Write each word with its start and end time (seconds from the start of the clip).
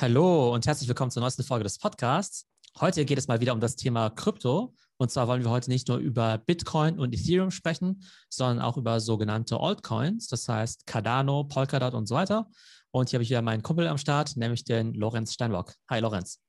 Hallo 0.00 0.54
und 0.54 0.64
herzlich 0.64 0.86
willkommen 0.86 1.10
zur 1.10 1.22
neuesten 1.22 1.42
Folge 1.42 1.64
des 1.64 1.80
Podcasts. 1.80 2.48
Heute 2.78 3.04
geht 3.04 3.18
es 3.18 3.26
mal 3.26 3.40
wieder 3.40 3.52
um 3.52 3.58
das 3.58 3.74
Thema 3.74 4.10
Krypto. 4.10 4.72
Und 4.96 5.10
zwar 5.10 5.26
wollen 5.26 5.42
wir 5.42 5.50
heute 5.50 5.70
nicht 5.70 5.88
nur 5.88 5.96
über 5.96 6.38
Bitcoin 6.38 7.00
und 7.00 7.12
Ethereum 7.12 7.50
sprechen, 7.50 8.04
sondern 8.30 8.64
auch 8.64 8.76
über 8.76 9.00
sogenannte 9.00 9.58
Altcoins, 9.58 10.28
das 10.28 10.48
heißt 10.48 10.86
Cardano, 10.86 11.42
Polkadot 11.42 11.94
und 11.94 12.06
so 12.06 12.14
weiter. 12.14 12.48
Und 12.92 13.10
hier 13.10 13.16
habe 13.16 13.24
ich 13.24 13.30
wieder 13.30 13.42
meinen 13.42 13.64
Kumpel 13.64 13.88
am 13.88 13.98
Start, 13.98 14.36
nämlich 14.36 14.62
den 14.62 14.94
Lorenz 14.94 15.34
Steinbock. 15.34 15.74
Hi 15.90 15.98
Lorenz. 15.98 16.40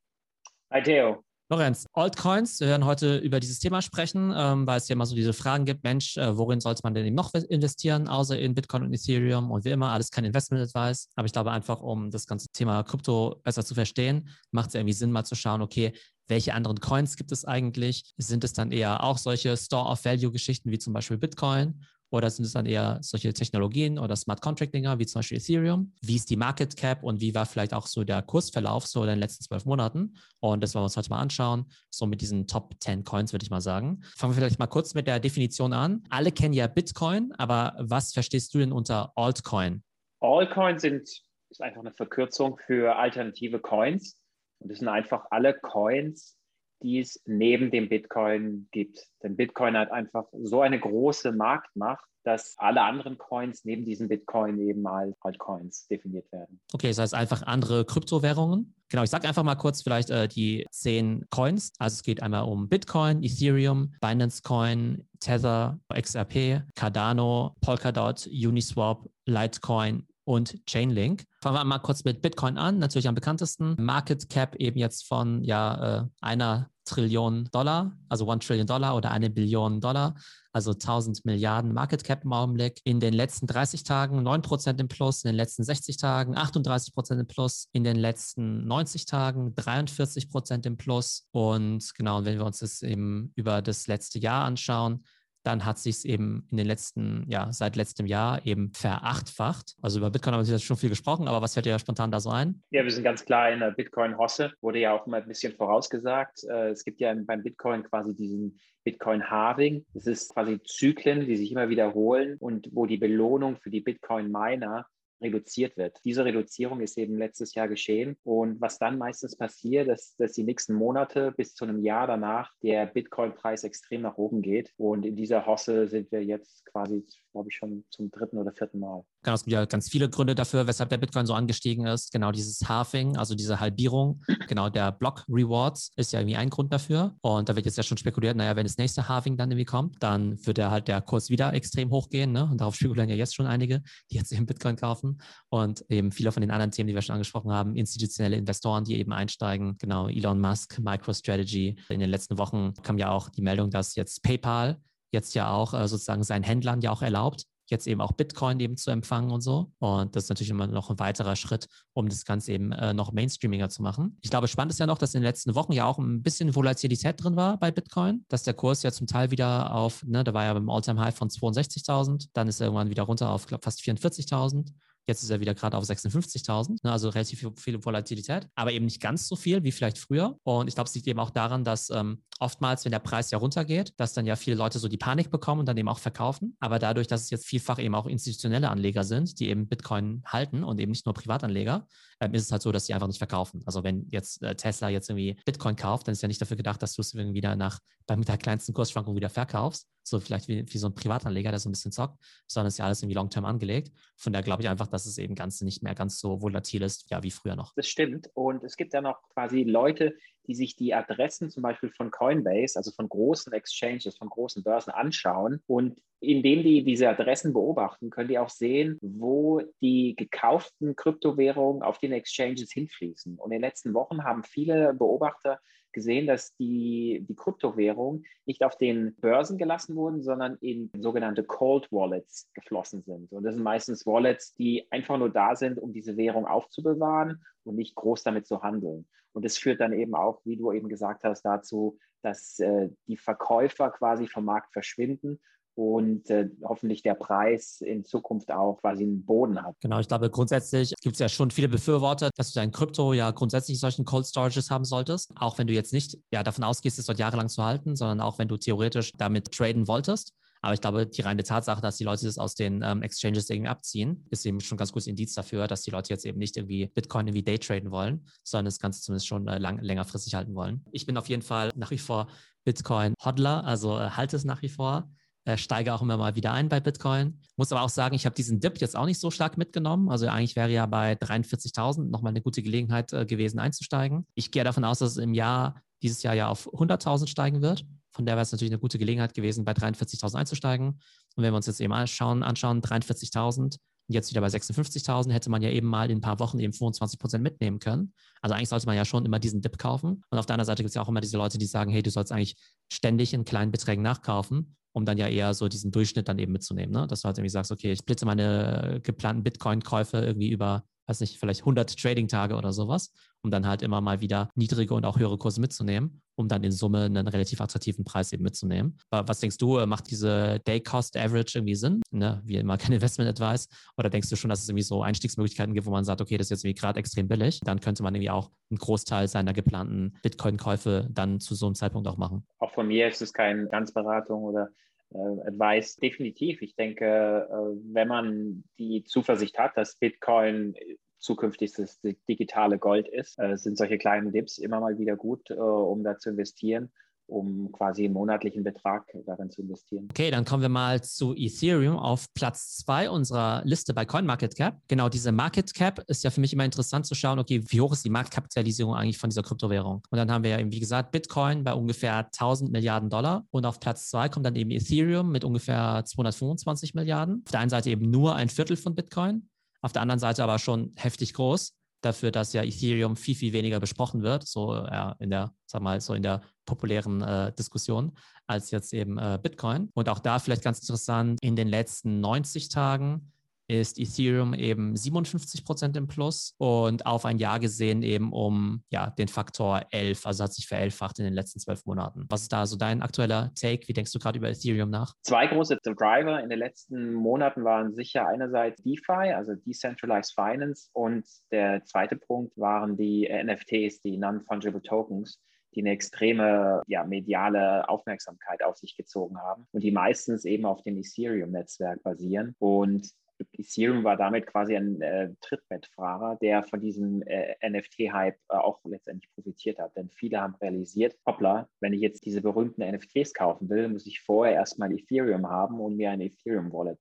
Hi 0.72 0.84
Theo. 0.84 1.24
Lorenz, 1.52 1.88
Altcoins, 1.94 2.60
wir 2.60 2.68
werden 2.68 2.86
heute 2.86 3.18
über 3.18 3.40
dieses 3.40 3.58
Thema 3.58 3.82
sprechen, 3.82 4.32
ähm, 4.38 4.68
weil 4.68 4.78
es 4.78 4.88
ja 4.88 4.94
immer 4.94 5.08
so 5.08 5.16
diese 5.16 5.34
Fragen 5.34 5.66
gibt, 5.66 5.84
Mensch, 5.84 6.16
äh, 6.16 6.38
worin 6.38 6.60
sollte 6.60 6.82
man 6.84 6.94
denn 6.94 7.08
eben 7.08 7.16
noch 7.16 7.34
investieren, 7.34 8.08
außer 8.08 8.38
in 8.38 8.54
Bitcoin 8.54 8.84
und 8.84 8.94
Ethereum 8.94 9.50
und 9.50 9.66
wie 9.66 9.72
immer, 9.72 9.90
alles 9.90 10.12
kein 10.12 10.26
Investment-Advice. 10.26 11.10
Aber 11.16 11.26
ich 11.26 11.32
glaube 11.32 11.52
einfach, 11.52 11.82
um 11.82 12.12
das 12.12 12.28
ganze 12.28 12.50
Thema 12.50 12.84
Krypto 12.84 13.42
besser 13.44 13.66
zu 13.66 13.74
verstehen, 13.74 14.30
macht 14.52 14.70
es 14.70 14.76
irgendwie 14.76 14.94
Sinn, 14.94 15.12
mal 15.12 15.24
zu 15.24 15.34
schauen, 15.34 15.64
okay, 15.64 15.92
welche 16.28 16.54
anderen 16.54 16.80
Coins 16.80 17.16
gibt 17.16 17.32
es 17.32 17.46
eigentlich? 17.46 18.14
Sind 18.18 18.44
es 18.44 18.54
dann 18.54 18.72
eher 18.72 19.04
auch 19.04 19.18
solche 19.18 19.58
Store-of-Value-Geschichten 19.58 20.70
wie 20.70 20.78
zum 20.78 20.94
Beispiel 20.94 21.18
Bitcoin? 21.18 21.84
Oder 22.12 22.30
sind 22.30 22.46
es 22.46 22.54
dann 22.54 22.66
eher 22.66 23.00
solche 23.02 23.34
Technologien 23.34 24.00
oder 24.00 24.16
Smart 24.16 24.42
Contract-Dinger 24.42 25.00
wie 25.00 25.06
zum 25.06 25.20
Beispiel 25.20 25.38
Ethereum? 25.38 25.94
Wie 26.02 26.16
ist 26.16 26.30
die 26.30 26.36
Market 26.36 26.76
Cap 26.76 27.04
und 27.04 27.22
wie 27.22 27.36
war 27.36 27.46
vielleicht 27.46 27.74
auch 27.74 27.88
so 27.88 28.04
der 28.04 28.22
Kursverlauf 28.22 28.88
so 28.88 29.04
in 29.04 29.10
den 29.10 29.20
letzten 29.20 29.44
zwölf 29.44 29.66
Monaten? 29.66 30.16
Und 30.40 30.62
das 30.62 30.74
wollen 30.74 30.82
wir 30.82 30.86
uns 30.86 30.98
heute 30.98 31.10
mal 31.10 31.20
anschauen. 31.20 31.66
So 31.90 32.06
mit 32.06 32.22
diesen 32.22 32.48
Top 32.48 32.76
10 32.80 33.04
Coins, 33.04 33.34
würde 33.34 33.44
ich 33.44 33.52
mal 33.52 33.62
sagen. 33.62 34.02
Fangen 34.18 34.34
wir 34.34 34.38
vielleicht 34.38 34.60
mal 34.60 34.68
kurz 34.68 34.94
mit 34.94 35.08
der 35.08 35.20
Definition 35.20 35.74
an. 35.74 36.04
Alle 36.10 36.32
kennen 36.32 36.54
ja 36.54 36.68
Bitcoin, 36.68 37.32
aber 37.38 37.76
was 37.80 38.14
verstehst 38.14 38.54
du 38.54 38.60
denn 38.60 38.72
unter 38.72 39.12
Altcoin? 39.16 39.84
Altcoins 40.22 40.82
sind 40.82 41.08
ist 41.50 41.62
einfach 41.62 41.82
eine 41.82 41.92
Verkürzung 41.92 42.58
für 42.66 42.96
alternative 42.96 43.60
Coins. 43.60 44.22
Und 44.60 44.72
das 44.72 44.80
sind 44.80 44.88
einfach 44.88 45.26
alle 45.32 45.54
Coins, 45.54 46.38
die 46.82 47.00
es 47.00 47.22
neben 47.26 47.72
dem 47.72 47.90
Bitcoin 47.90 48.68
gibt. 48.72 49.06
Denn 49.24 49.36
Bitcoin 49.36 49.78
hat 49.78 49.92
einfach 49.92 50.26
so 50.34 50.62
eine 50.62 50.80
große 50.80 51.32
Marktmacht, 51.32 52.06
dass 52.24 52.56
alle 52.58 52.82
anderen 52.82 53.18
Coins 53.18 53.64
neben 53.64 53.86
diesem 53.86 54.08
Bitcoin 54.08 54.60
eben 54.60 54.86
als 54.86 55.16
Altcoins 55.22 55.88
definiert 55.88 56.32
werden. 56.32 56.60
Okay, 56.74 56.90
das 56.90 57.00
heißt 57.00 57.14
einfach 57.14 57.44
andere 57.44 57.86
Kryptowährungen. 57.86 58.74
Genau, 58.90 59.04
ich 59.04 59.10
sage 59.10 59.28
einfach 59.28 59.44
mal 59.44 59.56
kurz 59.56 59.84
vielleicht 59.84 60.10
äh, 60.10 60.28
die 60.28 60.66
zehn 60.72 61.26
Coins. 61.30 61.74
Also 61.80 61.96
es 61.96 62.04
geht 62.04 62.22
einmal 62.22 62.44
um 62.44 62.68
Bitcoin, 62.68 63.24
Ethereum, 63.24 63.94
Binance 64.02 64.42
Coin, 64.42 65.08
Tether, 65.20 65.80
XRP, 65.94 66.64
Cardano, 66.76 67.56
Polkadot, 67.62 68.28
Uniswap, 68.28 69.08
Litecoin, 69.26 70.06
und 70.30 70.64
Chainlink. 70.68 71.24
Fangen 71.42 71.56
wir 71.56 71.64
mal 71.64 71.80
kurz 71.80 72.04
mit 72.04 72.22
Bitcoin 72.22 72.60
an, 72.60 72.78
natürlich 72.78 73.08
am 73.08 73.16
bekanntesten. 73.16 73.76
Market 73.80 74.30
Cap 74.30 74.56
eben 74.58 74.78
jetzt 74.78 75.08
von 75.08 75.44
ja, 75.44 76.02
äh, 76.02 76.06
einer 76.22 76.70
Trillion 76.86 77.50
Dollar, 77.52 77.98
also 78.10 78.28
One 78.28 78.38
Trillion 78.38 78.68
Dollar 78.68 78.96
oder 78.96 79.10
eine 79.10 79.32
Billion 79.32 79.82
Dollar, 79.82 80.14
also 80.54 80.74
1000 80.74 81.26
Milliarden 81.26 81.74
Market 81.74 82.04
Cap 82.04 82.24
im 82.26 82.34
Augenblick. 82.34 82.80
In 82.84 83.00
den 83.00 83.16
letzten 83.16 83.48
30 83.48 83.84
Tagen 83.84 84.20
9% 84.20 84.80
im 84.80 84.88
Plus, 84.88 85.24
in 85.24 85.30
den 85.30 85.36
letzten 85.36 85.64
60 85.64 85.98
Tagen 85.98 86.38
38% 86.38 87.20
im 87.20 87.26
Plus, 87.26 87.68
in 87.72 87.84
den 87.84 87.98
letzten 87.98 88.68
90 88.68 89.08
Tagen 89.08 89.56
43% 89.56 90.68
im 90.68 90.78
Plus. 90.78 91.28
Und 91.32 91.92
genau, 91.96 92.24
wenn 92.24 92.38
wir 92.38 92.46
uns 92.46 92.60
das 92.60 92.84
eben 92.84 93.32
über 93.36 93.64
das 93.64 93.88
letzte 93.88 94.20
Jahr 94.20 94.46
anschauen, 94.46 95.04
dann 95.44 95.66
hat 95.66 95.80
sich 95.80 95.98
es 95.98 96.06
eben 96.06 96.48
in 96.52 96.58
den 96.58 96.68
letzten, 96.68 97.26
ja, 97.30 97.52
seit 97.52 97.76
letztem 97.76 98.06
Jahr 98.06 98.46
eben 98.46 98.72
verachtfacht. 98.74 99.76
Also 99.82 100.00
über 100.00 100.10
Bitcoin 100.10 100.34
haben 100.34 100.46
wir 100.46 100.52
jetzt 100.52 100.64
schon 100.64 100.78
viel 100.78 100.90
gesprochen, 100.90 101.28
aber 101.28 101.42
was 101.42 101.54
fällt 101.54 101.66
dir 101.66 101.80
spontan 101.80 102.12
da 102.12 102.20
so 102.20 102.30
ein? 102.30 102.62
Ja, 102.72 102.84
wir 102.84 102.92
sind 102.92 103.04
ganz 103.04 103.24
klar 103.26 103.52
in 103.52 103.60
der 103.60 103.72
Bitcoin-Hosse, 103.72 104.54
wurde 104.62 104.80
ja 104.80 104.94
auch 104.94 105.08
immer 105.08 105.18
ein 105.18 105.28
bisschen 105.28 105.54
vorausgesagt. 105.54 106.44
Äh, 106.44 106.70
es 106.70 106.84
gibt 106.84 107.00
ja 107.00 107.14
beim 107.14 107.44
Bitcoin 107.44 107.84
quasi 107.84 108.16
diesen 108.16 108.60
Bitcoin-Halving. 108.84 109.86
Es 109.94 110.08
ist 110.08 110.34
quasi 110.34 110.62
Zyklen, 110.64 111.26
die 111.26 111.38
sich 111.38 111.52
immer 111.52 111.70
wiederholen 111.70 112.38
und 112.40 112.70
wo 112.72 112.86
die 112.86 112.98
Belohnung 112.98 113.58
für 113.58 113.70
die 113.70 113.82
Bitcoin-Miner 113.82 114.86
reduziert 115.22 115.78
wird. 115.78 115.98
Diese 116.04 116.26
Reduzierung 116.26 116.82
ist 116.82 116.98
eben 116.98 117.18
letztes 117.18 117.54
Jahr 117.54 117.68
geschehen. 117.68 118.18
Und 118.24 118.62
was 118.62 118.80
dann 118.80 118.98
meistens 118.98 119.36
passiert, 119.36 119.88
ist, 119.88 120.20
dass 120.20 120.34
die 120.34 120.44
nächsten 120.44 120.74
Monate 120.74 121.34
bis 121.36 121.56
zu 121.56 121.66
einem 121.66 121.82
Jahr 121.82 122.08
danach 122.08 122.52
der 122.62 122.86
Bitcoin-Preis 122.86 123.64
extrem 123.64 124.02
nach 124.02 124.18
oben 124.18 124.42
geht. 124.42 124.74
Und 124.78 125.06
in 125.06 125.16
dieser 125.16 125.46
Hosse 125.46 125.88
sind 125.88 126.12
wir 126.12 126.24
jetzt 126.24 126.66
quasi, 126.66 127.06
glaube 127.32 127.50
ich, 127.50 127.56
schon 127.56 127.86
zum 127.90 128.12
dritten 128.12 128.38
oder 128.38 128.52
vierten 128.52 128.80
Mal. 128.80 129.04
Genau, 129.24 129.36
es 129.36 129.44
gibt 129.44 129.54
ja 129.54 129.66
ganz 129.66 129.90
viele 129.90 130.10
Gründe 130.10 130.36
dafür, 130.36 130.68
weshalb 130.68 130.90
der 130.90 130.98
Bitcoin 130.98 131.26
so 131.26 131.34
angestiegen 131.34 131.86
ist. 131.86 132.12
Genau 132.12 132.32
dieses 132.32 132.68
Halving, 132.68 133.18
also 133.18 133.36
diese 133.36 133.60
Halbierung, 133.60 134.22
genau 134.48 134.70
der 134.70 134.92
Block 134.92 135.26
Rewards 135.28 135.92
ist 135.98 136.14
ja 136.14 136.20
irgendwie 136.20 136.38
ein 136.38 136.50
Grund 136.50 136.72
dafür. 136.72 137.16
Und 137.22 137.50
da 137.50 137.56
wird 137.56 137.66
jetzt 137.66 137.78
ja 137.78 137.84
schon 137.84 137.98
spekuliert, 137.98 138.38
naja, 138.38 138.56
wenn 138.56 138.66
das 138.66 138.78
nächste 138.78 139.10
Halving 139.10 139.36
dann 139.38 139.52
irgendwie 139.52 139.66
kommt, 139.66 140.02
dann 140.02 140.46
wird 140.46 140.58
ja 140.58 140.72
halt 140.72 140.88
der 140.88 141.02
Kurs 141.02 141.30
wieder 141.30 141.54
extrem 141.54 141.92
hochgehen. 141.92 142.32
Ne? 142.32 142.48
Und 142.50 142.62
darauf 142.62 142.76
spekulieren 142.76 143.10
ja 143.10 143.16
jetzt 143.16 143.36
schon 143.36 143.46
einige, 143.46 143.82
die 144.12 144.16
jetzt 144.16 144.32
eben 144.32 144.46
Bitcoin 144.46 144.76
kaufen. 144.76 145.09
Und 145.50 145.84
eben 145.90 146.12
viele 146.12 146.32
von 146.32 146.42
den 146.42 146.52
anderen 146.52 146.72
Themen, 146.72 146.88
die 146.88 146.96
wir 146.96 147.02
schon 147.02 147.14
angesprochen 147.14 147.52
haben, 147.52 147.76
institutionelle 147.76 148.38
Investoren, 148.38 148.84
die 148.84 148.98
eben 148.98 149.14
einsteigen. 149.14 149.78
Genau, 149.78 150.08
Elon 150.08 150.40
Musk, 150.40 150.80
MicroStrategy. 150.80 151.78
In 151.90 152.00
den 152.00 152.10
letzten 152.10 152.38
Wochen 152.38 152.74
kam 152.84 152.98
ja 152.98 153.12
auch 153.12 153.30
die 153.30 153.42
Meldung, 153.42 153.70
dass 153.70 153.96
jetzt 153.96 154.24
PayPal 154.24 154.80
jetzt 155.12 155.34
ja 155.34 155.52
auch 155.52 155.74
äh, 155.74 155.88
sozusagen 155.88 156.24
seinen 156.24 156.44
Händlern 156.44 156.82
ja 156.82 156.92
auch 156.92 157.02
erlaubt, 157.02 157.46
jetzt 157.70 157.88
eben 157.88 158.02
auch 158.02 158.14
Bitcoin 158.14 158.60
eben 158.60 158.78
zu 158.78 158.92
empfangen 158.92 159.32
und 159.32 159.42
so. 159.42 159.72
Und 159.80 160.16
das 160.16 160.24
ist 160.24 160.30
natürlich 160.30 160.50
immer 160.50 160.68
noch 160.68 160.90
ein 160.90 161.00
weiterer 161.00 161.36
Schritt, 161.36 161.68
um 161.94 162.10
das 162.10 162.26
Ganze 162.26 162.52
eben 162.52 162.72
äh, 162.72 162.94
noch 162.94 163.12
mainstreamiger 163.12 163.70
zu 163.70 163.82
machen. 163.82 164.18
Ich 164.22 164.30
glaube, 164.30 164.48
spannend 164.48 164.72
ist 164.72 164.80
ja 164.80 164.88
noch, 164.88 164.98
dass 164.98 165.14
in 165.14 165.22
den 165.22 165.28
letzten 165.28 165.56
Wochen 165.56 165.74
ja 165.74 165.86
auch 165.86 165.98
ein 166.00 166.22
bisschen 166.22 166.56
Volatilität 166.56 167.24
drin 167.24 167.36
war 167.36 167.58
bei 167.58 167.72
Bitcoin, 167.72 168.26
dass 168.28 168.44
der 168.44 168.54
Kurs 168.54 168.84
ja 168.84 168.92
zum 168.92 169.08
Teil 169.08 169.32
wieder 169.32 169.74
auf, 169.74 170.04
ne, 170.06 170.24
da 170.24 170.34
war 170.34 170.46
ja 170.46 170.54
beim 170.54 170.70
Alltime 170.70 171.00
high 171.00 171.16
von 171.16 171.30
62.000, 171.30 172.30
dann 172.34 172.48
ist 172.48 172.60
er 172.60 172.68
irgendwann 172.68 172.90
wieder 172.90 173.04
runter 173.04 173.30
auf, 173.30 173.46
glaube 173.46 173.64
fast 173.64 173.82
44.000. 173.82 174.72
Jetzt 175.10 175.24
ist 175.24 175.32
er 175.32 175.40
wieder 175.40 175.56
gerade 175.56 175.76
auf 175.76 175.84
56.000, 175.86 176.78
ne, 176.84 176.92
also 176.92 177.10
relativ 177.10 177.52
viel 177.58 177.84
Volatilität, 177.84 178.48
aber 178.54 178.72
eben 178.72 178.86
nicht 178.86 179.02
ganz 179.02 179.28
so 179.28 179.36
viel 179.36 179.64
wie 179.64 179.72
vielleicht 179.72 179.98
früher. 179.98 180.38
Und 180.44 180.68
ich 180.68 180.76
glaube, 180.76 180.88
es 180.88 180.94
liegt 180.94 181.08
eben 181.08 181.20
auch 181.20 181.32
daran, 181.32 181.64
dass 181.64 181.90
ähm, 181.90 182.22
oftmals, 182.40 182.86
wenn 182.86 182.92
der 182.92 183.00
Preis 183.00 183.32
ja 183.32 183.40
runtergeht, 183.40 183.94
dass 183.98 184.14
dann 184.14 184.28
ja 184.28 184.36
viele 184.36 184.56
Leute 184.56 184.78
so 184.78 184.88
die 184.88 184.98
Panik 184.98 185.32
bekommen 185.32 185.62
und 185.62 185.66
dann 185.66 185.78
eben 185.78 185.90
auch 185.90 185.98
verkaufen. 185.98 186.56
Aber 186.60 186.78
dadurch, 186.78 187.08
dass 187.08 187.24
es 187.24 187.32
jetzt 187.32 187.48
vielfach 187.48 187.80
eben 187.80 187.96
auch 187.96 188.06
institutionelle 188.06 188.70
Anleger 188.70 189.04
sind, 189.04 189.40
die 189.40 189.50
eben 189.50 189.68
Bitcoin 189.68 190.22
halten 190.28 190.64
und 190.64 190.80
eben 190.80 190.92
nicht 190.92 191.08
nur 191.08 191.16
Privatanleger, 191.16 191.88
ähm, 192.20 192.36
ist 192.36 192.44
es 192.44 192.52
halt 192.52 192.62
so, 192.62 192.72
dass 192.72 192.86
sie 192.86 192.94
einfach 192.94 193.08
nicht 193.08 193.18
verkaufen. 193.18 193.64
Also 193.66 193.84
wenn 193.84 194.08
jetzt 194.12 194.44
äh, 194.44 194.54
Tesla 194.54 194.90
jetzt 194.90 195.10
irgendwie 195.10 195.40
Bitcoin 195.44 195.76
kauft, 195.76 196.08
dann 196.08 196.14
ist 196.14 196.22
ja 196.22 196.28
nicht 196.28 196.40
dafür 196.40 196.58
gedacht, 196.58 196.84
dass 196.84 196.94
du 196.94 197.02
es 197.02 197.16
irgendwie 197.16 197.34
wieder 197.34 197.56
nach 197.56 197.80
bei 198.06 198.16
der 198.16 198.38
kleinsten 198.38 198.74
Kursschwankung 198.74 199.16
wieder 199.16 199.30
verkaufst, 199.30 199.88
so 200.10 200.20
vielleicht 200.20 200.48
wie, 200.48 200.66
wie 200.68 200.78
so 200.78 200.88
ein 200.88 200.96
Privatanleger, 200.96 201.52
der 201.52 201.60
so 201.60 201.70
ein 201.70 201.72
bisschen 201.72 201.92
zockt, 201.92 202.20
sondern 202.48 202.68
ist 202.68 202.78
ja 202.78 202.86
alles 202.86 203.02
irgendwie 203.02 203.16
long-term 203.16 203.46
angelegt. 203.46 203.92
Von 204.16 204.34
daher 204.34 204.44
glaube 204.44 204.64
ich 204.64 204.70
einfach, 204.70 204.88
dass 204.88 205.06
es 205.06 205.18
eben 205.18 205.36
ganz 205.36 205.62
nicht 205.62 205.84
mehr 205.84 205.96
ganz 205.96 206.20
so 206.20 206.42
volatil 206.42 206.82
ist, 206.82 207.10
ja, 207.10 207.24
wie 207.24 207.32
früher 207.32 207.56
noch. 207.56 207.74
Das 207.76 207.88
stimmt. 207.88 208.30
Und 208.34 208.64
es 208.64 208.76
gibt 208.76 208.94
ja 208.94 209.02
noch 209.02 209.22
quasi 209.34 209.64
Leute, 209.64 210.16
die 210.48 210.56
sich 210.56 210.76
die 210.76 210.96
Adressen 210.96 211.52
zum 211.52 211.62
Beispiel 211.62 211.92
von 211.92 212.10
Coinbase, 212.10 212.76
also 212.76 212.92
von 212.92 213.08
großen 213.08 213.54
Exchanges, 213.54 214.18
von 214.18 214.30
großen 214.30 214.64
Börsen 214.64 214.92
anschauen. 214.92 215.62
Und 215.68 216.02
indem 216.22 216.64
die 216.64 216.84
diese 216.84 217.08
Adressen 217.08 217.54
beobachten, 217.54 218.10
können 218.10 218.30
die 218.30 218.40
auch 218.40 218.50
sehen, 218.50 218.98
wo 219.02 219.62
die 219.82 220.16
gekauften 220.18 220.96
Kryptowährungen 220.96 221.84
auf 221.84 222.00
den 222.00 222.12
Exchanges 222.12 222.72
hinfließen. 222.72 223.38
Und 223.38 223.52
in 223.52 223.58
den 223.58 223.62
letzten 223.62 223.94
Wochen 223.94 224.24
haben 224.24 224.44
viele 224.44 224.94
Beobachter 224.96 225.60
gesehen, 225.94 226.28
dass 226.28 226.56
die, 226.56 227.26
die 227.28 227.36
Kryptowährungen 227.36 228.26
nicht 228.46 228.64
auf 228.64 228.78
den 228.78 229.16
Börsen 229.16 229.58
gelassen 229.58 229.96
wurden, 229.96 230.22
sondern 230.22 230.58
in 230.62 230.90
sogenannte 231.00 231.44
Cold 231.44 231.92
Wallets 231.92 232.50
geflossen 232.54 233.04
sind. 233.04 233.32
Und 233.32 233.44
das 233.44 233.56
sind 233.56 233.64
meistens 233.64 234.06
Wallets, 234.06 234.56
die 234.56 234.90
einfach 234.92 235.18
nur 235.18 235.30
da 235.30 235.56
sind, 235.56 235.80
um 235.80 235.94
diese 235.94 236.18
Währung 236.18 236.46
aufzubewahren 236.46 237.44
und 237.64 237.76
nicht 237.76 237.96
groß 237.96 238.24
damit 238.24 238.48
zu 238.48 238.62
handeln. 238.62 239.08
Und 239.34 239.46
das 239.46 239.58
führt 239.58 239.80
dann 239.80 239.94
eben 239.94 240.16
auch, 240.16 240.42
wie 240.46 240.58
du 240.58 240.72
eben 240.72 240.90
gesagt 240.90 241.24
hast, 241.24 241.44
dazu, 241.44 241.98
dass 242.22 242.60
äh, 242.60 242.90
die 243.08 243.18
Verkäufer 243.18 243.90
quasi 243.92 244.28
vom 244.28 244.46
Markt 244.46 244.74
verschwinden 244.74 245.40
und 245.80 246.30
äh, 246.30 246.50
hoffentlich 246.62 247.04
der 247.04 247.14
Preis 247.14 247.80
in 247.80 248.04
Zukunft 248.04 248.52
auch 248.52 248.82
quasi 248.82 249.04
einen 249.04 249.26
Boden 249.26 249.64
hat. 249.64 249.78
Genau, 249.80 250.00
ich 250.02 250.10
glaube, 250.10 250.30
grundsätzlich 250.30 250.94
gibt 251.02 251.16
es 251.16 251.20
ja 251.20 251.30
schon 251.30 251.52
viele 251.52 251.70
Befürworter, 251.70 252.32
dass 252.36 252.52
du 252.52 252.60
dein 252.60 252.72
Krypto 252.72 253.14
ja 253.14 253.32
grundsätzlich 253.32 253.80
solchen 253.80 254.04
Cold 254.04 254.26
Storages 254.26 254.70
haben 254.70 254.84
solltest. 254.84 255.32
Auch 255.38 255.58
wenn 255.58 255.68
du 255.68 255.74
jetzt 255.74 255.94
nicht 255.94 256.18
ja, 256.34 256.44
davon 256.44 256.66
ausgehst, 256.66 257.00
es 257.00 257.06
dort 257.06 257.18
jahrelang 257.18 257.48
zu 257.48 257.64
halten, 257.64 257.96
sondern 257.96 258.20
auch 258.20 258.40
wenn 258.40 258.50
du 258.50 258.58
theoretisch 258.58 259.14
damit 259.14 259.54
traden 259.54 259.88
wolltest. 259.88 260.34
Aber 260.62 260.74
ich 260.74 260.82
glaube, 260.82 261.08
die 261.08 261.22
reine 261.22 261.44
Tatsache, 261.44 261.80
dass 261.80 261.96
die 261.96 262.04
Leute 262.04 262.26
das 262.26 262.38
aus 262.38 262.56
den 262.56 262.82
ähm, 262.84 263.02
Exchanges 263.02 263.50
irgendwie 263.50 263.70
abziehen, 263.70 264.26
ist 264.32 264.46
eben 264.46 264.60
schon 264.60 264.76
ein 264.76 264.80
ganz 264.80 264.92
gutes 264.92 265.08
Indiz 265.08 265.34
dafür, 265.34 265.68
dass 265.68 265.84
die 265.84 265.92
Leute 265.92 266.10
jetzt 266.10 266.26
eben 266.26 266.40
nicht 266.40 266.58
irgendwie 266.58 266.88
Bitcoin 266.88 267.28
irgendwie 267.28 267.44
daytraden 267.44 267.90
wollen, 267.90 268.26
sondern 268.44 268.66
das 268.66 268.80
Ganze 268.80 269.02
zumindest 269.02 269.28
schon 269.28 269.48
äh, 269.48 269.60
lang, 269.60 269.80
längerfristig 269.80 270.36
halten 270.36 270.56
wollen. 270.56 270.84
Ich 270.92 271.06
bin 271.06 271.16
auf 271.16 271.30
jeden 271.30 271.42
Fall 271.42 271.72
nach 271.78 271.92
wie 271.92 271.98
vor 271.98 272.28
Bitcoin-Hodler, 272.66 273.64
also 273.64 273.98
äh, 273.98 274.10
halte 274.10 274.36
es 274.36 274.44
nach 274.44 274.62
wie 274.62 274.68
vor 274.68 275.10
steige 275.58 275.94
auch 275.94 276.02
immer 276.02 276.18
mal 276.18 276.36
wieder 276.36 276.52
ein 276.54 276.70
bei 276.70 276.80
Bitcoin. 276.80 277.40
Muss 277.56 277.72
aber 277.72 277.82
auch 277.82 277.90
sagen, 277.90 278.16
ich 278.16 278.26
habe 278.26 278.36
diesen 278.36 278.60
Dip 278.60 278.80
jetzt 278.80 278.96
auch 278.96 279.06
nicht 279.06 279.20
so 279.20 279.32
stark 279.32 279.58
mitgenommen. 279.58 280.10
Also 280.10 280.28
eigentlich 280.28 280.56
wäre 280.56 280.70
ja 280.70 280.86
bei 280.86 281.14
43.000 281.14 282.10
nochmal 282.10 282.32
eine 282.32 282.42
gute 282.42 282.62
Gelegenheit 282.62 283.14
äh, 283.14 283.26
gewesen 283.26 283.60
einzusteigen. 283.60 284.26
Ich 284.36 284.52
gehe 284.52 284.64
davon 284.64 284.84
aus, 284.84 285.00
dass 285.00 285.12
es 285.12 285.18
im 285.18 285.34
Jahr, 285.34 285.82
dieses 286.02 286.24
Jahr 286.24 286.34
ja 286.34 286.50
auf 286.50 286.68
100.000 286.74 287.28
steigen 287.28 287.62
wird. 287.62 287.86
Von 288.12 288.26
der 288.26 288.36
wäre 288.36 288.44
es 288.44 288.52
natürlich 288.52 288.72
eine 288.72 288.80
gute 288.80 288.98
Gelegenheit 288.98 289.34
gewesen, 289.34 289.66
bei 289.66 289.74
43.000 289.74 290.36
einzusteigen. 290.36 290.88
Und 291.36 291.44
wenn 291.44 291.54
wir 291.54 291.58
uns 291.58 291.68
jetzt 291.68 291.80
eben 291.80 291.94
anschauen, 291.94 292.44
anschauen 292.44 292.82
43.000 292.82 293.78
jetzt 294.14 294.30
wieder 294.32 294.42
bei 294.42 294.48
56.000, 294.48 295.32
hätte 295.32 295.50
man 295.50 295.62
ja 295.62 295.70
eben 295.70 295.88
mal 295.88 296.10
in 296.10 296.18
ein 296.18 296.22
paar 296.22 296.40
Wochen 296.40 296.60
eben 296.60 296.74
25 296.74 297.20
Prozent 297.20 297.44
mitnehmen 297.44 297.80
können. 297.80 298.14
Also 298.42 298.56
eigentlich 298.56 298.70
sollte 298.70 298.86
man 298.86 298.96
ja 298.96 299.06
schon 299.06 299.26
immer 299.26 299.40
diesen 299.40 299.62
Dip 299.62 299.78
kaufen. 299.78 300.24
Und 300.30 300.38
auf 300.38 300.46
der 300.46 300.56
anderen 300.56 300.66
Seite 300.66 300.84
gibt 300.84 300.90
es 300.90 300.96
ja 300.96 301.02
auch 301.02 301.10
immer 301.10 301.22
diese 301.22 301.38
Leute, 301.38 301.58
die 301.58 301.66
sagen, 301.66 301.92
hey, 301.92 302.02
du 302.02 302.10
sollst 302.10 302.32
eigentlich 302.32 302.56
ständig 302.92 303.34
in 303.34 303.46
kleinen 303.46 303.72
Beträgen 303.72 304.02
nachkaufen, 304.02 304.76
um 304.94 305.06
dann 305.06 305.18
ja 305.18 305.28
eher 305.28 305.54
so 305.54 305.68
diesen 305.68 305.92
Durchschnitt 305.92 306.28
dann 306.28 306.40
eben 306.40 306.52
mitzunehmen. 306.52 306.92
Ne? 306.92 307.08
Dass 307.08 307.22
du 307.22 307.28
halt 307.28 307.38
irgendwie 307.38 307.50
sagst, 307.50 307.72
okay, 307.72 307.92
ich 307.92 308.00
splitze 308.00 308.26
meine 308.26 309.00
geplanten 309.04 309.44
Bitcoin-Käufe 309.44 310.18
irgendwie 310.18 310.50
über 310.50 310.84
weiß 311.10 311.20
nicht, 311.22 311.40
vielleicht 311.40 311.62
100 311.62 311.98
Trading-Tage 312.00 312.56
oder 312.56 312.72
sowas, 312.72 313.12
um 313.42 313.52
dann 313.52 313.66
halt 313.66 313.82
immer 313.82 314.00
mal 314.00 314.22
wieder 314.22 314.50
niedrige 314.56 314.94
und 314.94 315.06
auch 315.06 315.18
höhere 315.18 315.38
Kurse 315.38 315.60
mitzunehmen, 315.60 316.22
um 316.36 316.48
dann 316.48 316.64
in 316.64 316.72
Summe 316.72 317.06
einen 317.06 317.28
relativ 317.28 317.60
attraktiven 317.62 318.06
Preis 318.06 318.32
eben 318.32 318.44
mitzunehmen. 318.44 318.98
Was 319.10 319.40
denkst 319.40 319.58
du, 319.58 319.86
macht 319.88 320.12
diese 320.12 320.60
Day-Cost-Average 320.68 321.58
irgendwie 321.58 321.76
Sinn? 321.76 322.02
Ne? 322.12 322.42
Wie 322.46 322.58
immer 322.58 322.78
kein 322.78 322.92
Investment-Advice. 322.94 323.70
Oder 323.98 324.10
denkst 324.10 324.30
du 324.30 324.36
schon, 324.36 324.50
dass 324.50 324.62
es 324.62 324.70
irgendwie 324.70 324.84
so 324.84 325.02
Einstiegsmöglichkeiten 325.02 325.74
gibt, 325.74 325.88
wo 325.88 325.92
man 325.92 326.06
sagt, 326.06 326.22
okay, 326.22 326.38
das 326.38 326.48
ist 326.48 326.52
jetzt 326.52 326.64
irgendwie 326.64 326.80
gerade 326.80 327.00
extrem 327.00 327.28
billig, 327.28 327.60
dann 327.64 327.80
könnte 327.80 328.04
man 328.04 328.14
irgendwie 328.14 328.30
auch 328.30 328.52
einen 328.70 328.78
Großteil 328.78 329.28
seiner 329.28 329.54
geplanten 329.54 330.16
Bitcoin-Käufe 330.22 331.08
dann 331.10 331.40
zu 331.40 331.56
so 331.56 331.66
einem 331.66 331.76
Zeitpunkt 331.76 332.08
auch 332.08 332.18
machen? 332.18 332.46
Auch 332.60 332.72
von 332.72 332.88
mir 332.88 333.08
ist 333.08 333.22
es 333.22 333.34
keine 333.34 333.68
Ganzberatung 333.68 334.44
oder 334.44 334.66
äh, 334.66 334.89
Advice 335.14 335.98
definitiv. 335.98 336.62
Ich 336.62 336.76
denke, 336.76 337.48
äh, 337.50 337.94
wenn 337.94 338.08
man 338.08 338.64
die 338.78 339.04
Zuversicht 339.04 339.58
hat, 339.58 339.76
dass 339.76 339.96
Bitcoin 339.96 340.76
zukünftig 341.18 341.74
das 341.74 342.00
digitale 342.30 342.78
Gold 342.78 343.08
ist, 343.08 343.40
äh, 343.40 343.58
sind 343.58 343.78
solche 343.78 343.98
kleinen 343.98 344.32
Dips 344.32 344.58
immer 344.58 344.80
mal 344.80 344.98
wieder 344.98 345.16
gut, 345.16 345.52
um 345.52 346.04
da 346.04 346.18
zu 346.18 346.30
investieren 346.30 346.92
um 347.30 347.72
quasi 347.72 348.06
einen 348.06 348.14
monatlichen 348.14 348.64
Betrag 348.64 349.06
darin 349.26 349.50
zu 349.50 349.62
investieren. 349.62 350.08
Okay, 350.10 350.32
dann 350.32 350.46
kommen 350.46 350.62
wir 350.62 350.70
mal 350.70 351.02
zu 351.02 351.36
Ethereum 351.36 351.98
auf 351.98 352.34
Platz 352.34 352.78
zwei 352.78 353.10
unserer 353.10 353.62
Liste 353.66 353.94
bei 353.94 354.06
CoinMarketCap. 354.06 354.82
Genau, 354.88 355.10
diese 355.10 355.32
Market 355.32 355.74
Cap 355.74 356.04
ist 356.08 356.24
ja 356.24 356.32
für 356.32 356.42
mich 356.42 356.54
immer 356.54 356.66
interessant 356.66 357.06
zu 357.06 357.16
schauen, 357.16 357.40
okay, 357.40 357.62
wie 357.68 357.82
hoch 357.82 357.94
ist 357.94 358.04
die 358.04 358.10
Marktkapitalisierung 358.10 358.96
eigentlich 358.96 359.18
von 359.18 359.30
dieser 359.30 359.44
Kryptowährung? 359.44 360.02
Und 360.10 360.18
dann 360.18 360.32
haben 360.32 360.44
wir 360.44 360.52
ja 360.52 360.60
eben, 360.60 360.72
wie 360.72 360.80
gesagt, 360.80 361.12
Bitcoin 361.12 361.64
bei 361.64 361.74
ungefähr 361.74 362.18
1000 362.18 362.72
Milliarden 362.72 363.10
Dollar 363.10 363.46
und 363.52 363.66
auf 363.66 363.80
Platz 363.80 364.10
zwei 364.10 364.30
kommt 364.30 364.46
dann 364.46 364.56
eben 364.56 364.72
Ethereum 364.72 365.32
mit 365.32 365.44
ungefähr 365.44 366.04
225 366.06 366.94
Milliarden. 366.96 367.44
Auf 367.46 367.52
der 367.52 367.60
einen 367.60 367.70
Seite 367.70 367.90
eben 367.90 368.10
nur 368.10 368.36
ein 368.36 368.50
Viertel 368.50 368.78
von 368.78 368.96
Bitcoin, 368.96 369.50
auf 369.82 369.92
der 369.92 370.02
anderen 370.02 370.20
Seite 370.20 370.44
aber 370.44 370.60
schon 370.60 370.92
heftig 370.96 371.34
groß 371.34 371.76
dafür, 372.02 372.32
dass 372.32 372.54
ja 372.54 372.64
Ethereum 372.64 373.16
viel, 373.16 373.36
viel 373.36 373.54
weniger 373.54 373.80
besprochen 373.80 374.22
wird, 374.22 374.48
so 374.48 374.74
ja, 374.74 375.16
in 375.20 375.30
der, 375.30 375.54
sag 375.66 375.82
mal, 375.82 376.00
so 376.02 376.14
in 376.14 376.24
der 376.24 376.42
populären 376.70 377.22
äh, 377.22 377.52
Diskussion 377.54 378.14
als 378.48 378.72
jetzt 378.72 378.94
eben 378.94 379.18
äh, 379.18 379.40
Bitcoin. 379.42 379.90
Und 379.94 380.08
auch 380.10 380.20
da 380.20 380.40
vielleicht 380.40 380.64
ganz 380.64 380.80
interessant, 380.80 381.40
in 381.42 381.56
den 381.56 381.68
letzten 381.68 382.22
90 382.22 382.70
Tagen 382.70 383.32
ist 383.70 384.00
Ethereum 384.00 384.54
eben 384.56 384.96
57 384.96 385.64
Prozent 385.64 385.96
im 385.96 386.08
Plus 386.08 386.56
und 386.58 387.06
auf 387.06 387.24
ein 387.26 387.38
Jahr 387.38 387.60
gesehen 387.60 388.02
eben 388.02 388.34
um 388.34 388.84
ja, 388.90 389.12
den 389.12 389.28
Faktor 389.28 389.86
11, 389.92 390.26
also 390.26 390.44
hat 390.44 390.54
sich 390.54 390.68
verelfacht 390.68 391.20
in 391.20 391.26
den 391.26 391.36
letzten 391.36 391.60
zwölf 391.60 391.86
Monaten. 391.86 392.26
Was 392.30 392.42
ist 392.42 392.52
da 392.52 392.66
so 392.66 392.78
dein 392.78 393.04
aktueller 393.04 393.52
Take? 393.54 393.88
Wie 393.88 393.94
denkst 393.94 394.12
du 394.12 394.18
gerade 394.18 394.40
über 394.40 394.50
Ethereum 394.50 394.90
nach? 394.90 395.14
Zwei 395.22 395.46
große 395.46 395.78
Driver 395.84 396.42
in 396.42 396.50
den 396.50 396.58
letzten 396.58 397.14
Monaten 397.14 397.64
waren 397.64 397.94
sicher 397.94 398.28
einerseits 398.28 398.82
DeFi, 398.82 399.34
also 399.34 399.54
Decentralized 399.54 400.34
Finance, 400.34 400.90
und 400.94 401.28
der 401.52 401.86
zweite 401.86 402.16
Punkt 402.16 402.58
waren 402.58 402.98
die 402.98 403.30
NFTs, 403.32 404.02
die 404.02 404.18
Non-Fungible 404.18 404.82
Tokens 404.82 405.40
die 405.76 405.82
eine 405.82 405.92
extreme 405.92 406.84
ja, 406.88 407.04
mediale 407.04 407.88
Aufmerksamkeit 407.88 408.64
auf 408.64 408.78
sich 408.78 408.96
gezogen 408.96 409.38
haben 409.38 409.68
und 409.72 409.84
die 409.84 409.92
meistens 409.92 410.46
eben 410.46 410.66
auf 410.66 410.82
dem 410.84 410.98
Ethereum-Netzwerk 410.98 412.02
basieren. 412.04 412.56
Und 412.60 413.12
Ethereum 413.54 414.04
war 414.04 414.18
damit 414.18 414.48
quasi 414.48 414.76
ein 414.76 415.02
äh, 415.02 415.32
Trittbettfahrer, 415.42 416.38
der 416.42 416.64
von 416.64 416.82
diesem 416.82 417.22
äh, 417.24 417.56
NFT-Hype 417.68 418.38
äh, 418.50 418.56
auch 418.56 418.80
letztendlich 418.84 419.32
profitiert 419.34 419.80
hat. 419.80 419.96
Denn 419.96 420.10
viele 420.10 420.42
haben 420.42 420.56
realisiert, 420.56 421.16
hoppla, 421.26 421.70
wenn 421.80 421.94
ich 421.94 422.02
jetzt 422.02 422.26
diese 422.26 422.42
berühmten 422.42 422.82
NFTs 422.82 423.34
kaufen 423.34 423.70
will, 423.70 423.88
muss 423.90 424.08
ich 424.08 424.22
vorher 424.22 424.56
erstmal 424.56 424.92
Ethereum 424.92 425.50
haben 425.50 425.80
und 425.80 425.96
mir 425.96 426.12
ein 426.12 426.22
Ethereum-Wallet 426.22 427.00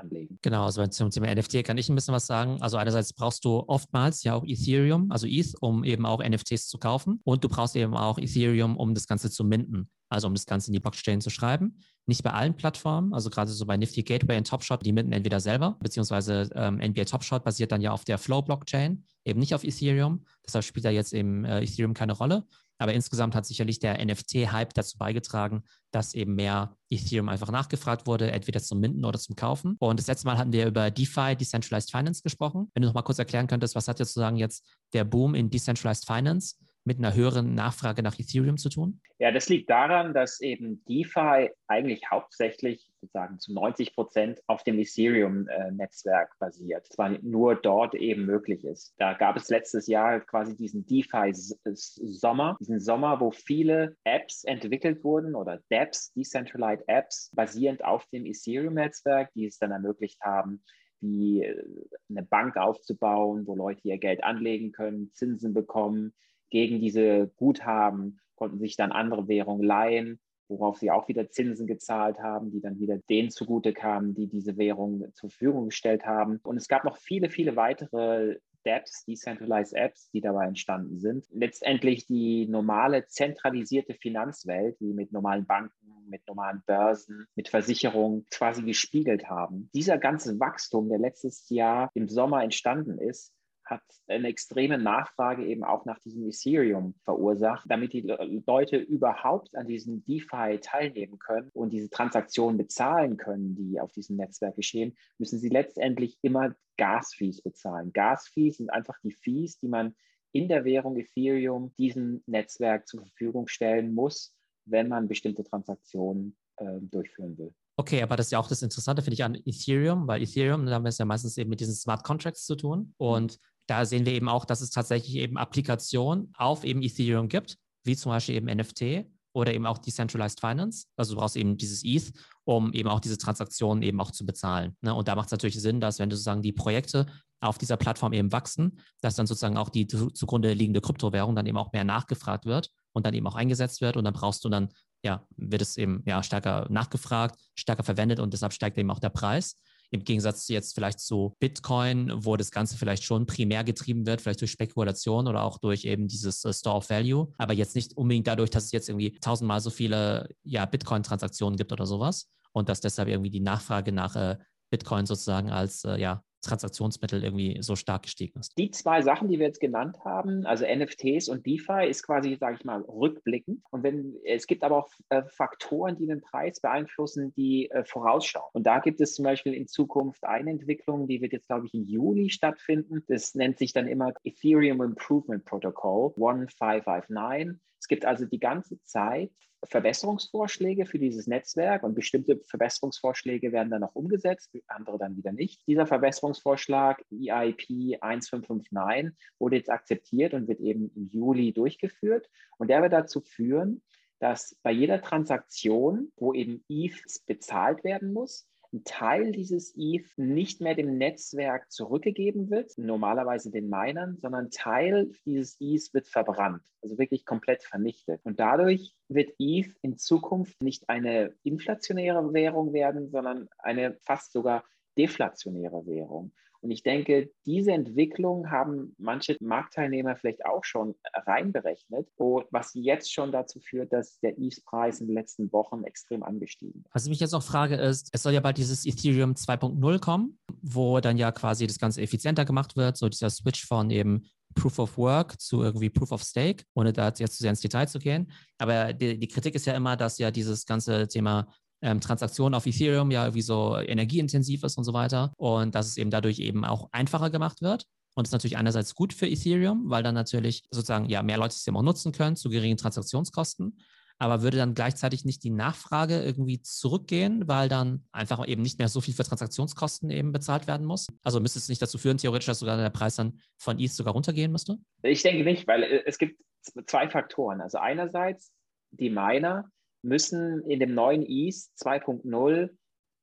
anlegen. 0.00 0.38
Genau, 0.42 0.64
also 0.64 0.86
zum 0.86 1.10
Thema 1.10 1.34
NFT 1.34 1.64
kann 1.64 1.78
ich 1.78 1.88
ein 1.88 1.94
bisschen 1.94 2.14
was 2.14 2.26
sagen. 2.26 2.60
Also 2.60 2.76
einerseits 2.76 3.12
brauchst 3.12 3.44
du 3.44 3.64
oftmals 3.66 4.22
ja 4.22 4.34
auch 4.34 4.44
Ethereum, 4.44 5.10
also 5.10 5.26
ETH, 5.26 5.54
um 5.60 5.84
eben 5.84 6.06
auch 6.06 6.22
NFTs 6.22 6.68
zu 6.68 6.78
kaufen. 6.78 7.20
Und 7.24 7.44
du 7.44 7.48
brauchst 7.48 7.76
eben 7.76 7.94
auch 7.96 8.18
Ethereum, 8.18 8.76
um 8.76 8.94
das 8.94 9.06
Ganze 9.06 9.30
zu 9.30 9.44
minden, 9.44 9.90
also 10.08 10.26
um 10.26 10.34
das 10.34 10.46
Ganze 10.46 10.68
in 10.68 10.72
die 10.72 10.80
Blockchain 10.80 11.20
zu 11.20 11.30
schreiben. 11.30 11.78
Nicht 12.06 12.22
bei 12.22 12.32
allen 12.32 12.56
Plattformen, 12.56 13.14
also 13.14 13.30
gerade 13.30 13.50
so 13.50 13.66
bei 13.66 13.76
Nifty 13.76 14.02
Gateway 14.02 14.36
und 14.36 14.46
Topshot, 14.48 14.84
die 14.84 14.92
minden 14.92 15.12
entweder 15.12 15.38
selber, 15.40 15.76
beziehungsweise 15.80 16.50
ähm, 16.54 16.76
NBA 16.76 17.04
Topshot 17.04 17.44
basiert 17.44 17.72
dann 17.72 17.80
ja 17.80 17.92
auf 17.92 18.04
der 18.04 18.18
Flow-Blockchain, 18.18 19.04
eben 19.24 19.38
nicht 19.38 19.54
auf 19.54 19.64
Ethereum. 19.64 20.24
Deshalb 20.46 20.64
spielt 20.64 20.84
da 20.84 20.90
jetzt 20.90 21.12
eben 21.12 21.44
äh, 21.44 21.62
Ethereum 21.62 21.94
keine 21.94 22.14
Rolle. 22.14 22.44
Aber 22.80 22.94
insgesamt 22.94 23.34
hat 23.34 23.44
sicherlich 23.44 23.78
der 23.78 24.02
NFT-Hype 24.02 24.72
dazu 24.72 24.96
beigetragen, 24.96 25.64
dass 25.90 26.14
eben 26.14 26.34
mehr 26.34 26.76
Ethereum 26.88 27.28
einfach 27.28 27.50
nachgefragt 27.50 28.06
wurde, 28.06 28.30
entweder 28.30 28.60
zum 28.60 28.80
Minden 28.80 29.04
oder 29.04 29.18
zum 29.18 29.36
Kaufen. 29.36 29.76
Und 29.78 30.00
das 30.00 30.06
letzte 30.06 30.26
Mal 30.26 30.38
hatten 30.38 30.52
wir 30.52 30.66
über 30.66 30.90
DeFi, 30.90 31.36
Decentralized 31.36 31.90
Finance, 31.90 32.22
gesprochen. 32.22 32.70
Wenn 32.72 32.80
du 32.80 32.88
noch 32.88 32.94
mal 32.94 33.02
kurz 33.02 33.18
erklären 33.18 33.46
könntest, 33.46 33.74
was 33.74 33.86
hat 33.86 33.98
jetzt 33.98 34.14
sozusagen 34.14 34.36
jetzt 34.36 34.66
der 34.94 35.04
Boom 35.04 35.34
in 35.34 35.50
Decentralized 35.50 36.06
Finance 36.06 36.56
mit 36.84 36.98
einer 36.98 37.14
höheren 37.14 37.54
Nachfrage 37.54 38.02
nach 38.02 38.18
Ethereum 38.18 38.56
zu 38.56 38.68
tun? 38.68 39.00
Ja, 39.18 39.30
das 39.30 39.48
liegt 39.48 39.68
daran, 39.68 40.14
dass 40.14 40.40
eben 40.40 40.82
DeFi 40.86 41.50
eigentlich 41.66 42.10
hauptsächlich 42.10 42.90
sozusagen 43.00 43.38
zu 43.38 43.52
90 43.52 43.94
Prozent 43.94 44.40
auf 44.46 44.62
dem 44.64 44.78
Ethereum-Netzwerk 44.78 46.38
basiert. 46.38 46.86
Zwar 46.86 47.10
nur 47.22 47.54
dort 47.54 47.94
eben 47.94 48.24
möglich 48.24 48.64
ist. 48.64 48.94
Da 48.98 49.12
gab 49.12 49.36
es 49.36 49.50
letztes 49.50 49.86
Jahr 49.86 50.20
quasi 50.20 50.56
diesen 50.56 50.86
DeFi-Sommer, 50.86 52.56
diesen 52.60 52.80
Sommer, 52.80 53.20
wo 53.20 53.30
viele 53.30 53.96
Apps 54.04 54.44
entwickelt 54.44 55.04
wurden 55.04 55.34
oder 55.34 55.60
DApps, 55.68 56.12
Decentralized 56.14 56.88
Apps, 56.88 57.30
basierend 57.34 57.84
auf 57.84 58.06
dem 58.06 58.24
Ethereum-Netzwerk, 58.24 59.30
die 59.34 59.46
es 59.46 59.58
dann 59.58 59.70
ermöglicht 59.70 60.20
haben, 60.22 60.62
wie 61.00 61.42
äh, 61.42 61.62
eine 62.08 62.22
Bank 62.22 62.56
aufzubauen, 62.56 63.46
wo 63.46 63.54
Leute 63.54 63.86
ihr 63.88 63.98
Geld 63.98 64.24
anlegen 64.24 64.72
können, 64.72 65.10
Zinsen 65.14 65.54
bekommen, 65.54 66.14
gegen 66.50 66.80
diese 66.80 67.30
Guthaben 67.36 68.20
konnten 68.34 68.58
sich 68.58 68.76
dann 68.76 68.92
andere 68.92 69.28
Währungen 69.28 69.62
leihen, 69.62 70.20
worauf 70.48 70.78
sie 70.78 70.90
auch 70.90 71.08
wieder 71.08 71.30
Zinsen 71.30 71.66
gezahlt 71.66 72.18
haben, 72.18 72.50
die 72.50 72.60
dann 72.60 72.80
wieder 72.80 72.98
denen 73.08 73.30
zugute 73.30 73.72
kamen, 73.72 74.14
die 74.14 74.26
diese 74.26 74.56
Währung 74.56 75.06
zur 75.14 75.30
Verfügung 75.30 75.66
gestellt 75.66 76.04
haben. 76.04 76.40
Und 76.42 76.56
es 76.56 76.68
gab 76.68 76.84
noch 76.84 76.96
viele, 76.96 77.30
viele 77.30 77.56
weitere 77.56 78.38
DApps, 78.64 79.04
Decentralized 79.04 79.74
Apps, 79.74 80.10
die 80.10 80.20
dabei 80.20 80.46
entstanden 80.46 80.98
sind. 80.98 81.26
Letztendlich 81.32 82.06
die 82.06 82.46
normale 82.46 83.06
zentralisierte 83.06 83.94
Finanzwelt, 83.94 84.78
die 84.80 84.92
mit 84.92 85.12
normalen 85.12 85.46
Banken, 85.46 85.74
mit 86.08 86.26
normalen 86.26 86.62
Börsen, 86.66 87.26
mit 87.36 87.48
Versicherungen 87.48 88.26
quasi 88.30 88.62
gespiegelt 88.62 89.28
haben. 89.28 89.70
Dieser 89.74 89.98
ganze 89.98 90.38
Wachstum, 90.40 90.88
der 90.88 90.98
letztes 90.98 91.48
Jahr 91.48 91.90
im 91.94 92.08
Sommer 92.08 92.42
entstanden 92.42 92.98
ist, 92.98 93.32
hat 93.70 93.82
eine 94.08 94.28
extreme 94.28 94.76
Nachfrage 94.76 95.46
eben 95.46 95.64
auch 95.64 95.84
nach 95.84 95.98
diesem 96.00 96.26
Ethereum 96.28 96.94
verursacht, 97.04 97.64
damit 97.68 97.92
die 97.92 98.02
Leute 98.46 98.76
überhaupt 98.76 99.54
an 99.54 99.66
diesem 99.66 100.04
DeFi 100.04 100.58
teilnehmen 100.60 101.18
können 101.18 101.50
und 101.54 101.72
diese 101.72 101.88
Transaktionen 101.88 102.58
bezahlen 102.58 103.16
können, 103.16 103.54
die 103.54 103.80
auf 103.80 103.92
diesem 103.92 104.16
Netzwerk 104.16 104.56
geschehen, 104.56 104.96
müssen 105.18 105.38
sie 105.38 105.48
letztendlich 105.48 106.18
immer 106.22 106.54
Gasfees 106.76 107.42
bezahlen. 107.42 107.92
Gasfees 107.92 108.56
sind 108.56 108.70
einfach 108.70 108.98
die 109.02 109.12
Fees, 109.12 109.58
die 109.58 109.68
man 109.68 109.94
in 110.32 110.48
der 110.48 110.64
Währung 110.64 110.96
Ethereum 110.96 111.74
diesem 111.76 112.22
Netzwerk 112.26 112.86
zur 112.86 113.00
Verfügung 113.00 113.48
stellen 113.48 113.94
muss, 113.94 114.34
wenn 114.64 114.88
man 114.88 115.08
bestimmte 115.08 115.44
Transaktionen 115.44 116.36
äh, 116.56 116.78
durchführen 116.80 117.36
will. 117.38 117.54
Okay, 117.76 118.02
aber 118.02 118.16
das 118.16 118.26
ist 118.26 118.32
ja 118.32 118.38
auch 118.38 118.48
das 118.48 118.62
Interessante, 118.62 119.00
finde 119.00 119.14
ich, 119.14 119.24
an 119.24 119.34
Ethereum, 119.46 120.06
weil 120.06 120.22
Ethereum, 120.22 120.66
da 120.66 120.72
haben 120.72 120.84
wir 120.84 120.90
es 120.90 120.98
ja 120.98 121.06
meistens 121.06 121.38
eben 121.38 121.48
mit 121.48 121.60
diesen 121.60 121.74
Smart 121.74 122.04
Contracts 122.04 122.44
zu 122.44 122.54
tun. 122.54 122.92
Und 122.98 123.38
da 123.70 123.84
sehen 123.84 124.04
wir 124.04 124.12
eben 124.12 124.28
auch, 124.28 124.44
dass 124.44 124.60
es 124.60 124.70
tatsächlich 124.70 125.14
eben 125.14 125.36
Applikationen 125.36 126.32
auf 126.36 126.64
eben 126.64 126.82
Ethereum 126.82 127.28
gibt, 127.28 127.56
wie 127.84 127.96
zum 127.96 128.10
Beispiel 128.10 128.34
eben 128.34 128.46
NFT 128.46 129.06
oder 129.32 129.54
eben 129.54 129.64
auch 129.64 129.78
Decentralized 129.78 130.40
Finance. 130.40 130.86
Also 130.96 131.14
du 131.14 131.20
brauchst 131.20 131.36
eben 131.36 131.56
dieses 131.56 131.84
ETH, 131.84 132.12
um 132.42 132.72
eben 132.72 132.88
auch 132.88 132.98
diese 132.98 133.16
Transaktionen 133.16 133.82
eben 133.84 134.00
auch 134.00 134.10
zu 134.10 134.26
bezahlen. 134.26 134.76
Ne? 134.80 134.92
Und 134.92 135.06
da 135.06 135.14
macht 135.14 135.26
es 135.26 135.32
natürlich 135.32 135.60
Sinn, 135.60 135.80
dass 135.80 136.00
wenn 136.00 136.10
du 136.10 136.16
sozusagen 136.16 136.42
die 136.42 136.52
Projekte 136.52 137.06
auf 137.40 137.58
dieser 137.58 137.76
Plattform 137.76 138.12
eben 138.12 138.32
wachsen, 138.32 138.80
dass 139.02 139.14
dann 139.14 139.28
sozusagen 139.28 139.56
auch 139.56 139.68
die 139.68 139.86
zugrunde 139.86 140.52
liegende 140.52 140.80
Kryptowährung 140.80 141.36
dann 141.36 141.46
eben 141.46 141.56
auch 141.56 141.72
mehr 141.72 141.84
nachgefragt 141.84 142.46
wird 142.46 142.70
und 142.92 143.06
dann 143.06 143.14
eben 143.14 143.28
auch 143.28 143.36
eingesetzt 143.36 143.80
wird. 143.80 143.96
Und 143.96 144.04
dann 144.04 144.14
brauchst 144.14 144.44
du 144.44 144.48
dann 144.48 144.70
ja, 145.02 145.24
wird 145.36 145.62
es 145.62 145.76
eben 145.76 146.02
ja 146.06 146.22
stärker 146.22 146.66
nachgefragt, 146.70 147.40
stärker 147.54 147.84
verwendet 147.84 148.20
und 148.20 148.32
deshalb 148.34 148.52
steigt 148.52 148.76
eben 148.78 148.90
auch 148.90 148.98
der 148.98 149.08
Preis. 149.10 149.56
Im 149.90 150.04
Gegensatz 150.04 150.48
jetzt 150.48 150.74
vielleicht 150.74 151.00
zu 151.00 151.34
Bitcoin, 151.40 152.12
wo 152.24 152.36
das 152.36 152.50
Ganze 152.50 152.76
vielleicht 152.76 153.02
schon 153.02 153.26
primär 153.26 153.64
getrieben 153.64 154.06
wird, 154.06 154.20
vielleicht 154.20 154.40
durch 154.40 154.52
Spekulation 154.52 155.26
oder 155.26 155.42
auch 155.42 155.58
durch 155.58 155.84
eben 155.84 156.06
dieses 156.06 156.44
äh, 156.44 156.52
Store 156.52 156.76
of 156.76 156.90
Value, 156.90 157.32
aber 157.38 157.54
jetzt 157.54 157.74
nicht 157.74 157.96
unbedingt 157.96 158.26
dadurch, 158.26 158.50
dass 158.50 158.64
es 158.64 158.72
jetzt 158.72 158.88
irgendwie 158.88 159.18
tausendmal 159.18 159.60
so 159.60 159.70
viele 159.70 160.28
ja, 160.44 160.64
Bitcoin-Transaktionen 160.64 161.56
gibt 161.56 161.72
oder 161.72 161.86
sowas 161.86 162.28
und 162.52 162.68
dass 162.68 162.80
deshalb 162.80 163.08
irgendwie 163.08 163.30
die 163.30 163.40
Nachfrage 163.40 163.92
nach 163.92 164.16
äh, 164.16 164.36
Bitcoin 164.70 165.06
sozusagen 165.06 165.50
als 165.50 165.84
äh, 165.84 166.00
ja, 166.00 166.22
Transaktionsmittel 166.42 167.22
irgendwie 167.22 167.58
so 167.60 167.76
stark 167.76 168.02
gestiegen 168.02 168.40
ist. 168.40 168.56
Die 168.56 168.70
zwei 168.70 169.02
Sachen, 169.02 169.28
die 169.28 169.38
wir 169.38 169.46
jetzt 169.46 169.60
genannt 169.60 169.98
haben, 170.04 170.46
also 170.46 170.64
NFTs 170.64 171.28
und 171.28 171.46
DeFi, 171.46 171.86
ist 171.88 172.02
quasi, 172.04 172.36
sage 172.36 172.56
ich 172.58 172.64
mal, 172.64 172.80
rückblickend. 172.82 173.62
Und 173.70 173.82
wenn 173.82 174.16
es 174.24 174.46
gibt 174.46 174.64
aber 174.64 174.78
auch 174.78 174.90
äh, 175.10 175.22
Faktoren, 175.28 175.96
die 175.96 176.06
den 176.06 176.20
Preis 176.20 176.60
beeinflussen, 176.60 177.32
die 177.34 177.70
äh, 177.70 177.84
vorausschauen. 177.84 178.50
Und 178.52 178.66
da 178.66 178.78
gibt 178.78 179.00
es 179.00 179.14
zum 179.14 179.24
Beispiel 179.24 179.54
in 179.54 179.66
Zukunft 179.66 180.24
eine 180.24 180.50
Entwicklung, 180.50 181.06
die 181.06 181.20
wird 181.20 181.32
jetzt, 181.32 181.48
glaube 181.48 181.66
ich, 181.66 181.74
im 181.74 181.86
Juli 181.86 182.30
stattfinden. 182.30 183.04
Das 183.08 183.34
nennt 183.34 183.58
sich 183.58 183.72
dann 183.72 183.86
immer 183.86 184.12
Ethereum 184.24 184.82
Improvement 184.82 185.44
Protocol 185.44 186.12
1559. 186.16 187.60
Es 187.80 187.88
gibt 187.88 188.04
also 188.04 188.26
die 188.26 188.38
ganze 188.38 188.80
Zeit 188.84 189.32
Verbesserungsvorschläge 189.64 190.86
für 190.86 190.98
dieses 190.98 191.26
Netzwerk 191.26 191.82
und 191.82 191.94
bestimmte 191.94 192.40
Verbesserungsvorschläge 192.46 193.52
werden 193.52 193.70
dann 193.70 193.84
auch 193.84 193.94
umgesetzt, 193.94 194.50
andere 194.68 194.98
dann 194.98 195.16
wieder 195.16 195.32
nicht. 195.32 195.66
Dieser 195.66 195.86
Verbesserungsvorschlag 195.86 197.04
EIP 197.10 197.98
1559 198.00 199.12
wurde 199.38 199.56
jetzt 199.56 199.70
akzeptiert 199.70 200.34
und 200.34 200.48
wird 200.48 200.60
eben 200.60 200.90
im 200.94 201.08
Juli 201.08 201.52
durchgeführt 201.52 202.28
und 202.58 202.68
der 202.68 202.82
wird 202.82 202.92
dazu 202.92 203.20
führen, 203.20 203.82
dass 204.18 204.56
bei 204.62 204.70
jeder 204.70 205.00
Transaktion, 205.00 206.12
wo 206.16 206.32
eben 206.34 206.64
ETH 206.68 207.26
bezahlt 207.26 207.84
werden 207.84 208.12
muss, 208.12 208.46
ein 208.72 208.84
Teil 208.84 209.32
dieses 209.32 209.74
ETH 209.76 210.06
nicht 210.16 210.60
mehr 210.60 210.74
dem 210.74 210.96
Netzwerk 210.96 211.70
zurückgegeben 211.70 212.50
wird, 212.50 212.76
normalerweise 212.78 213.50
den 213.50 213.68
Minern, 213.68 214.18
sondern 214.20 214.50
Teil 214.50 215.10
dieses 215.24 215.56
ETH 215.60 215.92
wird 215.92 216.06
verbrannt, 216.06 216.62
also 216.80 216.98
wirklich 216.98 217.24
komplett 217.24 217.64
vernichtet. 217.64 218.20
Und 218.24 218.38
dadurch 218.38 218.94
wird 219.08 219.32
ETH 219.38 219.74
in 219.82 219.98
Zukunft 219.98 220.62
nicht 220.62 220.88
eine 220.88 221.34
inflationäre 221.42 222.32
Währung 222.32 222.72
werden, 222.72 223.10
sondern 223.10 223.48
eine 223.58 223.98
fast 224.02 224.32
sogar 224.32 224.64
deflationäre 224.96 225.86
Währung. 225.86 226.32
Und 226.62 226.70
ich 226.70 226.82
denke, 226.82 227.30
diese 227.46 227.72
Entwicklung 227.72 228.50
haben 228.50 228.94
manche 228.98 229.36
Marktteilnehmer 229.40 230.16
vielleicht 230.16 230.44
auch 230.44 230.64
schon 230.64 230.94
reinberechnet, 231.14 232.08
was 232.18 232.72
jetzt 232.74 233.12
schon 233.12 233.32
dazu 233.32 233.60
führt, 233.60 233.92
dass 233.92 234.20
der 234.20 234.38
ETH-Preis 234.38 235.00
in 235.00 235.06
den 235.06 235.14
letzten 235.14 235.52
Wochen 235.52 235.84
extrem 235.84 236.22
angestiegen 236.22 236.82
ist. 236.84 236.94
Was 236.94 237.04
ich 237.04 237.10
mich 237.10 237.20
jetzt 237.20 237.32
noch 237.32 237.42
frage, 237.42 237.76
ist, 237.76 238.10
es 238.12 238.22
soll 238.22 238.34
ja 238.34 238.40
bald 238.40 238.58
dieses 238.58 238.84
Ethereum 238.84 239.32
2.0 239.32 240.00
kommen, 240.00 240.38
wo 240.60 241.00
dann 241.00 241.16
ja 241.16 241.32
quasi 241.32 241.66
das 241.66 241.78
Ganze 241.78 242.02
effizienter 242.02 242.44
gemacht 242.44 242.76
wird, 242.76 242.96
so 242.96 243.08
dieser 243.08 243.30
Switch 243.30 243.66
von 243.66 243.90
eben 243.90 244.26
Proof 244.54 244.78
of 244.78 244.98
Work 244.98 245.40
zu 245.40 245.62
irgendwie 245.62 245.90
Proof 245.90 246.12
of 246.12 246.22
Stake, 246.22 246.64
ohne 246.74 246.92
da 246.92 247.08
jetzt 247.16 247.36
zu 247.36 247.42
sehr 247.42 247.50
ins 247.50 247.60
Detail 247.60 247.86
zu 247.86 247.98
gehen. 247.98 248.30
Aber 248.58 248.92
die, 248.92 249.18
die 249.18 249.28
Kritik 249.28 249.54
ist 249.54 249.66
ja 249.66 249.74
immer, 249.74 249.96
dass 249.96 250.18
ja 250.18 250.30
dieses 250.30 250.66
ganze 250.66 251.08
Thema 251.08 251.46
ähm, 251.82 252.00
Transaktionen 252.00 252.54
auf 252.54 252.66
Ethereum 252.66 253.10
ja 253.10 253.24
irgendwie 253.24 253.42
so 253.42 253.76
energieintensiv 253.76 254.64
ist 254.64 254.76
und 254.76 254.84
so 254.84 254.92
weiter 254.92 255.32
und 255.36 255.74
dass 255.74 255.86
es 255.86 255.96
eben 255.96 256.10
dadurch 256.10 256.38
eben 256.38 256.64
auch 256.64 256.88
einfacher 256.92 257.30
gemacht 257.30 257.62
wird. 257.62 257.86
Und 258.16 258.26
ist 258.26 258.32
natürlich 258.32 258.56
einerseits 258.56 258.94
gut 258.94 259.12
für 259.12 259.28
Ethereum, 259.28 259.84
weil 259.86 260.02
dann 260.02 260.14
natürlich 260.14 260.64
sozusagen 260.70 261.08
ja 261.08 261.22
mehr 261.22 261.38
Leute 261.38 261.54
es 261.54 261.66
eben 261.66 261.76
auch 261.76 261.82
nutzen 261.82 262.12
können 262.12 262.36
zu 262.36 262.50
geringen 262.50 262.76
Transaktionskosten. 262.76 263.78
Aber 264.18 264.42
würde 264.42 264.58
dann 264.58 264.74
gleichzeitig 264.74 265.24
nicht 265.24 265.42
die 265.44 265.50
Nachfrage 265.50 266.22
irgendwie 266.22 266.60
zurückgehen, 266.60 267.48
weil 267.48 267.70
dann 267.70 268.04
einfach 268.12 268.46
eben 268.46 268.60
nicht 268.60 268.78
mehr 268.78 268.88
so 268.88 269.00
viel 269.00 269.14
für 269.14 269.24
Transaktionskosten 269.24 270.10
eben 270.10 270.30
bezahlt 270.30 270.66
werden 270.66 270.86
muss? 270.86 271.06
Also 271.22 271.40
müsste 271.40 271.58
es 271.58 271.70
nicht 271.70 271.80
dazu 271.80 271.96
führen, 271.96 272.18
theoretisch, 272.18 272.46
dass 272.46 272.58
sogar 272.58 272.76
der 272.76 272.90
Preis 272.90 273.16
dann 273.16 273.40
von 273.56 273.78
ETH 273.78 273.92
sogar 273.92 274.12
runtergehen 274.12 274.52
müsste? 274.52 274.76
Ich 275.02 275.22
denke 275.22 275.42
nicht, 275.44 275.66
weil 275.66 275.84
äh, 275.84 276.02
es 276.04 276.18
gibt 276.18 276.38
zwei 276.86 277.08
Faktoren. 277.08 277.62
Also 277.62 277.78
einerseits 277.78 278.52
die 278.90 279.08
Miner, 279.08 279.70
müssen 280.02 280.62
in 280.64 280.80
dem 280.80 280.94
neuen 280.94 281.22
ETH 281.22 281.54
2.0 281.78 282.70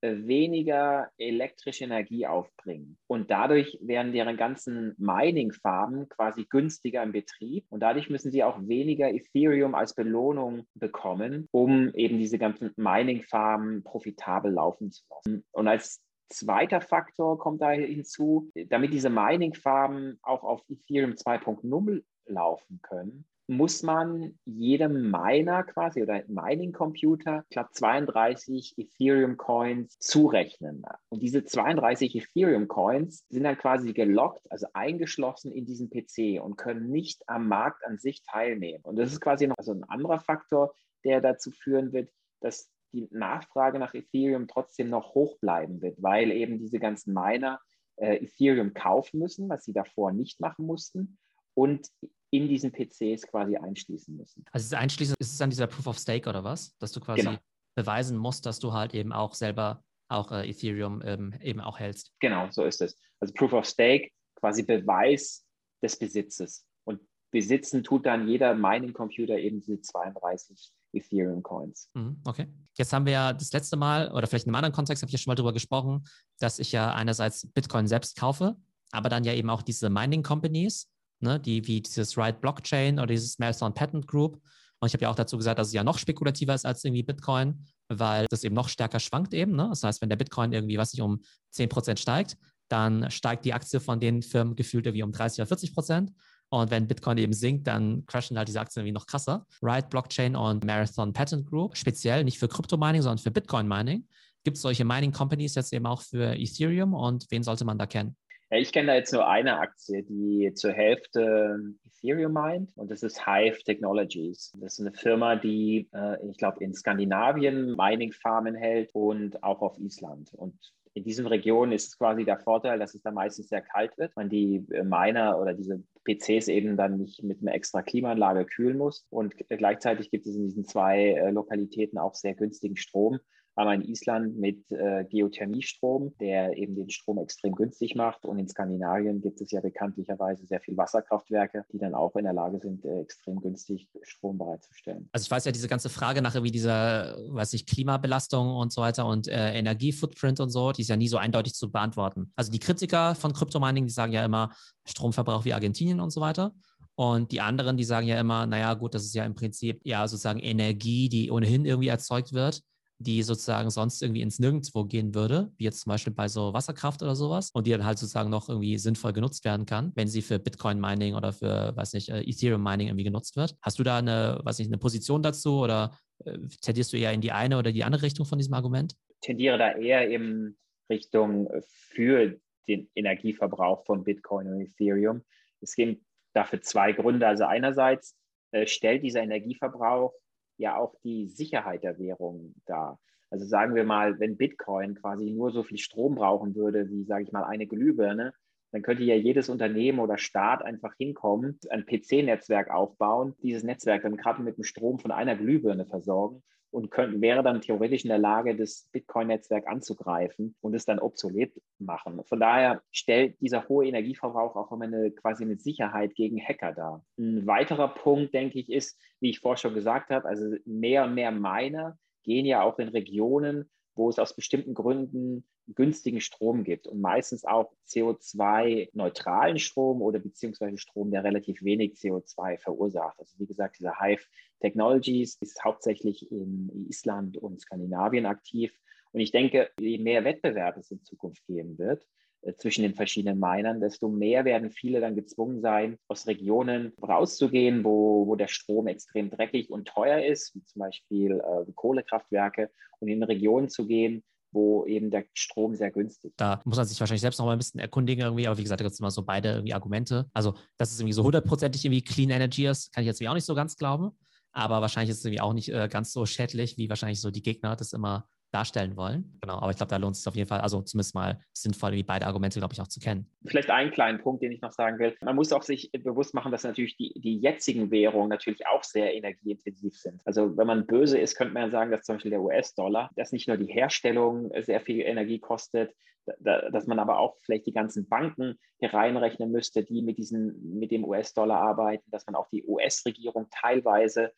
äh, 0.01 0.27
weniger 0.27 1.09
elektrische 1.17 1.85
Energie 1.85 2.27
aufbringen. 2.27 2.99
Und 3.07 3.31
dadurch 3.31 3.79
werden 3.81 4.13
deren 4.13 4.37
ganzen 4.37 4.93
Mining-Farben 4.99 6.07
quasi 6.09 6.45
günstiger 6.47 7.01
im 7.01 7.11
Betrieb. 7.11 7.65
Und 7.69 7.79
dadurch 7.79 8.07
müssen 8.07 8.31
sie 8.31 8.43
auch 8.43 8.59
weniger 8.61 9.09
Ethereum 9.09 9.73
als 9.73 9.95
Belohnung 9.95 10.67
bekommen, 10.75 11.47
um 11.51 11.91
eben 11.95 12.19
diese 12.19 12.37
ganzen 12.37 12.73
Mining-Farben 12.75 13.83
profitabel 13.83 14.51
laufen 14.51 14.91
zu 14.91 15.03
lassen. 15.09 15.43
Und 15.51 15.67
als 15.67 15.99
zweiter 16.29 16.81
Faktor 16.81 17.39
kommt 17.39 17.61
da 17.63 17.71
hinzu, 17.71 18.51
damit 18.67 18.93
diese 18.93 19.09
Mining-Farben 19.09 20.19
auch 20.21 20.43
auf 20.43 20.61
Ethereum 20.69 21.13
2.0 21.13 22.03
laufen 22.27 22.79
können, 22.83 23.25
muss 23.47 23.81
man 23.81 24.37
jedem 24.45 25.09
Miner 25.09 25.63
quasi 25.63 26.03
oder 26.03 26.21
Mining-Computer, 26.27 27.45
glaube, 27.49 27.69
32 27.71 28.75
Ethereum-Coins 28.77 29.97
zurechnen. 29.99 30.83
Und 31.09 31.23
diese 31.23 31.45
32 31.45 32.15
Ethereum-Coins 32.15 33.25
sind 33.29 33.43
dann 33.43 33.57
quasi 33.57 33.93
gelockt, 33.93 34.51
also 34.51 34.67
eingeschlossen 34.73 35.53
in 35.53 35.65
diesen 35.65 35.89
PC 35.89 36.43
und 36.43 36.57
können 36.57 36.89
nicht 36.89 37.23
am 37.27 37.47
Markt 37.47 37.85
an 37.85 37.97
sich 37.97 38.21
teilnehmen. 38.23 38.83
Und 38.83 38.97
das 38.97 39.13
ist 39.13 39.21
quasi 39.21 39.47
noch 39.47 39.55
so 39.61 39.71
ein 39.71 39.85
anderer 39.85 40.19
Faktor, 40.19 40.73
der 41.05 41.21
dazu 41.21 41.51
führen 41.51 41.93
wird, 41.93 42.11
dass 42.41 42.69
die 42.91 43.07
Nachfrage 43.11 43.79
nach 43.79 43.93
Ethereum 43.93 44.47
trotzdem 44.47 44.89
noch 44.89 45.13
hoch 45.13 45.39
bleiben 45.39 45.81
wird, 45.81 46.01
weil 46.01 46.31
eben 46.31 46.59
diese 46.59 46.79
ganzen 46.79 47.13
Miner 47.13 47.61
äh, 47.95 48.17
Ethereum 48.17 48.73
kaufen 48.73 49.19
müssen, 49.19 49.49
was 49.49 49.63
sie 49.63 49.73
davor 49.73 50.11
nicht 50.11 50.39
machen 50.39 50.65
mussten. 50.65 51.17
Und 51.57 51.87
in 52.29 52.47
diesen 52.47 52.71
PCs 52.71 53.27
quasi 53.27 53.57
einschließen 53.57 54.15
müssen. 54.15 54.45
Also 54.51 54.69
das 54.69 54.79
Einschließen, 54.79 55.15
ist 55.19 55.31
es 55.31 55.37
dann 55.37 55.49
dieser 55.49 55.67
Proof 55.67 55.87
of 55.87 55.97
Stake 55.97 56.29
oder 56.29 56.43
was? 56.43 56.77
Dass 56.77 56.91
du 56.91 56.99
quasi 56.99 57.21
genau. 57.21 57.37
beweisen 57.75 58.17
musst, 58.17 58.45
dass 58.45 58.59
du 58.59 58.73
halt 58.73 58.93
eben 58.93 59.11
auch 59.11 59.33
selber 59.33 59.83
auch 60.09 60.31
äh, 60.31 60.49
Ethereum 60.49 61.01
ähm, 61.03 61.33
eben 61.41 61.59
auch 61.59 61.79
hältst. 61.79 62.13
Genau, 62.19 62.49
so 62.51 62.63
ist 62.63 62.81
es. 62.81 62.97
Also 63.19 63.33
Proof 63.33 63.53
of 63.53 63.65
Stake, 63.65 64.09
quasi 64.35 64.63
Beweis 64.63 65.45
des 65.81 65.97
Besitzes. 65.97 66.65
Und 66.85 67.01
besitzen 67.31 67.83
tut 67.83 68.05
dann 68.05 68.27
jeder 68.27 68.53
Mining-Computer 68.53 69.37
eben 69.37 69.61
diese 69.61 69.81
32 69.81 70.71
Ethereum-Coins. 70.93 71.89
Mhm, 71.93 72.21
okay. 72.25 72.47
Jetzt 72.77 72.93
haben 72.93 73.05
wir 73.05 73.13
ja 73.13 73.33
das 73.33 73.51
letzte 73.51 73.75
Mal, 73.77 74.11
oder 74.11 74.27
vielleicht 74.27 74.45
in 74.45 74.49
einem 74.49 74.57
anderen 74.57 74.75
Kontext, 74.75 75.01
habe 75.01 75.09
ich 75.09 75.13
ja 75.13 75.19
schon 75.19 75.31
mal 75.31 75.35
darüber 75.35 75.53
gesprochen, 75.53 76.05
dass 76.39 76.59
ich 76.59 76.71
ja 76.71 76.93
einerseits 76.93 77.47
Bitcoin 77.53 77.87
selbst 77.87 78.17
kaufe, 78.17 78.55
aber 78.91 79.09
dann 79.09 79.23
ja 79.23 79.33
eben 79.33 79.49
auch 79.49 79.61
diese 79.61 79.89
Mining-Companies 79.89 80.89
ne, 81.19 81.39
die 81.39 81.65
wie 81.67 81.81
dieses 81.81 82.17
Ride 82.17 82.37
Blockchain 82.39 82.99
oder 82.99 83.07
dieses 83.07 83.39
Marathon 83.39 83.73
Patent 83.73 84.07
Group. 84.07 84.41
Und 84.79 84.87
ich 84.87 84.93
habe 84.93 85.03
ja 85.03 85.09
auch 85.09 85.15
dazu 85.15 85.37
gesagt, 85.37 85.57
dass 85.59 85.69
es 85.69 85.73
ja 85.73 85.83
noch 85.83 85.97
spekulativer 85.97 86.53
ist 86.53 86.65
als 86.65 86.83
irgendwie 86.83 87.03
Bitcoin, 87.03 87.65
weil 87.89 88.27
das 88.29 88.43
eben 88.43 88.55
noch 88.55 88.69
stärker 88.69 88.99
schwankt 88.99 89.33
eben. 89.33 89.55
Ne? 89.55 89.67
Das 89.69 89.83
heißt, 89.83 90.01
wenn 90.01 90.09
der 90.09 90.17
Bitcoin 90.17 90.53
irgendwie, 90.53 90.77
was 90.77 90.93
nicht, 90.93 91.01
um 91.01 91.21
10% 91.55 91.97
steigt, 91.97 92.37
dann 92.69 93.09
steigt 93.09 93.45
die 93.45 93.53
Aktie 93.53 93.79
von 93.79 93.99
den 93.99 94.21
Firmen 94.21 94.55
gefühlt 94.55 94.85
irgendwie 94.85 95.03
um 95.03 95.11
30 95.11 95.39
oder 95.39 95.47
40 95.47 95.73
Prozent. 95.73 96.11
Und 96.49 96.71
wenn 96.71 96.87
Bitcoin 96.87 97.17
eben 97.17 97.33
sinkt, 97.33 97.67
dann 97.67 98.05
crashen 98.05 98.37
halt 98.37 98.47
diese 98.47 98.59
Aktien 98.59 98.81
irgendwie 98.81 98.93
noch 98.93 99.05
krasser. 99.05 99.45
Ride 99.61 99.87
Blockchain 99.89 100.35
und 100.35 100.63
Marathon 100.63 101.11
Patent 101.11 101.45
Group, 101.49 101.75
speziell 101.75 102.23
nicht 102.23 102.39
für 102.39 102.47
Krypto-Mining, 102.47 103.01
sondern 103.01 103.17
für 103.17 103.31
Bitcoin-Mining. 103.31 104.07
Gibt 104.43 104.57
es 104.57 104.61
solche 104.61 104.85
Mining-Companies 104.85 105.55
jetzt 105.55 105.73
eben 105.73 105.85
auch 105.85 106.01
für 106.01 106.37
Ethereum 106.37 106.93
und 106.93 107.25
wen 107.31 107.43
sollte 107.43 107.65
man 107.65 107.77
da 107.77 107.85
kennen? 107.85 108.15
Ja, 108.49 108.57
ich 108.59 108.71
kenne 108.71 108.87
da 108.87 108.95
jetzt 108.95 109.11
nur 109.11 109.27
eine 109.27 109.59
Aktie, 109.59 110.03
die 110.03 110.53
zur 110.53 110.71
Hälfte 110.71 111.59
Ethereum 111.85 112.31
meint 112.31 112.71
und 112.77 112.89
das 112.89 113.03
ist 113.03 113.25
Hive 113.25 113.61
Technologies. 113.63 114.53
Das 114.61 114.79
ist 114.79 114.85
eine 114.85 114.93
Firma, 114.95 115.35
die, 115.35 115.89
äh, 115.93 116.25
ich 116.29 116.37
glaube, 116.37 116.63
in 116.63 116.73
Skandinavien 116.73 117.75
Mining-Farmen 117.75 118.55
hält 118.55 118.91
und 118.93 119.43
auch 119.43 119.61
auf 119.61 119.77
Island. 119.79 120.33
Und 120.33 120.55
in 120.93 121.03
diesen 121.03 121.27
Regionen 121.27 121.73
ist 121.73 121.97
quasi 121.97 122.23
der 122.23 122.39
Vorteil, 122.39 122.79
dass 122.79 122.95
es 122.95 123.01
da 123.01 123.11
meistens 123.11 123.49
sehr 123.49 123.61
kalt 123.61 123.97
wird, 123.97 124.15
man 124.15 124.29
die 124.29 124.65
äh, 124.71 124.83
Miner 124.83 125.39
oder 125.39 125.53
diese 125.53 125.83
PCs 126.05 126.47
eben 126.47 126.77
dann 126.77 126.97
nicht 126.97 127.21
mit 127.23 127.41
einer 127.41 127.53
extra 127.53 127.81
Klimaanlage 127.81 128.45
kühlen 128.45 128.77
muss. 128.77 129.05
Und 129.09 129.35
gleichzeitig 129.49 130.09
gibt 130.09 130.25
es 130.25 130.35
in 130.35 130.43
diesen 130.43 130.63
zwei 130.63 131.09
äh, 131.09 131.31
Lokalitäten 131.31 131.97
auch 131.97 132.15
sehr 132.15 132.33
günstigen 132.33 132.77
Strom 132.77 133.19
einmal 133.57 133.75
in 133.75 133.89
Island 133.89 134.37
mit 134.37 134.71
äh, 134.71 135.03
Geothermiestrom, 135.05 136.15
der 136.19 136.55
eben 136.57 136.75
den 136.75 136.89
Strom 136.89 137.17
extrem 137.17 137.55
günstig 137.55 137.95
macht. 137.95 138.23
Und 138.23 138.37
in 138.37 138.47
Skandinavien 138.47 139.19
gibt 139.21 139.41
es 139.41 139.51
ja 139.51 139.61
bekanntlicherweise 139.61 140.45
sehr 140.45 140.61
viele 140.61 140.77
Wasserkraftwerke, 140.77 141.65
die 141.73 141.79
dann 141.79 141.95
auch 141.95 142.15
in 142.15 142.23
der 142.23 142.33
Lage 142.33 142.59
sind, 142.59 142.85
äh, 142.85 143.01
extrem 143.01 143.39
günstig 143.41 143.89
Strom 144.03 144.37
bereitzustellen. 144.37 145.09
Also 145.11 145.25
ich 145.25 145.31
weiß 145.31 145.45
ja, 145.45 145.51
diese 145.51 145.67
ganze 145.67 145.89
Frage 145.89 146.21
nach 146.21 146.35
irgendwie 146.35 146.51
dieser, 146.51 147.17
weiß 147.29 147.53
ich, 147.53 147.65
Klimabelastung 147.65 148.55
und 148.55 148.71
so 148.71 148.81
weiter 148.81 149.07
und 149.07 149.27
äh, 149.27 149.57
Energiefootprint 149.57 150.39
und 150.39 150.49
so, 150.49 150.71
die 150.71 150.83
ist 150.83 150.89
ja 150.89 150.95
nie 150.95 151.07
so 151.07 151.17
eindeutig 151.17 151.53
zu 151.55 151.71
beantworten. 151.71 152.31
Also 152.35 152.51
die 152.51 152.59
Kritiker 152.59 153.15
von 153.15 153.33
Kryptomining, 153.33 153.85
die 153.85 153.93
sagen 153.93 154.13
ja 154.13 154.23
immer 154.23 154.51
Stromverbrauch 154.85 155.45
wie 155.45 155.53
Argentinien 155.53 155.99
und 155.99 156.11
so 156.11 156.21
weiter. 156.21 156.53
Und 156.93 157.31
die 157.31 157.41
anderen, 157.41 157.77
die 157.77 157.83
sagen 157.83 158.07
ja 158.07 158.19
immer, 158.19 158.47
naja, 158.47 158.73
gut, 158.73 158.95
das 158.95 159.03
ist 159.03 159.13
ja 159.13 159.23
im 159.23 159.35
Prinzip 159.35 159.81
ja 159.83 160.07
sozusagen 160.07 160.39
Energie, 160.39 161.09
die 161.09 161.29
ohnehin 161.29 161.65
irgendwie 161.65 161.89
erzeugt 161.89 162.33
wird 162.33 162.63
die 162.99 163.21
sozusagen 163.23 163.69
sonst 163.69 164.01
irgendwie 164.01 164.21
ins 164.21 164.39
Nirgendwo 164.39 164.85
gehen 164.85 165.13
würde, 165.13 165.51
wie 165.57 165.65
jetzt 165.65 165.81
zum 165.81 165.91
Beispiel 165.91 166.13
bei 166.13 166.27
so 166.27 166.53
Wasserkraft 166.53 167.01
oder 167.03 167.15
sowas, 167.15 167.51
und 167.51 167.67
die 167.67 167.71
dann 167.71 167.85
halt 167.85 167.99
sozusagen 167.99 168.29
noch 168.29 168.49
irgendwie 168.49 168.77
sinnvoll 168.77 169.13
genutzt 169.13 169.45
werden 169.45 169.65
kann, 169.65 169.91
wenn 169.95 170.07
sie 170.07 170.21
für 170.21 170.39
Bitcoin-Mining 170.39 171.13
oder 171.13 171.33
für, 171.33 171.75
weiß 171.75 171.93
nicht, 171.93 172.09
äh, 172.09 172.21
Ethereum-Mining 172.21 172.87
irgendwie 172.87 173.03
genutzt 173.03 173.35
wird. 173.35 173.55
Hast 173.61 173.79
du 173.79 173.83
da 173.83 173.97
eine, 173.97 174.39
weiß 174.43 174.59
nicht, 174.59 174.69
eine 174.69 174.77
Position 174.77 175.21
dazu 175.21 175.59
oder 175.59 175.97
äh, 176.25 176.37
tendierst 176.61 176.93
du 176.93 176.97
eher 176.97 177.13
in 177.13 177.21
die 177.21 177.31
eine 177.31 177.57
oder 177.57 177.71
die 177.71 177.83
andere 177.83 178.03
Richtung 178.03 178.25
von 178.25 178.39
diesem 178.39 178.53
Argument? 178.53 178.95
tendiere 179.21 179.57
da 179.57 179.73
eher 179.73 180.09
in 180.09 180.57
Richtung 180.89 181.49
für 181.67 182.39
den 182.67 182.89
Energieverbrauch 182.95 183.85
von 183.85 184.03
Bitcoin 184.03 184.47
und 184.47 184.61
Ethereum. 184.61 185.23
Es 185.61 185.75
gibt 185.75 186.03
dafür 186.33 186.61
zwei 186.61 186.91
Gründe. 186.91 187.27
Also 187.27 187.45
einerseits 187.45 188.15
äh, 188.51 188.67
stellt 188.67 189.03
dieser 189.03 189.21
Energieverbrauch 189.21 190.13
ja 190.57 190.77
auch 190.77 190.95
die 191.03 191.27
Sicherheit 191.27 191.83
der 191.83 191.99
Währung 191.99 192.55
dar. 192.65 192.99
Also 193.29 193.45
sagen 193.45 193.75
wir 193.75 193.83
mal, 193.83 194.19
wenn 194.19 194.37
Bitcoin 194.37 194.95
quasi 194.95 195.31
nur 195.31 195.51
so 195.51 195.63
viel 195.63 195.77
Strom 195.77 196.15
brauchen 196.15 196.55
würde, 196.55 196.89
wie, 196.89 197.03
sage 197.03 197.23
ich 197.23 197.31
mal, 197.31 197.43
eine 197.43 197.67
Glühbirne, 197.67 198.33
dann 198.71 198.81
könnte 198.81 199.03
ja 199.03 199.15
jedes 199.15 199.49
Unternehmen 199.49 199.99
oder 199.99 200.17
Staat 200.17 200.61
einfach 200.61 200.93
hinkommen, 200.97 201.59
ein 201.69 201.85
PC-Netzwerk 201.85 202.69
aufbauen, 202.69 203.33
dieses 203.41 203.63
Netzwerk 203.63 204.03
dann 204.03 204.17
gerade 204.17 204.41
mit 204.43 204.57
dem 204.57 204.63
Strom 204.63 204.99
von 204.99 205.11
einer 205.11 205.35
Glühbirne 205.35 205.85
versorgen 205.85 206.43
und 206.71 206.91
könnte, 206.91 207.21
wäre 207.21 207.43
dann 207.43 207.61
theoretisch 207.61 208.03
in 208.03 208.09
der 208.09 208.17
Lage, 208.17 208.55
das 208.55 208.87
Bitcoin-Netzwerk 208.91 209.67
anzugreifen 209.67 210.55
und 210.61 210.73
es 210.73 210.85
dann 210.85 210.99
obsolet 210.99 211.53
machen. 211.79 212.21
Von 212.25 212.39
daher 212.39 212.81
stellt 212.91 213.39
dieser 213.41 213.67
hohe 213.67 213.87
Energieverbrauch 213.87 214.55
auch 214.55 214.71
immer 214.71 214.85
eine, 214.85 215.11
quasi 215.11 215.43
eine 215.43 215.57
Sicherheit 215.57 216.15
gegen 216.15 216.39
Hacker 216.39 216.73
dar. 216.73 217.05
Ein 217.17 217.47
weiterer 217.47 217.87
Punkt, 217.87 218.33
denke 218.33 218.59
ich, 218.59 218.71
ist, 218.71 218.99
wie 219.19 219.29
ich 219.29 219.39
vorher 219.39 219.57
schon 219.57 219.73
gesagt 219.73 220.09
habe, 220.09 220.27
also 220.27 220.55
mehr 220.65 221.05
und 221.05 221.13
mehr 221.13 221.31
Miner 221.31 221.97
gehen 222.23 222.45
ja 222.45 222.61
auch 222.61 222.79
in 222.79 222.89
Regionen, 222.89 223.69
wo 223.95 224.09
es 224.09 224.19
aus 224.19 224.35
bestimmten 224.35 224.73
Gründen 224.73 225.45
günstigen 225.75 226.21
Strom 226.21 226.63
gibt 226.63 226.87
und 226.87 227.01
meistens 227.01 227.45
auch 227.45 227.71
CO2-neutralen 227.87 229.59
Strom 229.59 230.01
oder 230.01 230.19
beziehungsweise 230.19 230.77
Strom, 230.77 231.11
der 231.11 231.23
relativ 231.23 231.63
wenig 231.63 231.93
CO2 231.95 232.57
verursacht. 232.57 233.19
Also 233.19 233.37
wie 233.39 233.47
gesagt, 233.47 233.79
dieser 233.79 233.99
Hive 233.99 234.23
Technologies 234.59 235.35
ist 235.41 235.63
hauptsächlich 235.63 236.31
in 236.31 236.87
Island 236.89 237.37
und 237.37 237.61
Skandinavien 237.61 238.25
aktiv. 238.25 238.73
Und 239.11 239.19
ich 239.19 239.31
denke, 239.31 239.69
je 239.79 239.97
mehr 239.97 240.23
Wettbewerb 240.23 240.77
es 240.77 240.91
in 240.91 241.03
Zukunft 241.03 241.45
geben 241.47 241.77
wird, 241.77 242.07
äh, 242.41 242.53
zwischen 242.55 242.83
den 242.83 242.95
verschiedenen 242.95 243.39
Minern, 243.39 243.79
desto 243.79 244.09
mehr 244.09 244.45
werden 244.45 244.71
viele 244.71 244.99
dann 244.99 245.15
gezwungen 245.15 245.61
sein, 245.61 245.97
aus 246.07 246.27
Regionen 246.27 246.93
rauszugehen, 247.01 247.83
wo, 247.83 248.27
wo 248.27 248.35
der 248.35 248.47
Strom 248.47 248.87
extrem 248.87 249.29
dreckig 249.29 249.69
und 249.69 249.87
teuer 249.87 250.23
ist, 250.23 250.55
wie 250.55 250.63
zum 250.63 250.79
Beispiel 250.79 251.39
äh, 251.39 251.71
Kohlekraftwerke, 251.75 252.71
und 252.99 253.09
in 253.09 253.21
Regionen 253.21 253.69
zu 253.69 253.85
gehen, 253.85 254.23
wo 254.57 254.85
eben 254.87 255.11
der 255.11 255.25
Strom 255.33 255.75
sehr 255.75 255.91
günstig 255.91 256.31
ist. 256.31 256.41
Da 256.41 256.59
muss 256.65 256.77
man 256.77 256.85
sich 256.85 256.99
wahrscheinlich 256.99 257.21
selbst 257.21 257.37
noch 257.37 257.45
mal 257.45 257.51
ein 257.51 257.59
bisschen 257.59 257.79
erkundigen 257.79 258.23
irgendwie, 258.23 258.47
aber 258.47 258.57
wie 258.57 258.63
gesagt, 258.63 258.81
da 258.81 258.83
gibt 258.83 258.93
es 258.93 258.99
immer 258.99 259.11
so 259.11 259.23
beide 259.23 259.49
irgendwie 259.49 259.73
Argumente. 259.73 260.29
Also, 260.33 260.55
dass 260.77 260.91
es 260.91 260.99
irgendwie 260.99 261.13
so 261.13 261.23
hundertprozentig 261.23 261.85
irgendwie 261.85 262.03
Clean 262.03 262.29
Energy 262.31 262.65
ist, 262.65 262.91
kann 262.91 263.03
ich 263.03 263.07
jetzt 263.07 263.25
auch 263.25 263.33
nicht 263.35 263.45
so 263.45 263.55
ganz 263.55 263.77
glauben, 263.77 264.11
aber 264.51 264.81
wahrscheinlich 264.81 265.11
ist 265.11 265.19
es 265.19 265.25
irgendwie 265.25 265.41
auch 265.41 265.53
nicht 265.53 265.69
äh, 265.69 265.87
ganz 265.87 266.11
so 266.11 266.25
schädlich, 266.25 266.77
wie 266.77 266.89
wahrscheinlich 266.89 267.21
so 267.21 267.29
die 267.29 267.43
Gegner 267.43 267.75
das 267.75 267.93
immer 267.93 268.27
darstellen 268.51 268.95
wollen. 268.95 269.37
Genau, 269.41 269.57
aber 269.57 269.71
ich 269.71 269.77
glaube, 269.77 269.89
da 269.89 269.97
lohnt 269.97 270.15
es 270.15 270.23
sich 270.23 270.27
auf 270.27 270.35
jeden 270.35 270.47
Fall, 270.47 270.61
also 270.61 270.81
zumindest 270.81 271.15
mal 271.15 271.39
sinnvoll, 271.53 271.91
wie 271.91 272.03
beide 272.03 272.25
Argumente, 272.25 272.59
glaube 272.59 272.73
ich, 272.73 272.81
auch 272.81 272.87
zu 272.87 272.99
kennen. 272.99 273.29
Vielleicht 273.45 273.69
einen 273.69 273.91
kleinen 273.91 274.19
Punkt, 274.21 274.41
den 274.41 274.51
ich 274.51 274.61
noch 274.61 274.71
sagen 274.71 274.99
will. 274.99 275.15
Man 275.21 275.35
muss 275.35 275.51
auch 275.51 275.63
sich 275.63 275.91
bewusst 275.91 276.33
machen, 276.33 276.51
dass 276.51 276.63
natürlich 276.63 276.95
die, 276.97 277.13
die 277.19 277.39
jetzigen 277.39 277.91
Währungen 277.91 278.29
natürlich 278.29 278.65
auch 278.67 278.83
sehr 278.83 279.13
energieintensiv 279.13 279.97
sind. 279.97 280.21
Also 280.25 280.55
wenn 280.57 280.67
man 280.67 280.87
böse 280.87 281.17
ist, 281.19 281.35
könnte 281.35 281.53
man 281.53 281.71
sagen, 281.71 281.91
dass 281.91 282.03
zum 282.03 282.15
Beispiel 282.15 282.31
der 282.31 282.41
US-Dollar, 282.41 283.11
dass 283.15 283.31
nicht 283.31 283.47
nur 283.47 283.57
die 283.57 283.71
Herstellung 283.71 284.51
sehr 284.61 284.81
viel 284.81 285.01
Energie 285.01 285.39
kostet, 285.39 285.93
dass 286.39 286.87
man 286.87 286.99
aber 286.99 287.19
auch 287.19 287.37
vielleicht 287.41 287.67
die 287.67 287.73
ganzen 287.73 288.07
Banken 288.07 288.59
hier 288.79 288.93
reinrechnen 288.93 289.51
müsste, 289.51 289.83
die 289.83 290.01
mit, 290.01 290.17
diesen, 290.17 290.77
mit 290.77 290.91
dem 290.91 291.05
US-Dollar 291.05 291.59
arbeiten, 291.59 292.09
dass 292.11 292.25
man 292.25 292.35
auch 292.35 292.49
die 292.49 292.65
US-Regierung 292.65 293.47
teilweise 293.49 294.33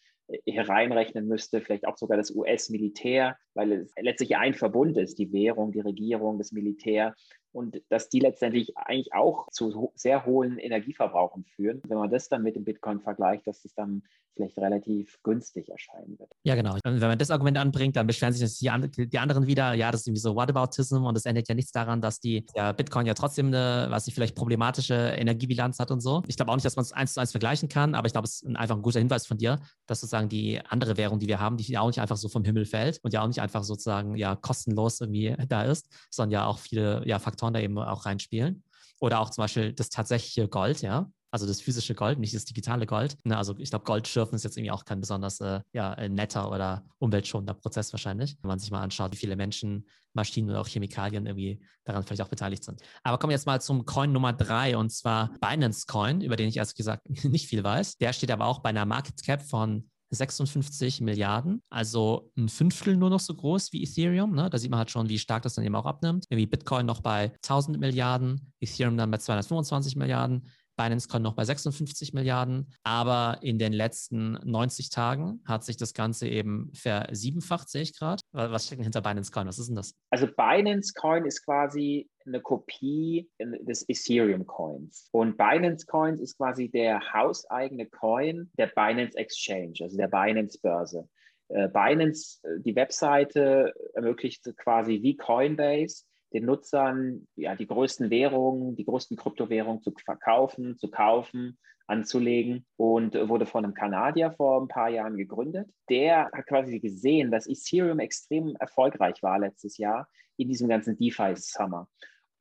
hereinrechnen 0.46 1.28
müsste, 1.28 1.62
vielleicht 1.62 1.88
auch 1.88 1.98
sogar 1.98 2.18
das 2.18 2.32
US-Militär, 2.32 3.38
weil 3.54 3.72
es 3.74 3.94
letztlich 4.00 4.38
ein 4.38 4.54
Verbund 4.54 4.98
ist, 4.98 5.18
die 5.18 5.32
Währung, 5.32 5.72
die 5.72 5.80
Regierung, 5.80 6.38
das 6.38 6.52
Militär 6.52 7.16
und 7.52 7.82
dass 7.90 8.10
die 8.10 8.20
letztendlich 8.20 8.78
eigentlich 8.78 9.14
auch 9.14 9.48
zu 9.50 9.92
sehr 9.96 10.26
hohen 10.26 10.58
Energieverbrauchen 10.58 11.46
führen. 11.46 11.82
Wenn 11.88 11.98
man 11.98 12.10
das 12.10 12.30
dann 12.30 12.44
mit 12.44 12.56
dem 12.56 12.64
Bitcoin 12.64 13.02
vergleicht, 13.02 13.48
dass 13.48 13.62
das 13.62 13.74
dann 13.74 14.04
vielleicht 14.36 14.58
relativ 14.58 15.18
günstig 15.24 15.70
erscheinen 15.70 16.18
wird. 16.18 16.32
Ja, 16.44 16.56
genau. 16.56 16.78
Wenn 16.84 17.00
man 17.00 17.18
das 17.18 17.32
Argument 17.32 17.58
anbringt, 17.58 17.96
dann 17.96 18.08
beschweren 18.08 18.34
sich 18.34 18.60
die, 18.60 18.70
anderen 18.70 19.48
wieder, 19.48 19.74
ja, 19.74 19.92
das 19.92 20.02
ist 20.02 20.08
irgendwie 20.08 20.22
so 20.22 20.36
Whataboutism 20.36 21.04
und 21.04 21.18
es 21.18 21.26
ändert 21.26 21.50
ja 21.50 21.56
nichts 21.56 21.72
daran, 21.72 22.00
dass 22.00 22.20
die 22.20 22.46
ja, 22.56 22.72
Bitcoin 22.72 23.06
ja 23.06 23.14
trotzdem 23.14 23.48
eine, 23.48 23.88
was 23.90 24.08
ich 24.08 24.14
vielleicht 24.14 24.36
problematische 24.36 24.94
Energiebilanz 24.94 25.80
hat 25.80 25.92
und 25.92 26.00
so. 26.00 26.24
Ich 26.28 26.38
glaube 26.38 26.52
auch 26.52 26.56
nicht, 26.56 26.66
dass 26.66 26.78
man 26.78 26.84
es 26.84 26.94
eins 26.94 27.14
zu 27.14 27.20
eins 27.20 27.32
vergleichen 27.32 27.68
kann, 27.68 27.96
aber 27.96 28.08
ich 28.08 28.14
glaube, 28.14 28.26
es 28.26 28.42
ist 28.42 28.56
einfach 28.56 28.76
ein 28.76 28.82
guter 28.82 29.00
Hinweis 29.00 29.28
von 29.28 29.38
dir, 29.38 29.60
dass 29.88 30.00
sozusagen 30.00 30.30
die 30.30 30.62
andere 30.70 30.96
Währung, 30.96 31.20
die 31.20 31.28
wir 31.28 31.40
haben, 31.40 31.58
die 31.58 31.70
ja 31.70 31.82
auch 31.82 31.88
nicht 31.88 32.00
einfach 32.00 32.18
so 32.18 32.30
vom 32.30 32.46
Himmel 32.46 32.66
fällt 32.66 33.00
und 33.04 33.14
ja 33.14 33.22
auch 33.22 33.28
nicht 33.28 33.42
einfach 33.42 33.64
sozusagen 33.64 34.16
ja 34.16 34.36
kostenlos 34.36 35.02
irgendwie 35.02 35.36
da 35.50 35.64
ist, 35.64 35.90
sondern 36.10 36.32
ja 36.32 36.46
auch 36.46 36.60
viele 36.60 37.06
ja, 37.06 37.20
Faktoren 37.20 37.39
da 37.54 37.60
eben 37.60 37.78
auch 37.78 38.06
reinspielen. 38.06 38.64
Oder 39.00 39.20
auch 39.20 39.30
zum 39.30 39.44
Beispiel 39.44 39.74
das 39.74 39.90
tatsächliche 39.90 40.48
Gold, 40.48 40.82
ja. 40.82 41.10
Also 41.32 41.46
das 41.46 41.62
physische 41.62 41.94
Gold, 41.94 42.18
nicht 42.18 42.34
das 42.34 42.46
digitale 42.46 42.88
Gold. 42.88 43.16
Ne, 43.24 43.38
also 43.38 43.56
ich 43.60 43.70
glaube, 43.70 43.86
Goldschürfen 43.86 44.36
ist 44.36 44.44
jetzt 44.44 44.58
irgendwie 44.58 44.72
auch 44.72 44.84
kein 44.84 45.00
besonders 45.00 45.40
äh, 45.42 45.62
ja, 45.74 45.96
netter 46.10 46.52
oder 46.52 46.84
umweltschonender 46.98 47.54
Prozess 47.54 47.94
wahrscheinlich, 47.94 48.36
wenn 48.42 48.48
man 48.48 48.58
sich 48.58 48.72
mal 48.72 48.82
anschaut, 48.82 49.12
wie 49.12 49.18
viele 49.18 49.36
Menschen, 49.36 49.88
Maschinen 50.14 50.50
oder 50.50 50.60
auch 50.60 50.68
Chemikalien 50.68 51.28
irgendwie 51.28 51.62
daran 51.86 52.04
vielleicht 52.04 52.24
auch 52.24 52.30
beteiligt 52.30 52.64
sind. 52.64 52.82
Aber 53.04 53.20
kommen 53.20 53.30
wir 53.30 53.36
jetzt 53.36 53.46
mal 53.46 53.62
zum 53.62 53.86
Coin 53.86 54.12
Nummer 54.12 54.34
drei 54.34 54.76
und 54.76 54.90
zwar 54.92 55.32
Binance 55.40 55.86
Coin, 55.86 56.22
über 56.22 56.36
den 56.36 56.50
ich 56.50 56.58
erst 56.58 56.76
gesagt 56.76 57.08
nicht 57.24 57.48
viel 57.48 57.64
weiß. 57.64 57.98
Der 57.98 58.12
steht 58.12 58.32
aber 58.32 58.48
auch 58.48 58.60
bei 58.60 58.70
einer 58.70 58.86
Market 58.86 59.24
Cap 59.24 59.44
von 59.44 59.88
56 60.10 61.02
Milliarden, 61.02 61.62
also 61.70 62.32
ein 62.38 62.50
Fünftel 62.50 62.98
nur 62.98 63.10
noch 63.10 63.20
so 63.20 63.34
groß 63.34 63.74
wie 63.74 63.84
Ethereum. 63.84 64.34
Ne? 64.34 64.50
Da 64.50 64.58
sieht 64.58 64.72
man 64.72 64.80
halt 64.80 64.92
schon, 64.92 65.10
wie 65.10 65.20
stark 65.20 65.44
das 65.44 65.56
dann 65.56 65.66
eben 65.66 65.76
auch 65.76 65.86
abnimmt. 65.86 66.26
Irgendwie 66.30 66.48
Bitcoin 66.48 66.86
noch 66.86 67.02
bei 67.02 67.32
1000 67.44 67.80
Milliarden, 67.80 68.54
Ethereum 68.60 68.98
dann 68.98 69.12
bei 69.12 69.18
225 69.18 69.96
Milliarden. 69.96 70.50
Binance 70.80 71.10
Coin 71.10 71.22
noch 71.22 71.34
bei 71.34 71.44
56 71.44 72.14
Milliarden, 72.14 72.72
aber 72.84 73.40
in 73.42 73.60
den 73.60 73.74
letzten 73.74 74.40
90 74.50 74.90
Tagen 74.90 75.42
hat 75.46 75.66
sich 75.66 75.76
das 75.76 75.94
Ganze 75.94 76.30
eben 76.30 76.72
versiebenfacht, 76.74 77.70
sehe 77.70 77.82
ich 77.82 78.00
gerade. 78.00 78.22
Was 78.32 78.68
steckt 78.68 78.84
hinter 78.84 79.02
Binance 79.02 79.30
Coin? 79.30 79.46
Was 79.46 79.60
ist 79.60 79.68
denn 79.68 79.76
das? 79.76 79.94
Also 80.10 80.28
Binance 80.28 80.94
Coin 80.94 81.26
ist 81.26 81.44
quasi 81.44 82.10
eine 82.30 82.42
Kopie 82.42 83.30
des 83.40 83.88
Ethereum 83.90 84.48
Coins. 84.48 85.10
Und 85.12 85.38
Binance 85.38 85.86
Coins 85.86 86.22
ist 86.22 86.38
quasi 86.38 86.70
der 86.70 87.14
hauseigene 87.14 87.86
Coin 87.88 88.50
der 88.58 88.68
Binance 88.68 89.18
Exchange, 89.18 89.74
also 89.82 89.98
der 89.98 90.08
Binance 90.08 90.60
Börse. 90.62 91.08
Äh, 91.50 91.68
Binance, 91.70 92.40
äh, 92.44 92.60
die 92.60 92.76
Webseite 92.76 93.74
ermöglicht 93.94 94.44
quasi 94.58 95.02
wie 95.02 95.18
Coinbase 95.18 96.06
den 96.34 96.46
Nutzern 96.46 97.28
ja, 97.36 97.56
die 97.56 97.68
größten 97.68 98.10
Währungen, 98.10 98.76
die 98.76 98.86
größten 98.86 99.18
Kryptowährungen 99.18 99.82
zu 99.82 99.92
verkaufen, 100.06 100.78
zu 100.78 100.90
kaufen, 100.90 101.58
anzulegen 101.88 102.66
und 102.78 103.16
wurde 103.16 103.48
von 103.48 103.66
einem 103.66 103.74
Kanadier 103.74 104.32
vor 104.32 104.62
ein 104.62 104.68
paar 104.68 104.90
Jahren 104.90 105.18
gegründet. 105.18 105.68
Der 105.90 106.30
hat 106.32 106.46
quasi 106.46 106.80
gesehen, 106.80 107.32
dass 107.32 107.48
Ethereum 107.48 108.00
extrem 108.00 108.56
erfolgreich 108.58 109.24
war 109.24 109.40
letztes 109.40 109.78
Jahr 109.78 110.08
in 110.38 110.48
diesem 110.48 110.70
ganzen 110.70 110.98
DeFi-Summer 110.98 111.90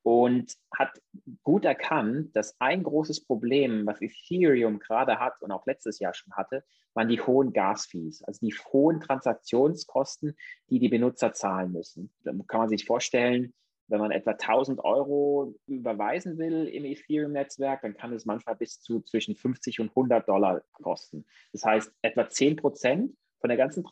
und 0.03 0.55
hat 0.73 1.01
gut 1.43 1.65
erkannt, 1.65 2.35
dass 2.35 2.59
ein 2.59 2.83
großes 2.83 3.25
Problem, 3.25 3.85
was 3.85 4.01
Ethereum 4.01 4.79
gerade 4.79 5.19
hat 5.19 5.41
und 5.41 5.51
auch 5.51 5.65
letztes 5.65 5.99
Jahr 5.99 6.13
schon 6.13 6.33
hatte, 6.33 6.63
waren 6.93 7.09
die 7.09 7.21
hohen 7.21 7.53
Gasfees, 7.53 8.23
also 8.23 8.39
die 8.45 8.53
hohen 8.71 8.99
Transaktionskosten, 8.99 10.35
die 10.69 10.79
die 10.79 10.89
Benutzer 10.89 11.33
zahlen 11.33 11.71
müssen. 11.71 12.11
Da 12.23 12.31
kann 12.47 12.61
man 12.61 12.69
sich 12.69 12.85
vorstellen, 12.85 13.53
wenn 13.87 13.99
man 13.99 14.11
etwa 14.11 14.31
1000 14.31 14.83
Euro 14.83 15.55
überweisen 15.65 16.37
will 16.37 16.67
im 16.67 16.85
Ethereum-Netzwerk, 16.85 17.81
dann 17.81 17.95
kann 17.95 18.13
es 18.13 18.25
manchmal 18.25 18.55
bis 18.55 18.81
zu 18.81 19.01
zwischen 19.01 19.35
50 19.35 19.79
und 19.79 19.89
100 19.89 20.27
Dollar 20.29 20.61
kosten. 20.73 21.25
Das 21.51 21.65
heißt, 21.65 21.91
etwa 22.03 22.29
10 22.29 22.55
Prozent 22.55 23.15
von 23.39 23.49
der 23.49 23.57
ganzen 23.57 23.83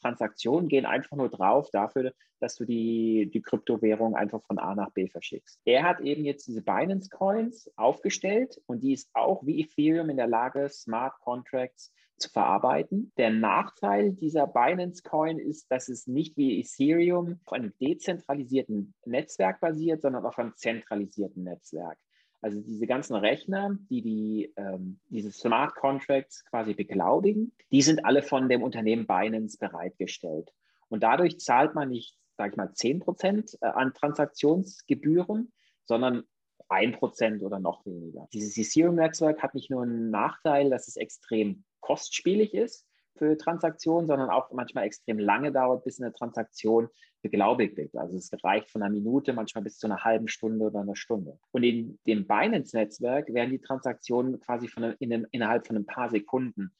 Transaktion 0.00 0.68
gehen 0.68 0.86
einfach 0.86 1.16
nur 1.16 1.28
drauf 1.28 1.70
dafür, 1.70 2.12
dass 2.40 2.56
du 2.56 2.64
die, 2.64 3.30
die 3.32 3.40
Kryptowährung 3.40 4.14
einfach 4.14 4.42
von 4.42 4.58
A 4.58 4.74
nach 4.74 4.90
B 4.90 5.08
verschickst. 5.08 5.60
Er 5.64 5.84
hat 5.84 6.00
eben 6.00 6.24
jetzt 6.24 6.46
diese 6.46 6.62
Binance 6.62 7.08
Coins 7.10 7.70
aufgestellt 7.76 8.60
und 8.66 8.82
die 8.82 8.92
ist 8.92 9.10
auch 9.14 9.44
wie 9.46 9.60
Ethereum 9.60 10.10
in 10.10 10.16
der 10.16 10.26
Lage, 10.26 10.68
Smart 10.68 11.14
Contracts 11.20 11.92
zu 12.18 12.30
verarbeiten. 12.30 13.12
Der 13.16 13.30
Nachteil 13.30 14.12
dieser 14.12 14.46
Binance 14.46 15.02
Coin 15.02 15.38
ist, 15.38 15.70
dass 15.70 15.88
es 15.88 16.06
nicht 16.06 16.36
wie 16.36 16.60
Ethereum 16.60 17.40
auf 17.44 17.52
einem 17.52 17.72
dezentralisierten 17.78 18.94
Netzwerk 19.04 19.60
basiert, 19.60 20.02
sondern 20.02 20.24
auf 20.24 20.38
einem 20.38 20.54
zentralisierten 20.56 21.44
Netzwerk. 21.44 21.98
Also 22.46 22.60
diese 22.60 22.86
ganzen 22.86 23.16
Rechner, 23.16 23.76
die, 23.90 24.02
die 24.02 24.52
ähm, 24.56 25.00
diese 25.08 25.32
Smart 25.32 25.74
Contracts 25.74 26.44
quasi 26.44 26.74
beglaubigen, 26.74 27.50
die 27.72 27.82
sind 27.82 28.04
alle 28.04 28.22
von 28.22 28.48
dem 28.48 28.62
Unternehmen 28.62 29.04
Binance 29.04 29.58
bereitgestellt. 29.58 30.54
Und 30.88 31.02
dadurch 31.02 31.40
zahlt 31.40 31.74
man 31.74 31.88
nicht, 31.88 32.16
sage 32.36 32.50
ich 32.52 32.56
mal, 32.56 32.72
10 32.72 33.00
Prozent 33.00 33.58
äh, 33.62 33.66
an 33.66 33.94
Transaktionsgebühren, 33.94 35.52
sondern 35.86 36.22
1 36.68 36.98
Prozent 36.98 37.42
oder 37.42 37.58
noch 37.58 37.84
weniger. 37.84 38.28
Dieses 38.32 38.56
Ethereum-Netzwerk 38.56 39.42
hat 39.42 39.56
nicht 39.56 39.68
nur 39.68 39.82
einen 39.82 40.10
Nachteil, 40.12 40.70
dass 40.70 40.86
es 40.86 40.94
extrem 40.94 41.64
kostspielig 41.80 42.54
ist, 42.54 42.85
für 43.16 43.36
Transaktionen, 43.36 44.06
sondern 44.06 44.30
auch 44.30 44.50
manchmal 44.52 44.84
extrem 44.84 45.18
lange 45.18 45.52
dauert, 45.52 45.84
bis 45.84 46.00
eine 46.00 46.12
Transaktion 46.12 46.88
beglaubigt 47.22 47.76
wird. 47.76 47.96
Also 47.96 48.16
es 48.16 48.30
reicht 48.44 48.70
von 48.70 48.82
einer 48.82 48.92
Minute, 48.92 49.32
manchmal 49.32 49.64
bis 49.64 49.78
zu 49.78 49.86
einer 49.86 50.04
halben 50.04 50.28
Stunde 50.28 50.66
oder 50.66 50.80
einer 50.80 50.96
Stunde. 50.96 51.38
Und 51.52 51.62
in 51.62 51.98
dem 52.06 52.26
Binance-Netzwerk 52.26 53.32
werden 53.32 53.50
die 53.50 53.60
Transaktionen 53.60 54.40
quasi 54.40 54.68
von, 54.68 54.94
in 54.98 55.12
einem, 55.12 55.26
innerhalb 55.32 55.66
von 55.66 55.76
ein 55.76 55.86
paar 55.86 56.10
Sekunden 56.10 56.72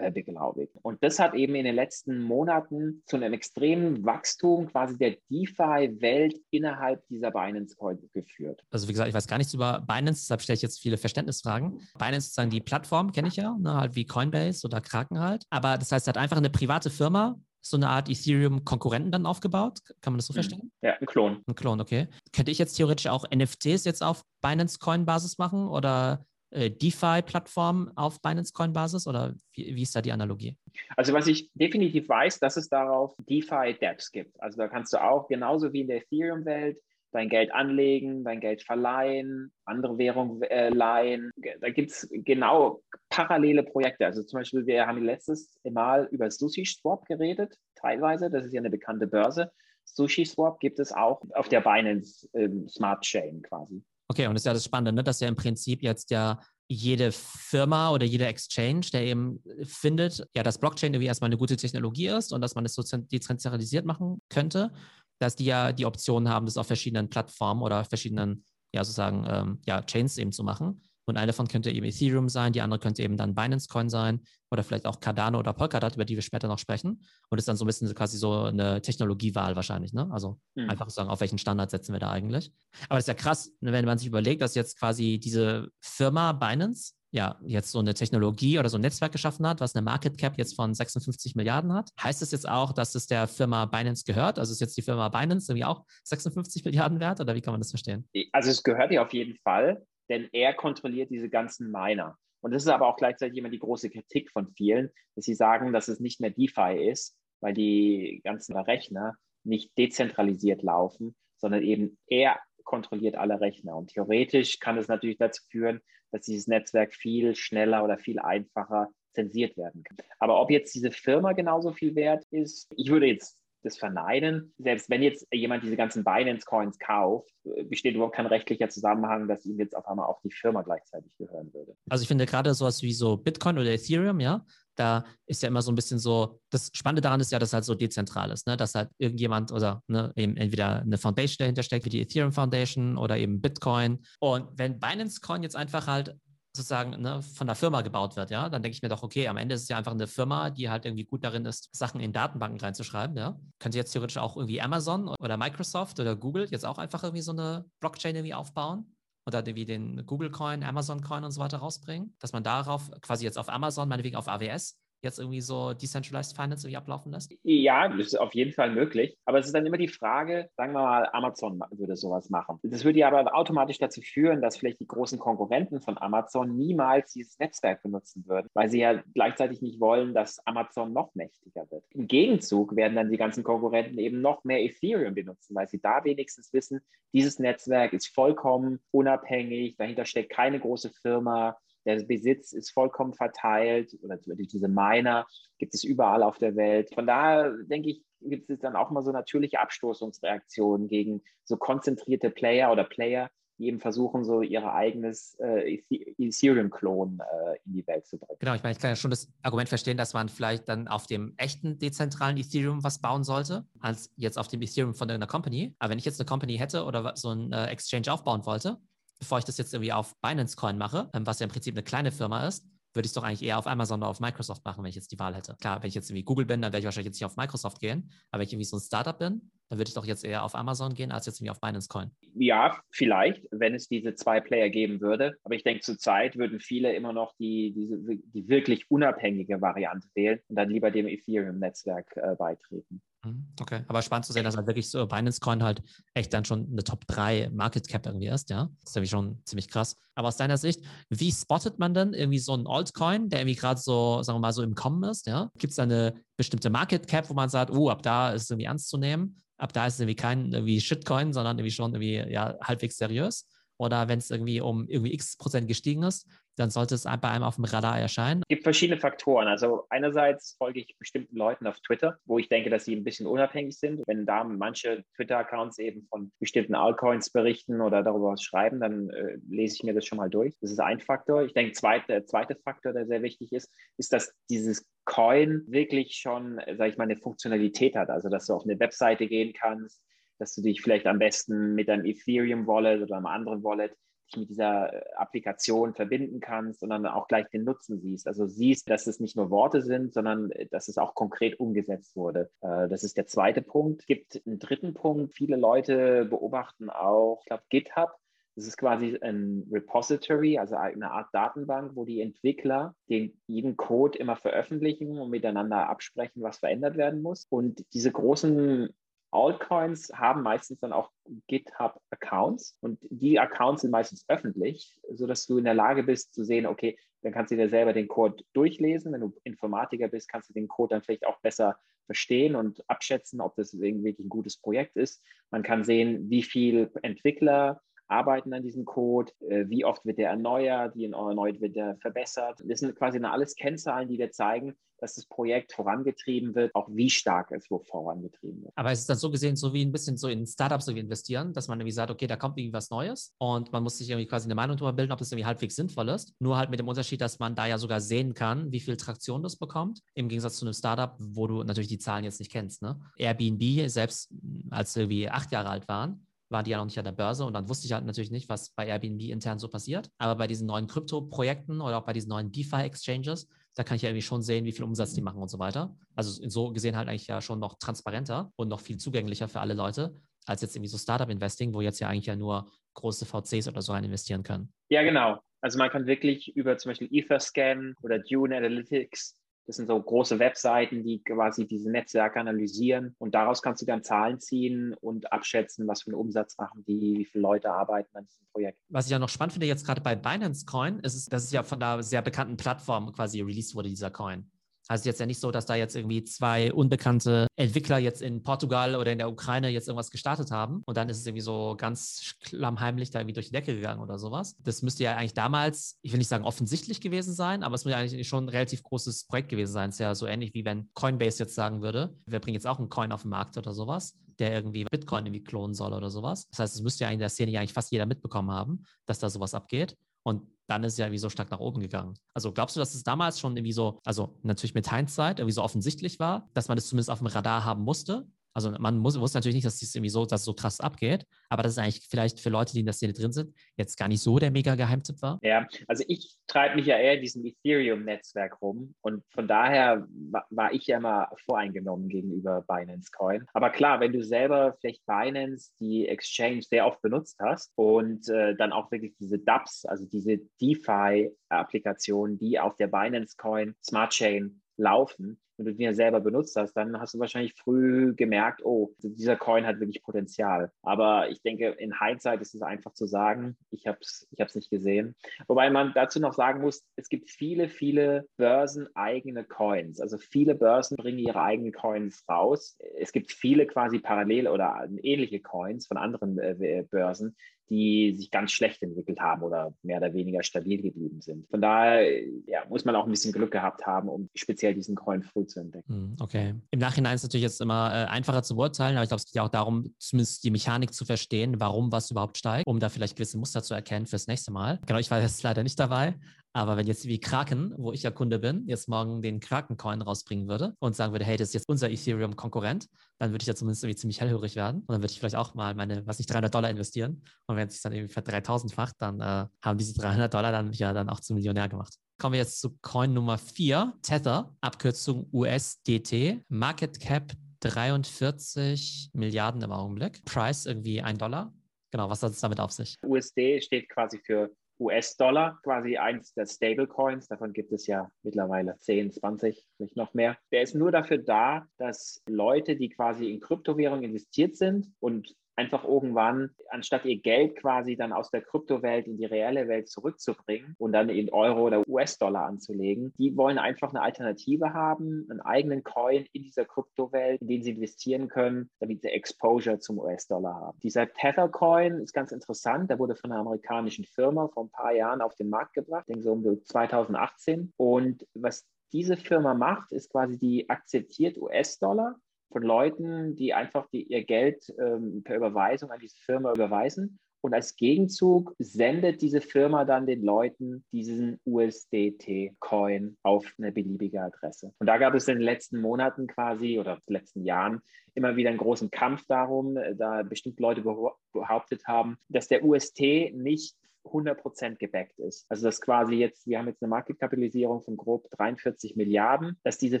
beglaubigt. 0.12 0.76
Und 0.82 1.02
das 1.02 1.18
hat 1.18 1.34
eben 1.34 1.54
in 1.54 1.64
den 1.64 1.74
letzten 1.74 2.22
Monaten 2.22 3.02
zu 3.06 3.16
einem 3.16 3.32
extremen 3.32 4.04
Wachstum 4.04 4.66
quasi 4.66 4.98
der 4.98 5.16
DeFi-Welt 5.30 6.40
innerhalb 6.50 7.06
dieser 7.08 7.30
Binance-Coin 7.30 8.10
geführt. 8.12 8.64
Also 8.70 8.88
wie 8.88 8.92
gesagt, 8.92 9.08
ich 9.08 9.14
weiß 9.14 9.26
gar 9.26 9.38
nichts 9.38 9.54
über 9.54 9.80
Binance, 9.86 10.22
deshalb 10.22 10.42
stelle 10.42 10.56
ich 10.56 10.62
jetzt 10.62 10.80
viele 10.80 10.96
Verständnisfragen. 10.96 11.80
Binance 11.98 12.18
ist 12.18 12.26
sozusagen 12.26 12.50
die 12.50 12.60
Plattform, 12.60 13.12
kenne 13.12 13.28
ich 13.28 13.36
ja, 13.36 13.56
ne, 13.58 13.74
halt 13.74 13.94
wie 13.94 14.04
Coinbase 14.04 14.66
oder 14.66 14.80
Kraken 14.80 15.20
halt. 15.20 15.44
Aber 15.50 15.78
das 15.78 15.92
heißt, 15.92 16.08
hat 16.08 16.18
einfach 16.18 16.38
eine 16.38 16.50
private 16.50 16.90
Firma, 16.90 17.38
so 17.60 17.76
eine 17.76 17.88
Art 17.88 18.10
Ethereum-Konkurrenten 18.10 19.10
dann 19.10 19.26
aufgebaut. 19.26 19.78
Kann 20.00 20.12
man 20.12 20.18
das 20.18 20.26
so 20.26 20.32
mhm. 20.32 20.34
verstehen? 20.34 20.72
Ja, 20.82 20.94
ein 21.00 21.06
Klon. 21.06 21.42
Ein 21.46 21.54
Klon, 21.54 21.80
okay. 21.80 22.08
Könnte 22.32 22.50
ich 22.50 22.58
jetzt 22.58 22.74
theoretisch 22.74 23.06
auch 23.06 23.24
NFTs 23.34 23.84
jetzt 23.84 24.02
auf 24.02 24.22
Binance 24.42 24.78
Coin-Basis 24.78 25.38
machen 25.38 25.68
oder 25.68 26.26
äh, 26.54 26.70
DeFi-Plattform 26.70 27.92
auf 27.96 28.22
Binance 28.22 28.52
Coin-Basis 28.52 29.06
oder 29.06 29.34
wie, 29.52 29.74
wie, 29.74 29.82
ist 29.82 29.94
da 29.94 30.00
die 30.00 30.12
Analogie? 30.12 30.56
Also 30.96 31.12
was 31.12 31.26
ich 31.26 31.50
definitiv 31.54 32.08
weiß, 32.08 32.38
dass 32.38 32.56
es 32.56 32.68
darauf 32.68 33.14
DeFi-Dapps 33.28 34.12
gibt. 34.12 34.40
Also 34.40 34.58
da 34.58 34.68
kannst 34.68 34.92
du 34.92 35.02
auch 35.02 35.28
genauso 35.28 35.72
wie 35.72 35.80
in 35.80 35.88
der 35.88 35.98
Ethereum-Welt 35.98 36.78
dein 37.14 37.28
Geld 37.28 37.52
anlegen, 37.54 38.24
dein 38.24 38.40
Geld 38.40 38.62
verleihen, 38.62 39.52
andere 39.64 39.98
Währungen 39.98 40.42
äh, 40.42 40.68
leihen. 40.68 41.30
Da 41.60 41.70
gibt 41.70 41.90
es 41.90 42.08
genau 42.10 42.82
parallele 43.08 43.62
Projekte. 43.62 44.04
Also 44.04 44.22
zum 44.24 44.40
Beispiel, 44.40 44.66
wir 44.66 44.86
haben 44.86 45.02
letztes 45.02 45.56
Mal 45.64 46.08
über 46.10 46.30
Sushi 46.30 46.64
Swap 46.64 47.06
geredet, 47.06 47.56
teilweise. 47.76 48.30
Das 48.30 48.44
ist 48.44 48.52
ja 48.52 48.60
eine 48.60 48.70
bekannte 48.70 49.06
Börse. 49.06 49.52
Sushi 49.84 50.24
Swap 50.24 50.58
gibt 50.58 50.80
es 50.80 50.92
auch 50.92 51.22
auf 51.34 51.48
der 51.48 51.60
Binance 51.60 52.28
ähm, 52.34 52.68
Smart 52.68 53.02
Chain 53.02 53.42
quasi. 53.42 53.84
Okay, 54.08 54.26
und 54.26 54.34
das 54.34 54.42
ist 54.42 54.46
ja 54.46 54.52
das 54.52 54.64
Spannende, 54.64 54.92
ne? 54.92 55.04
dass 55.04 55.20
ja 55.20 55.28
im 55.28 55.36
Prinzip 55.36 55.82
jetzt 55.82 56.10
ja 56.10 56.38
jede 56.68 57.12
Firma 57.12 57.90
oder 57.90 58.06
jeder 58.06 58.28
Exchange, 58.28 58.86
der 58.92 59.02
eben 59.02 59.42
findet, 59.64 60.26
ja, 60.34 60.42
dass 60.42 60.58
Blockchain 60.58 60.94
irgendwie 60.94 61.06
erstmal 61.06 61.28
eine 61.28 61.36
gute 61.36 61.56
Technologie 61.56 62.08
ist 62.08 62.32
und 62.32 62.40
dass 62.40 62.54
man 62.54 62.64
es 62.64 62.74
so 62.74 62.82
dezentralisiert 62.82 63.84
machen 63.84 64.20
könnte, 64.28 64.72
dass 65.18 65.36
die 65.36 65.44
ja 65.44 65.72
die 65.72 65.86
Option 65.86 66.28
haben, 66.28 66.46
das 66.46 66.56
auf 66.56 66.66
verschiedenen 66.66 67.08
Plattformen 67.08 67.62
oder 67.62 67.84
verschiedenen, 67.84 68.44
ja, 68.74 68.82
sozusagen, 68.82 69.26
ähm, 69.28 69.60
ja, 69.66 69.82
Chains 69.82 70.18
eben 70.18 70.32
zu 70.32 70.42
machen. 70.42 70.82
Und 71.06 71.16
eine 71.16 71.28
davon 71.28 71.48
könnte 71.48 71.70
eben 71.70 71.84
Ethereum 71.84 72.28
sein, 72.28 72.52
die 72.52 72.60
andere 72.60 72.80
könnte 72.80 73.02
eben 73.02 73.16
dann 73.16 73.34
Binance 73.34 73.68
Coin 73.68 73.88
sein 73.88 74.22
oder 74.50 74.62
vielleicht 74.62 74.86
auch 74.86 75.00
Cardano 75.00 75.38
oder 75.38 75.52
Polkadot, 75.52 75.94
über 75.94 76.04
die 76.04 76.14
wir 76.14 76.22
später 76.22 76.48
noch 76.48 76.58
sprechen. 76.58 77.02
Und 77.28 77.38
ist 77.38 77.48
dann 77.48 77.56
so 77.56 77.64
ein 77.64 77.66
bisschen 77.66 77.92
quasi 77.94 78.18
so 78.18 78.44
eine 78.44 78.80
Technologiewahl 78.80 79.56
wahrscheinlich, 79.56 79.92
ne? 79.92 80.08
Also 80.10 80.38
mhm. 80.54 80.70
einfach 80.70 80.90
sagen, 80.90 81.10
auf 81.10 81.20
welchen 81.20 81.38
Standard 81.38 81.70
setzen 81.70 81.92
wir 81.92 82.00
da 82.00 82.10
eigentlich. 82.10 82.52
Aber 82.88 82.96
das 82.96 83.04
ist 83.04 83.08
ja 83.08 83.14
krass, 83.14 83.52
ne, 83.60 83.72
wenn 83.72 83.84
man 83.84 83.98
sich 83.98 84.06
überlegt, 84.06 84.42
dass 84.42 84.54
jetzt 84.54 84.78
quasi 84.78 85.18
diese 85.18 85.68
Firma 85.80 86.32
Binance 86.32 86.92
ja, 87.14 87.38
jetzt 87.44 87.70
so 87.70 87.78
eine 87.78 87.94
Technologie 87.94 88.58
oder 88.58 88.68
so 88.68 88.76
ein 88.76 88.80
Netzwerk 88.80 89.12
geschaffen 89.12 89.46
hat, 89.46 89.60
was 89.60 89.76
eine 89.76 89.84
Market 89.84 90.18
Cap 90.18 90.36
jetzt 90.36 90.56
von 90.56 90.74
56 90.74 91.36
Milliarden 91.36 91.72
hat. 91.72 91.90
Heißt 92.02 92.20
das 92.20 92.32
jetzt 92.32 92.48
auch, 92.48 92.72
dass 92.72 92.96
es 92.96 93.06
der 93.06 93.28
Firma 93.28 93.66
Binance 93.66 94.02
gehört? 94.04 94.36
Also 94.36 94.50
ist 94.50 94.60
jetzt 94.60 94.76
die 94.76 94.82
Firma 94.82 95.08
Binance 95.10 95.52
irgendwie 95.52 95.64
auch 95.64 95.84
56 96.02 96.64
Milliarden 96.64 96.98
wert 96.98 97.20
oder 97.20 97.36
wie 97.36 97.40
kann 97.40 97.52
man 97.52 97.60
das 97.60 97.70
verstehen? 97.70 98.08
Also 98.32 98.50
es 98.50 98.64
gehört 98.64 98.90
ihr 98.90 99.00
auf 99.00 99.12
jeden 99.12 99.36
Fall 99.44 99.86
denn 100.08 100.28
er 100.32 100.54
kontrolliert 100.54 101.10
diese 101.10 101.28
ganzen 101.28 101.70
Miner. 101.70 102.16
Und 102.40 102.52
das 102.52 102.64
ist 102.64 102.68
aber 102.68 102.86
auch 102.86 102.96
gleichzeitig 102.96 103.38
immer 103.38 103.48
die 103.48 103.58
große 103.58 103.90
Kritik 103.90 104.30
von 104.30 104.52
vielen, 104.52 104.90
dass 105.14 105.24
sie 105.24 105.34
sagen, 105.34 105.72
dass 105.72 105.88
es 105.88 106.00
nicht 106.00 106.20
mehr 106.20 106.30
DeFi 106.30 106.90
ist, 106.90 107.16
weil 107.40 107.54
die 107.54 108.20
ganzen 108.22 108.56
Rechner 108.56 109.14
nicht 109.44 109.76
dezentralisiert 109.78 110.62
laufen, 110.62 111.14
sondern 111.38 111.62
eben 111.62 111.98
er 112.06 112.38
kontrolliert 112.64 113.16
alle 113.16 113.40
Rechner. 113.40 113.76
Und 113.76 113.92
theoretisch 113.92 114.58
kann 114.58 114.78
es 114.78 114.88
natürlich 114.88 115.18
dazu 115.18 115.42
führen, 115.50 115.80
dass 116.10 116.26
dieses 116.26 116.46
Netzwerk 116.46 116.94
viel 116.94 117.34
schneller 117.34 117.84
oder 117.84 117.98
viel 117.98 118.18
einfacher 118.18 118.88
zensiert 119.14 119.56
werden 119.56 119.82
kann. 119.82 119.96
Aber 120.18 120.40
ob 120.40 120.50
jetzt 120.50 120.74
diese 120.74 120.90
Firma 120.90 121.32
genauso 121.32 121.72
viel 121.72 121.94
wert 121.94 122.24
ist, 122.30 122.70
ich 122.76 122.90
würde 122.90 123.06
jetzt 123.06 123.38
das 123.64 123.76
verneinen. 123.76 124.52
Selbst 124.58 124.90
wenn 124.90 125.02
jetzt 125.02 125.26
jemand 125.32 125.62
diese 125.62 125.76
ganzen 125.76 126.04
Binance-Coins 126.04 126.78
kauft, 126.78 127.30
besteht 127.68 127.94
überhaupt 127.94 128.16
kein 128.16 128.26
rechtlicher 128.26 128.68
Zusammenhang, 128.68 129.28
dass 129.28 129.44
ihm 129.44 129.58
jetzt 129.58 129.76
auf 129.76 129.86
einmal 129.86 130.06
auch 130.06 130.20
die 130.22 130.30
Firma 130.30 130.62
gleichzeitig 130.62 131.12
gehören 131.18 131.52
würde. 131.52 131.76
Also 131.88 132.02
ich 132.02 132.08
finde 132.08 132.26
gerade 132.26 132.54
sowas 132.54 132.82
wie 132.82 132.92
so 132.92 133.16
Bitcoin 133.16 133.58
oder 133.58 133.70
Ethereum, 133.70 134.20
ja, 134.20 134.44
da 134.76 135.04
ist 135.26 135.42
ja 135.42 135.48
immer 135.48 135.62
so 135.62 135.70
ein 135.70 135.74
bisschen 135.74 135.98
so, 135.98 136.40
das 136.50 136.70
Spannende 136.74 137.02
daran 137.02 137.20
ist 137.20 137.32
ja, 137.32 137.38
dass 137.38 137.52
halt 137.52 137.64
so 137.64 137.74
dezentral 137.74 138.30
ist, 138.30 138.46
ne? 138.46 138.56
dass 138.56 138.74
halt 138.74 138.90
irgendjemand 138.98 139.52
oder 139.52 139.82
ne, 139.86 140.12
eben 140.16 140.36
entweder 140.36 140.80
eine 140.80 140.98
Foundation 140.98 141.44
dahinter 141.44 141.62
steckt, 141.62 141.84
wie 141.84 141.90
die 141.90 142.00
Ethereum 142.00 142.32
Foundation 142.32 142.96
oder 142.96 143.16
eben 143.16 143.40
Bitcoin. 143.40 144.00
Und 144.20 144.48
wenn 144.56 144.78
Binance 144.78 145.20
Coin 145.20 145.42
jetzt 145.42 145.56
einfach 145.56 145.86
halt 145.86 146.16
sozusagen 146.56 147.00
ne, 147.02 147.20
von 147.22 147.46
der 147.46 147.56
Firma 147.56 147.82
gebaut 147.82 148.16
wird, 148.16 148.30
ja, 148.30 148.48
dann 148.48 148.62
denke 148.62 148.76
ich 148.76 148.82
mir 148.82 148.88
doch, 148.88 149.02
okay, 149.02 149.26
am 149.28 149.36
Ende 149.36 149.56
ist 149.56 149.62
es 149.62 149.68
ja 149.68 149.76
einfach 149.76 149.92
eine 149.92 150.06
Firma, 150.06 150.50
die 150.50 150.70
halt 150.70 150.84
irgendwie 150.84 151.04
gut 151.04 151.24
darin 151.24 151.44
ist, 151.44 151.68
Sachen 151.74 152.00
in 152.00 152.12
Datenbanken 152.12 152.60
reinzuschreiben, 152.60 153.16
ja. 153.16 153.40
Könnte 153.58 153.78
jetzt 153.78 153.92
theoretisch 153.92 154.18
auch 154.18 154.36
irgendwie 154.36 154.60
Amazon 154.60 155.08
oder 155.08 155.36
Microsoft 155.36 155.98
oder 155.98 156.14
Google 156.14 156.46
jetzt 156.50 156.64
auch 156.64 156.78
einfach 156.78 157.02
irgendwie 157.02 157.22
so 157.22 157.32
eine 157.32 157.64
Blockchain 157.80 158.14
irgendwie 158.14 158.34
aufbauen 158.34 158.94
oder 159.26 159.40
irgendwie 159.40 159.64
den 159.64 160.06
Google 160.06 160.30
Coin, 160.30 160.62
Amazon 160.62 161.00
Coin 161.00 161.24
und 161.24 161.32
so 161.32 161.40
weiter 161.40 161.58
rausbringen, 161.58 162.14
dass 162.20 162.32
man 162.32 162.44
darauf 162.44 162.90
quasi 163.00 163.24
jetzt 163.24 163.38
auf 163.38 163.48
Amazon, 163.48 163.88
meinetwegen 163.88 164.16
auf 164.16 164.28
AWS, 164.28 164.78
jetzt 165.04 165.18
irgendwie 165.18 165.40
so 165.40 165.72
Decentralized 165.74 166.34
Finance 166.36 166.66
irgendwie 166.66 166.78
ablaufen 166.78 167.12
lässt? 167.12 167.34
Ja, 167.42 167.88
das 167.88 168.08
ist 168.08 168.20
auf 168.20 168.34
jeden 168.34 168.52
Fall 168.52 168.70
möglich. 168.70 169.16
Aber 169.24 169.38
es 169.38 169.46
ist 169.46 169.54
dann 169.54 169.66
immer 169.66 169.78
die 169.78 169.88
Frage, 169.88 170.48
sagen 170.56 170.72
wir 170.72 170.82
mal, 170.82 171.08
Amazon 171.12 171.62
würde 171.70 171.96
sowas 171.96 172.30
machen. 172.30 172.58
Das 172.62 172.84
würde 172.84 172.98
ja 172.98 173.08
aber 173.08 173.34
automatisch 173.34 173.78
dazu 173.78 174.00
führen, 174.00 174.42
dass 174.42 174.56
vielleicht 174.56 174.80
die 174.80 174.86
großen 174.86 175.18
Konkurrenten 175.18 175.80
von 175.80 175.98
Amazon 175.98 176.56
niemals 176.56 177.12
dieses 177.12 177.38
Netzwerk 177.38 177.82
benutzen 177.82 178.24
würden, 178.26 178.48
weil 178.54 178.68
sie 178.68 178.80
ja 178.80 179.02
gleichzeitig 179.14 179.62
nicht 179.62 179.80
wollen, 179.80 180.14
dass 180.14 180.44
Amazon 180.46 180.92
noch 180.92 181.14
mächtiger 181.14 181.70
wird. 181.70 181.84
Im 181.90 182.06
Gegenzug 182.06 182.76
werden 182.76 182.96
dann 182.96 183.10
die 183.10 183.16
ganzen 183.16 183.44
Konkurrenten 183.44 183.98
eben 183.98 184.20
noch 184.20 184.44
mehr 184.44 184.62
Ethereum 184.62 185.14
benutzen, 185.14 185.54
weil 185.54 185.68
sie 185.68 185.80
da 185.80 186.04
wenigstens 186.04 186.52
wissen, 186.52 186.80
dieses 187.12 187.38
Netzwerk 187.38 187.92
ist 187.92 188.08
vollkommen 188.08 188.80
unabhängig, 188.90 189.76
dahinter 189.76 190.04
steckt 190.04 190.30
keine 190.30 190.58
große 190.58 190.90
Firma, 190.90 191.56
der 191.84 192.02
Besitz 192.04 192.52
ist 192.52 192.70
vollkommen 192.70 193.14
verteilt 193.14 193.96
oder 194.02 194.18
diese 194.18 194.68
Miner 194.68 195.26
gibt 195.58 195.74
es 195.74 195.84
überall 195.84 196.22
auf 196.22 196.38
der 196.38 196.56
Welt. 196.56 196.92
Von 196.94 197.06
daher 197.06 197.52
denke 197.64 197.90
ich, 197.90 198.02
gibt 198.20 198.50
es 198.50 198.60
dann 198.60 198.76
auch 198.76 198.90
mal 198.90 199.02
so 199.02 199.12
natürliche 199.12 199.60
Abstoßungsreaktionen 199.60 200.88
gegen 200.88 201.22
so 201.44 201.56
konzentrierte 201.56 202.30
Player 202.30 202.72
oder 202.72 202.84
Player, 202.84 203.30
die 203.58 203.66
eben 203.66 203.78
versuchen, 203.78 204.24
so 204.24 204.42
ihr 204.42 204.64
eigenes 204.72 205.36
äh, 205.38 205.80
Ethereum-Klon 206.18 207.20
äh, 207.20 207.56
in 207.66 207.74
die 207.74 207.86
Welt 207.86 208.06
zu 208.06 208.18
bringen. 208.18 208.38
Genau, 208.40 208.54
ich 208.54 208.62
meine, 208.62 208.72
ich 208.72 208.78
kann 208.78 208.90
ja 208.90 208.96
schon 208.96 209.10
das 209.10 209.28
Argument 209.42 209.68
verstehen, 209.68 209.96
dass 209.96 210.12
man 210.12 210.28
vielleicht 210.28 210.68
dann 210.68 210.88
auf 210.88 211.06
dem 211.06 211.34
echten 211.36 211.78
dezentralen 211.78 212.36
Ethereum 212.36 212.82
was 212.82 213.00
bauen 213.00 213.22
sollte, 213.22 213.64
als 213.80 214.12
jetzt 214.16 214.38
auf 214.38 214.48
dem 214.48 214.62
Ethereum 214.62 214.94
von 214.94 215.08
einer 215.08 215.26
Company. 215.26 215.74
Aber 215.78 215.90
wenn 215.90 215.98
ich 215.98 216.04
jetzt 216.04 216.18
eine 216.18 216.26
Company 216.26 216.56
hätte 216.56 216.84
oder 216.84 217.14
so 217.16 217.30
ein 217.30 217.52
äh, 217.52 217.66
Exchange 217.66 218.12
aufbauen 218.12 218.44
wollte, 218.44 218.78
bevor 219.18 219.38
ich 219.38 219.44
das 219.44 219.58
jetzt 219.58 219.74
irgendwie 219.74 219.92
auf 219.92 220.14
Binance 220.20 220.56
Coin 220.56 220.78
mache, 220.78 221.10
ähm, 221.14 221.26
was 221.26 221.40
ja 221.40 221.44
im 221.44 221.50
Prinzip 221.50 221.74
eine 221.74 221.82
kleine 221.82 222.12
Firma 222.12 222.46
ist, 222.46 222.64
würde 222.94 223.06
ich 223.06 223.10
es 223.10 223.14
doch 223.14 223.24
eigentlich 223.24 223.42
eher 223.42 223.58
auf 223.58 223.66
Amazon 223.66 224.00
oder 224.00 224.08
auf 224.08 224.20
Microsoft 224.20 224.64
machen, 224.64 224.82
wenn 224.84 224.88
ich 224.88 224.94
jetzt 224.94 225.10
die 225.10 225.18
Wahl 225.18 225.34
hätte. 225.34 225.56
Klar, 225.60 225.82
wenn 225.82 225.88
ich 225.88 225.94
jetzt 225.94 226.10
irgendwie 226.10 226.24
Google 226.24 226.46
bin, 226.46 226.62
dann 226.62 226.72
werde 226.72 226.78
ich 226.80 226.84
wahrscheinlich 226.84 227.06
jetzt 227.06 227.20
nicht 227.20 227.26
auf 227.26 227.36
Microsoft 227.36 227.80
gehen. 227.80 228.10
Aber 228.30 228.40
wenn 228.40 228.46
ich 228.46 228.52
irgendwie 228.52 228.66
so 228.66 228.76
ein 228.76 228.80
Startup 228.80 229.18
bin, 229.18 229.50
dann 229.68 229.78
würde 229.78 229.88
ich 229.88 229.94
doch 229.94 230.04
jetzt 230.04 230.24
eher 230.24 230.44
auf 230.44 230.54
Amazon 230.54 230.94
gehen, 230.94 231.10
als 231.10 231.26
jetzt 231.26 231.40
irgendwie 231.40 231.50
auf 231.50 231.60
Binance 231.60 231.88
Coin. 231.88 232.12
Ja, 232.34 232.80
vielleicht, 232.90 233.46
wenn 233.50 233.74
es 233.74 233.88
diese 233.88 234.14
zwei 234.14 234.40
Player 234.40 234.68
geben 234.68 235.00
würde. 235.00 235.34
Aber 235.42 235.54
ich 235.56 235.64
denke, 235.64 235.82
zurzeit 235.82 236.36
würden 236.36 236.60
viele 236.60 236.94
immer 236.94 237.12
noch 237.12 237.34
die, 237.36 237.72
diese, 237.72 237.98
die 237.98 238.48
wirklich 238.48 238.88
unabhängige 238.90 239.60
Variante 239.60 240.08
wählen 240.14 240.38
und 240.48 240.56
dann 240.56 240.70
lieber 240.70 240.90
dem 240.90 241.08
Ethereum-Netzwerk 241.08 242.16
äh, 242.16 242.36
beitreten. 242.36 243.02
Mhm, 243.24 243.48
okay, 243.60 243.82
aber 243.88 244.02
spannend 244.02 244.26
zu 244.26 244.32
sehen, 244.32 244.44
dass 244.44 244.56
halt 244.56 244.66
wirklich 244.66 244.90
so 244.90 245.06
Binance 245.06 245.40
Coin 245.40 245.62
halt 245.62 245.82
echt 246.14 246.32
dann 246.32 246.44
schon 246.44 246.68
eine 246.70 246.84
Top 246.84 247.06
3 247.06 247.50
Market 247.52 247.88
Cap 247.88 248.06
irgendwie 248.06 248.28
ist, 248.28 248.50
ja. 248.50 248.68
Das 248.82 248.90
ist 248.90 248.96
irgendwie 248.96 249.10
schon 249.10 249.42
ziemlich 249.44 249.68
krass. 249.68 249.96
Aber 250.14 250.28
aus 250.28 250.36
deiner 250.36 250.56
Sicht, 250.56 250.82
wie 251.08 251.32
spottet 251.32 251.78
man 251.78 251.94
denn 251.94 252.12
irgendwie 252.12 252.38
so 252.38 252.52
einen 252.52 252.66
Altcoin, 252.66 253.28
der 253.28 253.40
irgendwie 253.40 253.56
gerade 253.56 253.80
so, 253.80 254.22
sagen 254.22 254.36
wir 254.36 254.40
mal, 254.40 254.52
so 254.52 254.62
im 254.62 254.74
Kommen 254.74 255.02
ist, 255.04 255.26
ja? 255.26 255.50
Gibt 255.58 255.70
es 255.70 255.76
da 255.76 255.84
eine 255.84 256.14
bestimmte 256.36 256.70
Market 256.70 257.06
Cap, 257.06 257.28
wo 257.30 257.34
man 257.34 257.48
sagt, 257.48 257.70
oh, 257.70 257.90
ab 257.90 258.02
da 258.02 258.32
ist 258.32 258.44
es 258.44 258.50
irgendwie 258.50 258.66
ernst 258.66 258.88
zu 258.88 258.98
nehmen, 258.98 259.36
ab 259.56 259.72
da 259.72 259.86
ist 259.86 259.94
es 259.94 260.00
irgendwie 260.00 260.16
kein 260.16 260.52
irgendwie 260.52 260.80
Shitcoin, 260.80 261.32
sondern 261.32 261.58
irgendwie 261.58 261.74
schon 261.74 261.92
irgendwie 261.94 262.32
ja 262.32 262.56
halbwegs 262.60 262.96
seriös? 262.96 263.48
oder 263.76 264.08
wenn 264.08 264.18
es 264.18 264.30
irgendwie 264.30 264.60
um 264.60 264.88
irgendwie 264.88 265.12
x 265.12 265.36
Prozent 265.36 265.68
gestiegen 265.68 266.02
ist, 266.02 266.26
dann 266.56 266.70
sollte 266.70 266.94
es 266.94 267.04
bei 267.04 267.28
einem 267.28 267.44
auf 267.44 267.56
dem 267.56 267.64
Radar 267.64 267.98
erscheinen? 267.98 268.42
Es 268.42 268.48
gibt 268.48 268.62
verschiedene 268.62 269.00
Faktoren. 269.00 269.48
Also 269.48 269.86
einerseits 269.90 270.54
folge 270.58 270.80
ich 270.80 270.96
bestimmten 270.98 271.36
Leuten 271.36 271.66
auf 271.66 271.80
Twitter, 271.80 272.18
wo 272.24 272.38
ich 272.38 272.48
denke, 272.48 272.70
dass 272.70 272.84
sie 272.84 272.94
ein 272.94 273.04
bisschen 273.04 273.26
unabhängig 273.26 273.78
sind. 273.78 274.02
Wenn 274.06 274.26
da 274.26 274.44
manche 274.44 275.04
Twitter-Accounts 275.16 275.78
eben 275.78 276.06
von 276.08 276.32
bestimmten 276.38 276.74
Altcoins 276.74 277.30
berichten 277.30 277.80
oder 277.80 278.02
darüber 278.02 278.32
was 278.32 278.42
schreiben, 278.42 278.80
dann 278.80 279.10
äh, 279.10 279.38
lese 279.48 279.76
ich 279.76 279.82
mir 279.82 279.94
das 279.94 280.06
schon 280.06 280.18
mal 280.18 280.30
durch. 280.30 280.54
Das 280.60 280.70
ist 280.70 280.80
ein 280.80 281.00
Faktor. 281.00 281.42
Ich 281.42 281.54
denke, 281.54 281.72
zweite, 281.72 282.06
der 282.08 282.26
zweite 282.26 282.56
Faktor, 282.56 282.92
der 282.92 283.06
sehr 283.06 283.22
wichtig 283.22 283.52
ist, 283.52 283.70
ist, 283.96 284.12
dass 284.12 284.32
dieses 284.48 284.86
Coin 285.04 285.64
wirklich 285.66 286.16
schon, 286.16 286.60
sage 286.76 286.90
ich 286.90 286.96
mal, 286.96 287.04
eine 287.04 287.16
Funktionalität 287.16 287.96
hat. 287.96 288.10
Also, 288.10 288.28
dass 288.28 288.46
du 288.46 288.54
auf 288.54 288.64
eine 288.64 288.78
Webseite 288.78 289.26
gehen 289.26 289.52
kannst, 289.52 290.00
dass 290.38 290.54
du 290.54 290.62
dich 290.62 290.80
vielleicht 290.80 291.06
am 291.06 291.18
besten 291.18 291.74
mit 291.74 291.88
einem 291.88 292.04
Ethereum-Wallet 292.04 293.02
oder 293.02 293.16
einem 293.16 293.26
anderen 293.26 293.62
Wallet 293.62 293.94
dich 294.34 294.40
mit 294.40 294.50
dieser 294.50 294.92
äh, 294.92 295.14
Applikation 295.16 295.94
verbinden 295.94 296.40
kannst 296.40 296.82
und 296.82 296.90
dann 296.90 297.06
auch 297.06 297.28
gleich 297.28 297.48
den 297.48 297.64
Nutzen 297.64 298.00
siehst. 298.00 298.26
Also 298.26 298.46
siehst, 298.46 298.90
dass 298.90 299.06
es 299.06 299.20
nicht 299.20 299.36
nur 299.36 299.50
Worte 299.50 299.82
sind, 299.82 300.12
sondern 300.12 300.50
äh, 300.50 300.66
dass 300.66 300.88
es 300.88 300.98
auch 300.98 301.14
konkret 301.14 301.58
umgesetzt 301.60 302.16
wurde. 302.16 302.50
Äh, 302.60 302.88
das 302.88 303.04
ist 303.04 303.16
der 303.16 303.26
zweite 303.26 303.62
Punkt. 303.62 304.00
Es 304.00 304.06
gibt 304.06 304.42
einen 304.46 304.58
dritten 304.58 304.94
Punkt. 304.94 305.34
Viele 305.34 305.56
Leute 305.56 306.24
beobachten 306.26 306.90
auch, 306.90 307.40
ich 307.42 307.46
glaube, 307.46 307.64
GitHub. 307.70 308.10
Das 308.56 308.68
ist 308.68 308.76
quasi 308.76 309.18
ein 309.20 309.66
Repository, 309.72 310.58
also 310.58 310.76
eine 310.76 311.10
Art 311.10 311.26
Datenbank, 311.32 311.96
wo 311.96 312.04
die 312.04 312.20
Entwickler 312.20 312.94
den 313.08 313.36
jeden 313.48 313.76
Code 313.76 314.16
immer 314.16 314.36
veröffentlichen 314.36 315.18
und 315.18 315.30
miteinander 315.30 315.88
absprechen, 315.88 316.40
was 316.40 316.58
verändert 316.58 316.96
werden 316.96 317.20
muss. 317.20 317.46
Und 317.50 317.84
diese 317.92 318.12
großen 318.12 318.90
Altcoins 319.34 320.12
haben 320.14 320.42
meistens 320.42 320.80
dann 320.80 320.92
auch 320.92 321.10
GitHub-Accounts 321.48 322.78
und 322.80 322.98
die 323.10 323.38
Accounts 323.38 323.82
sind 323.82 323.90
meistens 323.90 324.24
öffentlich, 324.28 324.96
sodass 325.12 325.46
du 325.46 325.58
in 325.58 325.64
der 325.64 325.74
Lage 325.74 326.04
bist 326.04 326.34
zu 326.34 326.44
sehen, 326.44 326.66
okay, 326.66 326.98
dann 327.22 327.32
kannst 327.32 327.50
du 327.50 327.56
dir 327.56 327.68
selber 327.68 327.92
den 327.92 328.06
Code 328.06 328.44
durchlesen. 328.52 329.12
Wenn 329.12 329.22
du 329.22 329.34
Informatiker 329.44 330.08
bist, 330.08 330.28
kannst 330.28 330.50
du 330.50 330.52
den 330.52 330.68
Code 330.68 330.94
dann 330.94 331.02
vielleicht 331.02 331.26
auch 331.26 331.40
besser 331.40 331.78
verstehen 332.06 332.54
und 332.54 332.84
abschätzen, 332.88 333.40
ob 333.40 333.56
das 333.56 333.80
wirklich 333.80 334.18
ein 334.18 334.28
gutes 334.28 334.58
Projekt 334.58 334.96
ist. 334.96 335.22
Man 335.50 335.62
kann 335.62 335.84
sehen, 335.84 336.28
wie 336.30 336.42
viel 336.42 336.90
Entwickler 337.02 337.80
arbeiten 338.08 338.52
an 338.52 338.62
diesem 338.62 338.84
Code, 338.84 339.32
äh, 339.40 339.64
wie 339.68 339.84
oft 339.84 340.04
wird 340.04 340.18
der 340.18 340.30
erneuert, 340.30 340.94
wie 340.96 341.04
erneuert 341.04 341.60
wird 341.60 341.76
der 341.76 341.96
verbessert. 342.00 342.60
Das 342.64 342.80
sind 342.80 342.94
quasi 342.96 343.18
alles 343.20 343.54
Kennzahlen, 343.54 344.08
die 344.08 344.16
dir 344.16 344.30
zeigen, 344.30 344.76
dass 344.98 345.14
das 345.14 345.26
Projekt 345.26 345.72
vorangetrieben 345.72 346.54
wird, 346.54 346.74
auch 346.74 346.88
wie 346.90 347.10
stark 347.10 347.50
es 347.50 347.70
wo 347.70 347.80
vorangetrieben 347.80 348.62
wird. 348.62 348.72
Aber 348.74 348.90
es 348.90 349.00
ist 349.00 349.10
dann 349.10 349.18
so 349.18 349.30
gesehen, 349.30 349.56
so 349.56 349.74
wie 349.74 349.84
ein 349.84 349.92
bisschen 349.92 350.16
so 350.16 350.28
in 350.28 350.46
Startups 350.46 350.88
wie 350.88 350.98
investieren, 350.98 351.52
dass 351.52 351.68
man 351.68 351.78
irgendwie 351.78 351.92
sagt, 351.92 352.10
okay, 352.10 352.26
da 352.26 352.36
kommt 352.36 352.58
irgendwie 352.58 352.72
was 352.72 352.90
Neues 352.90 353.34
und 353.38 353.70
man 353.72 353.82
muss 353.82 353.98
sich 353.98 354.08
irgendwie 354.08 354.26
quasi 354.26 354.46
eine 354.46 354.54
Meinung 354.54 354.76
darüber 354.76 354.92
bilden, 354.92 355.12
ob 355.12 355.18
das 355.18 355.30
irgendwie 355.30 355.46
halbwegs 355.46 355.76
sinnvoll 355.76 356.08
ist. 356.08 356.34
Nur 356.38 356.56
halt 356.56 356.70
mit 356.70 356.80
dem 356.80 356.88
Unterschied, 356.88 357.20
dass 357.20 357.38
man 357.38 357.54
da 357.54 357.66
ja 357.66 357.78
sogar 357.78 358.00
sehen 358.00 358.34
kann, 358.34 358.72
wie 358.72 358.80
viel 358.80 358.96
Traktion 358.96 359.42
das 359.42 359.56
bekommt, 359.56 360.00
im 360.14 360.28
Gegensatz 360.28 360.56
zu 360.56 360.64
einem 360.64 360.74
Startup, 360.74 361.14
wo 361.18 361.46
du 361.46 361.62
natürlich 361.64 361.88
die 361.88 361.98
Zahlen 361.98 362.24
jetzt 362.24 362.38
nicht 362.38 362.50
kennst. 362.50 362.80
Ne? 362.80 362.98
Airbnb, 363.16 363.88
selbst 363.90 364.32
als 364.70 364.96
wir 364.96 365.34
acht 365.34 365.52
Jahre 365.52 365.68
alt 365.68 365.88
waren, 365.88 366.26
waren 366.48 366.64
die 366.64 366.70
ja 366.72 366.78
noch 366.78 366.84
nicht 366.84 366.98
an 366.98 367.04
der 367.04 367.12
Börse 367.12 367.44
und 367.44 367.54
dann 367.54 367.68
wusste 367.68 367.86
ich 367.86 367.92
halt 367.92 368.04
natürlich 368.04 368.30
nicht, 368.30 368.48
was 368.48 368.70
bei 368.70 368.86
Airbnb 368.86 369.22
intern 369.22 369.58
so 369.58 369.68
passiert. 369.68 370.10
Aber 370.18 370.36
bei 370.36 370.46
diesen 370.46 370.66
neuen 370.66 370.86
Krypto-Projekten 370.86 371.80
oder 371.80 371.98
auch 371.98 372.04
bei 372.04 372.12
diesen 372.12 372.28
neuen 372.28 372.52
DeFi-Exchanges, 372.52 373.48
da 373.74 373.82
kann 373.82 373.96
ich 373.96 374.02
ja 374.02 374.10
irgendwie 374.10 374.22
schon 374.22 374.42
sehen, 374.42 374.64
wie 374.64 374.72
viel 374.72 374.84
Umsatz 374.84 375.14
die 375.14 375.22
machen 375.22 375.40
und 375.40 375.48
so 375.48 375.58
weiter. 375.58 375.96
Also 376.14 376.48
so 376.48 376.70
gesehen 376.72 376.96
halt 376.96 377.08
eigentlich 377.08 377.26
ja 377.26 377.40
schon 377.40 377.58
noch 377.58 377.78
transparenter 377.78 378.52
und 378.56 378.68
noch 378.68 378.80
viel 378.80 378.98
zugänglicher 378.98 379.48
für 379.48 379.60
alle 379.60 379.74
Leute, 379.74 380.14
als 380.46 380.62
jetzt 380.62 380.76
irgendwie 380.76 380.90
so 380.90 380.98
Startup-Investing, 380.98 381.74
wo 381.74 381.80
jetzt 381.80 382.00
ja 382.00 382.08
eigentlich 382.08 382.26
ja 382.26 382.36
nur 382.36 382.70
große 382.94 383.26
VCs 383.26 383.68
oder 383.68 383.82
so 383.82 383.92
rein 383.92 384.04
investieren 384.04 384.42
können. 384.42 384.72
Ja, 384.90 385.02
genau. 385.02 385.40
Also 385.60 385.78
man 385.78 385.90
kann 385.90 386.06
wirklich 386.06 386.54
über 386.56 386.76
zum 386.76 386.90
Beispiel 386.90 387.08
Etherscan 387.10 387.94
oder 388.02 388.18
Dune 388.18 388.56
Analytics 388.56 389.34
das 389.66 389.76
sind 389.76 389.86
so 389.86 390.00
große 390.00 390.38
Webseiten, 390.38 391.02
die 391.02 391.22
quasi 391.22 391.66
diese 391.66 391.90
Netzwerke 391.90 392.40
analysieren 392.40 393.14
und 393.18 393.34
daraus 393.34 393.62
kannst 393.62 393.82
du 393.82 393.86
dann 393.86 394.02
Zahlen 394.02 394.40
ziehen 394.40 394.94
und 395.00 395.32
abschätzen, 395.32 395.86
was 395.88 396.02
für 396.02 396.08
einen 396.08 396.20
Umsatz 396.20 396.58
machen 396.58 396.84
die, 396.86 397.18
wie 397.18 397.24
viele 397.24 397.42
Leute 397.42 397.70
arbeiten 397.70 398.16
an 398.16 398.26
diesem 398.26 398.46
Projekt. 398.52 398.78
Was 398.88 399.06
ich 399.06 399.12
ja 399.12 399.18
noch 399.18 399.28
spannend 399.28 399.54
finde 399.54 399.66
jetzt 399.66 399.86
gerade 399.86 400.00
bei 400.00 400.14
Binance 400.14 400.66
Coin, 400.66 400.98
ist, 401.00 401.32
dass 401.32 401.44
es 401.44 401.52
ja 401.52 401.62
von 401.62 401.82
einer 401.82 402.02
sehr 402.02 402.22
bekannten 402.22 402.56
Plattform 402.56 403.12
quasi 403.12 403.40
released 403.40 403.74
wurde, 403.74 403.88
dieser 403.88 404.10
Coin. 404.10 404.50
Also 404.88 405.08
jetzt 405.08 405.20
ja 405.20 405.26
nicht 405.26 405.40
so, 405.40 405.50
dass 405.50 405.66
da 405.66 405.74
jetzt 405.74 405.96
irgendwie 405.96 406.24
zwei 406.24 406.72
unbekannte 406.72 407.46
Entwickler 407.56 407.98
jetzt 407.98 408.22
in 408.22 408.42
Portugal 408.42 408.96
oder 408.96 409.12
in 409.12 409.18
der 409.18 409.30
Ukraine 409.30 409.68
jetzt 409.68 409.88
irgendwas 409.88 410.10
gestartet 410.10 410.50
haben 410.50 410.82
und 410.86 410.96
dann 410.96 411.08
ist 411.08 411.18
es 411.18 411.26
irgendwie 411.26 411.42
so 411.42 411.74
ganz 411.78 412.34
klammheimlich 412.40 413.10
da 413.10 413.20
irgendwie 413.20 413.34
durch 413.34 413.46
die 413.46 413.52
Decke 413.52 413.74
gegangen 413.74 414.02
oder 414.02 414.18
sowas. 414.18 414.56
Das 414.62 414.82
müsste 414.82 415.04
ja 415.04 415.16
eigentlich 415.16 415.34
damals, 415.34 415.98
ich 416.02 416.12
will 416.12 416.18
nicht 416.18 416.28
sagen 416.28 416.44
offensichtlich 416.44 417.00
gewesen 417.00 417.34
sein, 417.34 417.62
aber 417.62 417.74
es 417.74 417.84
müsste 417.84 417.98
eigentlich 417.98 418.28
schon 418.28 418.44
ein 418.44 418.48
relativ 418.50 418.82
großes 418.82 419.24
Projekt 419.24 419.48
gewesen 419.48 419.72
sein. 419.72 419.88
Es 419.90 419.96
ist 419.96 420.00
ja 420.00 420.14
so 420.14 420.26
ähnlich 420.26 420.54
wie 420.54 420.64
wenn 420.64 420.90
Coinbase 420.94 421.42
jetzt 421.42 421.54
sagen 421.54 421.82
würde, 421.82 422.14
wir 422.26 422.40
bringen 422.40 422.54
jetzt 422.54 422.66
auch 422.66 422.78
einen 422.78 422.88
Coin 422.88 423.12
auf 423.12 423.22
den 423.22 423.30
Markt 423.30 423.56
oder 423.56 423.72
sowas, 423.72 424.14
der 424.38 424.52
irgendwie 424.52 424.84
Bitcoin 424.84 425.26
irgendwie 425.26 425.44
klonen 425.44 425.74
soll 425.74 425.92
oder 425.92 426.10
sowas. 426.10 426.48
Das 426.50 426.58
heißt, 426.58 426.74
es 426.74 426.82
müsste 426.82 427.04
ja 427.04 427.10
in 427.10 427.18
der 427.18 427.28
Szene 427.28 427.52
ja 427.52 427.60
eigentlich 427.60 427.72
fast 427.72 427.90
jeder 427.90 428.06
mitbekommen 428.06 428.50
haben, 428.50 428.84
dass 429.06 429.18
da 429.18 429.30
sowas 429.30 429.54
abgeht. 429.54 429.96
Und 430.22 430.42
dann 430.66 430.84
ist 430.84 430.98
ja 430.98 431.06
irgendwie 431.06 431.18
so 431.18 431.30
stark 431.30 431.50
nach 431.50 431.60
oben 431.60 431.80
gegangen. 431.80 432.14
Also 432.34 432.52
glaubst 432.52 432.76
du, 432.76 432.80
dass 432.80 432.94
es 432.94 433.02
damals 433.02 433.40
schon 433.40 433.56
irgendwie 433.56 433.72
so, 433.72 433.98
also 434.04 434.38
natürlich 434.42 434.74
mit 434.74 434.90
Hindsight, 434.90 435.38
irgendwie 435.38 435.52
so 435.52 435.62
offensichtlich 435.62 436.18
war, 436.18 436.48
dass 436.54 436.68
man 436.68 436.76
das 436.76 436.88
zumindest 436.88 437.10
auf 437.10 437.18
dem 437.18 437.26
Radar 437.26 437.64
haben 437.64 437.82
musste? 437.82 438.26
Also 438.54 438.70
man 438.78 438.98
muss, 438.98 439.18
wusste 439.18 439.38
natürlich 439.38 439.56
nicht, 439.56 439.66
dass 439.66 439.82
es 439.82 439.94
irgendwie 439.94 440.10
so, 440.10 440.24
dass 440.24 440.42
es 440.42 440.44
so 440.44 440.54
krass 440.54 440.80
abgeht, 440.80 441.26
aber 441.48 441.64
das 441.64 441.72
ist 441.72 441.78
eigentlich 441.78 442.06
vielleicht 442.08 442.40
für 442.40 442.50
Leute, 442.50 442.72
die 442.72 442.80
in 442.80 442.86
der 442.86 442.92
Szene 442.92 443.12
drin 443.12 443.32
sind, 443.32 443.52
jetzt 443.76 443.98
gar 443.98 444.08
nicht 444.08 444.22
so 444.22 444.38
der 444.38 444.52
mega 444.52 444.76
Geheimtipp 444.76 445.20
war. 445.22 445.40
Ja, 445.42 445.66
also 445.88 446.04
ich 446.06 446.36
treibe 446.46 446.76
mich 446.76 446.86
ja 446.86 446.96
eher 446.96 447.14
in 447.14 447.20
diesem 447.20 447.44
Ethereum-Netzwerk 447.44 448.62
rum 448.62 448.94
und 449.00 449.24
von 449.30 449.48
daher 449.48 450.06
war, 450.50 450.72
ich 450.72 450.86
ja 450.86 450.98
immer 450.98 451.28
voreingenommen 451.44 452.08
gegenüber 452.08 452.64
Binance 452.68 453.10
Coin. 453.10 453.44
Aber 453.52 453.70
klar, 453.70 453.98
wenn 454.00 454.12
du 454.12 454.22
selber 454.22 454.76
vielleicht 454.80 455.04
Binance, 455.06 455.72
die 455.80 456.06
Exchange 456.06 456.62
sehr 456.62 456.86
oft 456.86 457.02
benutzt 457.02 457.38
hast 457.40 457.72
und 457.74 458.28
äh, 458.28 458.54
dann 458.54 458.72
auch 458.72 458.90
wirklich 458.92 459.14
diese 459.18 459.38
DApps, 459.38 459.84
also 459.84 460.06
diese 460.06 460.38
DeFi-Applikationen, 460.60 462.38
die 462.38 462.60
auf 462.60 462.76
der 462.76 462.86
Binance 462.86 463.36
Coin 463.36 463.74
Smart 463.82 464.12
Chain 464.12 464.60
laufen, 464.76 465.38
wenn 465.56 465.66
du 465.66 465.72
den 465.72 465.80
ja 465.80 465.94
selber 465.94 466.20
benutzt 466.20 466.56
hast, 466.56 466.74
dann 466.74 466.98
hast 467.00 467.14
du 467.14 467.18
wahrscheinlich 467.18 467.54
früh 467.54 468.14
gemerkt, 468.14 468.64
oh, 468.64 468.92
dieser 468.98 469.36
Coin 469.36 469.66
hat 469.66 469.80
wirklich 469.80 470.02
Potenzial. 470.02 470.72
Aber 470.82 471.28
ich 471.30 471.42
denke, 471.42 471.68
in 471.78 471.98
Hindsight 472.00 472.40
ist 472.40 472.54
es 472.54 472.62
einfach 472.62 472.92
zu 472.92 473.06
sagen, 473.06 473.56
ich 473.70 473.86
habe 473.86 473.98
es 474.00 474.26
ich 474.30 474.40
hab's 474.40 474.54
nicht 474.54 474.70
gesehen. 474.70 475.14
Wobei 475.46 475.70
man 475.70 475.92
dazu 475.94 476.20
noch 476.20 476.32
sagen 476.32 476.60
muss, 476.60 476.84
es 476.96 477.08
gibt 477.08 477.30
viele, 477.30 477.68
viele 477.68 478.26
börseneigene 478.36 479.44
Coins. 479.44 480.00
Also 480.00 480.18
viele 480.18 480.54
Börsen 480.54 480.96
bringen 480.96 481.18
ihre 481.18 481.42
eigenen 481.42 481.72
Coins 481.72 482.24
raus. 482.28 482.76
Es 482.98 483.12
gibt 483.12 483.30
viele 483.30 483.66
quasi 483.66 484.00
parallel 484.00 484.48
oder 484.48 484.88
ähnliche 485.02 485.40
Coins 485.40 485.86
von 485.86 485.96
anderen 485.96 486.38
äh, 486.38 486.84
Börsen, 486.90 487.36
die 487.70 488.14
sich 488.14 488.30
ganz 488.30 488.52
schlecht 488.52 488.82
entwickelt 488.82 489.20
haben 489.20 489.42
oder 489.42 489.74
mehr 489.82 489.98
oder 489.98 490.12
weniger 490.12 490.42
stabil 490.42 490.82
geblieben 490.82 491.20
sind. 491.20 491.48
Von 491.48 491.60
daher 491.60 492.20
ja, 492.46 492.64
muss 492.68 492.84
man 492.84 492.94
auch 492.96 493.04
ein 493.04 493.10
bisschen 493.10 493.32
Glück 493.32 493.50
gehabt 493.50 493.86
haben, 493.86 494.08
um 494.08 494.28
speziell 494.34 494.74
diesen 494.74 494.94
Coin 494.94 495.22
früh 495.22 495.46
zu 495.46 495.60
entdecken. 495.60 495.92
Hm, 495.92 496.16
okay. 496.20 496.54
Im 496.70 496.78
Nachhinein 496.78 497.14
ist 497.14 497.22
es 497.22 497.28
natürlich 497.28 497.44
jetzt 497.44 497.60
immer 497.60 497.90
äh, 497.92 498.06
einfacher 498.06 498.42
zu 498.42 498.56
beurteilen, 498.56 498.96
aber 498.96 499.04
ich 499.04 499.08
glaube, 499.08 499.20
es 499.20 499.26
geht 499.26 499.36
ja 499.36 499.42
auch 499.44 499.48
darum, 499.48 499.94
zumindest 499.98 500.44
die 500.44 500.50
Mechanik 500.50 500.92
zu 500.92 501.04
verstehen, 501.04 501.60
warum 501.60 501.90
was 501.92 502.10
überhaupt 502.10 502.36
steigt, 502.36 502.66
um 502.66 502.80
da 502.80 502.88
vielleicht 502.88 503.16
gewisse 503.16 503.38
Muster 503.38 503.62
zu 503.62 503.74
erkennen 503.74 504.06
fürs 504.06 504.26
nächste 504.26 504.52
Mal. 504.52 504.78
Genau, 504.86 504.98
ich 504.98 505.10
war 505.10 505.20
jetzt 505.20 505.42
leider 505.42 505.62
nicht 505.62 505.78
dabei, 505.78 506.14
aber 506.54 506.76
wenn 506.76 506.86
jetzt 506.86 507.06
wie 507.06 507.18
Kraken, 507.18 507.74
wo 507.76 507.92
ich 507.92 508.04
ja 508.04 508.12
Kunde 508.12 508.38
bin, 508.38 508.64
jetzt 508.68 508.88
morgen 508.88 509.22
den 509.22 509.40
Kraken-Coin 509.40 510.02
rausbringen 510.02 510.48
würde 510.48 510.74
und 510.78 510.94
sagen 510.94 511.12
würde, 511.12 511.24
hey, 511.24 511.36
das 511.36 511.48
ist 511.48 511.54
jetzt 511.54 511.68
unser 511.68 511.90
Ethereum-Konkurrent, 511.90 512.88
dann 513.18 513.32
würde 513.32 513.42
ich 513.42 513.48
ja 513.48 513.56
zumindest 513.56 513.82
irgendwie 513.82 513.96
ziemlich 513.96 514.20
hellhörig 514.20 514.54
werden. 514.54 514.82
Und 514.82 514.90
dann 514.90 515.02
würde 515.02 515.10
ich 515.10 515.18
vielleicht 515.18 515.34
auch 515.34 515.54
mal 515.54 515.74
meine, 515.74 516.06
was 516.06 516.18
nicht, 516.18 516.32
300 516.32 516.54
Dollar 516.54 516.70
investieren. 516.70 517.24
Und 517.46 517.56
wenn 517.56 517.66
es 517.66 517.74
sich 517.74 517.82
dann 517.82 517.92
irgendwie 517.92 518.14
für 518.14 518.22
3000 518.22 518.72
facht, 518.72 518.94
dann 519.00 519.20
äh, 519.20 519.46
haben 519.62 519.78
diese 519.78 519.94
300 519.94 520.32
Dollar 520.32 520.52
dann 520.52 520.72
ja 520.72 520.92
dann 520.92 521.08
auch 521.08 521.18
zum 521.18 521.34
Millionär 521.34 521.68
gemacht. 521.68 521.94
Kommen 522.20 522.34
wir 522.34 522.40
jetzt 522.40 522.60
zu 522.60 522.78
Coin 522.82 523.12
Nummer 523.12 523.36
4, 523.36 523.92
Tether, 524.02 524.54
Abkürzung 524.60 525.28
USDT, 525.32 526.40
Market 526.48 527.00
Cap 527.00 527.32
43 527.58 529.10
Milliarden 529.12 529.60
im 529.62 529.72
Augenblick, 529.72 530.24
Price 530.24 530.66
irgendwie 530.66 531.02
1 531.02 531.18
Dollar. 531.18 531.52
Genau, 531.90 532.08
was 532.08 532.22
hat 532.22 532.30
es 532.30 532.40
damit 532.40 532.60
auf 532.60 532.70
sich? 532.70 532.96
USD 533.04 533.60
steht 533.60 533.88
quasi 533.88 534.20
für 534.20 534.50
US-Dollar, 534.78 535.60
quasi 535.62 535.96
eins 535.96 536.34
der 536.34 536.46
Stablecoins. 536.46 537.28
Davon 537.28 537.52
gibt 537.52 537.72
es 537.72 537.86
ja 537.86 538.10
mittlerweile 538.22 538.76
10, 538.76 539.12
20, 539.12 539.66
vielleicht 539.76 539.96
noch 539.96 540.14
mehr. 540.14 540.36
Der 540.52 540.62
ist 540.62 540.74
nur 540.74 540.92
dafür 540.92 541.18
da, 541.18 541.66
dass 541.78 542.22
Leute, 542.28 542.76
die 542.76 542.88
quasi 542.88 543.30
in 543.30 543.40
Kryptowährungen 543.40 544.04
investiert 544.04 544.56
sind 544.56 544.92
und 545.00 545.34
einfach 545.56 545.84
irgendwann, 545.84 546.50
anstatt 546.68 547.04
ihr 547.04 547.20
Geld 547.20 547.56
quasi 547.56 547.96
dann 547.96 548.12
aus 548.12 548.30
der 548.30 548.42
Kryptowelt 548.42 549.06
in 549.06 549.16
die 549.16 549.24
reelle 549.24 549.68
Welt 549.68 549.88
zurückzubringen 549.88 550.74
und 550.78 550.92
dann 550.92 551.08
in 551.08 551.32
Euro 551.32 551.66
oder 551.66 551.86
US-Dollar 551.88 552.46
anzulegen, 552.46 553.12
die 553.18 553.36
wollen 553.36 553.58
einfach 553.58 553.90
eine 553.90 554.02
Alternative 554.02 554.72
haben, 554.72 555.26
einen 555.30 555.40
eigenen 555.40 555.82
Coin 555.84 556.26
in 556.32 556.42
dieser 556.42 556.64
Kryptowelt, 556.64 557.40
in 557.40 557.48
den 557.48 557.62
sie 557.62 557.70
investieren 557.70 558.28
können, 558.28 558.70
damit 558.80 559.02
sie 559.02 559.08
Exposure 559.08 559.78
zum 559.78 559.98
US-Dollar 559.98 560.54
haben. 560.54 560.78
Dieser 560.82 561.12
Tether-Coin 561.12 562.00
ist 562.00 562.12
ganz 562.12 562.32
interessant. 562.32 562.90
Der 562.90 562.98
wurde 562.98 563.16
von 563.16 563.30
einer 563.30 563.40
amerikanischen 563.40 564.04
Firma 564.04 564.48
vor 564.48 564.64
ein 564.64 564.70
paar 564.70 564.92
Jahren 564.92 565.20
auf 565.20 565.34
den 565.36 565.50
Markt 565.50 565.74
gebracht, 565.74 566.08
denke 566.08 566.22
so 566.22 566.32
um 566.32 566.64
2018. 566.64 567.72
Und 567.76 568.26
was 568.34 568.66
diese 568.92 569.16
Firma 569.16 569.54
macht, 569.54 569.92
ist 569.92 570.10
quasi, 570.10 570.38
die 570.38 570.70
akzeptiert 570.70 571.36
US-Dollar 571.36 572.16
von 572.54 572.62
Leuten, 572.62 573.34
die 573.34 573.52
einfach 573.52 573.88
die, 573.90 574.04
ihr 574.04 574.22
Geld 574.22 574.72
ähm, 574.78 575.22
per 575.24 575.36
Überweisung 575.36 575.90
an 575.90 575.98
diese 575.98 576.16
Firma 576.24 576.52
überweisen. 576.52 577.18
Und 577.40 577.52
als 577.52 577.74
Gegenzug 577.74 578.54
sendet 578.58 579.20
diese 579.20 579.40
Firma 579.40 579.84
dann 579.84 580.06
den 580.06 580.22
Leuten 580.22 580.84
diesen 580.92 581.40
USDT-Coin 581.44 583.18
auf 583.22 583.52
eine 583.58 583.72
beliebige 583.72 584.22
Adresse. 584.22 584.72
Und 584.78 584.86
da 584.86 584.98
gab 584.98 585.14
es 585.14 585.26
in 585.26 585.34
den 585.34 585.42
letzten 585.42 585.80
Monaten 585.80 586.28
quasi 586.28 586.78
oder 586.78 587.00
letzten 587.08 587.44
Jahren 587.44 587.80
immer 588.14 588.36
wieder 588.36 588.50
einen 588.50 588.58
großen 588.58 588.90
Kampf 588.90 589.26
darum, 589.26 589.76
äh, 589.76 589.96
da 589.96 590.22
bestimmte 590.22 590.62
Leute 590.62 590.84
behauptet 591.32 591.82
haben, 591.88 592.18
dass 592.28 592.46
der 592.46 592.64
UST 592.64 593.00
nicht 593.34 593.74
100% 594.04 594.76
gebackt 594.76 595.18
ist. 595.18 595.46
Also 595.48 595.66
dass 595.66 595.80
quasi 595.80 596.14
jetzt, 596.14 596.46
wir 596.46 596.58
haben 596.58 596.68
jetzt 596.68 596.82
eine 596.82 596.90
Marketkapitalisierung 596.90 597.82
von 597.82 597.96
grob 597.96 598.28
43 598.32 598.96
Milliarden, 598.96 599.58
dass 599.62 599.78
diese 599.78 600.00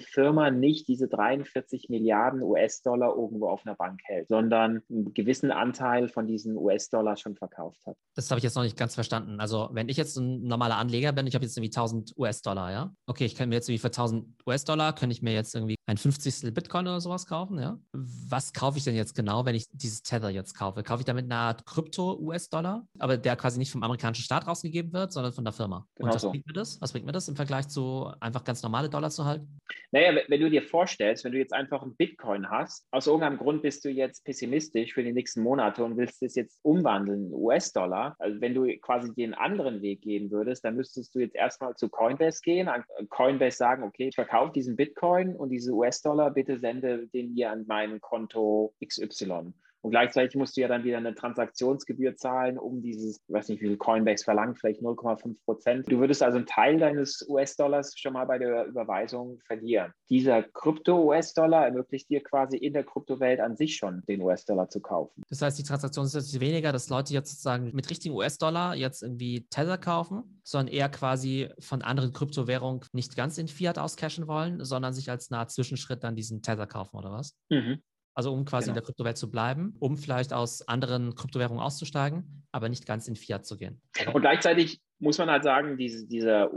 Firma 0.00 0.50
nicht 0.50 0.88
diese 0.88 1.08
43 1.08 1.88
Milliarden 1.88 2.42
US-Dollar 2.42 3.14
irgendwo 3.16 3.48
auf 3.48 3.66
einer 3.66 3.74
Bank 3.74 4.00
hält, 4.04 4.28
sondern 4.28 4.82
einen 4.88 5.14
gewissen 5.14 5.50
Anteil 5.50 6.08
von 6.08 6.26
diesen 6.26 6.56
US-Dollar 6.56 7.16
schon 7.16 7.36
verkauft 7.36 7.84
hat. 7.86 7.96
Das 8.14 8.30
habe 8.30 8.38
ich 8.38 8.44
jetzt 8.44 8.54
noch 8.54 8.62
nicht 8.62 8.76
ganz 8.76 8.94
verstanden. 8.94 9.40
Also 9.40 9.68
wenn 9.72 9.88
ich 9.88 9.96
jetzt 9.96 10.16
ein 10.16 10.42
normaler 10.42 10.76
Anleger 10.76 11.12
bin, 11.12 11.26
ich 11.26 11.34
habe 11.34 11.44
jetzt 11.44 11.56
irgendwie 11.56 11.72
1000 11.72 12.14
US-Dollar, 12.16 12.70
ja? 12.72 12.94
Okay, 13.06 13.24
ich 13.24 13.34
kann 13.34 13.48
mir 13.48 13.56
jetzt 13.56 13.68
irgendwie 13.68 13.80
für 13.80 13.88
1000 13.88 14.26
US-Dollar, 14.46 14.94
kann 14.94 15.10
ich 15.10 15.22
mir 15.22 15.32
jetzt 15.32 15.54
irgendwie 15.54 15.76
ein 15.86 15.98
50. 15.98 16.54
Bitcoin 16.54 16.86
oder 16.86 17.00
sowas 17.00 17.26
kaufen, 17.26 17.58
ja? 17.58 17.78
Was 17.92 18.52
kaufe 18.52 18.78
ich 18.78 18.84
denn 18.84 18.94
jetzt 18.94 19.14
genau, 19.14 19.44
wenn 19.44 19.54
ich 19.54 19.66
dieses 19.72 20.02
Tether 20.02 20.30
jetzt 20.30 20.54
kaufe? 20.54 20.82
Kaufe 20.82 21.00
ich 21.00 21.04
damit 21.04 21.24
eine 21.24 21.36
Art 21.36 21.66
Krypto-US-Dollar, 21.66 22.86
aber 22.98 23.18
der 23.18 23.36
quasi 23.36 23.58
nicht 23.58 23.70
vom 23.70 23.82
amerikanischen 23.82 24.22
Staat 24.22 24.46
rausgegeben 24.46 24.92
wird, 24.92 25.12
sondern 25.12 25.32
von 25.32 25.44
der 25.44 25.52
Firma. 25.52 25.86
Genau 25.96 26.08
Und 26.08 26.14
was 26.14 26.22
so. 26.22 26.30
bringt 26.30 26.46
mir 26.46 26.54
das? 26.54 26.80
Was 26.80 26.92
bringt 26.92 27.04
mir 27.04 27.12
das 27.12 27.28
im 27.28 27.36
Vergleich 27.36 27.68
zu 27.68 28.10
einfach 28.20 28.44
ganz 28.44 28.62
normale 28.62 28.88
Dollar 28.88 29.10
zu 29.10 29.24
halten? 29.24 29.60
Naja, 29.92 30.22
wenn 30.26 30.40
du 30.40 30.50
dir 30.50 30.62
vorstellst, 30.62 31.24
wenn 31.24 31.32
du 31.32 31.38
jetzt 31.38 31.52
einfach 31.52 31.82
einen 31.82 31.94
Bitcoin 31.94 32.50
hast, 32.50 32.86
aus 32.90 33.06
irgendeinem 33.06 33.38
Grund 33.38 33.62
bist 33.62 33.84
du 33.84 33.90
jetzt 33.90 34.24
pessimistisch 34.24 34.94
für 34.94 35.04
die 35.04 35.12
nächsten 35.12 35.42
Monate 35.42 35.84
und 35.84 35.96
willst 35.96 36.22
es 36.22 36.34
jetzt 36.34 36.58
umwandeln 36.62 37.26
in 37.26 37.34
US-Dollar. 37.34 38.16
Also 38.18 38.40
wenn 38.40 38.54
du 38.54 38.66
quasi 38.78 39.14
den 39.14 39.34
anderen 39.34 39.82
Weg 39.82 40.00
gehen 40.02 40.30
würdest, 40.30 40.64
dann 40.64 40.76
müsstest 40.76 41.14
du 41.14 41.20
jetzt 41.20 41.36
erstmal 41.36 41.74
zu 41.74 41.88
Coinbase 41.88 42.40
gehen, 42.42 42.68
an 42.68 42.84
Coinbase 43.08 43.56
sagen, 43.56 43.82
okay, 43.84 44.08
ich 44.08 44.14
verkaufe 44.14 44.52
diesen 44.52 44.76
Bitcoin 44.76 45.36
und 45.36 45.50
diese 45.50 45.73
US-Dollar, 45.74 46.30
bitte 46.30 46.58
sende 46.58 47.06
den 47.08 47.34
hier 47.34 47.50
an 47.50 47.64
mein 47.66 48.00
Konto 48.00 48.74
XY. 48.84 49.52
Und 49.84 49.90
gleichzeitig 49.90 50.34
musst 50.34 50.56
du 50.56 50.62
ja 50.62 50.68
dann 50.68 50.82
wieder 50.82 50.96
eine 50.96 51.14
Transaktionsgebühr 51.14 52.16
zahlen, 52.16 52.58
um 52.58 52.80
dieses, 52.80 53.20
ich 53.28 53.34
weiß 53.34 53.50
nicht, 53.50 53.60
wie 53.60 53.66
viel 53.66 53.76
Coinbase 53.76 54.24
verlangt, 54.24 54.58
vielleicht 54.58 54.80
0,5 54.80 55.36
Prozent. 55.44 55.92
Du 55.92 55.98
würdest 56.00 56.22
also 56.22 56.38
einen 56.38 56.46
Teil 56.46 56.78
deines 56.78 57.22
US-Dollars 57.28 57.92
schon 57.98 58.14
mal 58.14 58.24
bei 58.24 58.38
der 58.38 58.64
Überweisung 58.64 59.38
verlieren. 59.46 59.92
Dieser 60.08 60.42
Krypto-US-Dollar 60.42 61.66
ermöglicht 61.66 62.08
dir 62.08 62.22
quasi 62.22 62.56
in 62.56 62.72
der 62.72 62.84
Kryptowelt 62.84 63.40
an 63.40 63.56
sich 63.56 63.76
schon 63.76 64.02
den 64.08 64.22
US-Dollar 64.22 64.70
zu 64.70 64.80
kaufen. 64.80 65.22
Das 65.28 65.42
heißt, 65.42 65.58
die 65.58 65.64
Transaktion 65.64 66.06
ist 66.06 66.14
jetzt 66.14 66.40
weniger, 66.40 66.72
dass 66.72 66.88
Leute 66.88 67.12
jetzt 67.12 67.32
sozusagen 67.32 67.70
mit 67.74 67.90
richtigen 67.90 68.14
US-Dollar 68.14 68.74
jetzt 68.76 69.02
irgendwie 69.02 69.46
Tether 69.50 69.76
kaufen, 69.76 70.40
sondern 70.44 70.72
eher 70.72 70.88
quasi 70.88 71.50
von 71.58 71.82
anderen 71.82 72.14
Kryptowährungen 72.14 72.80
nicht 72.92 73.16
ganz 73.16 73.36
in 73.36 73.48
Fiat 73.48 73.78
auscashen 73.78 74.28
wollen, 74.28 74.64
sondern 74.64 74.94
sich 74.94 75.10
als 75.10 75.30
eine 75.30 75.40
Art 75.40 75.50
Zwischenschritt 75.50 76.02
dann 76.04 76.16
diesen 76.16 76.40
Tether 76.40 76.66
kaufen, 76.66 76.96
oder 76.96 77.12
was? 77.12 77.36
Mhm. 77.50 77.82
Also 78.14 78.32
um 78.32 78.44
quasi 78.44 78.66
genau. 78.66 78.72
in 78.72 78.74
der 78.74 78.82
Kryptowelt 78.84 79.18
zu 79.18 79.30
bleiben, 79.30 79.74
um 79.80 79.96
vielleicht 79.96 80.32
aus 80.32 80.66
anderen 80.68 81.14
Kryptowährungen 81.14 81.62
auszusteigen, 81.62 82.46
aber 82.52 82.68
nicht 82.68 82.86
ganz 82.86 83.08
in 83.08 83.16
Fiat 83.16 83.44
zu 83.44 83.56
gehen. 83.56 83.80
Und 84.12 84.20
gleichzeitig 84.20 84.80
muss 85.00 85.18
man 85.18 85.30
halt 85.30 85.42
sagen, 85.42 85.76
diese, 85.76 86.06
dieser 86.06 86.50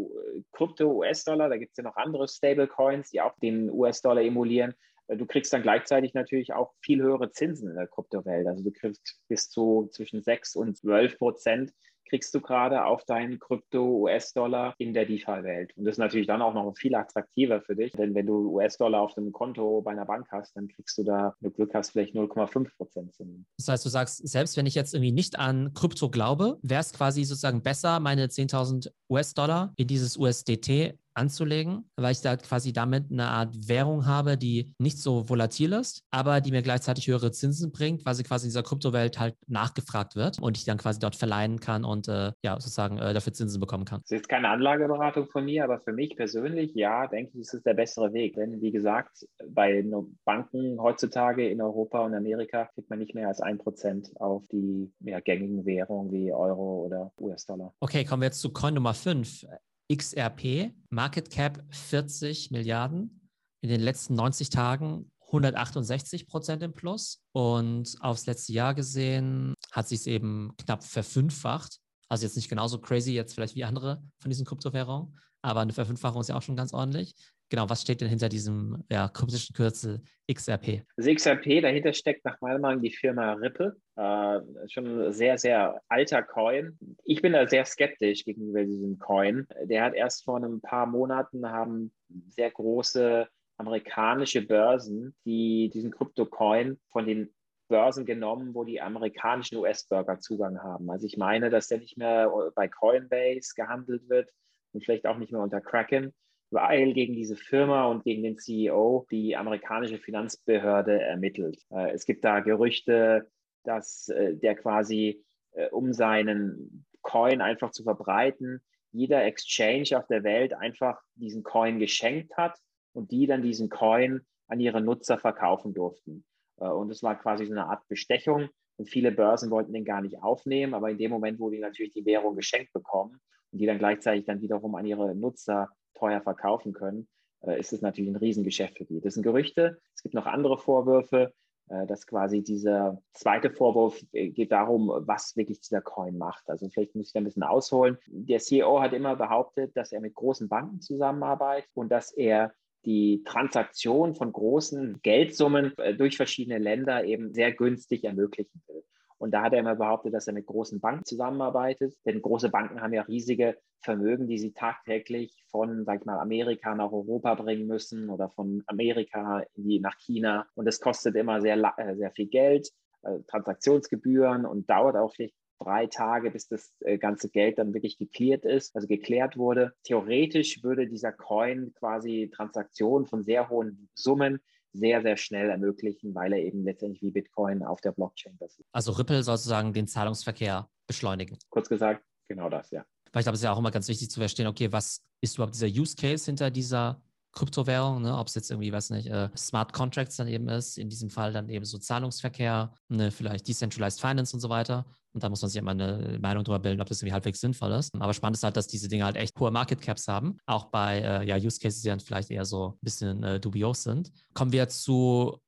Krypto-US-Dollar, 0.52 1.50
da 1.50 1.58
gibt 1.58 1.72
es 1.72 1.78
ja 1.78 1.84
noch 1.84 1.96
andere 1.96 2.28
Stablecoins, 2.28 3.10
die 3.10 3.22
auch 3.22 3.36
den 3.40 3.72
US-Dollar 3.72 4.22
emulieren. 4.22 4.76
Du 5.08 5.26
kriegst 5.26 5.52
dann 5.54 5.64
gleichzeitig 5.64 6.14
natürlich 6.14 6.54
auch 6.54 6.74
viel 6.82 7.02
höhere 7.02 7.32
Zinsen 7.32 7.70
in 7.70 7.76
der 7.76 7.88
Kryptowelt. 7.88 8.46
Also 8.46 8.64
du 8.64 8.72
kriegst 8.72 9.20
bis 9.28 9.50
zu 9.50 9.88
zwischen 9.92 10.22
6 10.22 10.56
und 10.56 10.78
12 10.78 11.18
Prozent 11.18 11.74
kriegst 12.10 12.34
du 12.34 12.42
gerade 12.42 12.86
auf 12.86 13.04
deinen 13.06 13.40
Krypto-US-Dollar 13.40 14.76
in 14.78 14.94
der 14.94 15.06
DeFi-Welt. 15.06 15.76
Und 15.76 15.86
das 15.86 15.94
ist 15.94 16.00
natürlich 16.00 16.28
dann 16.28 16.42
auch 16.42 16.54
noch 16.54 16.74
viel 16.78 16.96
attraktiver 16.96 17.62
für 17.62 17.76
dich, 17.76 17.92
denn 17.94 18.14
wenn 18.16 18.26
du 18.26 18.56
US-Dollar 18.56 19.02
auf 19.02 19.14
dem 19.14 19.32
Konto 19.32 19.82
bei 19.82 19.92
einer 19.92 20.06
Bank 20.06 20.28
hast, 20.32 20.56
dann 20.56 20.68
kriegst 20.68 20.98
du 20.98 21.04
da, 21.04 21.36
wenn 21.40 21.52
du 21.52 21.56
Glück 21.56 21.74
hast, 21.74 21.92
vielleicht 21.92 22.16
0,5 22.16 22.70
Prozent 22.78 22.98
Zinsen. 23.14 23.46
Das 23.58 23.68
heißt, 23.68 23.86
du 23.86 23.90
sagst, 23.90 24.28
selbst 24.28 24.58
wenn 24.58 24.66
ich 24.66 24.76
jetzt 24.76 24.94
irgendwie 24.94 25.12
nicht 25.12 25.38
an 25.38 25.74
Krypto 25.74 26.10
glaube, 26.10 26.58
wäre 26.62 26.82
es 26.82 26.94
quasi 26.94 27.24
sozusagen 27.24 27.62
besser, 27.62 28.00
meine 28.00 28.26
10.000 28.26 28.92
US-Dollar 29.10 29.74
in 29.78 29.88
dieses 29.88 30.18
USDT 30.18 30.98
anzulegen, 31.18 31.90
weil 31.96 32.12
ich 32.12 32.22
da 32.22 32.38
quasi 32.38 32.74
damit 32.74 33.12
eine 33.12 33.28
Art 33.28 33.68
Währung 33.68 34.06
habe, 34.06 34.38
die 34.38 34.74
nicht 34.80 35.00
so 35.00 35.28
volatil 35.28 35.74
ist, 35.74 36.04
aber 36.12 36.42
die 36.42 36.52
mir 36.52 36.62
gleichzeitig 36.62 37.08
höhere 37.08 37.32
Zinsen 37.32 37.72
bringt, 37.72 38.06
weil 38.06 38.16
sie 38.16 38.24
quasi 38.24 38.46
in 38.46 38.50
dieser 38.50 38.64
Kryptowelt 38.64 39.20
halt 39.20 39.36
nachgefragt 39.48 40.16
wird 40.16 40.40
und 40.42 40.58
ich 40.58 40.66
dann 40.66 40.78
quasi 40.78 41.00
dort 41.00 41.16
verleihen 41.16 41.60
kann 41.60 41.84
und 41.84 42.08
äh, 42.08 42.32
ja, 42.44 42.60
sozusagen 42.60 42.98
äh, 42.98 43.14
dafür 43.14 43.34
Zinsen 43.34 43.60
bekommen 43.60 43.86
kann. 43.86 44.02
Das 44.02 44.12
ist 44.12 44.18
jetzt 44.18 44.30
keine 44.30 44.50
Anlageberatung 44.50 45.28
von 45.28 45.46
mir, 45.46 45.64
aber 45.64 45.80
für 45.80 45.94
mich 45.94 46.16
persönlich, 46.16 46.74
ja, 46.76 47.08
denke 47.08 47.32
ich, 47.34 47.42
ist 47.42 47.54
es 47.54 47.64
der 47.64 47.74
bessere 47.74 48.14
Weg. 48.14 48.36
Denn 48.36 48.62
wie 48.62 48.72
gesagt, 48.72 49.28
bei 49.50 49.84
Banken 50.26 50.80
heutzutage 50.82 51.50
in 51.50 51.62
Europa 51.62 52.00
und 52.00 52.14
Amerika 52.14 52.66
kriegt 52.74 52.90
man 52.90 53.00
nicht 53.00 53.16
mehr 53.16 53.28
als 53.28 53.42
ein 53.42 53.58
Prozent 53.58 54.12
auf 54.20 54.44
die 54.52 54.92
ja, 55.00 55.20
gängigen 55.20 55.66
Währungen 55.66 56.12
wie 56.12 56.32
Euro 56.32 56.86
oder 56.86 57.12
US-Dollar. 57.20 57.74
Okay, 57.80 58.04
kommen 58.06 58.22
wir 58.22 58.28
jetzt 58.28 58.42
zu 58.42 58.52
Coin 58.52 58.74
Nummer 58.74 58.94
5. 58.94 59.46
XRP, 59.92 60.74
Market 60.90 61.30
Cap 61.30 61.64
40 61.70 62.52
Milliarden, 62.52 63.30
in 63.62 63.70
den 63.70 63.82
letzten 63.82 64.16
90 64.16 64.50
Tagen 64.50 65.12
168 65.28 66.28
Prozent 66.28 66.64
im 66.64 66.74
Plus 66.74 67.22
und 67.34 67.96
aufs 68.00 68.26
letzte 68.26 68.54
Jahr 68.54 68.74
gesehen 68.74 69.54
hat 69.72 69.88
sich 69.88 70.02
es 70.02 70.08
eben 70.08 70.54
knapp 70.58 70.84
verfünffacht. 70.84 71.80
Also 72.10 72.26
jetzt 72.26 72.38
nicht 72.38 72.50
genauso 72.50 72.80
crazy 72.80 73.12
jetzt 73.12 73.34
vielleicht 73.34 73.56
wie 73.56 73.66
andere 73.66 74.02
von 74.20 74.30
diesen 74.30 74.46
Kryptowährungen, 74.46 75.20
aber 75.42 75.62
eine 75.62 75.74
Verfünffachung 75.74 76.22
ist 76.22 76.30
ja 76.30 76.38
auch 76.38 76.42
schon 76.42 76.56
ganz 76.56 76.74
ordentlich. 76.74 77.14
Genau, 77.50 77.70
was 77.70 77.82
steht 77.82 78.02
denn 78.02 78.10
hinter 78.10 78.28
diesem 78.28 78.84
ja, 78.92 79.08
kryptischen 79.08 79.56
Kürzel 79.56 80.02
XRP? 80.32 80.84
Also 80.98 81.14
XRP, 81.14 81.62
dahinter 81.62 81.94
steckt 81.94 82.26
nach 82.26 82.42
meiner 82.42 82.60
Meinung 82.60 82.82
die 82.82 82.92
Firma 82.92 83.34
Ripple. 83.34 83.78
Äh, 83.96 84.40
schon 84.70 84.86
ein 84.86 85.14
sehr, 85.14 85.38
sehr 85.38 85.82
alter 85.88 86.24
Coin. 86.24 86.78
Ich 87.06 87.22
bin 87.22 87.34
da 87.34 87.48
sehr 87.48 87.64
skeptisch 87.64 88.26
gegenüber 88.26 88.66
diesem 88.66 89.00
Coin. 89.00 89.48
Der 89.64 89.84
hat 89.84 89.94
erst 89.94 90.26
vor 90.26 90.38
ein 90.38 90.60
paar 90.60 90.86
Monaten 90.88 91.48
haben 91.48 91.94
sehr 92.28 92.52
große 92.52 93.28
amerikanische 93.58 94.42
Börsen, 94.46 95.16
die 95.26 95.70
diesen 95.74 95.92
Krypto-Coin 95.92 96.80
von 96.90 97.06
den 97.06 97.34
Börsen 97.70 98.06
genommen, 98.06 98.54
wo 98.54 98.64
die 98.64 98.82
amerikanischen 98.82 99.58
US-Bürger 99.58 100.20
Zugang 100.20 100.62
haben. 100.62 100.90
Also 100.90 101.06
ich 101.06 101.18
meine, 101.18 101.50
dass 101.50 101.68
der 101.68 101.80
nicht 101.80 101.98
mehr 101.98 102.32
bei 102.56 102.68
Coinbase 102.68 103.54
gehandelt 103.56 104.08
wird 104.10 104.32
und 104.74 104.84
vielleicht 104.84 105.06
auch 105.06 105.18
nicht 105.18 105.32
mehr 105.32 105.42
unter 105.42 105.62
Kraken, 105.62 106.14
weil 106.50 106.94
gegen 106.94 107.14
diese 107.14 107.36
Firma 107.36 107.86
und 107.86 108.04
gegen 108.04 108.24
den 108.24 108.38
CEO 108.38 109.06
die 109.12 109.36
amerikanische 109.36 109.98
Finanzbehörde 109.98 111.02
ermittelt. 111.02 111.62
Äh, 111.72 111.92
es 111.92 112.06
gibt 112.06 112.24
da 112.24 112.40
Gerüchte, 112.40 113.30
dass 113.64 114.10
äh, 114.10 114.36
der 114.36 114.56
quasi, 114.56 115.24
äh, 115.52 115.70
um 115.70 115.94
seinen 115.94 116.86
Coin 117.02 117.42
einfach 117.42 117.72
zu 117.72 117.84
verbreiten, 117.84 118.62
jeder 118.92 119.26
Exchange 119.26 119.98
auf 119.98 120.08
der 120.08 120.24
Welt 120.24 120.54
einfach 120.54 121.02
diesen 121.16 121.44
Coin 121.44 121.80
geschenkt 121.80 122.36
hat 122.38 122.58
und 122.94 123.12
die 123.12 123.28
dann 123.28 123.42
diesen 123.42 123.70
Coin 123.70 124.22
an 124.48 124.60
ihre 124.60 124.82
Nutzer 124.82 125.18
verkaufen 125.18 125.74
durften. 125.74 126.24
Und 126.56 126.90
es 126.90 127.04
war 127.04 127.20
quasi 127.20 127.46
so 127.46 127.52
eine 127.52 127.68
Art 127.68 127.88
Bestechung. 127.88 128.50
Und 128.78 128.90
viele 128.90 129.12
Börsen 129.12 129.52
wollten 129.52 129.74
den 129.74 129.86
gar 129.86 130.02
nicht 130.02 130.24
aufnehmen, 130.24 130.74
aber 130.74 130.90
in 130.90 130.98
dem 130.98 131.12
Moment, 131.12 131.40
wo 131.40 131.50
die 131.50 131.60
natürlich 131.60 131.94
die 131.94 132.06
Währung 132.06 132.36
geschenkt 132.36 132.74
bekommen 132.74 133.20
und 133.52 133.60
die 133.60 133.66
dann 133.66 133.78
gleichzeitig 133.78 134.26
dann 134.26 134.42
wiederum 134.42 134.74
an 134.76 134.86
ihre 134.86 135.14
Nutzer 135.14 135.70
teuer 135.98 136.22
verkaufen 136.22 136.74
können, 136.74 137.08
äh, 137.42 137.60
ist 137.60 137.74
es 137.74 137.82
natürlich 137.82 138.12
ein 138.12 138.18
Riesengeschäft 138.18 138.78
für 138.78 138.86
die. 138.86 139.02
Das 139.02 139.16
sind 139.16 139.24
Gerüchte. 139.24 139.80
Es 139.96 140.04
gibt 140.04 140.16
noch 140.16 140.26
andere 140.26 140.58
Vorwürfe. 140.58 141.34
Äh, 141.70 141.86
dass 141.86 142.08
quasi 142.08 142.44
dieser 142.44 143.02
zweite 143.12 143.52
Vorwurf 143.52 144.02
äh, 144.14 144.30
geht 144.30 144.54
darum, 144.54 144.88
was 144.88 145.36
wirklich 145.36 145.60
dieser 145.60 145.82
Coin 145.82 146.18
macht. 146.18 146.50
Also 146.50 146.70
vielleicht 146.70 146.96
muss 146.96 147.08
ich 147.08 147.14
da 147.14 147.20
ein 147.20 147.26
bisschen 147.26 147.44
ausholen. 147.44 147.98
Der 148.08 148.40
CEO 148.40 148.80
hat 148.80 148.94
immer 148.94 149.18
behauptet, 149.18 149.76
dass 149.76 149.92
er 149.92 150.00
mit 150.00 150.16
großen 150.16 150.48
Banken 150.48 150.80
zusammenarbeitet 150.80 151.70
und 151.74 151.90
dass 151.90 152.12
er 152.14 152.54
die 152.86 153.22
Transaktion 153.26 154.16
von 154.16 154.32
großen 154.32 155.02
Geldsummen 155.02 155.74
durch 155.98 156.16
verschiedene 156.16 156.58
Länder 156.58 157.04
eben 157.04 157.34
sehr 157.34 157.52
günstig 157.52 158.06
ermöglichen 158.06 158.62
will. 158.68 158.84
Und 159.18 159.32
da 159.32 159.44
hat 159.44 159.54
er 159.54 159.60
immer 159.60 159.76
behauptet, 159.76 160.14
dass 160.14 160.28
er 160.28 160.34
mit 160.34 160.46
großen 160.46 160.80
Banken 160.80 161.06
zusammenarbeitet. 161.06 161.96
Denn 162.06 162.22
große 162.22 162.50
Banken 162.50 162.82
haben 162.82 162.94
ja 162.94 163.02
riesige 163.04 163.58
Vermögen, 163.82 164.28
die 164.28 164.38
sie 164.38 164.54
tagtäglich 164.54 165.44
von, 165.50 165.86
sag 165.86 166.02
ich 166.02 166.06
mal, 166.06 166.20
Amerika 166.20 166.76
nach 166.76 166.92
Europa 166.92 167.36
bringen 167.36 167.68
müssen 167.68 168.10
oder 168.10 168.30
von 168.30 168.64
Amerika 168.68 169.44
die, 169.56 169.80
nach 169.80 169.98
China. 169.98 170.48
Und 170.56 170.66
das 170.66 170.80
kostet 170.80 171.16
immer 171.16 171.42
sehr, 171.42 171.58
äh, 171.78 171.96
sehr 171.96 172.12
viel 172.12 172.28
Geld, 172.28 172.70
äh, 173.04 173.20
Transaktionsgebühren 173.28 174.46
und 174.46 174.70
dauert 174.70 174.96
auch 174.96 175.14
vielleicht 175.14 175.36
drei 175.60 175.88
Tage, 175.88 176.32
bis 176.32 176.48
das 176.48 176.74
äh, 176.82 176.98
ganze 176.98 177.30
Geld 177.30 177.58
dann 177.58 177.74
wirklich 177.74 177.98
geklärt 177.98 178.46
ist, 178.46 178.76
also 178.76 178.88
geklärt 178.88 179.38
wurde. 179.38 179.74
Theoretisch 179.84 180.64
würde 180.64 180.88
dieser 180.88 181.12
Coin 181.12 181.74
quasi 181.74 182.32
Transaktionen 182.34 183.08
von 183.08 183.24
sehr 183.24 183.50
hohen 183.50 183.90
Summen 183.96 184.40
sehr, 184.74 185.02
sehr 185.02 185.18
schnell 185.18 185.50
ermöglichen, 185.50 186.14
weil 186.14 186.34
er 186.34 186.40
eben 186.40 186.64
letztendlich 186.64 187.02
wie 187.02 187.12
Bitcoin 187.12 187.64
auf 187.64 187.82
der 187.82 187.92
Blockchain 187.92 188.38
basiert. 188.38 188.68
Also 188.72 188.92
Ripple 188.92 189.24
sozusagen 189.24 189.74
den 189.74 189.88
Zahlungsverkehr 189.88 190.70
beschleunigen. 190.88 191.38
Kurz 191.50 191.70
gesagt, 191.70 192.04
genau 192.28 192.50
das, 192.50 192.72
ja. 192.72 192.86
Weil 193.12 193.22
ich 193.22 193.26
glaube, 193.26 193.36
es 193.36 193.40
ist 193.40 193.46
ja 193.46 193.54
auch 193.54 193.60
immer 193.60 193.72
ganz 193.72 193.88
wichtig 193.88 194.10
zu 194.10 194.20
verstehen, 194.20 194.48
okay, 194.48 194.72
was 194.72 195.04
ist 195.22 195.36
überhaupt 195.36 195.56
dieser 195.56 195.68
Use 195.68 195.96
Case 195.96 196.26
hinter 196.26 196.52
dieser 196.52 197.02
Kryptowährung, 197.38 198.02
ne? 198.02 198.18
ob 198.18 198.28
es 198.28 198.36
jetzt 198.36 198.50
irgendwie, 198.50 198.72
weiß 198.72 198.90
nicht, 198.90 199.08
äh, 199.08 199.30
Smart 199.38 199.72
Contracts 199.72 200.16
dann 200.16 200.28
eben 200.28 200.50
ist, 200.50 200.78
in 200.78 200.90
diesem 200.90 201.10
Fall 201.10 201.32
dann 201.32 201.50
eben 201.50 201.66
so 201.66 201.78
Zahlungsverkehr, 201.78 202.74
ne, 202.90 203.12
vielleicht 203.12 203.48
Decentralized 203.48 204.02
Finance 204.02 204.36
und 204.36 204.40
so 204.40 204.50
weiter. 204.50 204.86
Und 205.14 205.24
da 205.24 205.30
muss 205.30 205.42
man 205.42 205.50
sich 205.50 205.60
immer 205.60 205.72
eine 205.72 206.18
Meinung 206.20 206.44
darüber 206.44 206.60
bilden, 206.60 206.82
ob 206.82 206.88
das 206.88 207.02
irgendwie 207.02 207.14
halbwegs 207.14 207.40
sinnvoll 207.40 207.72
ist. 207.74 207.94
Aber 208.00 208.14
spannend 208.14 208.38
ist 208.38 208.44
halt, 208.44 208.58
dass 208.58 208.68
diese 208.68 208.88
Dinge 208.88 209.06
halt 209.06 209.16
echt 209.16 209.40
hohe 209.40 209.52
Market 209.52 209.82
Caps 209.82 210.08
haben, 210.08 210.38
auch 210.48 210.66
bei 210.66 211.00
äh, 211.00 211.28
ja, 211.28 211.36
Use 211.38 211.60
Cases, 211.60 211.82
die 211.82 211.90
dann 211.90 212.00
vielleicht 212.00 212.32
eher 212.32 212.46
so 212.46 212.70
ein 212.70 212.80
bisschen 212.82 213.24
äh, 213.24 213.40
dubios 213.40 213.84
sind. 213.84 214.12
Kommen 214.34 214.52
wir 214.52 214.68
zu 214.68 215.40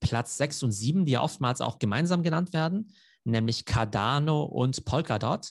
Platz 0.00 0.38
6 0.38 0.62
und 0.62 0.72
7, 0.72 1.04
die 1.04 1.12
ja 1.12 1.22
oftmals 1.22 1.60
auch 1.60 1.78
gemeinsam 1.78 2.22
genannt 2.22 2.52
werden, 2.54 2.90
nämlich 3.24 3.66
Cardano 3.66 4.44
und 4.44 4.84
Polkadot. 4.84 5.50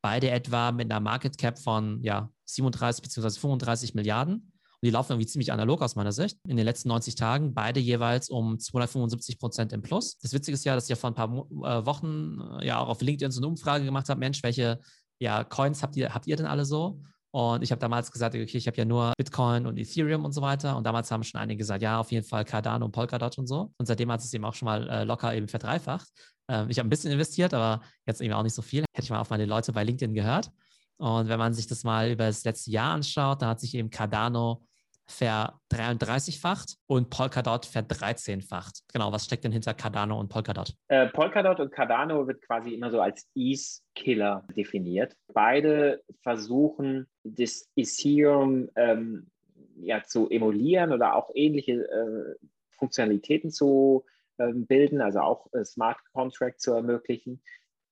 Beide 0.00 0.30
etwa 0.30 0.72
mit 0.72 0.90
einer 0.90 1.00
Market 1.00 1.36
Cap 1.36 1.58
von 1.58 2.02
ja, 2.02 2.30
37 2.46 3.02
bzw. 3.02 3.40
35 3.40 3.94
Milliarden. 3.94 4.52
Und 4.80 4.86
die 4.86 4.90
laufen 4.90 5.12
irgendwie 5.12 5.26
ziemlich 5.26 5.52
analog 5.52 5.82
aus 5.82 5.96
meiner 5.96 6.12
Sicht. 6.12 6.38
In 6.46 6.56
den 6.56 6.64
letzten 6.64 6.88
90 6.88 7.16
Tagen 7.16 7.52
beide 7.52 7.80
jeweils 7.80 8.30
um 8.30 8.58
275 8.58 9.38
Prozent 9.38 9.72
im 9.72 9.82
Plus. 9.82 10.18
Das 10.18 10.32
Witzige 10.32 10.54
ist 10.54 10.64
ja, 10.64 10.74
dass 10.74 10.84
ich 10.84 10.90
ja 10.90 10.96
vor 10.96 11.10
ein 11.10 11.14
paar 11.14 11.28
äh, 11.28 11.84
Wochen 11.84 12.40
äh, 12.60 12.66
ja 12.66 12.78
auch 12.78 12.88
auf 12.88 13.00
LinkedIn 13.00 13.32
so 13.32 13.40
eine 13.40 13.48
Umfrage 13.48 13.84
gemacht 13.84 14.08
habe. 14.08 14.20
Mensch, 14.20 14.42
welche 14.42 14.78
ja, 15.18 15.42
Coins 15.42 15.82
habt 15.82 15.96
ihr, 15.96 16.14
habt 16.14 16.28
ihr 16.28 16.36
denn 16.36 16.46
alle 16.46 16.64
so? 16.64 17.00
Und 17.30 17.62
ich 17.62 17.70
habe 17.72 17.80
damals 17.80 18.10
gesagt, 18.10 18.34
okay, 18.34 18.56
ich 18.56 18.66
habe 18.66 18.76
ja 18.76 18.84
nur 18.84 19.12
Bitcoin 19.18 19.66
und 19.66 19.76
Ethereum 19.76 20.24
und 20.24 20.32
so 20.32 20.40
weiter. 20.40 20.76
Und 20.76 20.84
damals 20.84 21.10
haben 21.10 21.24
schon 21.24 21.40
einige 21.40 21.58
gesagt, 21.58 21.82
ja, 21.82 22.00
auf 22.00 22.10
jeden 22.10 22.26
Fall 22.26 22.44
Cardano 22.44 22.86
und 22.86 22.92
Polkadot 22.92 23.36
und 23.36 23.46
so. 23.46 23.72
Und 23.76 23.86
seitdem 23.86 24.10
hat 24.10 24.20
es 24.20 24.32
eben 24.32 24.44
auch 24.44 24.54
schon 24.54 24.66
mal 24.66 24.88
äh, 24.88 25.04
locker 25.04 25.34
eben 25.34 25.48
verdreifacht. 25.48 26.08
Ähm, 26.48 26.70
ich 26.70 26.78
habe 26.78 26.86
ein 26.86 26.90
bisschen 26.90 27.12
investiert, 27.12 27.52
aber 27.52 27.82
jetzt 28.06 28.20
eben 28.20 28.32
auch 28.32 28.42
nicht 28.42 28.54
so 28.54 28.62
viel. 28.62 28.84
Hätte 28.94 29.04
ich 29.04 29.10
mal 29.10 29.20
auf 29.20 29.30
meine 29.30 29.44
Leute 29.44 29.72
bei 29.72 29.84
LinkedIn 29.84 30.14
gehört. 30.14 30.50
Und 30.96 31.28
wenn 31.28 31.38
man 31.38 31.52
sich 31.54 31.66
das 31.66 31.84
mal 31.84 32.10
über 32.10 32.26
das 32.26 32.44
letzte 32.44 32.70
Jahr 32.70 32.92
anschaut, 32.92 33.42
dann 33.42 33.50
hat 33.50 33.60
sich 33.60 33.74
eben 33.74 33.90
Cardano 33.90 34.64
ver33-facht 35.10 36.76
und 36.86 37.10
Polkadot 37.10 37.66
ver13-facht. 37.66 38.82
Genau, 38.92 39.10
was 39.12 39.24
steckt 39.24 39.44
denn 39.44 39.52
hinter 39.52 39.74
Cardano 39.74 40.18
und 40.18 40.28
Polkadot? 40.28 40.74
Äh, 40.88 41.08
Polkadot 41.08 41.60
und 41.60 41.72
Cardano 41.72 42.26
wird 42.26 42.42
quasi 42.42 42.74
immer 42.74 42.90
so 42.90 43.00
als 43.00 43.26
Ease-Killer 43.34 44.46
definiert. 44.54 45.16
Beide 45.32 46.02
versuchen, 46.22 47.06
das 47.24 47.68
Ethereum 47.74 48.68
ähm, 48.76 49.30
ja, 49.80 50.02
zu 50.04 50.28
emulieren 50.28 50.92
oder 50.92 51.14
auch 51.14 51.30
ähnliche 51.34 51.72
äh, 51.72 52.46
Funktionalitäten 52.70 53.50
zu 53.50 54.04
äh, 54.38 54.52
bilden, 54.52 55.00
also 55.00 55.20
auch 55.20 55.52
äh, 55.52 55.64
Smart 55.64 55.98
Contract 56.12 56.60
zu 56.60 56.72
ermöglichen. 56.72 57.42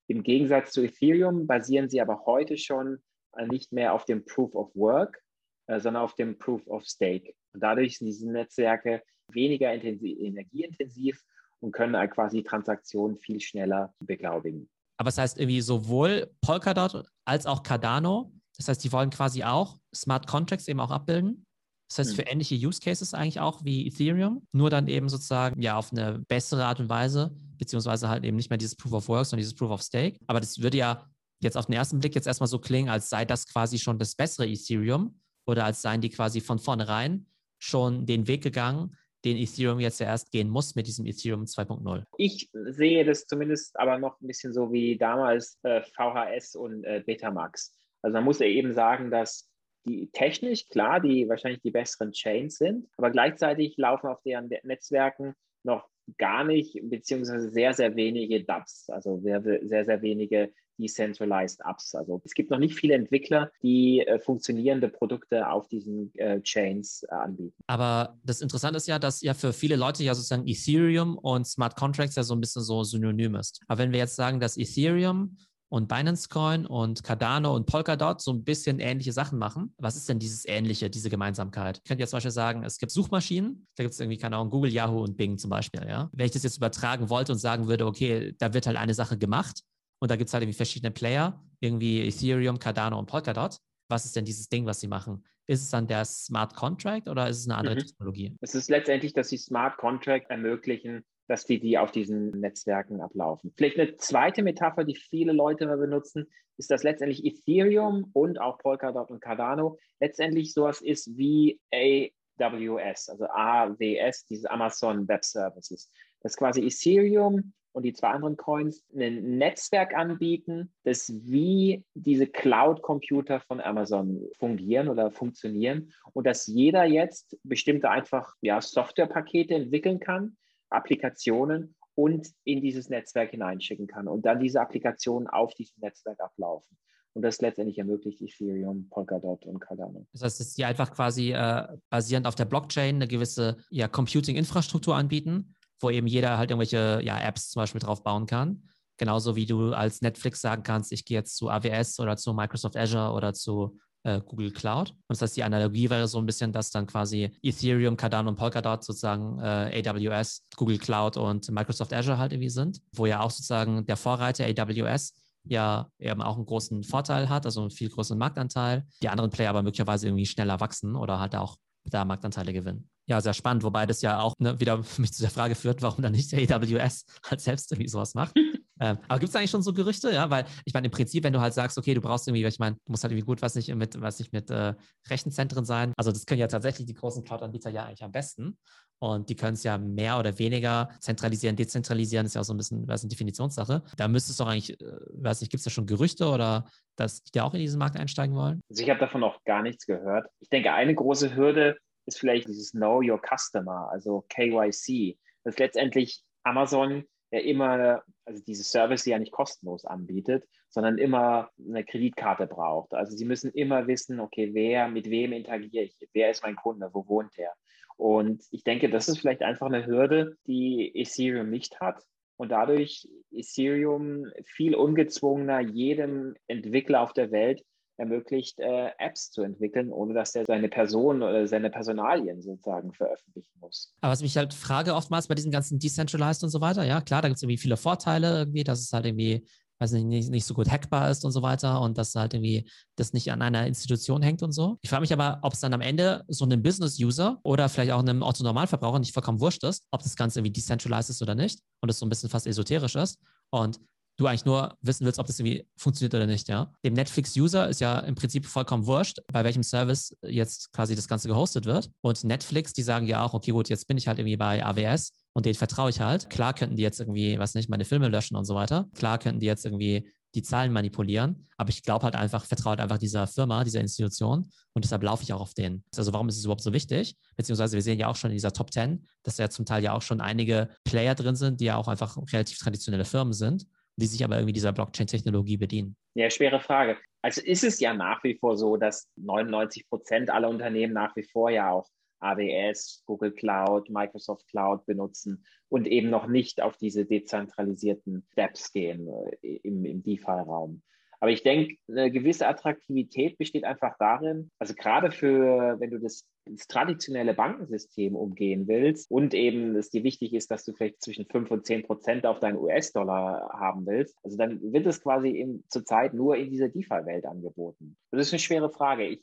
Im 0.08 0.22
Gegensatz 0.22 0.72
zu 0.72 0.82
Ethereum 0.82 1.46
basieren 1.46 1.88
sie 1.88 2.00
aber 2.00 2.24
heute 2.26 2.56
schon 2.56 3.02
äh, 3.36 3.46
nicht 3.46 3.72
mehr 3.72 3.92
auf 3.92 4.04
dem 4.04 4.24
Proof 4.24 4.54
of 4.54 4.74
Work, 4.74 5.22
sondern 5.68 5.96
auf 5.96 6.14
dem 6.14 6.38
Proof 6.38 6.66
of 6.66 6.84
Stake. 6.84 7.34
Und 7.54 7.62
dadurch 7.62 7.98
sind 7.98 8.06
diese 8.06 8.30
Netzwerke 8.30 9.02
weniger 9.32 9.72
energieintensiv 9.72 11.22
und 11.60 11.72
können 11.72 11.96
halt 11.96 12.12
quasi 12.12 12.42
Transaktionen 12.42 13.18
viel 13.18 13.40
schneller 13.40 13.94
beglaubigen. 14.00 14.68
Aber 14.98 15.08
das 15.08 15.18
heißt 15.18 15.38
irgendwie 15.38 15.60
sowohl 15.60 16.30
Polkadot 16.40 17.04
als 17.24 17.46
auch 17.46 17.62
Cardano, 17.62 18.32
das 18.56 18.68
heißt, 18.68 18.82
die 18.84 18.92
wollen 18.92 19.10
quasi 19.10 19.44
auch 19.44 19.78
Smart 19.94 20.26
Contracts 20.26 20.68
eben 20.68 20.80
auch 20.80 20.90
abbilden. 20.90 21.44
Das 21.88 21.98
heißt, 21.98 22.16
für 22.16 22.22
hm. 22.22 22.32
ähnliche 22.32 22.54
Use 22.54 22.80
Cases 22.80 23.14
eigentlich 23.14 23.38
auch 23.38 23.62
wie 23.64 23.86
Ethereum, 23.86 24.46
nur 24.52 24.70
dann 24.70 24.88
eben 24.88 25.08
sozusagen 25.08 25.60
ja 25.60 25.76
auf 25.76 25.92
eine 25.92 26.20
bessere 26.26 26.64
Art 26.64 26.80
und 26.80 26.88
Weise, 26.88 27.36
beziehungsweise 27.58 28.08
halt 28.08 28.24
eben 28.24 28.36
nicht 28.36 28.50
mehr 28.50 28.58
dieses 28.58 28.74
Proof 28.74 28.92
of 28.92 29.08
Work, 29.08 29.26
sondern 29.26 29.42
dieses 29.42 29.54
Proof 29.54 29.70
of 29.70 29.82
Stake. 29.82 30.18
Aber 30.26 30.40
das 30.40 30.60
würde 30.60 30.78
ja 30.78 31.06
jetzt 31.40 31.56
auf 31.56 31.66
den 31.66 31.74
ersten 31.74 32.00
Blick 32.00 32.14
jetzt 32.14 32.26
erstmal 32.26 32.48
so 32.48 32.58
klingen, 32.58 32.88
als 32.88 33.08
sei 33.08 33.24
das 33.24 33.46
quasi 33.46 33.78
schon 33.78 33.98
das 33.98 34.14
bessere 34.14 34.48
Ethereum 34.48 35.20
oder 35.46 35.64
als 35.64 35.82
seien 35.82 36.00
die 36.00 36.10
quasi 36.10 36.40
von 36.40 36.58
vornherein 36.58 37.26
schon 37.58 38.06
den 38.06 38.28
Weg 38.28 38.42
gegangen, 38.42 38.96
den 39.24 39.36
Ethereum 39.36 39.80
jetzt 39.80 40.00
erst 40.00 40.30
gehen 40.30 40.48
muss 40.48 40.74
mit 40.74 40.86
diesem 40.86 41.06
Ethereum 41.06 41.44
2.0? 41.44 42.04
Ich 42.18 42.50
sehe 42.52 43.04
das 43.04 43.26
zumindest 43.26 43.78
aber 43.78 43.98
noch 43.98 44.20
ein 44.20 44.26
bisschen 44.26 44.52
so 44.52 44.72
wie 44.72 44.96
damals 44.96 45.58
äh, 45.62 45.82
VHS 45.82 46.54
und 46.54 46.84
äh, 46.84 47.02
Betamax. 47.04 47.72
Also 48.02 48.14
man 48.14 48.24
muss 48.24 48.38
ja 48.38 48.46
eben 48.46 48.72
sagen, 48.72 49.10
dass 49.10 49.48
die 49.84 50.10
technisch, 50.12 50.68
klar, 50.68 51.00
die 51.00 51.28
wahrscheinlich 51.28 51.62
die 51.62 51.70
besseren 51.70 52.12
Chains 52.12 52.56
sind, 52.56 52.88
aber 52.96 53.10
gleichzeitig 53.10 53.76
laufen 53.76 54.08
auf 54.08 54.20
deren 54.22 54.48
Netzwerken 54.64 55.34
noch 55.62 55.88
gar 56.18 56.44
nicht, 56.44 56.78
beziehungsweise 56.82 57.50
sehr, 57.50 57.72
sehr 57.72 57.96
wenige 57.96 58.44
DApps, 58.44 58.88
also 58.90 59.18
sehr, 59.18 59.42
sehr, 59.42 59.84
sehr 59.84 60.02
wenige 60.02 60.52
Decentralized 60.78 61.60
Apps. 61.64 61.94
Also 61.94 62.20
es 62.24 62.34
gibt 62.34 62.50
noch 62.50 62.58
nicht 62.58 62.74
viele 62.74 62.94
Entwickler, 62.94 63.50
die 63.62 64.00
äh, 64.00 64.18
funktionierende 64.18 64.88
Produkte 64.88 65.48
auf 65.48 65.68
diesen 65.68 66.14
äh, 66.16 66.40
Chains 66.42 67.02
äh, 67.04 67.14
anbieten. 67.14 67.54
Aber 67.66 68.18
das 68.24 68.40
Interessante 68.40 68.76
ist 68.76 68.88
ja, 68.88 68.98
dass 68.98 69.22
ja 69.22 69.34
für 69.34 69.52
viele 69.52 69.76
Leute 69.76 70.04
ja 70.04 70.14
sozusagen 70.14 70.46
Ethereum 70.46 71.18
und 71.18 71.46
Smart 71.46 71.76
Contracts 71.76 72.16
ja 72.16 72.22
so 72.22 72.34
ein 72.34 72.40
bisschen 72.40 72.62
so 72.62 72.82
synonym 72.84 73.34
ist. 73.34 73.60
Aber 73.68 73.78
wenn 73.78 73.92
wir 73.92 73.98
jetzt 73.98 74.16
sagen, 74.16 74.40
dass 74.40 74.56
Ethereum 74.56 75.36
und 75.68 75.88
Binance 75.88 76.28
Coin 76.28 76.66
und 76.66 77.02
Cardano 77.02 77.54
und 77.54 77.66
Polkadot 77.66 78.20
so 78.20 78.32
ein 78.32 78.44
bisschen 78.44 78.78
ähnliche 78.78 79.12
Sachen 79.12 79.38
machen. 79.38 79.74
Was 79.78 79.96
ist 79.96 80.08
denn 80.08 80.18
dieses 80.18 80.46
Ähnliche, 80.46 80.90
diese 80.90 81.10
Gemeinsamkeit? 81.10 81.78
Ich 81.78 81.88
könnte 81.88 82.02
jetzt 82.02 82.10
zum 82.10 82.18
Beispiel 82.18 82.30
sagen, 82.30 82.62
es 82.62 82.78
gibt 82.78 82.92
Suchmaschinen, 82.92 83.66
da 83.76 83.82
gibt 83.82 83.94
es 83.94 84.00
irgendwie, 84.00 84.18
keine 84.18 84.36
Ahnung, 84.36 84.50
Google, 84.50 84.72
Yahoo 84.72 85.02
und 85.02 85.16
Bing 85.16 85.38
zum 85.38 85.50
Beispiel, 85.50 85.84
ja. 85.88 86.08
Wenn 86.12 86.26
ich 86.26 86.32
das 86.32 86.44
jetzt 86.44 86.56
übertragen 86.56 87.10
wollte 87.10 87.32
und 87.32 87.38
sagen 87.38 87.66
würde, 87.66 87.86
okay, 87.86 88.34
da 88.38 88.54
wird 88.54 88.66
halt 88.66 88.76
eine 88.76 88.94
Sache 88.94 89.18
gemacht 89.18 89.62
und 90.00 90.10
da 90.10 90.16
gibt 90.16 90.28
es 90.28 90.34
halt 90.34 90.42
irgendwie 90.42 90.56
verschiedene 90.56 90.90
Player, 90.90 91.42
irgendwie 91.60 92.06
Ethereum, 92.06 92.58
Cardano 92.58 92.98
und 92.98 93.06
Polkadot. 93.06 93.58
Was 93.88 94.04
ist 94.04 94.16
denn 94.16 94.24
dieses 94.24 94.48
Ding, 94.48 94.66
was 94.66 94.80
sie 94.80 94.88
machen? 94.88 95.24
Ist 95.46 95.62
es 95.62 95.70
dann 95.70 95.86
der 95.86 96.04
Smart 96.04 96.54
Contract 96.54 97.08
oder 97.08 97.28
ist 97.28 97.38
es 97.38 97.48
eine 97.48 97.56
andere 97.56 97.76
mhm. 97.76 97.80
Technologie? 97.80 98.36
Es 98.40 98.54
ist 98.54 98.68
letztendlich, 98.68 99.12
dass 99.12 99.28
sie 99.28 99.38
Smart 99.38 99.76
Contract 99.76 100.28
ermöglichen, 100.28 101.04
dass 101.28 101.44
die, 101.44 101.60
die 101.60 101.78
auf 101.78 101.92
diesen 101.92 102.30
Netzwerken 102.30 103.00
ablaufen. 103.00 103.52
Vielleicht 103.56 103.78
eine 103.78 103.96
zweite 103.96 104.42
Metapher, 104.42 104.84
die 104.84 104.96
viele 104.96 105.32
Leute 105.32 105.64
immer 105.64 105.76
benutzen, 105.76 106.26
ist, 106.56 106.70
dass 106.70 106.82
letztendlich 106.82 107.24
Ethereum 107.24 108.10
und 108.12 108.40
auch 108.40 108.58
Polkadot 108.58 109.10
und 109.10 109.20
Cardano 109.20 109.78
letztendlich 110.00 110.52
sowas 110.52 110.80
ist 110.80 111.16
wie 111.16 111.60
AWS, 111.72 113.08
also 113.08 113.26
AWS, 113.28 114.26
diese 114.26 114.50
Amazon 114.50 115.06
Web 115.08 115.24
Services. 115.24 115.90
Das 116.22 116.36
quasi 116.36 116.62
Ethereum 116.62 117.52
und 117.76 117.82
die 117.82 117.92
zwei 117.92 118.08
anderen 118.08 118.38
Coins 118.38 118.86
ein 118.96 119.36
Netzwerk 119.36 119.94
anbieten, 119.94 120.72
das 120.84 121.12
wie 121.12 121.84
diese 121.92 122.26
Cloud-Computer 122.26 123.38
von 123.40 123.60
Amazon 123.60 124.22
fungieren 124.38 124.88
oder 124.88 125.10
funktionieren 125.10 125.92
und 126.14 126.26
dass 126.26 126.46
jeder 126.46 126.86
jetzt 126.86 127.36
bestimmte 127.42 127.90
einfach 127.90 128.32
ja, 128.40 128.62
Softwarepakete 128.62 129.54
entwickeln 129.54 130.00
kann, 130.00 130.38
Applikationen 130.70 131.74
und 131.94 132.26
in 132.44 132.62
dieses 132.62 132.88
Netzwerk 132.88 133.32
hineinschicken 133.32 133.86
kann 133.86 134.08
und 134.08 134.24
dann 134.24 134.40
diese 134.40 134.62
Applikationen 134.62 135.28
auf 135.28 135.52
diesem 135.52 135.78
Netzwerk 135.82 136.18
ablaufen. 136.20 136.78
Und 137.12 137.22
das 137.22 137.42
letztendlich 137.42 137.76
ermöglicht 137.76 138.22
Ethereum, 138.22 138.88
Polkadot 138.88 139.44
und 139.44 139.58
Cardano. 139.60 140.06
Das 140.12 140.22
heißt, 140.22 140.40
dass 140.40 140.54
die 140.54 140.64
einfach 140.64 140.92
quasi 140.92 141.32
äh, 141.32 141.66
basierend 141.90 142.26
auf 142.26 142.34
der 142.34 142.44
Blockchain 142.46 142.96
eine 142.96 143.08
gewisse 143.08 143.58
ja, 143.68 143.86
Computing-Infrastruktur 143.86 144.94
anbieten, 144.94 145.55
wo 145.80 145.90
eben 145.90 146.06
jeder 146.06 146.38
halt 146.38 146.50
irgendwelche 146.50 147.00
ja, 147.02 147.18
Apps 147.20 147.50
zum 147.50 147.60
Beispiel 147.60 147.80
drauf 147.80 148.02
bauen 148.02 148.26
kann. 148.26 148.62
Genauso 148.98 149.36
wie 149.36 149.46
du 149.46 149.72
als 149.72 150.00
Netflix 150.00 150.40
sagen 150.40 150.62
kannst, 150.62 150.92
ich 150.92 151.04
gehe 151.04 151.18
jetzt 151.18 151.36
zu 151.36 151.50
AWS 151.50 152.00
oder 152.00 152.16
zu 152.16 152.32
Microsoft 152.32 152.76
Azure 152.76 153.12
oder 153.12 153.34
zu 153.34 153.78
äh, 154.04 154.20
Google 154.24 154.52
Cloud. 154.52 154.90
Und 154.90 154.98
das 155.08 155.20
heißt, 155.20 155.36
die 155.36 155.42
Analogie 155.42 155.90
wäre 155.90 156.08
so 156.08 156.18
ein 156.18 156.26
bisschen, 156.26 156.52
dass 156.52 156.70
dann 156.70 156.86
quasi 156.86 157.30
Ethereum, 157.42 157.96
Cardano 157.96 158.30
und 158.30 158.36
Polkadot 158.36 158.84
sozusagen 158.84 159.38
äh, 159.40 159.82
AWS, 159.86 160.46
Google 160.56 160.78
Cloud 160.78 161.16
und 161.16 161.50
Microsoft 161.50 161.92
Azure 161.92 162.16
halt 162.16 162.32
irgendwie 162.32 162.48
sind, 162.48 162.80
wo 162.92 163.04
ja 163.06 163.20
auch 163.20 163.30
sozusagen 163.30 163.84
der 163.84 163.96
Vorreiter 163.96 164.44
AWS 164.44 165.12
ja 165.44 165.88
eben 165.98 166.22
auch 166.22 166.36
einen 166.36 166.46
großen 166.46 166.84
Vorteil 166.84 167.28
hat, 167.28 167.46
also 167.46 167.60
einen 167.60 167.70
viel 167.70 167.90
größeren 167.90 168.18
Marktanteil. 168.18 168.86
Die 169.02 169.08
anderen 169.08 169.30
Player 169.30 169.50
aber 169.50 169.62
möglicherweise 169.62 170.06
irgendwie 170.06 170.26
schneller 170.26 170.60
wachsen 170.60 170.96
oder 170.96 171.20
halt 171.20 171.36
auch 171.36 171.56
da 171.84 172.04
Marktanteile 172.04 172.52
gewinnen. 172.52 172.88
Ja, 173.08 173.20
sehr 173.20 173.34
spannend, 173.34 173.62
wobei 173.62 173.86
das 173.86 174.02
ja 174.02 174.20
auch 174.20 174.34
ne, 174.38 174.58
wieder 174.58 174.78
mich 174.98 175.12
zu 175.12 175.22
der 175.22 175.30
Frage 175.30 175.54
führt, 175.54 175.82
warum 175.82 176.02
dann 176.02 176.12
nicht 176.12 176.32
der 176.32 176.56
AWS 176.56 177.04
halt 177.24 177.40
selbst 177.40 177.70
irgendwie 177.72 177.88
sowas 177.88 178.14
macht. 178.14 178.34
Ähm, 178.78 178.98
aber 179.08 179.20
gibt 179.20 179.30
es 179.30 179.36
eigentlich 179.36 179.50
schon 179.50 179.62
so 179.62 179.72
Gerüchte, 179.72 180.12
ja? 180.12 180.28
Weil 180.28 180.44
ich 180.66 180.74
meine, 180.74 180.88
im 180.88 180.90
Prinzip, 180.90 181.24
wenn 181.24 181.32
du 181.32 181.40
halt 181.40 181.54
sagst, 181.54 181.78
okay, 181.78 181.94
du 181.94 182.02
brauchst 182.02 182.28
irgendwie, 182.28 182.44
ich 182.44 182.58
meine, 182.58 182.76
du 182.84 182.92
musst 182.92 183.04
halt 183.04 183.12
irgendwie 183.12 183.24
gut 183.24 183.40
was 183.40 183.54
nicht 183.54 183.74
mit, 183.74 183.98
was 184.02 184.18
nicht 184.18 184.34
mit 184.34 184.50
äh, 184.50 184.74
Rechenzentren 185.08 185.64
sein. 185.64 185.94
Also 185.96 186.12
das 186.12 186.26
können 186.26 186.40
ja 186.40 186.46
tatsächlich 186.46 186.86
die 186.86 186.92
großen 186.92 187.24
Cloud-Anbieter 187.24 187.70
ja 187.70 187.86
eigentlich 187.86 188.04
am 188.04 188.12
besten. 188.12 188.58
Und 188.98 189.28
die 189.28 189.36
können 189.36 189.54
es 189.54 189.62
ja 189.62 189.76
mehr 189.76 190.18
oder 190.18 190.38
weniger 190.38 190.90
zentralisieren, 191.00 191.56
dezentralisieren, 191.56 192.24
ist 192.26 192.34
ja 192.34 192.40
auch 192.40 192.46
so 192.46 192.54
ein 192.54 192.56
bisschen, 192.56 192.88
was 192.88 193.02
eine 193.02 193.10
Definitionssache. 193.10 193.82
Da 193.96 194.08
müsste 194.08 194.32
es 194.32 194.38
doch 194.38 194.46
eigentlich, 194.46 194.78
äh, 194.80 194.84
weiß 195.12 195.40
nicht, 195.40 195.50
gibt 195.50 195.60
es 195.60 195.64
da 195.64 195.70
schon 195.70 195.86
Gerüchte 195.86 196.28
oder 196.28 196.66
dass 196.96 197.22
die 197.22 197.32
da 197.32 197.44
auch 197.44 197.54
in 197.54 197.60
diesen 197.60 197.78
Markt 197.78 197.96
einsteigen 197.96 198.34
wollen? 198.34 198.62
Also 198.70 198.82
ich 198.82 198.90
habe 198.90 199.00
davon 199.00 199.20
noch 199.20 199.42
gar 199.44 199.62
nichts 199.62 199.86
gehört. 199.86 200.28
Ich 200.40 200.48
denke, 200.48 200.72
eine 200.72 200.94
große 200.94 201.34
Hürde 201.34 201.76
ist 202.06 202.18
vielleicht 202.18 202.48
dieses 202.48 202.72
Know 202.72 203.00
Your 203.02 203.20
Customer, 203.20 203.88
also 203.90 204.24
KYC. 204.28 205.18
Das 205.44 205.54
ist 205.54 205.60
letztendlich 205.60 206.22
Amazon 206.44 207.04
ja 207.30 207.40
immer, 207.40 208.02
also 208.24 208.42
diese 208.46 208.64
Service, 208.64 209.04
ja 209.04 209.18
nicht 209.18 209.32
kostenlos 209.32 209.84
anbietet, 209.84 210.44
sondern 210.68 210.98
immer 210.98 211.50
eine 211.58 211.84
Kreditkarte 211.84 212.46
braucht. 212.46 212.94
Also 212.94 213.16
sie 213.16 213.24
müssen 213.24 213.50
immer 213.52 213.86
wissen, 213.86 214.20
okay, 214.20 214.50
wer, 214.52 214.88
mit 214.88 215.10
wem 215.10 215.32
interagiere 215.32 215.84
ich, 215.84 215.96
wer 216.12 216.30
ist 216.30 216.42
mein 216.42 216.56
Kunde, 216.56 216.90
wo 216.92 217.06
wohnt 217.08 217.36
er. 217.38 217.52
Und 217.96 218.44
ich 218.50 218.62
denke, 218.62 218.90
das 218.90 219.08
ist 219.08 219.18
vielleicht 219.18 219.42
einfach 219.42 219.66
eine 219.66 219.86
Hürde, 219.86 220.36
die 220.46 220.92
Ethereum 220.94 221.50
nicht 221.50 221.80
hat. 221.80 222.02
Und 222.36 222.50
dadurch 222.50 223.08
Ethereum 223.30 224.26
viel 224.44 224.74
ungezwungener 224.74 225.60
jedem 225.60 226.34
Entwickler 226.46 227.00
auf 227.00 227.14
der 227.14 227.30
Welt 227.30 227.64
ermöglicht, 227.96 228.58
äh, 228.58 228.90
Apps 228.98 229.30
zu 229.30 229.42
entwickeln, 229.42 229.90
ohne 229.90 230.14
dass 230.14 230.34
er 230.34 230.44
seine 230.46 230.68
Person 230.68 231.22
oder 231.22 231.46
seine 231.46 231.70
Personalien 231.70 232.42
sozusagen 232.42 232.92
veröffentlichen 232.92 233.52
muss. 233.60 233.94
Aber 234.00 234.12
was 234.12 234.22
mich 234.22 234.36
halt 234.36 234.54
frage 234.54 234.94
oftmals 234.94 235.28
bei 235.28 235.34
diesen 235.34 235.50
ganzen 235.50 235.78
Decentralized 235.78 236.44
und 236.44 236.50
so 236.50 236.60
weiter, 236.60 236.84
ja 236.84 237.00
klar, 237.00 237.22
da 237.22 237.28
gibt 237.28 237.36
es 237.36 237.42
irgendwie 237.42 237.58
viele 237.58 237.76
Vorteile 237.76 238.38
irgendwie, 238.38 238.64
dass 238.64 238.80
es 238.80 238.92
halt 238.92 239.06
irgendwie 239.06 239.46
weiß 239.78 239.92
nicht, 239.92 240.06
nicht, 240.06 240.30
nicht 240.30 240.44
so 240.44 240.54
gut 240.54 240.70
hackbar 240.70 241.10
ist 241.10 241.24
und 241.24 241.32
so 241.32 241.42
weiter 241.42 241.80
und 241.80 241.98
dass 241.98 242.14
halt 242.14 242.34
irgendwie 242.34 242.68
das 242.96 243.12
nicht 243.12 243.30
an 243.30 243.42
einer 243.42 243.66
Institution 243.66 244.22
hängt 244.22 244.42
und 244.42 244.52
so. 244.52 244.78
Ich 244.80 244.90
frage 244.90 245.02
mich 245.02 245.12
aber, 245.12 245.38
ob 245.42 245.52
es 245.52 245.60
dann 245.60 245.74
am 245.74 245.80
Ende 245.80 246.24
so 246.28 246.44
einem 246.44 246.62
Business-User 246.62 247.38
oder 247.42 247.68
vielleicht 247.68 247.92
auch 247.92 248.00
einem 248.00 248.22
Otto-Normalverbraucher 248.22 248.98
nicht 248.98 249.12
vollkommen 249.12 249.40
wurscht 249.40 249.64
ist, 249.64 249.86
ob 249.90 250.02
das 250.02 250.16
Ganze 250.16 250.40
irgendwie 250.40 250.52
decentralized 250.52 251.10
ist 251.10 251.22
oder 251.22 251.34
nicht 251.34 251.60
und 251.80 251.90
es 251.90 251.98
so 251.98 252.06
ein 252.06 252.08
bisschen 252.08 252.30
fast 252.30 252.46
esoterisch 252.46 252.96
ist. 252.96 253.18
Und 253.50 253.78
du 254.16 254.26
eigentlich 254.26 254.44
nur 254.44 254.76
wissen 254.80 255.04
willst, 255.04 255.18
ob 255.18 255.26
das 255.26 255.38
irgendwie 255.38 255.66
funktioniert 255.76 256.14
oder 256.14 256.26
nicht, 256.26 256.48
ja. 256.48 256.72
Dem 256.84 256.94
Netflix-User 256.94 257.68
ist 257.68 257.80
ja 257.80 257.98
im 258.00 258.14
Prinzip 258.14 258.46
vollkommen 258.46 258.86
wurscht, 258.86 259.20
bei 259.32 259.44
welchem 259.44 259.62
Service 259.62 260.16
jetzt 260.22 260.72
quasi 260.72 260.96
das 260.96 261.08
Ganze 261.08 261.28
gehostet 261.28 261.66
wird. 261.66 261.90
Und 262.00 262.24
Netflix, 262.24 262.72
die 262.72 262.82
sagen 262.82 263.06
ja 263.06 263.24
auch, 263.24 263.34
okay, 263.34 263.50
gut, 263.50 263.68
jetzt 263.68 263.86
bin 263.86 263.98
ich 263.98 264.08
halt 264.08 264.18
irgendwie 264.18 264.36
bei 264.36 264.64
AWS 264.64 265.12
und 265.34 265.46
denen 265.46 265.54
vertraue 265.54 265.90
ich 265.90 266.00
halt. 266.00 266.30
Klar 266.30 266.54
könnten 266.54 266.76
die 266.76 266.82
jetzt 266.82 267.00
irgendwie, 267.00 267.38
was 267.38 267.54
nicht, 267.54 267.68
meine 267.68 267.84
Filme 267.84 268.08
löschen 268.08 268.36
und 268.36 268.46
so 268.46 268.54
weiter. 268.54 268.88
Klar 268.94 269.18
könnten 269.18 269.40
die 269.40 269.46
jetzt 269.46 269.64
irgendwie 269.64 270.10
die 270.34 270.42
Zahlen 270.42 270.70
manipulieren, 270.70 271.48
aber 271.56 271.70
ich 271.70 271.82
glaube 271.82 272.04
halt 272.04 272.14
einfach, 272.14 272.44
vertraue 272.44 272.70
halt 272.70 272.80
einfach 272.80 272.98
dieser 272.98 273.26
Firma, 273.26 273.64
dieser 273.64 273.80
Institution 273.80 274.50
und 274.74 274.84
deshalb 274.84 275.02
laufe 275.02 275.22
ich 275.22 275.32
auch 275.32 275.40
auf 275.40 275.54
denen. 275.54 275.82
Also 275.96 276.12
warum 276.12 276.28
ist 276.28 276.36
es 276.36 276.44
überhaupt 276.44 276.62
so 276.62 276.74
wichtig? 276.74 277.16
Beziehungsweise 277.36 277.74
wir 277.74 277.82
sehen 277.82 277.98
ja 277.98 278.08
auch 278.08 278.16
schon 278.16 278.30
in 278.30 278.36
dieser 278.36 278.52
Top 278.52 278.70
10, 278.70 279.06
dass 279.22 279.36
da 279.36 279.44
ja 279.44 279.50
zum 279.50 279.64
Teil 279.64 279.82
ja 279.82 279.94
auch 279.94 280.02
schon 280.02 280.20
einige 280.20 280.68
Player 280.84 281.14
drin 281.14 281.36
sind, 281.36 281.60
die 281.60 281.66
ja 281.66 281.76
auch 281.76 281.88
einfach 281.88 282.18
relativ 282.32 282.58
traditionelle 282.58 283.06
Firmen 283.06 283.32
sind 283.32 283.66
die 283.96 284.06
sich 284.06 284.24
aber 284.24 284.36
irgendwie 284.36 284.52
dieser 284.52 284.72
Blockchain-Technologie 284.72 285.56
bedienen? 285.56 285.96
Ja, 286.14 286.30
schwere 286.30 286.60
Frage. 286.60 286.98
Also 287.22 287.40
ist 287.42 287.64
es 287.64 287.80
ja 287.80 287.94
nach 287.94 288.22
wie 288.24 288.36
vor 288.38 288.56
so, 288.56 288.76
dass 288.76 289.08
99 289.16 289.88
Prozent 289.88 290.30
aller 290.30 290.48
Unternehmen 290.48 290.92
nach 290.92 291.16
wie 291.16 291.24
vor 291.24 291.50
ja 291.50 291.70
auch 291.70 291.88
AWS, 292.20 293.02
Google 293.06 293.32
Cloud, 293.32 293.90
Microsoft 293.90 294.46
Cloud 294.48 294.86
benutzen 294.86 295.44
und 295.68 295.86
eben 295.86 296.10
noch 296.10 296.26
nicht 296.26 296.62
auf 296.62 296.76
diese 296.76 297.04
dezentralisierten 297.04 298.26
Steps 298.32 298.72
gehen 298.72 299.08
äh, 299.42 299.56
im, 299.62 299.84
im 299.84 300.02
DeFi-Raum. 300.02 300.82
Aber 301.20 301.30
ich 301.30 301.42
denke, 301.42 301.76
eine 301.88 302.10
gewisse 302.10 302.46
Attraktivität 302.46 303.38
besteht 303.38 303.64
einfach 303.64 303.96
darin, 303.98 304.50
also 304.58 304.74
gerade 304.74 305.10
für, 305.10 305.76
wenn 305.78 305.90
du 305.90 305.98
das, 305.98 306.26
das, 306.44 306.66
traditionelle 306.66 307.34
Bankensystem 307.34 308.14
umgehen 308.14 308.68
willst 308.68 309.10
und 309.10 309.34
eben 309.34 309.76
es 309.76 309.90
dir 309.90 310.04
wichtig 310.04 310.34
ist, 310.34 310.50
dass 310.50 310.64
du 310.64 310.72
vielleicht 310.72 311.02
zwischen 311.02 311.26
5 311.26 311.50
und 311.50 311.66
10 311.66 311.84
Prozent 311.84 312.26
auf 312.26 312.40
deinen 312.40 312.58
US-Dollar 312.58 313.50
haben 313.52 313.86
willst, 313.86 314.16
also 314.22 314.36
dann 314.36 314.60
wird 314.72 314.86
es 314.86 315.02
quasi 315.02 315.30
in, 315.30 315.64
zurzeit 315.68 316.14
nur 316.14 316.36
in 316.36 316.50
dieser 316.50 316.68
DeFi-Welt 316.68 317.24
angeboten. 317.24 317.96
Das 318.10 318.26
ist 318.26 318.32
eine 318.32 318.40
schwere 318.40 318.70
Frage. 318.70 319.06
Ich, 319.06 319.22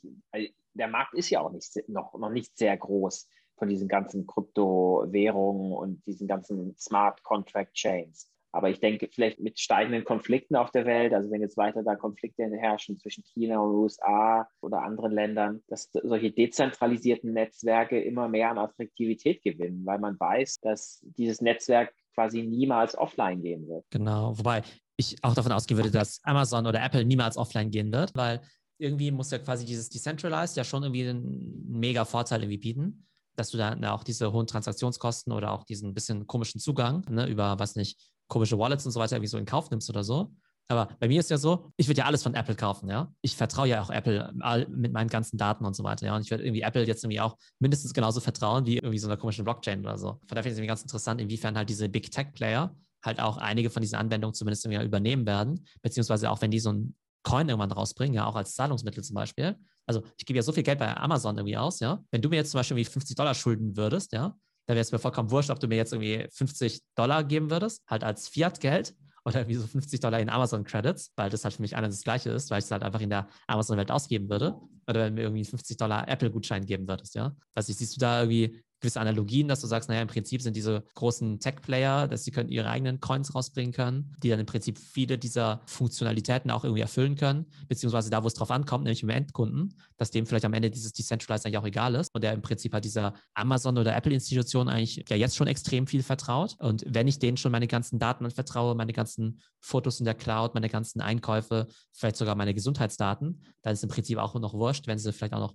der 0.74 0.88
Markt 0.88 1.14
ist 1.14 1.30
ja 1.30 1.40
auch 1.40 1.52
nicht, 1.52 1.88
noch, 1.88 2.18
noch 2.18 2.30
nicht 2.30 2.56
sehr 2.56 2.76
groß 2.76 3.28
von 3.56 3.68
diesen 3.68 3.88
ganzen 3.88 4.26
Kryptowährungen 4.26 5.72
und 5.72 6.06
diesen 6.06 6.26
ganzen 6.26 6.76
Smart 6.76 7.22
Contract 7.22 7.74
Chains. 7.74 8.30
Aber 8.54 8.70
ich 8.70 8.78
denke, 8.78 9.08
vielleicht 9.12 9.40
mit 9.40 9.58
steigenden 9.58 10.04
Konflikten 10.04 10.54
auf 10.54 10.70
der 10.70 10.86
Welt, 10.86 11.12
also 11.12 11.28
wenn 11.32 11.40
jetzt 11.40 11.56
weiter 11.56 11.82
da 11.82 11.96
Konflikte 11.96 12.44
herrschen 12.44 13.00
zwischen 13.00 13.24
China 13.24 13.58
und 13.58 13.74
USA 13.74 14.48
oder 14.60 14.82
anderen 14.82 15.10
Ländern, 15.10 15.60
dass 15.66 15.90
solche 15.92 16.30
dezentralisierten 16.30 17.32
Netzwerke 17.32 18.00
immer 18.00 18.28
mehr 18.28 18.52
an 18.52 18.58
Attraktivität 18.58 19.42
gewinnen, 19.42 19.84
weil 19.84 19.98
man 19.98 20.20
weiß, 20.20 20.60
dass 20.60 21.04
dieses 21.18 21.40
Netzwerk 21.40 21.92
quasi 22.14 22.44
niemals 22.44 22.96
offline 22.96 23.42
gehen 23.42 23.66
wird. 23.66 23.84
Genau, 23.90 24.38
wobei 24.38 24.62
ich 24.96 25.16
auch 25.24 25.34
davon 25.34 25.50
ausgehen 25.50 25.78
würde, 25.78 25.90
dass 25.90 26.20
Amazon 26.22 26.64
oder 26.68 26.80
Apple 26.80 27.04
niemals 27.04 27.36
offline 27.36 27.72
gehen 27.72 27.90
wird, 27.90 28.12
weil 28.14 28.40
irgendwie 28.78 29.10
muss 29.10 29.32
ja 29.32 29.38
quasi 29.38 29.64
dieses 29.66 29.88
Decentralized 29.88 30.56
ja 30.56 30.62
schon 30.62 30.84
irgendwie 30.84 31.08
einen 31.08 31.64
mega 31.68 32.04
Vorteil 32.04 32.42
irgendwie 32.42 32.58
bieten 32.58 33.04
dass 33.36 33.50
du 33.50 33.58
da 33.58 33.76
auch 33.92 34.04
diese 34.04 34.32
hohen 34.32 34.46
Transaktionskosten 34.46 35.32
oder 35.32 35.52
auch 35.52 35.64
diesen 35.64 35.94
bisschen 35.94 36.26
komischen 36.26 36.60
Zugang 36.60 37.04
ne, 37.10 37.26
über, 37.26 37.58
was 37.58 37.74
nicht, 37.74 37.98
komische 38.28 38.58
Wallets 38.58 38.86
und 38.86 38.92
so 38.92 39.00
weiter 39.00 39.16
irgendwie 39.16 39.28
so 39.28 39.38
in 39.38 39.46
Kauf 39.46 39.70
nimmst 39.70 39.88
oder 39.90 40.04
so. 40.04 40.32
Aber 40.68 40.88
bei 40.98 41.08
mir 41.08 41.20
ist 41.20 41.28
ja 41.28 41.36
so, 41.36 41.70
ich 41.76 41.88
würde 41.88 41.98
ja 41.98 42.04
alles 42.06 42.22
von 42.22 42.34
Apple 42.34 42.54
kaufen, 42.54 42.88
ja. 42.88 43.12
Ich 43.20 43.36
vertraue 43.36 43.68
ja 43.68 43.82
auch 43.82 43.90
Apple 43.90 44.32
mit 44.68 44.92
meinen 44.92 45.08
ganzen 45.08 45.36
Daten 45.36 45.64
und 45.66 45.76
so 45.76 45.84
weiter, 45.84 46.06
ja. 46.06 46.16
Und 46.16 46.22
ich 46.22 46.30
würde 46.30 46.44
irgendwie 46.44 46.62
Apple 46.62 46.86
jetzt 46.86 47.04
irgendwie 47.04 47.20
auch 47.20 47.36
mindestens 47.58 47.92
genauso 47.92 48.20
vertrauen 48.20 48.64
wie 48.64 48.76
irgendwie 48.76 48.98
so 48.98 49.06
einer 49.06 49.18
komischen 49.18 49.44
Blockchain 49.44 49.80
oder 49.80 49.98
so. 49.98 50.12
Von 50.12 50.20
daher 50.28 50.42
finde 50.42 50.48
ich 50.48 50.52
es 50.54 50.58
irgendwie 50.58 50.68
ganz 50.68 50.82
interessant, 50.82 51.20
inwiefern 51.20 51.56
halt 51.56 51.68
diese 51.68 51.88
Big 51.88 52.10
Tech 52.10 52.32
Player 52.32 52.74
halt 53.04 53.20
auch 53.20 53.36
einige 53.36 53.68
von 53.68 53.82
diesen 53.82 53.96
Anwendungen 53.96 54.32
zumindest 54.32 54.64
übernehmen 54.64 55.26
werden, 55.26 55.66
beziehungsweise 55.82 56.30
auch 56.30 56.40
wenn 56.40 56.50
die 56.50 56.60
so 56.60 56.72
ein 56.72 56.96
Coin 57.24 57.48
irgendwann 57.48 57.72
rausbringen, 57.72 58.14
ja, 58.14 58.24
auch 58.24 58.36
als 58.36 58.54
Zahlungsmittel 58.54 59.04
zum 59.04 59.14
Beispiel. 59.14 59.58
Also 59.86 60.02
ich 60.16 60.24
gebe 60.24 60.38
ja 60.38 60.42
so 60.42 60.52
viel 60.52 60.62
Geld 60.62 60.78
bei 60.78 60.96
Amazon 60.96 61.36
irgendwie 61.36 61.58
aus, 61.58 61.80
ja. 61.80 62.02
Wenn 62.10 62.22
du 62.22 62.30
mir 62.30 62.36
jetzt 62.36 62.52
zum 62.52 62.58
Beispiel 62.58 62.78
irgendwie 62.78 62.90
50 62.90 63.16
Dollar 63.16 63.34
schulden 63.34 63.76
würdest, 63.76 64.12
ja, 64.12 64.34
da 64.66 64.74
wäre 64.74 64.82
es 64.82 64.92
mir 64.92 64.98
vollkommen 64.98 65.30
wurscht, 65.30 65.50
ob 65.50 65.60
du 65.60 65.68
mir 65.68 65.76
jetzt 65.76 65.92
irgendwie 65.92 66.26
50 66.30 66.80
Dollar 66.94 67.24
geben 67.24 67.50
würdest, 67.50 67.82
halt 67.86 68.04
als 68.04 68.28
Fiat-Geld 68.28 68.94
oder 69.24 69.40
irgendwie 69.40 69.56
so 69.56 69.66
50 69.66 70.00
Dollar 70.00 70.20
in 70.20 70.28
Amazon-Credits, 70.28 71.12
weil 71.16 71.30
das 71.30 71.44
halt 71.44 71.54
für 71.54 71.62
mich 71.62 71.76
einer 71.76 71.88
das 71.88 72.02
Gleiche 72.02 72.30
ist, 72.30 72.50
weil 72.50 72.58
ich 72.58 72.66
es 72.66 72.70
halt 72.70 72.82
einfach 72.82 73.00
in 73.00 73.10
der 73.10 73.28
Amazon-Welt 73.46 73.90
ausgeben 73.90 74.28
würde. 74.28 74.54
Oder 74.86 75.00
wenn 75.00 75.16
du 75.16 75.22
mir 75.22 75.26
irgendwie 75.28 75.44
50 75.44 75.76
Dollar 75.76 76.08
Apple-Gutschein 76.08 76.66
geben 76.66 76.86
würdest, 76.86 77.14
ja. 77.14 77.34
Also 77.54 77.72
siehst 77.72 77.96
du 77.96 78.00
da 78.00 78.20
irgendwie 78.20 78.62
gewisse 78.84 79.00
Analogien, 79.00 79.48
dass 79.48 79.62
du 79.62 79.66
sagst, 79.66 79.88
naja, 79.88 80.02
im 80.02 80.08
Prinzip 80.08 80.42
sind 80.42 80.54
diese 80.54 80.84
großen 80.94 81.40
Tech-Player, 81.40 82.06
dass 82.06 82.24
sie 82.24 82.30
können 82.30 82.50
ihre 82.50 82.68
eigenen 82.68 83.00
Coins 83.00 83.34
rausbringen 83.34 83.72
können, 83.72 84.14
die 84.22 84.28
dann 84.28 84.38
im 84.38 84.46
Prinzip 84.46 84.78
viele 84.78 85.16
dieser 85.16 85.62
Funktionalitäten 85.64 86.50
auch 86.50 86.64
irgendwie 86.64 86.82
erfüllen 86.82 87.16
können, 87.16 87.46
beziehungsweise 87.66 88.10
da, 88.10 88.22
wo 88.22 88.26
es 88.26 88.34
drauf 88.34 88.50
ankommt, 88.50 88.84
nämlich 88.84 89.02
im 89.02 89.08
Endkunden, 89.08 89.74
dass 89.96 90.10
dem 90.10 90.26
vielleicht 90.26 90.44
am 90.44 90.52
Ende 90.52 90.70
dieses 90.70 90.92
Decentralized 90.92 91.46
eigentlich 91.46 91.58
auch 91.58 91.66
egal 91.66 91.94
ist 91.94 92.14
und 92.14 92.22
der 92.22 92.34
im 92.34 92.42
Prinzip 92.42 92.74
halt 92.74 92.84
dieser 92.84 93.14
Amazon- 93.32 93.78
oder 93.78 93.96
Apple-Institution 93.96 94.68
eigentlich 94.68 95.02
ja 95.08 95.16
jetzt 95.16 95.36
schon 95.36 95.46
extrem 95.46 95.86
viel 95.86 96.02
vertraut. 96.02 96.56
Und 96.58 96.84
wenn 96.86 97.08
ich 97.08 97.18
denen 97.18 97.38
schon 97.38 97.52
meine 97.52 97.66
ganzen 97.66 97.98
Daten 97.98 98.26
anvertraue, 98.26 98.74
meine 98.74 98.92
ganzen 98.92 99.40
Fotos 99.60 99.98
in 99.98 100.04
der 100.04 100.14
Cloud, 100.14 100.52
meine 100.52 100.68
ganzen 100.68 101.00
Einkäufe, 101.00 101.68
vielleicht 101.92 102.16
sogar 102.16 102.34
meine 102.34 102.52
Gesundheitsdaten, 102.52 103.42
dann 103.62 103.72
ist 103.72 103.82
im 103.82 103.88
Prinzip 103.88 104.18
auch 104.18 104.34
noch 104.34 104.52
wurscht, 104.52 104.86
wenn 104.86 104.98
sie 104.98 105.10
vielleicht 105.10 105.32
auch 105.32 105.54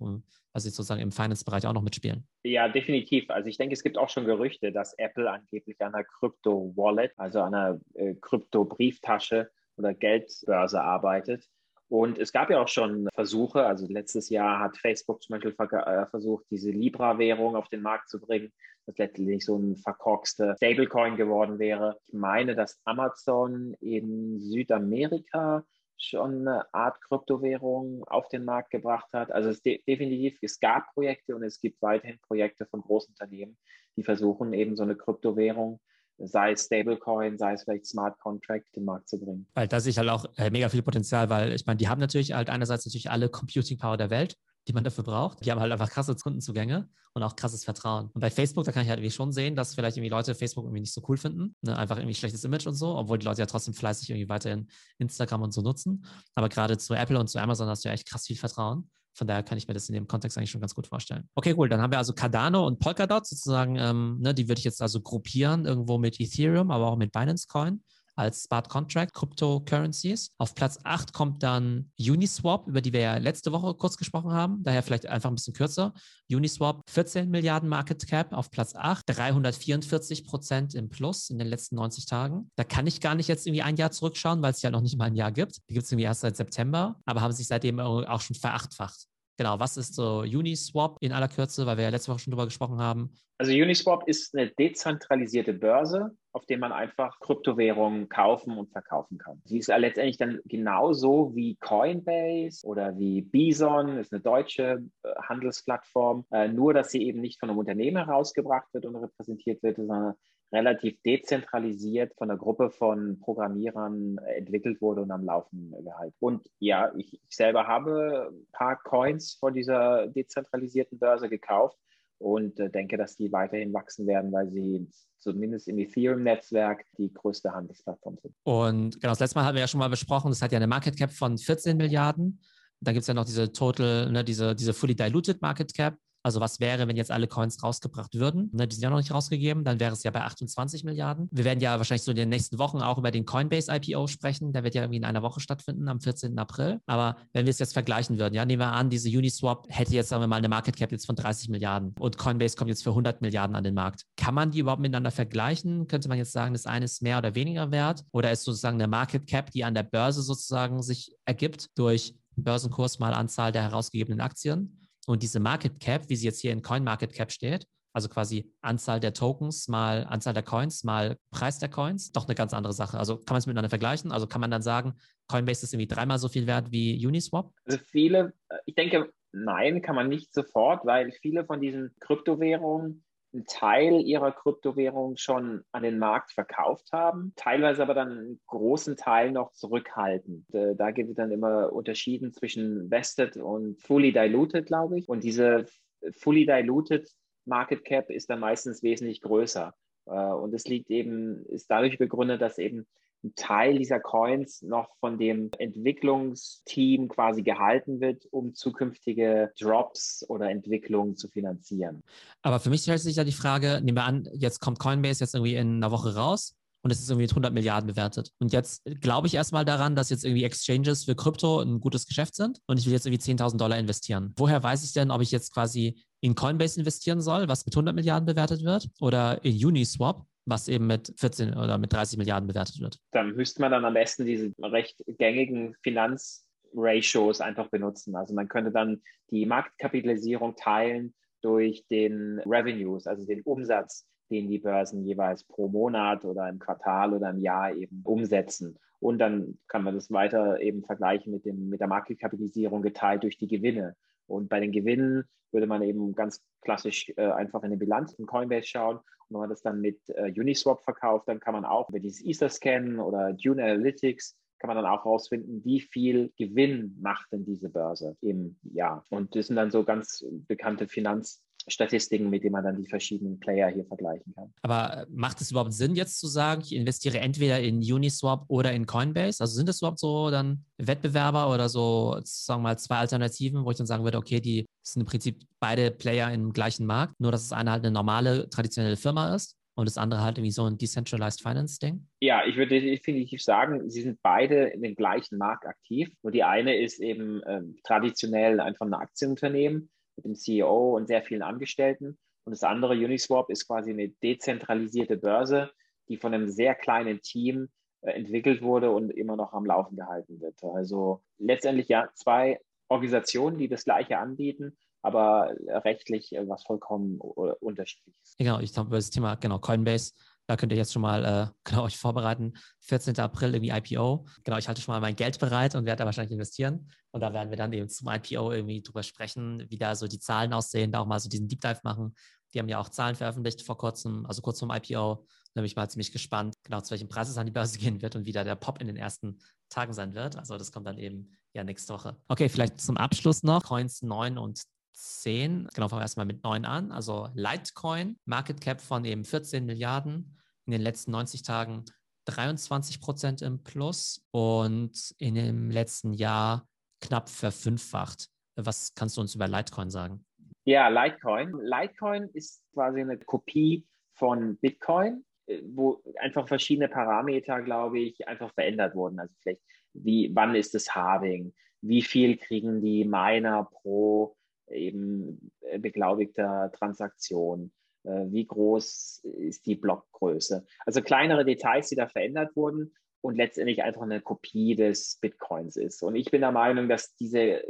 also 0.52 0.68
sozusagen 0.68 1.00
im 1.00 1.12
Finance-Bereich 1.12 1.66
auch 1.66 1.72
noch 1.72 1.82
mitspielen? 1.82 2.26
Ja, 2.42 2.68
definitiv. 2.68 3.30
Also 3.30 3.48
ich 3.48 3.58
denke, 3.58 3.74
es 3.74 3.82
gibt 3.82 3.98
auch 3.98 4.08
schon 4.08 4.24
Gerüchte, 4.24 4.72
dass 4.72 4.94
Apple 4.94 5.30
angeblich 5.30 5.80
an 5.80 5.94
einer 5.94 6.04
Krypto-Wallet, 6.04 7.12
also 7.16 7.40
einer 7.42 7.80
äh, 7.94 8.14
Krypto-Brieftasche 8.14 9.50
oder 9.76 9.94
Geldbörse 9.94 10.80
arbeitet. 10.80 11.44
Und 11.88 12.18
es 12.18 12.32
gab 12.32 12.50
ja 12.50 12.60
auch 12.62 12.68
schon 12.68 13.08
Versuche, 13.14 13.66
also 13.66 13.86
letztes 13.88 14.28
Jahr 14.28 14.60
hat 14.60 14.76
Facebook 14.76 15.22
zum 15.24 15.34
Beispiel 15.34 15.54
äh, 15.58 16.06
versucht, 16.06 16.44
diese 16.48 16.70
Libra-Währung 16.70 17.56
auf 17.56 17.68
den 17.68 17.82
Markt 17.82 18.08
zu 18.08 18.20
bringen, 18.20 18.52
das 18.86 18.96
letztlich 18.96 19.44
so 19.44 19.56
ein 19.56 19.76
verkorkster 19.76 20.54
Stablecoin 20.56 21.16
geworden 21.16 21.58
wäre. 21.58 21.98
Ich 22.06 22.14
meine, 22.14 22.54
dass 22.54 22.80
Amazon 22.84 23.74
in 23.80 24.38
Südamerika 24.38 25.64
schon 26.00 26.48
eine 26.48 26.72
Art 26.72 27.00
Kryptowährung 27.02 28.04
auf 28.04 28.28
den 28.28 28.44
Markt 28.44 28.70
gebracht 28.70 29.08
hat. 29.12 29.30
Also 29.30 29.50
es 29.50 29.62
de 29.62 29.82
definitiv, 29.86 30.38
es 30.42 30.58
gab 30.58 30.92
Projekte 30.94 31.36
und 31.36 31.42
es 31.42 31.60
gibt 31.60 31.80
weiterhin 31.82 32.18
Projekte 32.20 32.66
von 32.66 32.80
großen 32.80 33.12
Unternehmen, 33.12 33.58
die 33.96 34.02
versuchen 34.02 34.52
eben 34.54 34.76
so 34.76 34.82
eine 34.82 34.96
Kryptowährung, 34.96 35.80
sei 36.18 36.52
es 36.52 36.66
Stablecoin, 36.66 37.38
sei 37.38 37.52
es 37.52 37.64
vielleicht 37.64 37.86
Smart 37.86 38.18
Contract, 38.18 38.74
den 38.74 38.84
Markt 38.84 39.08
zu 39.08 39.18
bringen. 39.18 39.46
Weil 39.54 39.68
da 39.68 39.80
sehe 39.80 39.90
ich 39.90 39.98
halt 39.98 40.08
auch 40.08 40.26
äh, 40.36 40.50
mega 40.50 40.68
viel 40.68 40.82
Potenzial, 40.82 41.28
weil 41.28 41.52
ich 41.52 41.66
meine, 41.66 41.76
die 41.76 41.88
haben 41.88 42.00
natürlich 42.00 42.32
halt 42.32 42.50
einerseits 42.50 42.86
natürlich 42.86 43.10
alle 43.10 43.28
Computing 43.28 43.78
Power 43.78 43.96
der 43.96 44.10
Welt, 44.10 44.36
die 44.70 44.74
man 44.74 44.84
dafür 44.84 45.02
braucht. 45.02 45.44
Die 45.44 45.50
haben 45.50 45.60
halt 45.60 45.72
einfach 45.72 45.90
krasse 45.90 46.14
Kundenzugänge 46.14 46.88
und 47.12 47.24
auch 47.24 47.34
krasses 47.34 47.64
Vertrauen. 47.64 48.08
Und 48.14 48.20
bei 48.20 48.30
Facebook, 48.30 48.64
da 48.64 48.70
kann 48.70 48.84
ich 48.84 48.88
halt 48.88 49.00
irgendwie 49.00 49.10
schon 49.12 49.32
sehen, 49.32 49.56
dass 49.56 49.74
vielleicht 49.74 49.96
irgendwie 49.96 50.10
Leute 50.10 50.32
Facebook 50.36 50.64
irgendwie 50.64 50.82
nicht 50.82 50.94
so 50.94 51.02
cool 51.08 51.16
finden. 51.16 51.56
Ne? 51.62 51.76
Einfach 51.76 51.96
irgendwie 51.96 52.14
schlechtes 52.14 52.44
Image 52.44 52.68
und 52.68 52.74
so, 52.74 52.96
obwohl 52.96 53.18
die 53.18 53.26
Leute 53.26 53.40
ja 53.40 53.46
trotzdem 53.46 53.74
fleißig 53.74 54.10
irgendwie 54.10 54.28
weiterhin 54.28 54.68
Instagram 54.98 55.42
und 55.42 55.52
so 55.52 55.60
nutzen. 55.60 56.04
Aber 56.36 56.48
gerade 56.48 56.78
zu 56.78 56.94
Apple 56.94 57.18
und 57.18 57.26
zu 57.26 57.40
Amazon 57.40 57.68
hast 57.68 57.84
du 57.84 57.88
ja 57.88 57.94
echt 57.94 58.08
krass 58.08 58.26
viel 58.26 58.36
Vertrauen. 58.36 58.88
Von 59.12 59.26
daher 59.26 59.42
kann 59.42 59.58
ich 59.58 59.66
mir 59.66 59.74
das 59.74 59.88
in 59.88 59.94
dem 59.94 60.06
Kontext 60.06 60.38
eigentlich 60.38 60.52
schon 60.52 60.60
ganz 60.60 60.76
gut 60.76 60.86
vorstellen. 60.86 61.28
Okay, 61.34 61.52
cool. 61.58 61.68
Dann 61.68 61.82
haben 61.82 61.90
wir 61.90 61.98
also 61.98 62.12
Cardano 62.12 62.64
und 62.64 62.78
Polkadot 62.78 63.26
sozusagen, 63.26 63.74
ähm, 63.74 64.18
ne, 64.20 64.34
die 64.34 64.48
würde 64.48 64.60
ich 64.60 64.64
jetzt 64.64 64.80
also 64.80 65.00
gruppieren, 65.00 65.66
irgendwo 65.66 65.98
mit 65.98 66.20
Ethereum, 66.20 66.70
aber 66.70 66.86
auch 66.86 66.96
mit 66.96 67.10
Binance 67.10 67.48
Coin 67.48 67.82
als 68.16 68.42
Smart 68.44 68.68
Contract 68.68 69.14
Cryptocurrencies. 69.14 70.30
Auf 70.38 70.54
Platz 70.54 70.78
8 70.84 71.12
kommt 71.12 71.42
dann 71.42 71.90
Uniswap, 71.98 72.66
über 72.66 72.80
die 72.80 72.92
wir 72.92 73.00
ja 73.00 73.16
letzte 73.16 73.52
Woche 73.52 73.74
kurz 73.74 73.96
gesprochen 73.96 74.32
haben, 74.32 74.62
daher 74.62 74.82
vielleicht 74.82 75.06
einfach 75.06 75.30
ein 75.30 75.34
bisschen 75.34 75.54
kürzer. 75.54 75.92
Uniswap 76.30 76.82
14 76.88 77.30
Milliarden 77.30 77.68
Market 77.68 78.06
Cap 78.06 78.32
auf 78.32 78.50
Platz 78.50 78.74
8, 78.74 79.04
344 79.08 80.24
Prozent 80.24 80.74
im 80.74 80.88
Plus 80.88 81.30
in 81.30 81.38
den 81.38 81.48
letzten 81.48 81.76
90 81.76 82.06
Tagen. 82.06 82.50
Da 82.56 82.64
kann 82.64 82.86
ich 82.86 83.00
gar 83.00 83.14
nicht 83.14 83.28
jetzt 83.28 83.46
irgendwie 83.46 83.62
ein 83.62 83.76
Jahr 83.76 83.90
zurückschauen, 83.90 84.42
weil 84.42 84.52
es 84.52 84.62
ja 84.62 84.70
noch 84.70 84.80
nicht 84.80 84.96
mal 84.96 85.06
ein 85.06 85.16
Jahr 85.16 85.32
gibt. 85.32 85.58
Die 85.68 85.74
gibt 85.74 85.84
es 85.84 85.92
irgendwie 85.92 86.04
erst 86.04 86.20
seit 86.20 86.36
September, 86.36 86.96
aber 87.04 87.20
haben 87.20 87.32
sich 87.32 87.46
seitdem 87.46 87.80
auch 87.80 88.20
schon 88.20 88.36
verachtfacht. 88.36 89.09
Genau, 89.40 89.58
was 89.58 89.78
ist 89.78 89.94
so 89.94 90.18
Uniswap 90.18 90.98
in 91.00 91.12
aller 91.12 91.26
Kürze, 91.26 91.64
weil 91.64 91.78
wir 91.78 91.84
ja 91.84 91.88
letzte 91.88 92.12
Woche 92.12 92.18
schon 92.18 92.30
drüber 92.30 92.44
gesprochen 92.44 92.76
haben? 92.76 93.10
Also 93.38 93.52
Uniswap 93.52 94.06
ist 94.06 94.36
eine 94.36 94.50
dezentralisierte 94.50 95.54
Börse, 95.54 96.10
auf 96.32 96.44
der 96.44 96.58
man 96.58 96.72
einfach 96.72 97.18
Kryptowährungen 97.20 98.10
kaufen 98.10 98.58
und 98.58 98.70
verkaufen 98.70 99.16
kann. 99.16 99.40
Sie 99.46 99.56
ist 99.56 99.68
letztendlich 99.68 100.18
dann 100.18 100.40
genauso 100.44 101.34
wie 101.34 101.56
Coinbase 101.56 102.66
oder 102.66 102.98
wie 102.98 103.22
Bison, 103.22 103.96
ist 103.96 104.12
eine 104.12 104.20
deutsche 104.20 104.84
äh, 105.04 105.08
Handelsplattform, 105.22 106.26
äh, 106.32 106.48
nur 106.48 106.74
dass 106.74 106.90
sie 106.90 107.02
eben 107.02 107.22
nicht 107.22 107.40
von 107.40 107.48
einem 107.48 107.58
Unternehmen 107.58 107.96
herausgebracht 107.96 108.68
wird 108.74 108.84
und 108.84 108.96
repräsentiert 108.96 109.62
wird, 109.62 109.76
sondern 109.76 110.16
relativ 110.52 111.00
dezentralisiert 111.02 112.14
von 112.16 112.30
einer 112.30 112.38
Gruppe 112.38 112.70
von 112.70 113.20
Programmierern 113.20 114.18
entwickelt 114.18 114.80
wurde 114.80 115.02
und 115.02 115.10
am 115.10 115.24
Laufen 115.24 115.72
gehalten. 115.84 116.16
Und 116.18 116.50
ja, 116.58 116.92
ich, 116.96 117.14
ich 117.14 117.36
selber 117.36 117.66
habe 117.66 118.32
ein 118.32 118.46
paar 118.52 118.82
Coins 118.82 119.34
von 119.34 119.54
dieser 119.54 120.08
dezentralisierten 120.08 120.98
Börse 120.98 121.28
gekauft 121.28 121.78
und 122.18 122.58
äh, 122.60 122.70
denke, 122.70 122.96
dass 122.96 123.16
die 123.16 123.32
weiterhin 123.32 123.72
wachsen 123.72 124.06
werden, 124.06 124.32
weil 124.32 124.50
sie 124.50 124.88
zumindest 125.18 125.68
im 125.68 125.78
Ethereum-Netzwerk 125.78 126.84
die 126.98 127.12
größte 127.12 127.52
Handelsplattform 127.52 128.18
sind. 128.22 128.34
Und 128.42 129.00
genau, 129.00 129.12
das 129.12 129.20
letzte 129.20 129.38
Mal 129.38 129.44
haben 129.44 129.54
wir 129.54 129.60
ja 129.60 129.68
schon 129.68 129.80
mal 129.80 129.88
besprochen, 129.88 130.30
das 130.30 130.42
hat 130.42 130.52
ja 130.52 130.56
eine 130.56 130.66
Market 130.66 130.96
Cap 130.96 131.10
von 131.10 131.38
14 131.38 131.76
Milliarden. 131.76 132.40
Dann 132.80 132.94
gibt 132.94 133.02
es 133.02 133.08
ja 133.08 133.14
noch 133.14 133.26
diese 133.26 133.52
Total, 133.52 134.10
ne, 134.10 134.24
diese, 134.24 134.54
diese 134.54 134.72
Fully 134.72 134.94
Diluted 134.94 135.40
Market 135.42 135.74
Cap. 135.74 135.96
Also 136.22 136.40
was 136.40 136.60
wäre, 136.60 136.86
wenn 136.86 136.96
jetzt 136.96 137.10
alle 137.10 137.26
Coins 137.26 137.62
rausgebracht 137.62 138.14
würden? 138.14 138.50
Ne, 138.52 138.68
die 138.68 138.76
sind 138.76 138.82
ja 138.82 138.90
noch 138.90 138.98
nicht 138.98 139.12
rausgegeben, 139.12 139.64
dann 139.64 139.80
wäre 139.80 139.92
es 139.92 140.02
ja 140.02 140.10
bei 140.10 140.22
28 140.22 140.84
Milliarden. 140.84 141.28
Wir 141.32 141.44
werden 141.44 141.60
ja 141.60 141.78
wahrscheinlich 141.78 142.02
so 142.02 142.10
in 142.10 142.16
den 142.16 142.28
nächsten 142.28 142.58
Wochen 142.58 142.78
auch 142.78 142.98
über 142.98 143.10
den 143.10 143.24
Coinbase 143.24 143.72
IPO 143.74 144.06
sprechen. 144.06 144.52
Der 144.52 144.64
wird 144.64 144.74
ja 144.74 144.82
irgendwie 144.82 144.98
in 144.98 145.04
einer 145.04 145.22
Woche 145.22 145.40
stattfinden, 145.40 145.88
am 145.88 146.00
14. 146.00 146.38
April. 146.38 146.80
Aber 146.86 147.16
wenn 147.32 147.46
wir 147.46 147.50
es 147.50 147.58
jetzt 147.58 147.72
vergleichen 147.72 148.18
würden, 148.18 148.34
ja, 148.34 148.44
nehmen 148.44 148.60
wir 148.60 148.72
an, 148.72 148.90
diese 148.90 149.08
Uniswap 149.08 149.66
hätte 149.68 149.92
jetzt, 149.92 150.10
sagen 150.10 150.22
wir 150.22 150.26
mal, 150.26 150.36
eine 150.36 150.48
Market 150.48 150.76
Cap 150.76 150.92
jetzt 150.92 151.06
von 151.06 151.16
30 151.16 151.48
Milliarden 151.48 151.94
und 151.98 152.18
Coinbase 152.18 152.56
kommt 152.56 152.68
jetzt 152.68 152.82
für 152.82 152.90
100 152.90 153.22
Milliarden 153.22 153.56
an 153.56 153.64
den 153.64 153.74
Markt. 153.74 154.04
Kann 154.16 154.34
man 154.34 154.50
die 154.50 154.60
überhaupt 154.60 154.82
miteinander 154.82 155.10
vergleichen? 155.10 155.86
Könnte 155.86 156.08
man 156.08 156.18
jetzt 156.18 156.32
sagen, 156.32 156.52
das 156.52 156.66
eine 156.66 156.84
ist 156.84 157.02
mehr 157.02 157.18
oder 157.18 157.34
weniger 157.34 157.70
wert? 157.70 158.04
Oder 158.12 158.30
ist 158.32 158.44
sozusagen 158.44 158.76
eine 158.76 158.88
Market 158.88 159.26
Cap, 159.26 159.50
die 159.50 159.64
an 159.64 159.74
der 159.74 159.82
Börse 159.84 160.22
sozusagen 160.22 160.82
sich 160.82 161.14
ergibt 161.24 161.68
durch 161.78 162.14
Börsenkurs 162.36 162.98
mal 162.98 163.14
Anzahl 163.14 163.52
der 163.52 163.62
herausgegebenen 163.62 164.20
Aktien? 164.20 164.79
Und 165.10 165.24
diese 165.24 165.40
Market 165.40 165.80
Cap, 165.80 166.08
wie 166.08 166.14
sie 166.14 166.26
jetzt 166.26 166.40
hier 166.40 166.52
in 166.52 166.62
Coin 166.62 166.84
Market 166.84 167.12
Cap 167.12 167.32
steht, 167.32 167.66
also 167.92 168.08
quasi 168.08 168.54
Anzahl 168.60 169.00
der 169.00 169.12
Tokens 169.12 169.66
mal 169.66 170.06
Anzahl 170.08 170.34
der 170.34 170.44
Coins 170.44 170.84
mal 170.84 171.16
Preis 171.32 171.58
der 171.58 171.68
Coins, 171.68 172.12
doch 172.12 172.26
eine 172.26 172.36
ganz 172.36 172.54
andere 172.54 172.72
Sache. 172.72 172.96
Also 172.96 173.16
kann 173.16 173.34
man 173.34 173.38
es 173.38 173.46
miteinander 173.48 173.70
vergleichen? 173.70 174.12
Also 174.12 174.28
kann 174.28 174.40
man 174.40 174.52
dann 174.52 174.62
sagen, 174.62 174.94
Coinbase 175.26 175.64
ist 175.64 175.74
irgendwie 175.74 175.88
dreimal 175.88 176.20
so 176.20 176.28
viel 176.28 176.46
wert 176.46 176.70
wie 176.70 177.04
Uniswap? 177.04 177.50
Also 177.64 177.80
viele, 177.90 178.34
ich 178.66 178.76
denke, 178.76 179.10
nein, 179.32 179.82
kann 179.82 179.96
man 179.96 180.08
nicht 180.08 180.32
sofort, 180.32 180.86
weil 180.86 181.10
viele 181.10 181.44
von 181.44 181.60
diesen 181.60 181.92
Kryptowährungen 181.98 183.02
einen 183.32 183.46
Teil 183.46 184.00
ihrer 184.00 184.32
Kryptowährung 184.32 185.16
schon 185.16 185.62
an 185.72 185.82
den 185.82 185.98
Markt 185.98 186.32
verkauft 186.32 186.88
haben, 186.92 187.32
teilweise 187.36 187.82
aber 187.82 187.94
dann 187.94 188.10
einen 188.10 188.40
großen 188.46 188.96
Teil 188.96 189.30
noch 189.30 189.52
zurückhalten. 189.52 190.46
Äh, 190.52 190.74
da 190.74 190.90
gibt 190.90 191.10
es 191.10 191.16
dann 191.16 191.30
immer 191.30 191.72
Unterschieden 191.72 192.32
zwischen 192.32 192.90
Vested 192.90 193.36
und 193.36 193.80
Fully 193.80 194.12
Diluted, 194.12 194.66
glaube 194.66 194.98
ich. 194.98 195.08
Und 195.08 195.22
diese 195.22 195.66
Fully 196.12 196.46
Diluted 196.46 197.08
Market 197.44 197.84
Cap 197.84 198.10
ist 198.10 198.30
dann 198.30 198.40
meistens 198.40 198.82
wesentlich 198.82 199.20
größer. 199.20 199.74
Äh, 200.06 200.10
und 200.10 200.52
es 200.54 200.66
liegt 200.66 200.90
eben, 200.90 201.44
ist 201.46 201.70
dadurch 201.70 201.98
begründet, 201.98 202.42
dass 202.42 202.58
eben 202.58 202.86
ein 203.22 203.34
Teil 203.34 203.78
dieser 203.78 204.00
Coins 204.00 204.62
noch 204.62 204.88
von 205.00 205.18
dem 205.18 205.50
Entwicklungsteam 205.58 207.08
quasi 207.08 207.42
gehalten 207.42 208.00
wird, 208.00 208.26
um 208.30 208.54
zukünftige 208.54 209.52
Drops 209.58 210.24
oder 210.28 210.50
Entwicklungen 210.50 211.16
zu 211.16 211.28
finanzieren. 211.28 212.02
Aber 212.42 212.60
für 212.60 212.70
mich 212.70 212.82
stellt 212.82 213.00
sich 213.00 213.16
ja 213.16 213.24
die 213.24 213.32
Frage, 213.32 213.80
nehmen 213.82 213.96
wir 213.96 214.04
an, 214.04 214.28
jetzt 214.32 214.60
kommt 214.60 214.78
Coinbase 214.78 215.20
jetzt 215.24 215.34
irgendwie 215.34 215.56
in 215.56 215.76
einer 215.76 215.90
Woche 215.90 216.14
raus 216.14 216.56
und 216.82 216.90
es 216.90 217.00
ist 217.00 217.10
irgendwie 217.10 217.24
mit 217.24 217.32
100 217.32 217.52
Milliarden 217.52 217.88
bewertet. 217.88 218.32
Und 218.38 218.52
jetzt 218.52 218.82
glaube 219.00 219.26
ich 219.26 219.34
erstmal 219.34 219.64
daran, 219.64 219.94
dass 219.94 220.10
jetzt 220.10 220.24
irgendwie 220.24 220.44
Exchanges 220.44 221.04
für 221.04 221.14
Krypto 221.14 221.60
ein 221.60 221.80
gutes 221.80 222.06
Geschäft 222.06 222.34
sind 222.34 222.60
und 222.66 222.78
ich 222.78 222.86
will 222.86 222.92
jetzt 222.92 223.06
irgendwie 223.06 223.22
10.000 223.22 223.58
Dollar 223.58 223.78
investieren. 223.78 224.32
Woher 224.36 224.62
weiß 224.62 224.82
ich 224.84 224.92
denn, 224.92 225.10
ob 225.10 225.20
ich 225.20 225.30
jetzt 225.30 225.52
quasi 225.52 226.02
in 226.22 226.34
Coinbase 226.34 226.78
investieren 226.78 227.20
soll, 227.20 227.48
was 227.48 227.66
mit 227.66 227.74
100 227.74 227.94
Milliarden 227.94 228.26
bewertet 228.26 228.62
wird, 228.62 228.88
oder 229.00 229.42
in 229.44 229.54
Uniswap, 229.64 230.26
was 230.46 230.68
eben 230.68 230.86
mit 230.86 231.12
14 231.16 231.54
oder 231.54 231.78
mit 231.78 231.92
30 231.92 232.18
Milliarden 232.18 232.48
bewertet 232.48 232.80
wird. 232.80 232.98
Dann 233.12 233.34
müsste 233.34 233.60
man 233.60 233.70
dann 233.70 233.84
am 233.84 233.94
besten 233.94 234.24
diese 234.24 234.52
recht 234.62 235.02
gängigen 235.06 235.74
Finanzratios 235.82 237.40
einfach 237.40 237.68
benutzen. 237.68 238.16
Also 238.16 238.34
man 238.34 238.48
könnte 238.48 238.70
dann 238.70 239.02
die 239.30 239.46
Marktkapitalisierung 239.46 240.56
teilen 240.56 241.14
durch 241.42 241.86
den 241.88 242.40
Revenues, 242.40 243.06
also 243.06 243.26
den 243.26 243.42
Umsatz, 243.42 244.06
den 244.30 244.48
die 244.48 244.58
Börsen 244.58 245.04
jeweils 245.04 245.44
pro 245.44 245.68
Monat 245.68 246.24
oder 246.24 246.48
im 246.48 246.58
Quartal 246.58 247.14
oder 247.14 247.30
im 247.30 247.38
Jahr 247.38 247.74
eben 247.74 248.02
umsetzen. 248.04 248.78
Und 249.00 249.18
dann 249.18 249.58
kann 249.66 249.82
man 249.82 249.94
das 249.94 250.10
weiter 250.10 250.60
eben 250.60 250.84
vergleichen 250.84 251.32
mit, 251.32 251.46
dem, 251.46 251.68
mit 251.68 251.80
der 251.80 251.88
Marktkapitalisierung 251.88 252.82
geteilt 252.82 253.22
durch 253.22 253.38
die 253.38 253.48
Gewinne. 253.48 253.96
Und 254.30 254.48
bei 254.48 254.60
den 254.60 254.72
Gewinnen 254.72 255.24
würde 255.52 255.66
man 255.66 255.82
eben 255.82 256.14
ganz 256.14 256.42
klassisch 256.62 257.10
äh, 257.16 257.30
einfach 257.30 257.62
in 257.62 257.70
die 257.70 257.76
Bilanz 257.76 258.14
von 258.14 258.26
Coinbase 258.26 258.66
schauen. 258.66 258.96
Und 258.96 259.34
wenn 259.34 259.40
man 259.40 259.50
das 259.50 259.62
dann 259.62 259.80
mit 259.80 260.00
äh, 260.08 260.32
Uniswap 260.36 260.82
verkauft, 260.82 261.28
dann 261.28 261.40
kann 261.40 261.54
man 261.54 261.64
auch 261.64 261.88
über 261.88 262.00
dieses 262.00 262.24
Ether-Scan 262.24 263.00
oder 263.00 263.32
Dune 263.32 263.62
Analytics 263.62 264.36
kann 264.60 264.68
man 264.68 264.76
dann 264.76 264.86
auch 264.86 265.04
herausfinden, 265.04 265.64
wie 265.64 265.80
viel 265.80 266.32
Gewinn 266.36 266.94
macht 267.00 267.32
denn 267.32 267.46
diese 267.46 267.70
Börse 267.70 268.16
im 268.20 268.58
Jahr. 268.62 269.04
Und 269.08 269.34
das 269.34 269.46
sind 269.46 269.56
dann 269.56 269.70
so 269.70 269.84
ganz 269.84 270.24
bekannte 270.46 270.86
Finanz- 270.86 271.42
Statistiken, 271.68 272.30
mit 272.30 272.42
denen 272.42 272.52
man 272.52 272.64
dann 272.64 272.76
die 272.76 272.88
verschiedenen 272.88 273.38
Player 273.38 273.68
hier 273.68 273.84
vergleichen 273.84 274.34
kann. 274.34 274.52
Aber 274.62 275.06
macht 275.10 275.40
es 275.40 275.50
überhaupt 275.50 275.72
Sinn, 275.72 275.94
jetzt 275.94 276.18
zu 276.18 276.26
sagen, 276.26 276.62
ich 276.62 276.74
investiere 276.74 277.18
entweder 277.18 277.60
in 277.60 277.78
Uniswap 277.78 278.44
oder 278.48 278.72
in 278.72 278.86
Coinbase? 278.86 279.40
Also 279.42 279.54
sind 279.54 279.68
das 279.68 279.80
überhaupt 279.80 279.98
so 279.98 280.30
dann 280.30 280.64
Wettbewerber 280.78 281.52
oder 281.52 281.68
so, 281.68 282.18
sagen 282.24 282.62
wir 282.62 282.70
mal, 282.70 282.78
zwei 282.78 282.96
Alternativen, 282.96 283.64
wo 283.64 283.70
ich 283.70 283.76
dann 283.76 283.86
sagen 283.86 284.04
würde, 284.04 284.18
okay, 284.18 284.40
die 284.40 284.66
sind 284.82 285.00
im 285.00 285.06
Prinzip 285.06 285.42
beide 285.58 285.90
Player 285.90 286.32
im 286.32 286.52
gleichen 286.52 286.86
Markt, 286.86 287.20
nur 287.20 287.32
dass 287.32 287.48
das 287.48 287.56
eine 287.56 287.70
halt 287.70 287.84
eine 287.84 287.92
normale, 287.92 288.48
traditionelle 288.48 288.96
Firma 288.96 289.34
ist 289.34 289.56
und 289.74 289.88
das 289.88 289.98
andere 289.98 290.22
halt 290.22 290.38
irgendwie 290.38 290.52
so 290.52 290.64
ein 290.64 290.78
Decentralized 290.78 291.42
Finance 291.42 291.78
Ding? 291.78 292.06
Ja, 292.20 292.44
ich 292.46 292.56
würde 292.56 292.80
definitiv 292.80 293.42
sagen, 293.42 293.88
sie 293.88 294.02
sind 294.02 294.18
beide 294.22 294.64
in 294.68 294.82
dem 294.82 294.94
gleichen 294.94 295.38
Markt 295.38 295.66
aktiv. 295.66 296.10
Nur 296.22 296.32
die 296.32 296.44
eine 296.44 296.76
ist 296.76 297.00
eben 297.00 297.40
ähm, 297.46 297.76
traditionell 297.84 298.60
einfach 298.60 298.86
ein 298.86 298.94
Aktienunternehmen 298.94 299.90
mit 300.20 300.24
dem 300.24 300.34
CEO 300.34 300.96
und 300.96 301.06
sehr 301.06 301.22
vielen 301.22 301.42
Angestellten. 301.42 302.18
Und 302.44 302.52
das 302.52 302.62
andere, 302.62 302.94
Uniswap, 302.94 303.50
ist 303.50 303.66
quasi 303.66 303.90
eine 303.90 304.08
dezentralisierte 304.08 305.16
Börse, 305.16 305.70
die 306.08 306.16
von 306.16 306.34
einem 306.34 306.48
sehr 306.48 306.74
kleinen 306.74 307.22
Team 307.22 307.68
äh, 308.02 308.12
entwickelt 308.12 308.62
wurde 308.62 308.90
und 308.90 309.10
immer 309.10 309.36
noch 309.36 309.52
am 309.52 309.64
Laufen 309.64 309.96
gehalten 309.96 310.40
wird. 310.40 310.62
Also 310.64 311.22
letztendlich 311.38 311.88
ja 311.88 312.10
zwei 312.14 312.60
Organisationen, 312.88 313.58
die 313.58 313.68
das 313.68 313.84
Gleiche 313.84 314.18
anbieten, 314.18 314.76
aber 315.02 315.54
rechtlich 315.66 316.34
äh, 316.34 316.48
was 316.48 316.64
vollkommen 316.64 317.18
äh, 317.20 317.52
unterschiedliches. 317.60 318.34
Genau, 318.38 318.60
ich 318.60 318.72
glaube, 318.72 318.90
das 318.90 319.10
Thema, 319.10 319.36
genau, 319.36 319.58
Coinbase 319.58 320.12
da 320.50 320.56
könnt 320.56 320.72
ihr 320.72 320.78
jetzt 320.78 320.92
schon 320.92 321.02
mal 321.02 321.24
äh, 321.24 321.46
genau 321.64 321.84
euch 321.84 321.96
vorbereiten. 321.96 322.54
14. 322.80 323.16
April 323.20 323.54
irgendwie 323.54 323.70
IPO. 323.70 324.26
Genau, 324.42 324.58
ich 324.58 324.66
halte 324.66 324.82
schon 324.82 324.92
mal 324.92 325.00
mein 325.00 325.14
Geld 325.14 325.38
bereit 325.38 325.76
und 325.76 325.86
werde 325.86 326.00
da 326.00 326.06
wahrscheinlich 326.06 326.32
investieren. 326.32 326.90
Und 327.12 327.20
da 327.20 327.32
werden 327.32 327.50
wir 327.50 327.56
dann 327.56 327.72
eben 327.72 327.88
zum 327.88 328.08
IPO 328.08 328.50
irgendwie 328.50 328.82
drüber 328.82 329.04
sprechen, 329.04 329.64
wie 329.68 329.78
da 329.78 329.94
so 329.94 330.08
die 330.08 330.18
Zahlen 330.18 330.52
aussehen, 330.52 330.90
da 330.90 330.98
auch 330.98 331.06
mal 331.06 331.20
so 331.20 331.28
diesen 331.28 331.46
Deep 331.46 331.60
Dive 331.60 331.78
machen 331.84 332.16
Die 332.52 332.58
haben 332.58 332.68
ja 332.68 332.80
auch 332.80 332.88
Zahlen 332.88 333.14
veröffentlicht 333.14 333.62
vor 333.62 333.78
kurzem, 333.78 334.26
also 334.26 334.42
kurz 334.42 334.58
vorm 334.58 334.72
IPO. 334.72 335.24
Da 335.54 335.60
bin 335.60 335.66
ich 335.66 335.76
mal 335.76 335.88
ziemlich 335.88 336.10
gespannt, 336.10 336.56
genau 336.64 336.80
zu 336.80 336.90
welchem 336.90 337.08
Preis 337.08 337.28
es 337.28 337.38
an 337.38 337.46
die 337.46 337.52
Börse 337.52 337.78
gehen 337.78 338.02
wird 338.02 338.16
und 338.16 338.26
wie 338.26 338.32
da 338.32 338.42
der 338.42 338.56
Pop 338.56 338.80
in 338.80 338.88
den 338.88 338.96
ersten 338.96 339.38
Tagen 339.68 339.92
sein 339.92 340.14
wird. 340.14 340.36
Also 340.36 340.58
das 340.58 340.72
kommt 340.72 340.88
dann 340.88 340.98
eben 340.98 341.30
ja 341.52 341.62
nächste 341.62 341.94
Woche. 341.94 342.16
Okay, 342.26 342.48
vielleicht 342.48 342.80
zum 342.80 342.96
Abschluss 342.96 343.44
noch 343.44 343.62
Coins 343.62 344.02
9 344.02 344.36
und 344.36 344.60
10. 344.94 345.68
Genau, 345.72 345.88
fangen 345.88 346.00
wir 346.00 346.04
erstmal 346.04 346.26
mit 346.26 346.42
9 346.42 346.64
an. 346.64 346.90
Also 346.90 347.28
Litecoin, 347.34 348.16
Market 348.24 348.60
Cap 348.60 348.80
von 348.80 349.04
eben 349.04 349.24
14 349.24 349.64
Milliarden 349.64 350.36
in 350.70 350.78
den 350.78 350.82
letzten 350.82 351.10
90 351.10 351.42
Tagen 351.42 351.84
23 352.26 353.00
Prozent 353.00 353.42
im 353.42 353.62
Plus 353.62 354.24
und 354.30 355.14
in 355.18 355.34
dem 355.34 355.70
letzten 355.70 356.14
Jahr 356.14 356.68
knapp 357.00 357.28
verfünffacht. 357.28 358.28
Was 358.56 358.94
kannst 358.94 359.16
du 359.16 359.20
uns 359.20 359.34
über 359.34 359.48
Litecoin 359.48 359.90
sagen? 359.90 360.24
Ja, 360.64 360.88
Litecoin. 360.88 361.52
Litecoin 361.62 362.28
ist 362.34 362.62
quasi 362.72 363.00
eine 363.00 363.18
Kopie 363.18 363.86
von 364.14 364.58
Bitcoin, 364.58 365.24
äh, 365.46 365.62
wo 365.64 366.02
einfach 366.18 366.46
verschiedene 366.46 366.88
Parameter, 366.88 367.62
glaube 367.62 368.00
ich, 368.00 368.28
einfach 368.28 368.52
verändert 368.52 368.94
wurden. 368.94 369.18
Also 369.18 369.34
vielleicht, 369.42 369.62
wie, 369.94 370.30
wann 370.34 370.54
ist 370.54 370.74
das 370.74 370.94
Halving? 370.94 371.54
Wie 371.80 372.02
viel 372.02 372.36
kriegen 372.36 372.82
die 372.82 373.04
Miner 373.04 373.64
pro 373.64 374.36
eben 374.68 375.50
äh, 375.62 375.78
beglaubigter 375.78 376.70
Transaktion? 376.72 377.72
Äh, 378.04 378.26
wie 378.30 378.46
groß 378.46 379.22
ist 379.38 379.66
die 379.66 379.76
Blockgröße? 379.76 380.64
Also 380.86 381.02
kleinere 381.02 381.44
Details, 381.44 381.88
die 381.88 381.96
da 381.96 382.06
verändert 382.08 382.54
wurden 382.56 382.94
und 383.20 383.36
letztendlich 383.36 383.82
einfach 383.82 384.02
eine 384.02 384.20
Kopie 384.20 384.76
des 384.76 385.18
Bitcoins 385.20 385.76
ist. 385.76 386.02
Und 386.02 386.16
ich 386.16 386.30
bin 386.30 386.40
der 386.40 386.52
Meinung, 386.52 386.88
dass 386.88 387.14
diese 387.16 387.62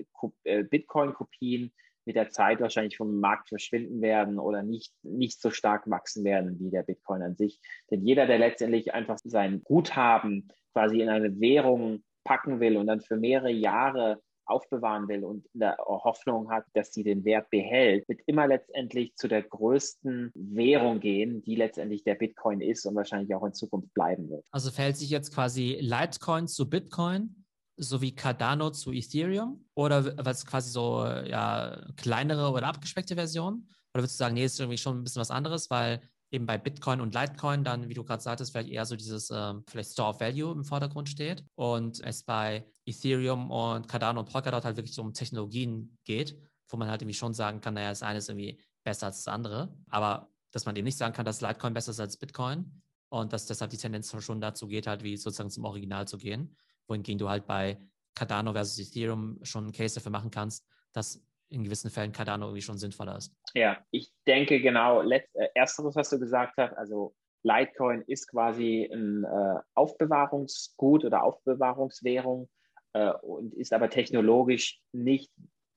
Bitcoin-Kopien 0.45 1.73
mit 2.07 2.17
der 2.17 2.31
Zeit 2.31 2.61
wahrscheinlich 2.61 2.97
vom 2.97 3.21
Markt 3.21 3.49
verschwinden 3.49 4.01
werden 4.01 4.39
oder 4.39 4.63
nicht, 4.63 4.93
nicht 5.03 5.41
so 5.41 5.51
stark 5.51 5.89
wachsen 5.91 6.25
werden 6.25 6.59
wie 6.59 6.71
der 6.71 6.83
Bitcoin 6.83 7.23
an 7.23 7.37
sich. 7.37 7.61
Denn 7.91 8.05
jeder, 8.05 8.27
der 8.27 8.39
letztendlich 8.39 8.95
einfach 8.95 9.19
sein 9.23 9.63
Guthaben 9.65 10.49
quasi 10.73 11.01
in 11.01 11.09
eine 11.09 11.41
Währung 11.41 12.05
packen 12.25 12.61
will 12.61 12.77
und 12.77 12.87
dann 12.87 13.01
für 13.01 13.17
mehrere 13.17 13.51
Jahre 13.51 14.21
aufbewahren 14.51 15.09
will 15.09 15.25
und 15.25 15.47
in 15.55 15.61
der 15.61 15.77
Hoffnung 15.79 16.51
hat, 16.51 16.65
dass 16.75 16.93
sie 16.93 17.05
den 17.05 17.25
Wert 17.25 17.51
behält, 17.51 18.09
wird 18.09 18.21
immer 18.27 18.47
letztendlich 18.47 19.15
zu 19.17 19.29
der 19.29 19.43
größten 19.43 20.33
Währung 20.35 21.01
gehen, 21.01 21.43
die 21.43 21.57
letztendlich 21.57 22.05
der 22.05 22.15
Bitcoin 22.15 22.61
ist 22.61 22.87
und 22.87 22.95
wahrscheinlich 22.95 23.35
auch 23.35 23.45
in 23.45 23.55
Zukunft 23.55 23.93
bleiben 23.95 24.29
wird. 24.29 24.45
Also 24.51 24.71
verhält 24.71 24.97
sich 24.97 25.11
jetzt 25.11 25.35
quasi 25.35 25.79
Litecoin 25.81 26.49
zu 26.49 26.69
Bitcoin 26.69 27.41
sowie 27.81 28.13
Cardano 28.13 28.71
zu 28.71 28.93
Ethereum? 28.93 29.65
Oder 29.75 30.17
was 30.25 30.47
quasi 30.47 30.71
so 30.71 31.05
ja, 31.05 31.81
kleinere 31.97 32.51
oder 32.51 32.67
abgespeckte 32.67 33.15
Version? 33.15 33.67
Oder 33.95 34.03
würdest 34.03 34.21
du 34.21 34.25
sagen, 34.25 34.35
nee, 34.35 34.45
ist 34.45 34.61
irgendwie 34.61 34.79
schon 34.79 34.99
ein 34.99 35.05
bisschen 35.05 35.21
was 35.21 35.31
anderes, 35.31 35.71
weil 35.71 36.01
eben 36.31 36.47
bei 36.47 36.59
Bitcoin 36.59 37.01
und 37.01 37.15
Litecoin 37.15 37.65
dann, 37.65 37.89
wie 37.89 37.95
du 37.95 38.05
gerade 38.05 38.23
sagtest, 38.23 38.53
vielleicht 38.53 38.69
eher 38.69 38.87
so 38.87 38.97
dieses 38.97 39.31
ähm, 39.31 39.65
vielleicht 39.69 39.93
Store 39.93 40.11
of 40.11 40.21
Value 40.21 40.53
im 40.53 40.65
Vordergrund 40.65 41.09
steht 41.09 41.45
und 41.55 42.01
es 42.01 42.23
bei 42.23 42.65
Ethereum 42.85 43.51
und 43.51 43.89
Cardano 43.89 44.21
und 44.21 44.31
Polkadot 44.31 44.65
halt 44.65 44.77
wirklich 44.77 44.95
so 44.95 45.03
um 45.03 45.13
Technologien 45.13 45.99
geht, 46.05 46.39
wo 46.69 46.77
man 46.77 46.89
halt 46.89 47.03
irgendwie 47.03 47.17
schon 47.17 47.35
sagen 47.35 47.61
kann, 47.61 47.75
naja, 47.75 47.91
das 47.91 48.03
eine 48.03 48.19
ist 48.19 48.29
irgendwie 48.29 48.61
besser 48.85 49.07
als 49.07 49.25
das 49.25 49.33
andere, 49.33 49.77
aber 49.89 50.31
dass 50.53 50.67
man 50.67 50.77
eben 50.77 50.85
nicht 50.85 50.99
sagen 50.99 51.15
kann, 51.15 51.25
dass 51.25 51.41
Litecoin 51.41 51.75
besser 51.75 51.91
ist 51.91 52.01
als 52.01 52.17
Bitcoin 52.17 52.83
und 53.09 53.33
dass 53.33 53.47
deshalb 53.47 53.71
die 53.71 53.77
Tendenz 53.77 54.15
schon 54.21 54.41
dazu 54.41 54.67
geht, 54.69 54.87
halt 54.87 55.03
wie 55.03 55.17
sozusagen 55.17 55.51
zum 55.51 55.65
Original 55.65 56.07
zu 56.07 56.17
gehen 56.17 56.57
wohingegen 56.91 57.19
du 57.19 57.29
halt 57.31 57.47
bei 57.47 57.81
Cardano 58.15 58.53
versus 58.53 58.79
Ethereum 58.79 59.39
schon 59.43 59.65
einen 59.65 59.73
Case 59.73 59.95
dafür 59.95 60.11
machen 60.11 60.31
kannst, 60.31 60.67
dass 60.93 61.25
in 61.51 61.65
gewissen 61.65 61.91
Fällen 61.91 62.13
Cardano 62.13 62.47
irgendwie 62.47 62.63
schon 62.63 62.79
sinnvoller 62.79 63.17
ist. 63.17 63.35
Ja, 63.55 63.79
ich 63.91 64.13
denke 64.27 64.61
genau, 64.61 65.03
letzt, 65.03 65.35
äh, 65.35 65.49
ersteres, 65.55 65.97
was 65.97 66.11
du 66.11 66.19
gesagt 66.19 66.55
hast, 66.57 66.75
also 66.75 67.15
Litecoin 67.43 68.03
ist 68.07 68.29
quasi 68.29 68.89
ein 68.93 69.25
äh, 69.25 69.61
Aufbewahrungsgut 69.75 71.05
oder 71.05 71.23
Aufbewahrungswährung 71.25 72.49
äh, 72.93 73.13
und 73.23 73.55
ist 73.55 73.73
aber 73.73 73.91
technologisch 73.91 74.81
nicht 74.93 75.33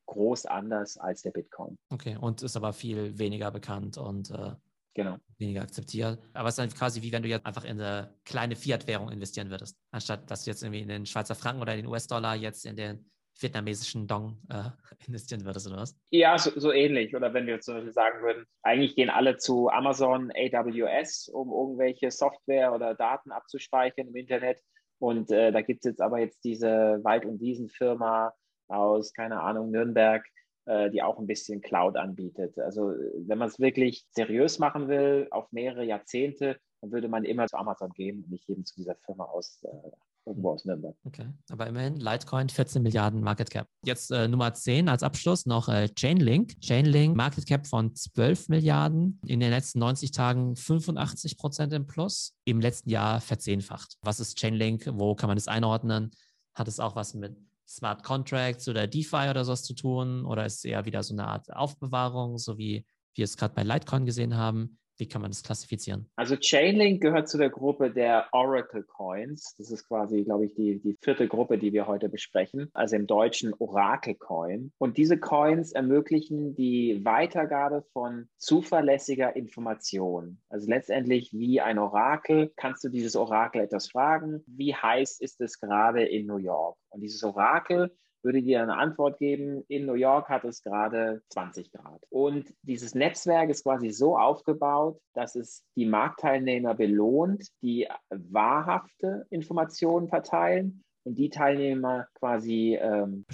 groß 0.06 0.46
anders 0.46 0.96
als 0.98 1.22
der 1.22 1.30
Bitcoin. 1.30 1.76
Okay, 1.90 2.16
und 2.20 2.42
ist 2.42 2.56
aber 2.56 2.72
viel 2.72 3.18
weniger 3.18 3.50
bekannt 3.50 3.96
und 3.96 4.30
äh, 4.30 4.52
Genau. 4.94 5.16
Weniger 5.38 5.62
akzeptiert. 5.62 6.20
Aber 6.32 6.48
es 6.48 6.56
ist 6.56 6.58
dann 6.58 6.70
quasi 6.70 7.02
wie 7.02 7.10
wenn 7.10 7.24
du 7.24 7.28
jetzt 7.28 7.44
einfach 7.44 7.64
in 7.64 7.80
eine 7.80 8.14
kleine 8.24 8.54
Fiat-Währung 8.54 9.10
investieren 9.10 9.50
würdest, 9.50 9.76
anstatt 9.90 10.30
dass 10.30 10.44
du 10.44 10.50
jetzt 10.50 10.62
irgendwie 10.62 10.82
in 10.82 10.88
den 10.88 11.04
Schweizer 11.04 11.34
Franken 11.34 11.60
oder 11.60 11.74
den 11.74 11.86
US-Dollar 11.86 12.36
jetzt 12.36 12.64
in 12.64 12.76
den 12.76 13.10
vietnamesischen 13.38 14.06
Dong 14.06 14.38
äh, 14.48 14.70
investieren 15.06 15.44
würdest 15.44 15.66
oder 15.66 15.78
was? 15.78 15.96
Ja, 16.10 16.38
so, 16.38 16.50
so, 16.58 16.72
ähnlich. 16.72 17.14
Oder 17.14 17.34
wenn 17.34 17.46
wir 17.46 17.60
zum 17.60 17.74
Beispiel 17.74 17.92
sagen 17.92 18.22
würden, 18.22 18.46
eigentlich 18.62 18.96
gehen 18.96 19.10
alle 19.10 19.36
zu 19.36 19.68
Amazon 19.68 20.30
AWS, 20.32 21.28
um 21.28 21.50
irgendwelche 21.50 22.10
Software 22.10 22.72
oder 22.72 22.94
Daten 22.94 23.32
abzuspeichern 23.32 24.08
im 24.08 24.16
Internet. 24.16 24.60
Und 24.98 25.30
äh, 25.30 25.52
da 25.52 25.60
gibt 25.60 25.84
es 25.84 25.90
jetzt 25.90 26.00
aber 26.00 26.20
jetzt 26.20 26.44
diese 26.44 27.00
Wald- 27.02 27.26
und 27.26 27.40
Wiesenfirma 27.40 28.32
aus, 28.68 29.12
keine 29.12 29.40
Ahnung, 29.40 29.70
Nürnberg, 29.70 30.24
äh, 30.66 30.90
die 30.90 31.02
auch 31.02 31.18
ein 31.18 31.26
bisschen 31.26 31.60
Cloud 31.60 31.96
anbietet. 31.96 32.58
Also 32.58 32.94
wenn 33.18 33.38
man 33.38 33.48
es 33.48 33.58
wirklich 33.58 34.06
seriös 34.12 34.58
machen 34.58 34.88
will, 34.88 35.28
auf 35.30 35.50
mehrere 35.52 35.84
Jahrzehnte, 35.84 36.58
dann 36.80 36.92
würde 36.92 37.08
man 37.08 37.24
immer 37.24 37.46
zu 37.46 37.56
Amazon 37.56 37.90
gehen 37.90 38.18
und 38.22 38.30
nicht 38.30 38.48
eben 38.48 38.64
zu 38.64 38.74
dieser 38.76 38.96
Firma 38.96 39.24
aus 39.24 39.62
äh, 39.64 39.90
irgendwo 40.26 40.50
aus 40.50 40.64
Nürnberg. 40.64 40.96
Okay, 41.04 41.26
aber 41.50 41.66
immerhin 41.66 41.96
Litecoin 41.96 42.48
14 42.48 42.82
Milliarden 42.82 43.20
Market 43.20 43.50
Cap. 43.50 43.68
Jetzt 43.84 44.10
äh, 44.10 44.28
Nummer 44.28 44.54
10 44.54 44.88
als 44.88 45.02
Abschluss 45.02 45.46
noch 45.46 45.68
äh, 45.68 45.88
Chainlink. 45.94 46.60
Chainlink 46.60 47.16
Market 47.16 47.46
Cap 47.46 47.66
von 47.66 47.94
12 47.94 48.48
Milliarden, 48.48 49.20
in 49.26 49.40
den 49.40 49.50
letzten 49.50 49.78
90 49.80 50.12
Tagen 50.12 50.56
85 50.56 51.36
Prozent 51.36 51.72
im 51.72 51.86
Plus, 51.86 52.34
im 52.44 52.60
letzten 52.60 52.90
Jahr 52.90 53.20
verzehnfacht. 53.20 53.96
Was 54.02 54.20
ist 54.20 54.38
Chainlink? 54.38 54.90
Wo 54.92 55.14
kann 55.14 55.28
man 55.28 55.36
das 55.36 55.48
einordnen? 55.48 56.10
Hat 56.54 56.68
es 56.68 56.80
auch 56.80 56.96
was 56.96 57.14
mit 57.14 57.36
Smart 57.66 58.02
Contracts 58.02 58.68
oder 58.68 58.86
DeFi 58.86 59.28
oder 59.30 59.44
sowas 59.44 59.64
zu 59.64 59.74
tun? 59.74 60.24
Oder 60.24 60.46
ist 60.46 60.58
es 60.58 60.64
eher 60.64 60.84
wieder 60.84 61.02
so 61.02 61.14
eine 61.14 61.26
Art 61.26 61.52
Aufbewahrung, 61.52 62.38
so 62.38 62.58
wie 62.58 62.86
wir 63.14 63.24
es 63.24 63.36
gerade 63.36 63.54
bei 63.54 63.62
Litecoin 63.62 64.06
gesehen 64.06 64.36
haben? 64.36 64.78
Wie 64.96 65.08
kann 65.08 65.22
man 65.22 65.30
das 65.30 65.42
klassifizieren? 65.42 66.08
Also 66.16 66.36
Chainlink 66.36 67.02
gehört 67.02 67.28
zu 67.28 67.38
der 67.38 67.50
Gruppe 67.50 67.90
der 67.90 68.28
Oracle 68.32 68.84
Coins. 68.84 69.54
Das 69.58 69.70
ist 69.70 69.88
quasi, 69.88 70.22
glaube 70.22 70.46
ich, 70.46 70.54
die, 70.54 70.80
die 70.80 70.96
vierte 71.00 71.26
Gruppe, 71.26 71.58
die 71.58 71.72
wir 71.72 71.86
heute 71.86 72.08
besprechen. 72.08 72.70
Also 72.74 72.96
im 72.96 73.06
Deutschen 73.06 73.54
Oracle 73.58 74.14
Coin. 74.14 74.72
Und 74.78 74.96
diese 74.96 75.18
Coins 75.18 75.72
ermöglichen 75.72 76.54
die 76.54 77.04
Weitergabe 77.04 77.84
von 77.92 78.28
zuverlässiger 78.38 79.34
Information. 79.34 80.38
Also 80.48 80.68
letztendlich 80.68 81.32
wie 81.32 81.60
ein 81.60 81.78
Orakel 81.78 82.52
kannst 82.56 82.84
du 82.84 82.88
dieses 82.88 83.16
Orakel 83.16 83.62
etwas 83.62 83.90
fragen. 83.90 84.44
Wie 84.46 84.74
heiß 84.74 85.20
ist 85.20 85.40
es 85.40 85.58
gerade 85.58 86.04
in 86.04 86.26
New 86.26 86.36
York? 86.36 86.76
Und 86.90 87.00
dieses 87.00 87.24
Orakel 87.24 87.90
würde 88.24 88.42
dir 88.42 88.62
eine 88.62 88.76
Antwort 88.76 89.18
geben, 89.18 89.64
in 89.68 89.86
New 89.86 89.94
York 89.94 90.28
hat 90.28 90.44
es 90.44 90.62
gerade 90.62 91.22
20 91.30 91.70
Grad. 91.70 92.02
Und 92.10 92.52
dieses 92.62 92.94
Netzwerk 92.94 93.50
ist 93.50 93.64
quasi 93.64 93.90
so 93.90 94.16
aufgebaut, 94.16 94.98
dass 95.12 95.36
es 95.36 95.64
die 95.76 95.86
Marktteilnehmer 95.86 96.74
belohnt, 96.74 97.48
die 97.62 97.86
wahrhafte 98.10 99.26
Informationen 99.30 100.08
verteilen 100.08 100.84
und 101.04 101.16
die 101.16 101.28
Teilnehmer 101.28 102.08
quasi, 102.14 102.78
ähm, 102.80 103.26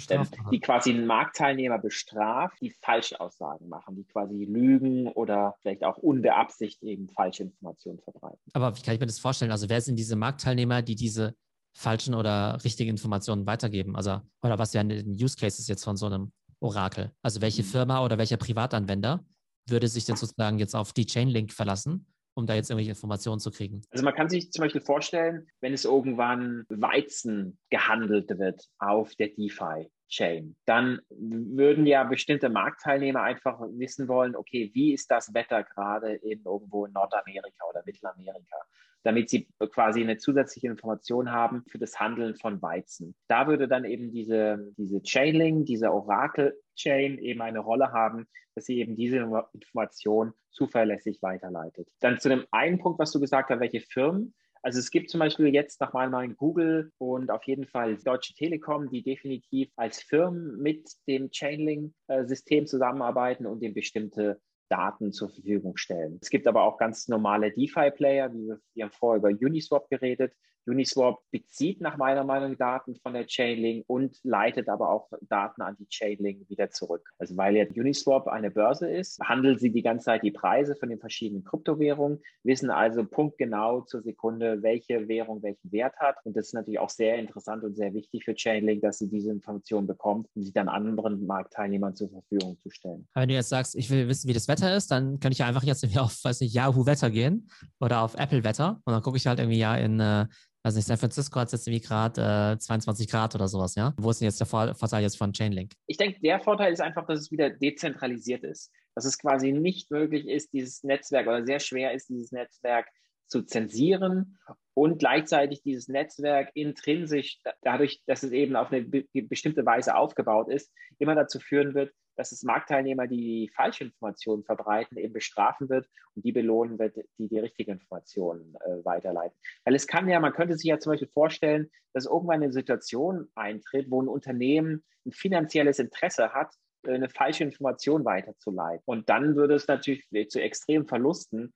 die 0.51 0.59
quasi 0.59 0.93
Marktteilnehmer 0.93 1.79
bestraft, 1.79 2.57
die 2.61 2.71
Falschaussagen 2.81 3.69
machen, 3.69 3.95
die 3.95 4.03
quasi 4.03 4.43
lügen 4.43 5.07
oder 5.07 5.55
vielleicht 5.61 5.83
auch 5.83 5.97
unbeabsichtigt 5.97 6.83
eben 6.83 7.07
falsche 7.09 7.43
Informationen 7.43 7.99
verbreiten. 7.99 8.39
Aber 8.53 8.75
wie 8.75 8.81
kann 8.81 8.93
ich 8.93 8.99
mir 8.99 9.05
das 9.05 9.19
vorstellen? 9.19 9.51
Also 9.51 9.69
wer 9.69 9.79
sind 9.79 9.97
diese 9.97 10.17
Marktteilnehmer, 10.17 10.81
die 10.81 10.95
diese 10.95 11.33
falschen 11.73 12.13
oder 12.13 12.59
richtigen 12.63 12.91
Informationen 12.91 13.45
weitergeben? 13.45 13.95
Also, 13.95 14.21
oder 14.41 14.59
was 14.59 14.73
wären 14.73 14.89
die 14.89 15.23
Use 15.23 15.35
Cases 15.37 15.67
jetzt 15.67 15.83
von 15.83 15.97
so 15.97 16.05
einem 16.07 16.31
Orakel? 16.59 17.11
Also, 17.21 17.41
welche 17.41 17.63
mhm. 17.63 17.67
Firma 17.67 18.03
oder 18.03 18.17
welcher 18.17 18.37
Privatanwender 18.37 19.25
würde 19.67 19.87
sich 19.87 20.05
denn 20.05 20.15
sozusagen 20.15 20.59
jetzt 20.59 20.75
auf 20.75 20.93
die 20.93 21.05
Chainlink 21.05 21.51
verlassen, 21.51 22.07
um 22.33 22.45
da 22.45 22.55
jetzt 22.55 22.69
irgendwelche 22.69 22.91
Informationen 22.91 23.39
zu 23.39 23.51
kriegen? 23.51 23.81
Also, 23.91 24.03
man 24.03 24.13
kann 24.13 24.29
sich 24.29 24.51
zum 24.51 24.63
Beispiel 24.63 24.81
vorstellen, 24.81 25.47
wenn 25.61 25.73
es 25.73 25.85
irgendwann 25.85 26.65
Weizen 26.69 27.57
gehandelt 27.69 28.29
wird 28.29 28.67
auf 28.79 29.15
der 29.15 29.29
DeFi. 29.29 29.89
Chain, 30.11 30.57
dann 30.65 30.99
würden 31.09 31.85
ja 31.85 32.03
bestimmte 32.03 32.49
Marktteilnehmer 32.49 33.21
einfach 33.21 33.61
wissen 33.61 34.09
wollen, 34.09 34.35
okay, 34.35 34.69
wie 34.73 34.93
ist 34.93 35.09
das 35.09 35.33
Wetter 35.33 35.63
gerade 35.63 36.15
in 36.15 36.43
irgendwo 36.43 36.85
in 36.85 36.91
Nordamerika 36.91 37.63
oder 37.69 37.81
Mittelamerika? 37.85 38.57
Damit 39.03 39.29
sie 39.29 39.47
quasi 39.71 40.01
eine 40.01 40.17
zusätzliche 40.17 40.67
Information 40.67 41.31
haben 41.31 41.63
für 41.67 41.77
das 41.77 41.99
Handeln 41.99 42.35
von 42.35 42.61
Weizen. 42.61 43.15
Da 43.27 43.47
würde 43.47 43.67
dann 43.67 43.85
eben 43.85 44.11
diese, 44.11 44.71
diese 44.77 45.01
Chainlink, 45.01 45.65
diese 45.65 45.91
Oracle-Chain 45.91 47.17
eben 47.17 47.41
eine 47.41 47.59
Rolle 47.59 47.91
haben, 47.91 48.27
dass 48.55 48.65
sie 48.65 48.79
eben 48.79 48.95
diese 48.95 49.17
Information 49.53 50.33
zuverlässig 50.51 51.21
weiterleitet. 51.21 51.87
Dann 51.99 52.19
zu 52.19 52.29
dem 52.29 52.45
einen 52.51 52.79
Punkt, 52.79 52.99
was 52.99 53.11
du 53.11 53.19
gesagt 53.19 53.49
hast, 53.49 53.59
welche 53.59 53.81
Firmen. 53.81 54.33
Also 54.63 54.77
es 54.77 54.91
gibt 54.91 55.09
zum 55.09 55.19
Beispiel 55.19 55.47
jetzt 55.47 55.81
nach 55.81 55.93
meinem 55.93 56.11
Meinung 56.11 56.35
Google 56.37 56.91
und 56.99 57.31
auf 57.31 57.43
jeden 57.45 57.65
Fall 57.65 57.97
Deutsche 57.97 58.35
Telekom, 58.35 58.89
die 58.91 59.01
definitiv 59.01 59.71
als 59.75 60.03
Firmen 60.03 60.61
mit 60.61 60.87
dem 61.07 61.31
Chainlink-System 61.31 62.67
zusammenarbeiten 62.67 63.47
und 63.47 63.63
eben 63.63 63.73
bestimmte 63.73 64.39
Daten 64.71 65.11
zur 65.11 65.29
Verfügung 65.29 65.77
stellen. 65.77 66.17
Es 66.21 66.29
gibt 66.29 66.47
aber 66.47 66.63
auch 66.63 66.77
ganz 66.77 67.07
normale 67.07 67.51
DeFi-Player, 67.51 68.33
wie 68.33 68.53
wir, 68.73 68.83
haben 68.85 68.91
vorher 68.91 69.19
über 69.19 69.29
Uniswap 69.29 69.89
geredet. 69.89 70.33
Uniswap 70.65 71.19
bezieht 71.31 71.81
nach 71.81 71.97
meiner 71.97 72.23
Meinung 72.23 72.57
Daten 72.57 72.95
von 72.95 73.13
der 73.13 73.25
Chainlink 73.25 73.85
und 73.87 74.17
leitet 74.23 74.69
aber 74.69 74.89
auch 74.89 75.09
Daten 75.21 75.61
an 75.61 75.75
die 75.79 75.87
Chainlink 75.87 76.49
wieder 76.49 76.69
zurück. 76.69 77.09
Also 77.17 77.35
weil 77.37 77.55
ja 77.55 77.65
Uniswap 77.75 78.27
eine 78.27 78.51
Börse 78.51 78.89
ist, 78.89 79.19
handelt 79.21 79.59
sie 79.59 79.71
die 79.71 79.81
ganze 79.81 80.05
Zeit 80.05 80.23
die 80.23 80.31
Preise 80.31 80.75
von 80.75 80.89
den 80.89 80.99
verschiedenen 80.99 81.43
Kryptowährungen, 81.43 82.21
wissen 82.43 82.69
also 82.69 83.03
punktgenau 83.03 83.81
zur 83.81 84.01
Sekunde, 84.01 84.61
welche 84.61 85.07
Währung 85.07 85.41
welchen 85.43 85.71
Wert 85.71 85.95
hat. 85.97 86.17
Und 86.23 86.35
das 86.35 86.47
ist 86.47 86.53
natürlich 86.53 86.79
auch 86.79 86.89
sehr 86.89 87.17
interessant 87.17 87.63
und 87.63 87.75
sehr 87.75 87.93
wichtig 87.93 88.23
für 88.23 88.35
Chainlink, 88.35 88.81
dass 88.81 88.99
sie 88.99 89.09
diese 89.09 89.31
Information 89.31 89.87
bekommt, 89.87 90.27
um 90.35 90.43
sie 90.43 90.53
dann 90.53 90.69
anderen 90.69 91.25
Marktteilnehmern 91.25 91.95
zur 91.95 92.09
Verfügung 92.09 92.57
zu 92.61 92.69
stellen. 92.69 93.07
wenn 93.13 93.29
du 93.29 93.35
jetzt 93.35 93.49
sagst, 93.49 93.75
ich 93.75 93.89
will 93.89 94.07
wissen, 94.07 94.27
wie 94.27 94.33
das 94.33 94.47
Wetter 94.47 94.75
ist, 94.75 94.91
dann 94.91 95.19
kann 95.19 95.31
ich 95.31 95.39
ja 95.39 95.47
einfach 95.47 95.63
jetzt 95.63 95.83
auf, 95.97 96.23
weiß 96.23 96.41
nicht, 96.41 96.53
Yahoo 96.53 96.85
Wetter 96.85 97.09
gehen 97.09 97.49
oder 97.79 98.01
auf 98.01 98.15
Apple 98.15 98.43
Wetter 98.43 98.81
und 98.85 98.93
dann 98.93 99.01
gucke 99.01 99.17
ich 99.17 99.27
halt 99.27 99.39
irgendwie 99.39 99.59
ja 99.59 99.75
in 99.75 99.99
äh, 99.99 100.25
also 100.63 100.77
nicht 100.77 100.87
San 100.87 100.97
Francisco 100.97 101.39
hat 101.39 101.51
jetzt 101.51 101.67
irgendwie 101.67 101.85
gerade 101.85 102.53
äh, 102.53 102.57
22 102.57 103.07
Grad 103.09 103.33
oder 103.35 103.47
sowas, 103.47 103.75
ja? 103.75 103.93
Wo 103.97 104.11
ist 104.11 104.21
denn 104.21 104.27
jetzt 104.27 104.39
der 104.39 104.47
Vorteil 104.47 105.01
jetzt 105.01 105.17
von 105.17 105.33
Chainlink? 105.33 105.73
Ich 105.87 105.97
denke, 105.97 106.19
der 106.21 106.39
Vorteil 106.39 106.71
ist 106.71 106.81
einfach, 106.81 107.05
dass 107.07 107.19
es 107.19 107.31
wieder 107.31 107.49
dezentralisiert 107.49 108.43
ist. 108.43 108.71
Dass 108.93 109.05
es 109.05 109.17
quasi 109.17 109.53
nicht 109.53 109.89
möglich 109.89 110.27
ist, 110.27 110.53
dieses 110.53 110.83
Netzwerk 110.83 111.27
oder 111.27 111.45
sehr 111.45 111.59
schwer 111.59 111.93
ist, 111.93 112.09
dieses 112.09 112.31
Netzwerk 112.31 112.87
zu 113.27 113.43
zensieren 113.43 114.37
und 114.73 114.99
gleichzeitig 114.99 115.61
dieses 115.63 115.87
Netzwerk 115.87 116.49
intrinsisch, 116.53 117.39
dadurch, 117.61 118.01
dass 118.05 118.23
es 118.23 118.31
eben 118.31 118.55
auf 118.55 118.71
eine 118.71 118.83
bestimmte 118.83 119.65
Weise 119.65 119.95
aufgebaut 119.95 120.49
ist, 120.49 120.71
immer 120.97 121.15
dazu 121.15 121.39
führen 121.39 121.73
wird, 121.73 121.93
dass 122.15 122.31
es 122.31 122.43
Marktteilnehmer, 122.43 123.07
die 123.07 123.49
falsche 123.55 123.85
Informationen 123.85 124.43
verbreiten, 124.43 124.97
eben 124.97 125.13
bestrafen 125.13 125.69
wird 125.69 125.87
und 126.15 126.25
die 126.25 126.31
belohnen 126.31 126.77
wird, 126.77 126.97
die 127.17 127.27
die 127.27 127.39
richtige 127.39 127.71
Information 127.71 128.55
äh, 128.65 128.85
weiterleiten. 128.85 129.37
Weil 129.65 129.75
es 129.75 129.87
kann 129.87 130.09
ja, 130.09 130.19
man 130.19 130.33
könnte 130.33 130.55
sich 130.55 130.65
ja 130.65 130.79
zum 130.79 130.91
Beispiel 130.91 131.09
vorstellen, 131.13 131.69
dass 131.93 132.05
irgendwann 132.05 132.43
eine 132.43 132.51
Situation 132.51 133.29
eintritt, 133.35 133.89
wo 133.89 134.01
ein 134.01 134.07
Unternehmen 134.07 134.83
ein 135.05 135.11
finanzielles 135.11 135.79
Interesse 135.79 136.33
hat, 136.33 136.53
äh, 136.83 136.93
eine 136.93 137.09
falsche 137.09 137.43
Information 137.43 138.05
weiterzuleiten. 138.05 138.83
Und 138.85 139.09
dann 139.09 139.35
würde 139.35 139.55
es 139.55 139.67
natürlich 139.67 140.05
zu 140.29 140.41
extremen 140.41 140.87
Verlusten 140.87 141.53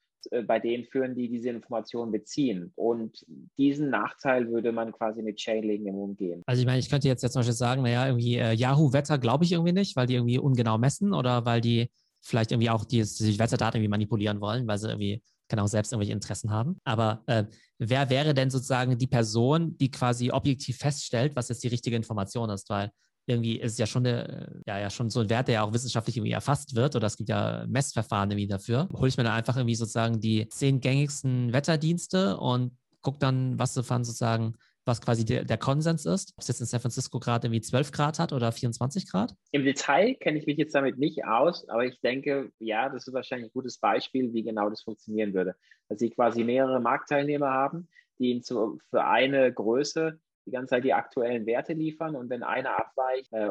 bei 0.47 0.59
denen 0.59 0.85
führen, 0.85 1.15
die 1.15 1.29
diese 1.29 1.49
Informationen 1.49 2.11
beziehen. 2.11 2.71
Und 2.75 3.25
diesen 3.57 3.89
Nachteil 3.89 4.49
würde 4.49 4.71
man 4.71 4.91
quasi 4.91 5.21
mit 5.21 5.37
Chainlink 5.37 5.87
umgehen. 5.87 6.43
Also 6.45 6.61
ich 6.61 6.65
meine, 6.65 6.79
ich 6.79 6.89
könnte 6.89 7.07
jetzt, 7.07 7.23
jetzt 7.23 7.33
zum 7.33 7.41
Beispiel 7.41 7.53
sagen, 7.53 7.83
naja, 7.83 8.07
irgendwie 8.07 8.35
äh, 8.35 8.53
Yahoo-Wetter 8.53 9.17
glaube 9.17 9.45
ich 9.45 9.51
irgendwie 9.51 9.73
nicht, 9.73 9.95
weil 9.95 10.07
die 10.07 10.15
irgendwie 10.15 10.39
ungenau 10.39 10.77
messen 10.77 11.13
oder 11.13 11.45
weil 11.45 11.61
die 11.61 11.89
vielleicht 12.21 12.51
irgendwie 12.51 12.69
auch 12.69 12.85
die, 12.85 13.03
die 13.03 13.39
Wetterdaten 13.39 13.77
irgendwie 13.77 13.89
manipulieren 13.89 14.41
wollen, 14.41 14.67
weil 14.67 14.77
sie 14.77 14.89
irgendwie 14.89 15.21
genau 15.47 15.67
selbst 15.67 15.91
irgendwelche 15.91 16.13
Interessen 16.13 16.51
haben. 16.51 16.79
Aber 16.83 17.23
äh, 17.27 17.45
wer 17.77 18.09
wäre 18.09 18.33
denn 18.33 18.49
sozusagen 18.49 18.97
die 18.97 19.07
Person, 19.07 19.77
die 19.77 19.91
quasi 19.91 20.31
objektiv 20.31 20.77
feststellt, 20.77 21.35
was 21.35 21.49
jetzt 21.49 21.63
die 21.63 21.67
richtige 21.67 21.95
Information 21.95 22.49
ist? 22.49 22.69
Weil 22.69 22.91
irgendwie 23.25 23.59
ist 23.59 23.73
es 23.73 23.77
ja 23.77 23.85
schon 23.87 24.05
eine, 24.05 24.61
ja, 24.65 24.79
ja 24.79 24.89
schon 24.89 25.09
so 25.09 25.19
ein 25.19 25.29
Wert, 25.29 25.47
der 25.47 25.55
ja 25.55 25.63
auch 25.63 25.73
wissenschaftlich 25.73 26.17
irgendwie 26.17 26.33
erfasst 26.33 26.75
wird 26.75 26.95
oder 26.95 27.07
es 27.07 27.17
gibt 27.17 27.29
ja 27.29 27.65
Messverfahren 27.67 28.31
irgendwie 28.31 28.47
dafür. 28.47 28.87
Hole 28.93 29.07
ich 29.07 29.17
mir 29.17 29.23
dann 29.23 29.33
einfach 29.33 29.57
irgendwie 29.57 29.75
sozusagen 29.75 30.19
die 30.19 30.47
zehn 30.49 30.79
gängigsten 30.79 31.51
Wetterdienste 31.51 32.37
und 32.37 32.77
gucke 33.01 33.19
dann, 33.19 33.57
was 33.57 33.73
davon 33.73 34.03
sozusagen 34.03 34.55
was 34.85 35.01
quasi 35.01 35.25
der, 35.25 35.45
der, 35.45 35.57
Konsens 35.57 36.05
ist, 36.05 36.33
ob 36.35 36.41
es 36.41 36.47
jetzt 36.47 36.59
in 36.59 36.67
San 36.67 36.79
Francisco 36.79 37.19
gerade 37.19 37.47
irgendwie 37.47 37.61
12 37.61 37.91
Grad 37.91 38.19
hat 38.19 38.31
oder 38.31 38.51
24 38.51 39.09
Grad? 39.09 39.33
Im 39.51 39.63
Detail 39.63 40.13
kenne 40.15 40.37
ich 40.37 40.45
mich 40.45 40.57
jetzt 40.57 40.75
damit 40.75 40.99
nicht 40.99 41.25
aus, 41.25 41.67
aber 41.69 41.85
ich 41.85 41.99
denke, 42.01 42.51
ja, 42.59 42.87
das 42.89 43.07
ist 43.07 43.13
wahrscheinlich 43.13 43.49
ein 43.49 43.53
gutes 43.53 43.79
Beispiel, 43.79 44.31
wie 44.33 44.43
genau 44.43 44.69
das 44.69 44.83
funktionieren 44.83 45.33
würde. 45.33 45.55
Dass 45.89 45.99
sie 45.99 46.11
quasi 46.11 46.43
mehrere 46.43 46.79
Marktteilnehmer 46.79 47.49
haben, 47.49 47.87
die 48.19 48.29
ihnen 48.29 48.43
zu, 48.43 48.79
für 48.91 49.03
eine 49.03 49.51
Größe 49.51 50.19
die 50.45 50.51
ganze 50.51 50.71
Zeit 50.71 50.83
die 50.83 50.93
aktuellen 50.93 51.45
Werte 51.45 51.73
liefern 51.73 52.15
und 52.15 52.29
wenn 52.29 52.43
einer 52.43 52.77
abweicht, 52.77 53.31
äh, 53.33 53.49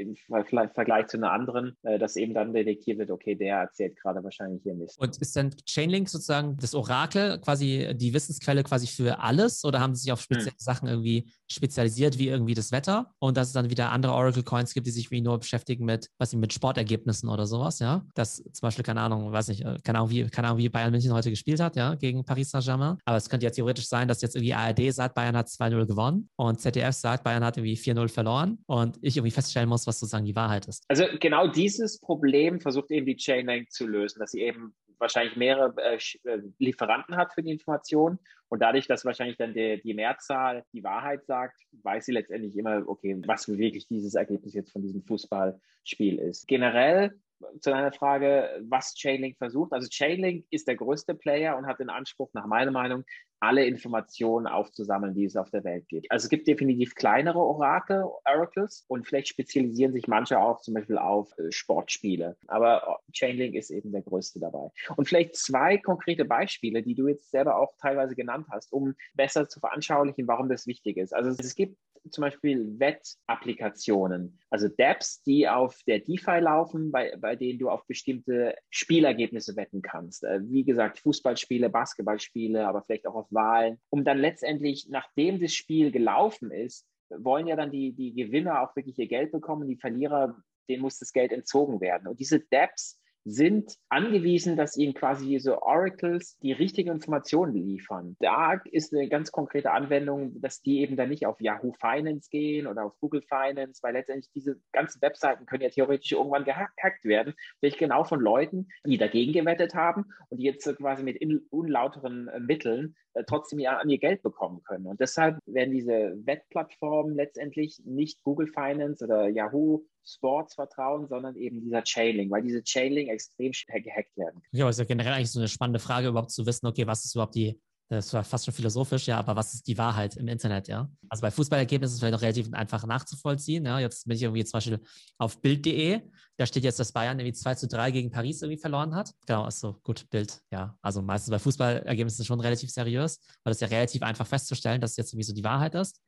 im 0.00 0.14
Vergleich 0.14 1.06
zu 1.08 1.16
einer 1.16 1.32
anderen, 1.32 1.76
äh, 1.82 1.98
dass 1.98 2.16
eben 2.16 2.34
dann 2.34 2.52
detektiert 2.52 2.98
wird, 2.98 3.10
okay, 3.10 3.34
der 3.34 3.58
erzählt 3.58 3.96
gerade 3.96 4.22
wahrscheinlich 4.22 4.62
hier 4.62 4.74
Mist. 4.74 5.00
Und 5.00 5.16
ist 5.18 5.36
dann 5.36 5.54
Chainlink 5.66 6.08
sozusagen 6.08 6.56
das 6.60 6.74
Orakel, 6.74 7.40
quasi 7.40 7.92
die 7.94 8.14
Wissensquelle 8.14 8.62
quasi 8.62 8.86
für 8.86 9.20
alles 9.20 9.64
oder 9.64 9.80
haben 9.80 9.94
sie 9.94 10.02
sich 10.02 10.12
auf 10.12 10.20
spezielle 10.20 10.50
hm. 10.50 10.58
Sachen 10.58 10.88
irgendwie 10.88 11.30
spezialisiert, 11.50 12.18
wie 12.18 12.28
irgendwie 12.28 12.54
das 12.54 12.72
Wetter 12.72 13.10
und 13.18 13.36
dass 13.36 13.48
es 13.48 13.52
dann 13.52 13.70
wieder 13.70 13.90
andere 13.90 14.12
Oracle-Coins 14.12 14.74
gibt, 14.74 14.86
die 14.86 14.90
sich 14.90 15.10
wie 15.10 15.20
nur 15.20 15.38
beschäftigen 15.38 15.84
mit, 15.84 16.10
was 16.18 16.34
mit 16.34 16.52
Sportergebnissen 16.52 17.28
oder 17.28 17.46
sowas, 17.46 17.78
ja? 17.78 18.04
Das 18.14 18.36
zum 18.36 18.60
Beispiel, 18.62 18.84
keine 18.84 19.00
Ahnung, 19.00 19.32
weiß 19.32 19.48
nicht, 19.48 19.64
äh, 19.64 19.78
keine 19.82 19.98
Ahnung, 19.98 20.10
wie, 20.10 20.26
keine 20.28 20.48
Ahnung, 20.48 20.58
wie 20.58 20.68
Bayern 20.68 20.90
München 20.90 21.12
heute 21.12 21.30
gespielt 21.30 21.60
hat, 21.60 21.76
ja, 21.76 21.94
gegen 21.94 22.24
Paris 22.24 22.50
Saint-Germain. 22.50 22.98
Aber 23.04 23.16
es 23.16 23.28
könnte 23.28 23.44
ja 23.44 23.50
theoretisch 23.50 23.88
sein, 23.88 24.08
dass 24.08 24.20
jetzt 24.22 24.36
irgendwie 24.36 24.54
ARD 24.54 24.92
sagt, 24.92 25.14
Bayern 25.14 25.36
hat 25.36 25.48
2-0 25.48 25.86
gewonnen 25.86 26.27
und 26.36 26.60
ZDF 26.60 26.92
sagt, 26.92 27.24
Bayern 27.24 27.44
hat 27.44 27.56
irgendwie 27.56 27.76
4-0 27.76 28.08
verloren 28.08 28.58
und 28.66 28.98
ich 29.02 29.16
irgendwie 29.16 29.30
feststellen 29.30 29.68
muss, 29.68 29.86
was 29.86 29.98
sozusagen 30.00 30.24
die 30.24 30.36
Wahrheit 30.36 30.66
ist. 30.66 30.84
Also 30.88 31.04
genau 31.20 31.48
dieses 31.48 32.00
Problem 32.00 32.60
versucht 32.60 32.90
eben 32.90 33.06
die 33.06 33.16
Chainlink 33.16 33.70
zu 33.70 33.86
lösen, 33.86 34.20
dass 34.20 34.32
sie 34.32 34.42
eben 34.42 34.74
wahrscheinlich 34.98 35.36
mehrere 35.36 35.74
äh, 35.78 35.98
äh 36.24 36.42
Lieferanten 36.58 37.16
hat 37.16 37.32
für 37.32 37.42
die 37.42 37.52
Information 37.52 38.18
und 38.48 38.60
dadurch, 38.60 38.86
dass 38.86 39.04
wahrscheinlich 39.04 39.36
dann 39.36 39.54
die, 39.54 39.80
die 39.82 39.94
Mehrzahl 39.94 40.64
die 40.72 40.82
Wahrheit 40.82 41.24
sagt, 41.26 41.60
weiß 41.82 42.06
sie 42.06 42.12
letztendlich 42.12 42.56
immer, 42.56 42.82
okay, 42.86 43.20
was 43.26 43.48
wirklich 43.48 43.86
dieses 43.86 44.14
Ergebnis 44.14 44.54
jetzt 44.54 44.72
von 44.72 44.82
diesem 44.82 45.02
Fußballspiel 45.02 46.18
ist. 46.18 46.48
Generell 46.48 47.18
zu 47.60 47.70
deiner 47.70 47.92
Frage, 47.92 48.60
was 48.68 48.94
Chainlink 48.94 49.38
versucht. 49.38 49.72
Also 49.72 49.88
Chainlink 49.88 50.46
ist 50.50 50.68
der 50.68 50.76
größte 50.76 51.14
Player 51.14 51.56
und 51.56 51.66
hat 51.66 51.80
den 51.80 51.90
Anspruch, 51.90 52.30
nach 52.32 52.46
meiner 52.46 52.70
Meinung, 52.70 53.04
alle 53.40 53.64
Informationen 53.64 54.46
aufzusammeln, 54.46 55.14
die 55.14 55.24
es 55.24 55.36
auf 55.36 55.50
der 55.50 55.64
Welt 55.64 55.88
gibt. 55.88 56.10
Also 56.10 56.24
es 56.24 56.28
gibt 56.28 56.48
definitiv 56.48 56.94
kleinere 56.94 57.38
Orakel, 57.38 58.04
Oracles, 58.24 58.84
und 58.88 59.06
vielleicht 59.06 59.28
spezialisieren 59.28 59.92
sich 59.92 60.08
manche 60.08 60.40
auch 60.40 60.60
zum 60.60 60.74
Beispiel 60.74 60.98
auf 60.98 61.32
äh, 61.38 61.52
Sportspiele. 61.52 62.36
Aber 62.48 63.00
Chainlink 63.12 63.54
ist 63.54 63.70
eben 63.70 63.92
der 63.92 64.02
größte 64.02 64.40
dabei. 64.40 64.70
Und 64.96 65.08
vielleicht 65.08 65.36
zwei 65.36 65.78
konkrete 65.78 66.24
Beispiele, 66.24 66.82
die 66.82 66.94
du 66.94 67.06
jetzt 67.06 67.30
selber 67.30 67.56
auch 67.56 67.74
teilweise 67.80 68.16
genannt 68.16 68.46
hast, 68.50 68.72
um 68.72 68.94
besser 69.14 69.48
zu 69.48 69.60
veranschaulichen, 69.60 70.26
warum 70.26 70.48
das 70.48 70.66
wichtig 70.66 70.96
ist. 70.96 71.14
Also 71.14 71.30
es 71.30 71.54
gibt 71.54 71.76
zum 72.10 72.22
Beispiel 72.22 72.78
Wettapplikationen, 72.78 74.38
also 74.50 74.68
Dapps, 74.68 75.22
die 75.22 75.48
auf 75.48 75.82
der 75.86 76.00
DeFi 76.00 76.40
laufen, 76.40 76.90
bei, 76.90 77.16
bei 77.16 77.36
denen 77.36 77.58
du 77.58 77.68
auf 77.68 77.86
bestimmte 77.86 78.54
Spielergebnisse 78.70 79.56
wetten 79.56 79.82
kannst. 79.82 80.24
Äh, 80.24 80.40
wie 80.42 80.64
gesagt, 80.64 80.98
Fußballspiele, 81.00 81.70
Basketballspiele, 81.70 82.66
aber 82.66 82.82
vielleicht 82.82 83.06
auch 83.06 83.14
auf 83.14 83.26
Wahlen, 83.30 83.78
um 83.90 84.04
dann 84.04 84.18
letztendlich, 84.18 84.88
nachdem 84.90 85.40
das 85.40 85.54
Spiel 85.54 85.90
gelaufen 85.90 86.50
ist, 86.50 86.86
wollen 87.10 87.46
ja 87.46 87.56
dann 87.56 87.70
die, 87.70 87.92
die 87.92 88.14
Gewinner 88.14 88.62
auch 88.62 88.76
wirklich 88.76 88.98
ihr 88.98 89.08
Geld 89.08 89.32
bekommen, 89.32 89.68
die 89.68 89.76
Verlierer, 89.76 90.36
denen 90.68 90.82
muss 90.82 90.98
das 90.98 91.12
Geld 91.12 91.32
entzogen 91.32 91.80
werden. 91.80 92.06
Und 92.06 92.20
diese 92.20 92.40
Dapps 92.40 93.00
sind 93.28 93.76
angewiesen, 93.88 94.56
dass 94.56 94.76
ihnen 94.76 94.94
quasi 94.94 95.26
diese 95.26 95.62
Oracles 95.62 96.38
die 96.38 96.52
richtigen 96.52 96.90
Informationen 96.90 97.54
liefern. 97.54 98.16
Da 98.20 98.54
ist 98.70 98.94
eine 98.94 99.08
ganz 99.08 99.32
konkrete 99.32 99.70
Anwendung, 99.72 100.40
dass 100.40 100.62
die 100.62 100.80
eben 100.80 100.96
dann 100.96 101.10
nicht 101.10 101.26
auf 101.26 101.40
Yahoo 101.40 101.72
Finance 101.72 102.30
gehen 102.30 102.66
oder 102.66 102.84
auf 102.84 102.98
Google 103.00 103.22
Finance, 103.22 103.82
weil 103.82 103.92
letztendlich 103.92 104.30
diese 104.34 104.60
ganzen 104.72 105.02
Webseiten 105.02 105.46
können 105.46 105.62
ja 105.62 105.68
theoretisch 105.68 106.12
irgendwann 106.12 106.44
gehackt 106.44 107.04
werden, 107.04 107.34
vielleicht 107.58 107.78
genau 107.78 108.04
von 108.04 108.20
Leuten, 108.20 108.68
die 108.86 108.98
dagegen 108.98 109.32
gewettet 109.32 109.74
haben 109.74 110.06
und 110.30 110.38
die 110.38 110.44
jetzt 110.44 110.64
quasi 110.76 111.02
mit 111.02 111.20
unlauteren 111.50 112.28
äh, 112.28 112.40
Mitteln 112.40 112.96
trotzdem 113.26 113.58
ja 113.58 113.78
an 113.78 113.88
ihr 113.88 113.98
Geld 113.98 114.22
bekommen 114.22 114.62
können. 114.64 114.86
Und 114.86 115.00
deshalb 115.00 115.38
werden 115.46 115.72
diese 115.72 116.16
Wettplattformen 116.24 117.14
letztendlich 117.14 117.80
nicht 117.84 118.22
Google 118.22 118.48
Finance 118.48 119.04
oder 119.04 119.28
Yahoo 119.28 119.82
Sports 120.04 120.54
vertrauen, 120.54 121.06
sondern 121.06 121.36
eben 121.36 121.60
dieser 121.60 121.82
Chainlink, 121.82 122.30
weil 122.30 122.42
diese 122.42 122.62
Chainlink 122.62 123.10
extrem 123.10 123.52
schnell 123.52 123.82
gehackt 123.82 124.16
werden. 124.16 124.42
Ja, 124.52 124.64
aber 124.64 124.70
ist 124.70 124.78
ja 124.78 124.84
generell 124.84 125.12
eigentlich 125.12 125.30
so 125.30 125.40
eine 125.40 125.48
spannende 125.48 125.80
Frage, 125.80 126.08
überhaupt 126.08 126.30
zu 126.30 126.46
wissen, 126.46 126.66
okay, 126.66 126.86
was 126.86 127.04
ist 127.04 127.14
überhaupt 127.14 127.34
die, 127.34 127.60
das 127.88 128.12
war 128.12 128.22
fast 128.22 128.44
schon 128.44 128.54
philosophisch, 128.54 129.06
ja, 129.06 129.18
aber 129.18 129.34
was 129.34 129.54
ist 129.54 129.66
die 129.66 129.78
Wahrheit 129.78 130.16
im 130.16 130.28
Internet, 130.28 130.68
ja? 130.68 130.90
Also 131.08 131.22
bei 131.22 131.30
Fußballergebnissen 131.30 131.92
ist 131.92 131.94
es 131.94 132.00
vielleicht 132.00 132.12
noch 132.12 132.22
relativ 132.22 132.52
einfach 132.52 132.84
nachzuvollziehen, 132.86 133.64
ja. 133.64 133.78
Jetzt 133.78 134.06
bin 134.06 134.16
ich 134.16 134.22
irgendwie 134.22 134.44
zum 134.44 134.58
Beispiel 134.58 134.80
auf 135.16 135.40
Bild.de, 135.40 136.02
da 136.36 136.46
steht 136.46 136.64
jetzt, 136.64 136.78
dass 136.78 136.92
Bayern 136.92 137.18
irgendwie 137.18 137.32
2 137.32 137.54
zu 137.54 137.66
3 137.66 137.90
gegen 137.90 138.10
Paris 138.10 138.42
irgendwie 138.42 138.60
verloren 138.60 138.94
hat. 138.94 139.14
Genau, 139.26 139.44
also 139.44 139.80
gut, 139.82 140.08
Bild, 140.10 140.40
ja. 140.50 140.76
Also 140.82 141.00
meistens 141.00 141.30
bei 141.30 141.38
Fußballergebnissen 141.38 142.24
schon 142.24 142.40
relativ 142.40 142.70
seriös, 142.70 143.20
weil 143.42 143.52
es 143.52 143.60
ja 143.60 143.68
relativ 143.68 144.02
einfach 144.02 144.26
festzustellen, 144.26 144.80
dass 144.80 144.96
jetzt 144.96 145.12
irgendwie 145.12 145.26
so 145.26 145.32
die 145.32 145.44
Wahrheit 145.44 145.74
ist. 145.74 146.00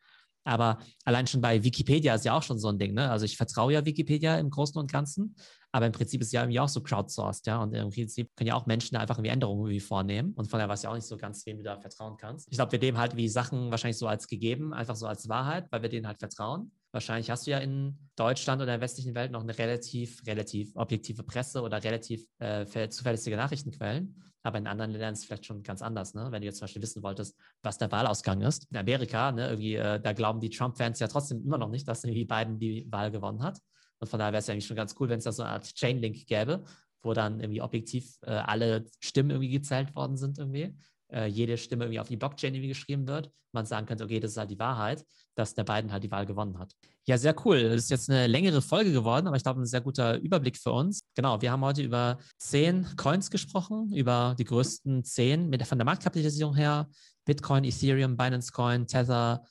Aber 0.45 0.79
allein 1.05 1.27
schon 1.27 1.41
bei 1.41 1.63
Wikipedia 1.63 2.15
ist 2.15 2.25
ja 2.25 2.33
auch 2.37 2.43
schon 2.43 2.59
so 2.59 2.69
ein 2.69 2.79
Ding, 2.79 2.95
ne? 2.95 3.11
Also 3.11 3.25
ich 3.25 3.37
vertraue 3.37 3.73
ja 3.73 3.85
Wikipedia 3.85 4.39
im 4.39 4.51
Großen 4.51 4.79
und 4.79 4.91
Ganzen, 4.91 5.37
aber 5.73 5.87
im 5.87 5.93
Prinzip 5.93 6.21
ist 6.21 6.33
ja 6.33 6.43
irgendwie 6.43 6.59
auch 6.61 6.69
so 6.69 6.83
crowdsourced, 6.83 7.47
ja. 7.47 7.63
Und 7.63 7.73
im 7.75 7.91
Prinzip 7.91 8.35
können 8.37 8.49
ja 8.49 8.55
auch 8.55 8.67
Menschen 8.67 8.95
da 8.95 9.01
einfach 9.01 9.17
irgendwie 9.17 9.31
Änderungen 9.31 9.61
irgendwie 9.61 9.81
vornehmen. 9.81 10.33
Und 10.35 10.51
von 10.51 10.59
daher 10.59 10.69
weiß 10.69 10.83
ich 10.83 10.89
auch 10.89 10.95
nicht 10.95 11.07
so 11.07 11.17
ganz, 11.17 11.47
wem 11.47 11.59
du 11.59 11.63
da 11.63 11.79
vertrauen 11.79 12.17
kannst. 12.17 12.49
Ich 12.51 12.57
glaube, 12.57 12.73
wir 12.73 12.79
nehmen 12.81 12.99
halt 12.99 13.17
wie 13.17 13.29
Sachen 13.29 13.71
wahrscheinlich 13.71 13.99
so 13.99 14.09
als 14.09 14.27
gegeben, 14.27 14.73
einfach 14.73 14.97
so 14.97 15.07
als 15.07 15.29
Wahrheit, 15.29 15.67
weil 15.71 15.83
wir 15.83 15.89
denen 15.89 16.07
halt 16.07 16.19
vertrauen. 16.19 16.73
wahrscheinlich 16.93 17.31
hast 17.31 17.47
du 17.47 17.53
ja 17.53 17.59
in 17.59 17.99
Deutschland 18.17 18.61
oder 18.61 18.73
der 18.73 18.81
westlichen 18.81 19.15
Welt 19.15 19.31
noch 19.31 19.43
eine 19.43 19.57
relativ, 19.57 20.27
relativ 20.27 20.75
objektive 20.75 21.23
Presse 21.23 21.63
oder 21.63 21.83
relativ 21.83 22.27
äh, 22.39 22.89
zuverlässige 22.89 23.37
Nachrichtenquellen. 23.37 24.21
Aber 24.43 24.59
in 24.59 24.67
anderen 24.67 24.91
Ländern 24.91 25.13
ist 25.13 25.21
es 25.21 25.25
vielleicht 25.27 25.47
schon 25.47 25.63
ganz 25.63 25.83
anders, 25.83 26.15
ne? 26.15 26.29
Wenn 26.31 26.41
du 26.41 26.47
jetzt 26.47 26.59
zum 26.59 26.65
Beispiel 26.65 26.83
wissen 26.83 27.03
wolltest, 27.03 27.37
was 27.63 27.77
der 27.77 27.93
Wahlausgang 27.93 28.41
ist. 28.41 28.67
In 28.71 28.79
Amerika, 28.79 29.33
ne, 29.33 29.49
irgendwie, 29.49 29.75
äh, 29.75 30.01
da 30.01 30.15
glauben 30.15 30.41
die 30.41 30.49
Trump-Fans 30.49 30.99
ja 30.99 31.09
trotzdem 31.09 31.45
immer 31.45 31.59
noch 31.59 31.69
nicht, 31.69 31.87
dass 31.87 32.03
irgendwie 32.05 32.25
Biden 32.25 32.59
die 32.59 32.87
Wahl 32.91 33.11
gewonnen 33.11 33.43
hat. 33.43 33.59
Und 34.01 34.09
von 34.09 34.19
daher 34.19 34.33
wäre 34.33 34.41
es 34.41 34.47
ja 34.47 34.53
eigentlich 34.53 34.67
schon 34.67 34.77
ganz 34.77 34.95
cool, 34.99 35.09
wenn 35.09 35.19
es 35.19 35.25
da 35.25 35.33
so 35.33 35.43
eine 35.43 35.53
Art 35.53 35.75
Chainlink 35.75 36.27
gäbe, 36.27 36.65
wo 37.03 37.15
dann 37.15 37.41
irgendwie 37.41 37.63
objektiv 37.63 38.19
äh, 38.23 38.31
alle 38.31 38.85
Stimmen 39.01 39.31
irgendwie 39.31 39.51
gezählt 39.51 39.95
worden 39.95 40.17
sind 40.17 40.39
irgendwie 40.39 40.75
äh, 41.13 41.27
jede 41.27 41.57
Stimme 41.57 41.85
irgendwie 41.85 42.01
auf 42.01 42.09
die 42.09 42.17
Blockchain 42.17 42.55
irgendwie 42.55 42.69
geschrieben 42.69 43.07
wird, 43.07 43.31
man 43.53 43.67
sagen 43.67 43.87
könnte, 43.87 44.05
okay, 44.05 44.21
das 44.21 44.33
ist 44.33 44.37
halt 44.37 44.51
die 44.51 44.59
Wahrheit, 44.59 45.05
dass 45.35 45.55
der 45.55 45.65
Biden 45.65 45.93
halt 45.93 46.05
die 46.05 46.11
Wahl 46.11 46.27
gewonnen 46.27 46.59
hat. 46.59 46.75
Ja, 47.07 47.19
sehr 47.19 47.35
cool. 47.45 47.63
Das 47.63 47.85
ist 47.85 47.91
jetzt 47.91 48.11
eine 48.11 48.27
längere 48.27 48.63
Folge 48.63 48.93
geworden, 48.93 49.27
aber 49.27 49.37
ich 49.37 49.43
glaube, 49.43 49.61
ein 49.61 49.67
sehr 49.67 49.81
guter 49.81 50.19
Überblick 50.19 50.57
für 50.57 50.73
uns. 50.73 51.01
Genau, 51.15 51.41
wir 51.41 51.51
haben 51.51 51.65
heute 51.65 51.83
über 51.83 52.19
zehn 52.39 52.87
Coins 52.97 53.31
gesprochen, 53.31 53.93
über 53.95 54.37
die 54.39 54.45
größten 54.45 55.05
zehn 55.05 55.49
mit, 55.49 55.67
von 55.67 55.79
der 55.79 55.85
Marktkapitalisierung 55.85 56.55
her. 56.55 56.89
Bitcoin, 57.25 57.65
Ethereum, 57.65 58.17
Binance 58.17 58.53
Coin, 58.53 58.87
Tether, 58.87 59.45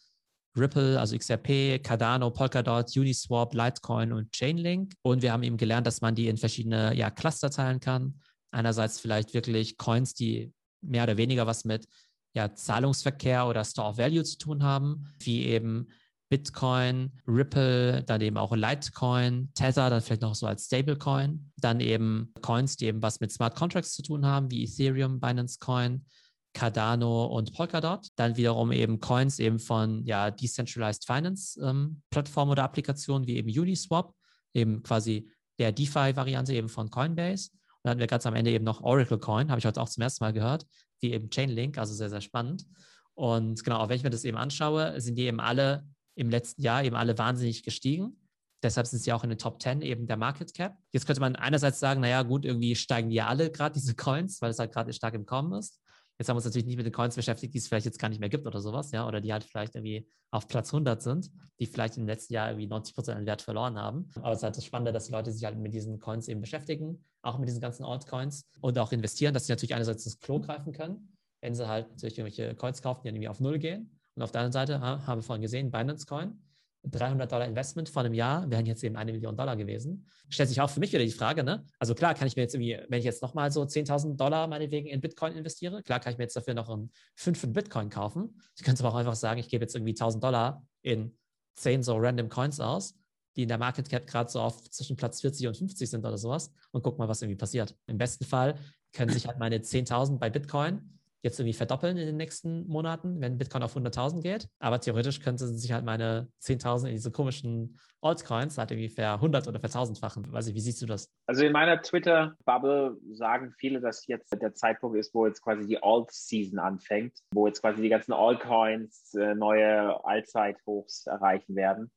Ripple, 0.59 0.99
also 0.99 1.17
XRP, 1.17 1.81
Cardano, 1.81 2.29
Polkadot, 2.29 2.95
Uniswap, 2.95 3.53
Litecoin 3.53 4.11
und 4.11 4.31
Chainlink. 4.31 4.93
Und 5.01 5.21
wir 5.21 5.31
haben 5.31 5.43
eben 5.43 5.57
gelernt, 5.57 5.87
dass 5.87 6.01
man 6.01 6.15
die 6.15 6.27
in 6.27 6.37
verschiedene 6.37 6.93
ja, 6.95 7.09
Cluster 7.09 7.49
teilen 7.49 7.79
kann. 7.79 8.19
Einerseits 8.51 8.99
vielleicht 8.99 9.33
wirklich 9.33 9.77
Coins, 9.77 10.13
die 10.13 10.53
mehr 10.81 11.03
oder 11.03 11.17
weniger 11.17 11.47
was 11.47 11.65
mit 11.65 11.87
ja, 12.33 12.53
Zahlungsverkehr 12.53 13.47
oder 13.47 13.63
Store 13.63 13.89
of 13.89 13.97
Value 13.97 14.23
zu 14.23 14.37
tun 14.37 14.63
haben, 14.63 15.07
wie 15.19 15.45
eben 15.45 15.87
Bitcoin, 16.29 17.11
Ripple, 17.27 18.03
dann 18.03 18.21
eben 18.21 18.37
auch 18.37 18.55
Litecoin, 18.55 19.51
Tether, 19.55 19.89
dann 19.89 20.01
vielleicht 20.01 20.21
noch 20.21 20.35
so 20.35 20.45
als 20.45 20.65
Stablecoin, 20.65 21.51
dann 21.57 21.79
eben 21.79 22.31
Coins, 22.41 22.77
die 22.77 22.85
eben 22.85 23.01
was 23.01 23.19
mit 23.19 23.31
Smart 23.31 23.55
Contracts 23.55 23.93
zu 23.93 24.03
tun 24.03 24.25
haben, 24.25 24.51
wie 24.51 24.63
Ethereum, 24.63 25.19
Binance 25.19 25.57
Coin, 25.59 26.05
Cardano 26.53 27.25
und 27.25 27.53
Polkadot. 27.53 28.07
Dann 28.15 28.37
wiederum 28.37 28.71
eben 28.71 28.99
Coins 28.99 29.39
eben 29.39 29.59
von 29.59 30.05
ja, 30.05 30.31
Decentralized 30.31 31.05
Finance 31.05 31.59
ähm, 31.61 32.01
Plattformen 32.09 32.51
oder 32.51 32.63
Applikationen 32.63 33.27
wie 33.27 33.37
eben 33.37 33.49
Uniswap, 33.49 34.13
eben 34.53 34.83
quasi 34.83 35.29
der 35.59 35.71
DeFi-Variante 35.71 36.53
eben 36.53 36.69
von 36.69 36.89
Coinbase 36.89 37.49
dann 37.83 37.91
hatten 37.91 37.99
wir 37.99 38.07
ganz 38.07 38.25
am 38.25 38.35
Ende 38.35 38.51
eben 38.51 38.65
noch 38.65 38.81
Oracle 38.81 39.19
Coin, 39.19 39.49
habe 39.49 39.59
ich 39.59 39.65
heute 39.65 39.81
auch 39.81 39.89
zum 39.89 40.03
ersten 40.03 40.23
Mal 40.23 40.33
gehört, 40.33 40.65
wie 40.99 41.13
eben 41.13 41.29
Chainlink, 41.29 41.77
also 41.77 41.93
sehr, 41.93 42.09
sehr 42.09 42.21
spannend. 42.21 42.65
Und 43.13 43.63
genau, 43.63 43.77
auch 43.77 43.89
wenn 43.89 43.97
ich 43.97 44.03
mir 44.03 44.09
das 44.09 44.25
eben 44.25 44.37
anschaue, 44.37 44.99
sind 44.99 45.15
die 45.17 45.23
eben 45.23 45.39
alle 45.39 45.85
im 46.15 46.29
letzten 46.29 46.61
Jahr 46.61 46.83
eben 46.83 46.95
alle 46.95 47.17
wahnsinnig 47.17 47.63
gestiegen. 47.63 48.21
Deshalb 48.61 48.87
sind 48.87 48.99
sie 48.99 49.13
auch 49.13 49.23
in 49.23 49.29
den 49.29 49.39
Top 49.39 49.61
10 49.61 49.81
eben 49.81 50.05
der 50.07 50.17
Market 50.17 50.53
Cap. 50.53 50.75
Jetzt 50.91 51.05
könnte 51.05 51.21
man 51.21 51.37
einerseits 51.37 51.79
sagen, 51.79 52.01
naja, 52.01 52.23
gut, 52.23 52.43
irgendwie 52.43 52.75
steigen 52.75 53.09
die 53.09 53.15
ja 53.15 53.27
alle 53.27 53.49
gerade 53.49 53.73
diese 53.73 53.95
Coins, 53.95 54.41
weil 54.41 54.51
es 54.51 54.59
halt 54.59 54.73
gerade 54.73 54.91
stark 54.91 55.13
im 55.13 55.25
Kommen 55.25 55.53
ist. 55.53 55.79
Jetzt 56.19 56.27
haben 56.27 56.35
wir 56.35 56.39
uns 56.39 56.45
natürlich 56.45 56.67
nicht 56.67 56.75
mit 56.75 56.85
den 56.85 56.91
Coins 56.91 57.15
beschäftigt, 57.15 57.53
die 57.53 57.59
es 57.59 57.69
vielleicht 57.69 57.85
jetzt 57.85 57.97
gar 57.97 58.09
nicht 58.09 58.19
mehr 58.19 58.27
gibt 58.27 58.45
oder 58.45 58.59
sowas, 58.59 58.91
ja, 58.91 59.07
oder 59.07 59.21
die 59.21 59.31
halt 59.31 59.45
vielleicht 59.45 59.75
irgendwie 59.75 60.05
auf 60.31 60.49
Platz 60.49 60.73
100 60.73 61.01
sind, 61.01 61.31
die 61.59 61.65
vielleicht 61.65 61.95
im 61.95 62.05
letzten 62.05 62.33
Jahr 62.33 62.49
irgendwie 62.49 62.67
90 62.67 62.93
Prozent 62.93 63.17
an 63.17 63.25
Wert 63.25 63.41
verloren 63.41 63.77
haben. 63.77 64.09
Aber 64.15 64.31
es 64.31 64.39
ist 64.39 64.43
halt 64.43 64.57
das 64.57 64.65
Spannende, 64.65 64.91
dass 64.91 65.05
die 65.05 65.13
Leute 65.13 65.31
sich 65.31 65.45
halt 65.45 65.57
mit 65.57 65.73
diesen 65.73 65.97
Coins 65.99 66.27
eben 66.27 66.41
beschäftigen, 66.41 67.05
auch 67.21 67.39
mit 67.39 67.47
diesen 67.47 67.61
ganzen 67.61 67.85
Altcoins 67.85 68.43
und 68.59 68.77
auch 68.77 68.91
investieren, 68.91 69.33
dass 69.33 69.47
sie 69.47 69.53
natürlich 69.53 69.73
einerseits 69.73 70.05
ins 70.05 70.19
Klo 70.19 70.41
greifen 70.41 70.73
können, 70.73 71.15
wenn 71.41 71.55
sie 71.55 71.67
halt 71.67 71.89
natürlich 71.89 72.17
irgendwelche 72.17 72.53
Coins 72.55 72.81
kaufen, 72.81 73.01
die 73.03 73.07
dann 73.07 73.15
irgendwie 73.15 73.29
auf 73.29 73.39
Null 73.39 73.57
gehen. 73.57 73.97
Und 74.15 74.23
auf 74.23 74.31
der 74.31 74.41
anderen 74.41 74.51
Seite 74.51 74.81
haben 74.81 75.19
wir 75.19 75.23
vorhin 75.23 75.41
gesehen, 75.41 75.71
Binance 75.71 76.05
Coin, 76.05 76.37
300 76.83 77.31
Dollar 77.31 77.45
Investment 77.45 77.89
vor 77.89 78.03
einem 78.03 78.13
Jahr 78.13 78.49
wären 78.49 78.65
jetzt 78.65 78.83
eben 78.83 78.95
eine 78.95 79.11
Million 79.11 79.35
Dollar 79.35 79.55
gewesen. 79.55 80.05
Stellt 80.29 80.49
sich 80.49 80.61
auch 80.61 80.69
für 80.69 80.79
mich 80.79 80.91
wieder 80.93 81.03
die 81.03 81.11
Frage, 81.11 81.43
ne? 81.43 81.65
Also 81.77 81.93
klar 81.93 82.13
kann 82.13 82.27
ich 82.27 82.35
mir 82.35 82.43
jetzt 82.43 82.55
irgendwie, 82.55 82.79
wenn 82.87 82.99
ich 82.99 83.05
jetzt 83.05 83.21
nochmal 83.21 83.51
so 83.51 83.61
10.000 83.61 84.15
Dollar 84.15 84.47
meinetwegen 84.47 84.87
in 84.87 85.01
Bitcoin 85.01 85.33
investiere, 85.33 85.83
klar 85.83 85.99
kann 85.99 86.13
ich 86.13 86.17
mir 86.17 86.23
jetzt 86.23 86.35
dafür 86.35 86.53
noch 86.53 86.69
einen 86.69 86.91
5 87.15 87.43
in 87.43 87.53
Bitcoin 87.53 87.89
kaufen. 87.89 88.39
Ich 88.55 88.63
könnte 88.63 88.83
aber 88.83 88.93
auch 88.93 88.99
einfach 88.99 89.15
sagen, 89.15 89.39
ich 89.39 89.49
gebe 89.49 89.63
jetzt 89.63 89.75
irgendwie 89.75 89.93
1.000 89.93 90.19
Dollar 90.19 90.65
in 90.81 91.17
10 91.55 91.83
so 91.83 91.97
random 91.97 92.29
Coins 92.29 92.59
aus, 92.59 92.95
die 93.35 93.43
in 93.43 93.49
der 93.49 93.57
Market 93.57 93.89
Cap 93.89 94.07
gerade 94.07 94.29
so 94.29 94.39
auf 94.39 94.69
zwischen 94.69 94.95
Platz 94.95 95.21
40 95.21 95.47
und 95.47 95.57
50 95.57 95.89
sind 95.89 96.05
oder 96.05 96.17
sowas 96.17 96.51
und 96.71 96.81
guck 96.81 96.97
mal, 96.97 97.07
was 97.07 97.21
irgendwie 97.21 97.37
passiert. 97.37 97.75
Im 97.87 97.97
besten 97.97 98.25
Fall 98.25 98.55
können 98.93 99.11
sich 99.11 99.27
halt 99.27 99.37
meine 99.37 99.57
10.000 99.57 100.17
bei 100.17 100.29
Bitcoin 100.29 100.98
jetzt 101.21 101.39
irgendwie 101.39 101.53
verdoppeln 101.53 101.97
in 101.97 102.05
den 102.05 102.17
nächsten 102.17 102.67
Monaten, 102.67 103.19
wenn 103.19 103.37
Bitcoin 103.37 103.63
auf 103.63 103.75
100.000 103.75 104.21
geht. 104.21 104.47
Aber 104.59 104.79
theoretisch 104.79 105.19
könnte 105.19 105.47
sich 105.47 105.71
halt 105.71 105.83
meine 105.83 106.29
10.000 106.41 106.87
in 106.87 106.93
diese 106.93 107.11
komischen 107.11 107.77
Altcoins 108.01 108.57
halt 108.57 108.71
irgendwie 108.71 108.89
ver 108.89 109.15
100 109.15 109.47
oder 109.47 109.59
ver 109.59 109.69
1000-fachen. 109.69 110.31
Weiß 110.31 110.47
ich, 110.47 110.55
wie 110.55 110.61
siehst 110.61 110.81
du 110.81 110.85
das? 110.85 111.11
Also 111.27 111.45
in 111.45 111.51
meiner 111.51 111.81
Twitter-Bubble 111.81 112.97
sagen 113.11 113.53
viele, 113.57 113.81
dass 113.81 114.07
jetzt 114.07 114.33
der 114.41 114.53
Zeitpunkt 114.53 114.97
ist, 114.97 115.13
wo 115.13 115.25
jetzt 115.25 115.41
quasi 115.41 115.67
die 115.67 115.81
Alt-Season 115.81 116.59
anfängt, 116.59 117.17
wo 117.33 117.47
jetzt 117.47 117.61
quasi 117.61 117.81
die 117.81 117.89
ganzen 117.89 118.13
Altcoins 118.13 119.13
äh, 119.15 119.35
neue 119.35 120.03
Allzeithochs 120.05 121.05
erreichen 121.07 121.55
werden. 121.55 121.91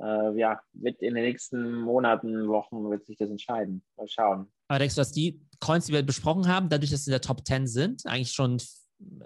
Äh, 0.00 0.36
ja, 0.36 0.60
wird 0.72 1.00
in 1.02 1.14
den 1.14 1.24
nächsten 1.24 1.80
Monaten, 1.80 2.48
Wochen 2.48 2.90
wird 2.90 3.06
sich 3.06 3.16
das 3.16 3.30
entscheiden. 3.30 3.84
Mal 3.96 4.08
schauen. 4.08 4.52
Aber 4.68 4.78
denkst 4.78 4.94
du, 4.94 5.00
dass 5.00 5.12
die 5.12 5.40
Coins, 5.60 5.86
die 5.86 5.92
wir 5.92 6.02
besprochen 6.02 6.48
haben, 6.48 6.68
dadurch, 6.68 6.90
dass 6.90 7.04
sie 7.04 7.10
in 7.10 7.12
der 7.12 7.20
Top 7.20 7.46
10 7.46 7.66
sind, 7.66 8.06
eigentlich 8.06 8.32
schon, 8.32 8.60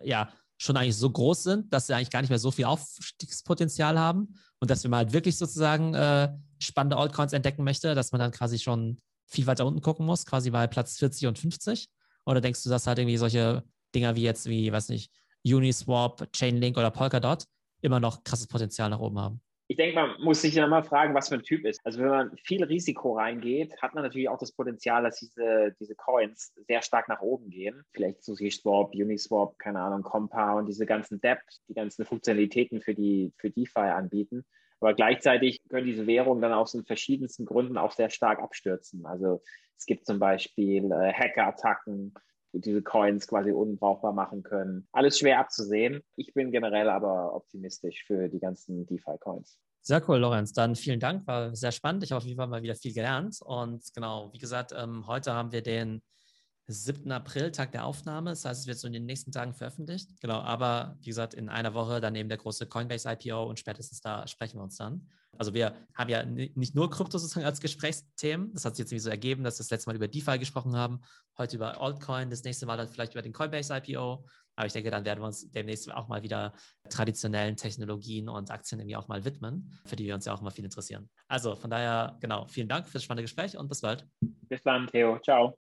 ja, 0.03 0.31
schon 0.59 0.77
eigentlich 0.77 0.97
so 0.97 1.11
groß 1.11 1.45
sind, 1.45 1.73
dass 1.73 1.87
sie 1.87 1.95
eigentlich 1.95 2.11
gar 2.11 2.21
nicht 2.21 2.31
mehr 2.31 2.39
so 2.39 2.51
viel 2.51 2.65
Aufstiegspotenzial 2.65 3.99
haben 3.99 4.35
und 4.61 4.71
dass 4.71 4.83
wir 4.83 4.91
mal 4.91 4.99
halt 4.99 5.13
wirklich 5.13 5.39
sozusagen 5.39 5.95
äh, 5.95 6.33
spannende 6.59 6.97
Altcoins 6.97 7.33
entdecken 7.33 7.65
möchte, 7.65 7.95
dass 7.95 8.13
man 8.13 8.19
dann 8.19 8.33
quasi 8.33 8.59
schon 8.59 9.01
viel 9.27 9.47
weiter 9.47 9.67
unten 9.67 9.81
gucken 9.81 10.07
muss, 10.07 10.27
quasi 10.27 10.51
bei 10.51 10.67
Platz 10.67 10.99
40 10.99 11.29
und 11.29 11.39
50? 11.39 11.89
Oder 12.27 12.41
denkst 12.41 12.63
du, 12.63 12.71
dass 12.71 12.87
halt 12.87 12.99
irgendwie 12.99 13.17
solche 13.17 13.63
Dinger 13.95 14.17
wie 14.17 14.23
jetzt, 14.23 14.47
wie, 14.47 14.73
weiß 14.73 14.89
nicht, 14.89 15.13
Uniswap, 15.45 16.31
Chainlink 16.33 16.77
oder 16.77 16.91
Polkadot 16.91 17.45
immer 17.81 18.01
noch 18.01 18.25
krasses 18.25 18.49
Potenzial 18.49 18.91
nach 18.91 18.99
oben 18.99 19.19
haben? 19.19 19.41
Ich 19.71 19.77
denke, 19.77 19.95
man 19.95 20.21
muss 20.23 20.41
sich 20.41 20.55
dann 20.55 20.71
mal 20.71 20.83
fragen, 20.83 21.15
was 21.15 21.29
für 21.29 21.35
ein 21.35 21.43
Typ 21.43 21.67
ist. 21.67 21.79
Also 21.85 22.01
wenn 22.01 22.09
man 22.09 22.37
viel 22.39 22.65
Risiko 22.65 23.17
reingeht, 23.17 23.81
hat 23.83 23.95
man 23.95 24.03
natürlich 24.03 24.31
auch 24.31 24.39
das 24.39 24.53
Potenzial, 24.53 25.03
dass 25.03 25.21
diese, 25.21 25.77
diese 25.79 25.95
Coins 25.95 26.55
sehr 26.67 26.81
stark 26.81 27.07
nach 27.09 27.21
oben 27.21 27.51
gehen. 27.51 27.85
Vielleicht 27.93 28.25
Sushi 28.25 28.51
Swap, 28.51 28.95
Uniswap, 28.95 29.59
keine 29.59 29.81
Ahnung, 29.81 30.03
Compound, 30.03 30.71
diese 30.71 30.87
ganzen 30.87 31.21
Debt, 31.21 31.43
die 31.69 31.75
ganzen 31.75 32.07
Funktionalitäten 32.07 32.81
für 32.81 32.95
die 32.95 33.35
für 33.37 33.51
DeFi 33.51 33.81
anbieten. 33.81 34.47
Aber 34.81 34.95
gleichzeitig 34.95 35.61
können 35.69 35.87
diese 35.87 36.07
Währungen 36.07 36.41
dann 36.41 36.55
aus 36.55 36.73
den 36.73 36.87
verschiedensten 36.87 37.45
Gründen 37.45 37.77
auch 37.77 37.93
sehr 37.93 38.09
stark 38.09 38.41
abstürzen. 38.41 39.05
Also 39.05 39.43
es 39.77 39.85
gibt 39.85 40.07
zum 40.07 40.19
Beispiel 40.19 40.91
äh, 40.91 41.13
Hackerattacken, 41.13 42.15
diese 42.53 42.83
Coins 42.83 43.27
quasi 43.27 43.53
unbrauchbar 43.53 44.13
machen 44.13 44.43
können. 44.43 44.89
Alles 44.93 45.19
schwer 45.19 45.39
abzusehen. 45.39 46.03
Ich 46.17 46.35
bin 46.35 46.51
generell 46.51 46.89
aber 46.89 47.35
optimistisch 47.35 48.05
für 48.07 48.29
die 48.29 48.41
ganzen 48.41 48.87
DeFi-Coins. 48.87 49.59
Sehr 49.83 50.07
cool, 50.09 50.19
Lorenz. 50.19 50.53
Dann 50.53 50.75
vielen 50.75 51.01
Dank, 51.01 51.27
war 51.27 51.55
sehr 51.55 51.73
spannend. 51.73 52.05
Ich 52.05 52.13
habe 52.13 52.19
auf 52.19 52.25
jeden 52.25 52.37
Fall 52.37 52.49
mal 52.49 52.63
wieder 52.63 52.75
viel 52.75 52.93
gelernt. 52.93 53.39
Und 53.43 53.83
genau, 53.95 54.31
wie 54.33 54.39
gesagt, 54.39 54.73
ähm, 54.77 55.07
heute 55.07 55.33
haben 55.33 55.53
wir 55.53 55.63
den 55.63 56.03
7. 56.69 57.11
April, 57.11 57.51
Tag 57.51 57.73
der 57.73 57.85
Aufnahme. 57.85 58.31
Das 58.31 58.45
heißt, 58.45 58.61
es 58.61 58.67
wird 58.67 58.79
so 58.79 58.87
in 58.87 58.93
den 58.93 59.07
nächsten 59.07 59.33
Tagen 59.33 59.55
veröffentlicht. 59.55 60.21
Genau, 60.21 60.41
aber 60.41 60.97
wie 61.01 61.07
gesagt, 61.07 61.33
in 61.33 61.49
einer 61.49 61.73
Woche 61.73 62.01
dann 62.01 62.15
eben 62.15 62.29
der 62.29 62.39
große 62.39 62.67
Coinbase 62.67 63.11
IPO 63.11 63.45
und 63.45 63.59
spätestens 63.59 64.01
da 64.01 64.27
sprechen 64.27 64.59
wir 64.59 64.65
uns 64.65 64.77
dann. 64.77 65.09
Also 65.39 65.55
wir 65.55 65.75
haben 65.95 66.11
ja 66.11 66.25
nicht 66.25 66.75
nur 66.75 66.91
Krypto 66.91 67.17
sozusagen 67.17 67.47
als 67.47 67.61
Gesprächsthemen. 67.61 68.53
Das 68.53 68.65
hat 68.65 68.77
sich 68.77 68.85
jetzt 68.85 68.93
irgendwie 68.93 69.05
so 69.05 69.11
ergeben, 69.11 69.45
dass 69.45 69.55
wir 69.59 69.65
das 69.65 69.71
letzte 69.71 69.89
Mal 69.89 69.97
über 69.97 70.09
DeFi 70.09 70.39
gesprochen 70.39 70.77
haben, 70.77 71.01
heute 71.39 71.57
über 71.57 71.81
Altcoin, 71.81 72.29
das 72.29 72.45
nächste 72.45 72.67
Mal 72.67 72.77
dann 72.77 72.89
vielleicht 72.89 73.15
über 73.15 73.23
den 73.23 73.33
Coinbase 73.33 73.75
IPO. 73.75 74.27
Aber 74.57 74.67
ich 74.67 74.73
denke, 74.73 74.91
dann 74.91 75.05
werden 75.05 75.21
wir 75.21 75.27
uns 75.27 75.49
demnächst 75.53 75.91
auch 75.93 76.09
mal 76.09 76.25
wieder 76.25 76.53
traditionellen 76.91 77.57
Technologien 77.57 78.29
und 78.29 78.51
Aktien 78.51 78.81
irgendwie 78.81 78.97
auch 78.97 79.07
mal 79.07 79.25
widmen, 79.25 79.73
für 79.87 79.95
die 79.95 80.05
wir 80.05 80.17
uns 80.17 80.25
ja 80.25 80.35
auch 80.35 80.41
mal 80.41 80.51
viel 80.51 80.65
interessieren. 80.65 81.09
Also 81.29 81.55
von 81.55 81.71
daher, 81.71 82.17
genau, 82.21 82.47
vielen 82.49 82.69
Dank 82.69 82.89
für 82.89 82.95
das 82.95 83.05
spannende 83.05 83.23
Gespräch 83.23 83.57
und 83.57 83.69
bis 83.69 83.83
bald. 83.83 84.05
Bis 84.21 84.61
dann, 84.65 84.89
Theo. 84.89 85.21
Ciao. 85.21 85.57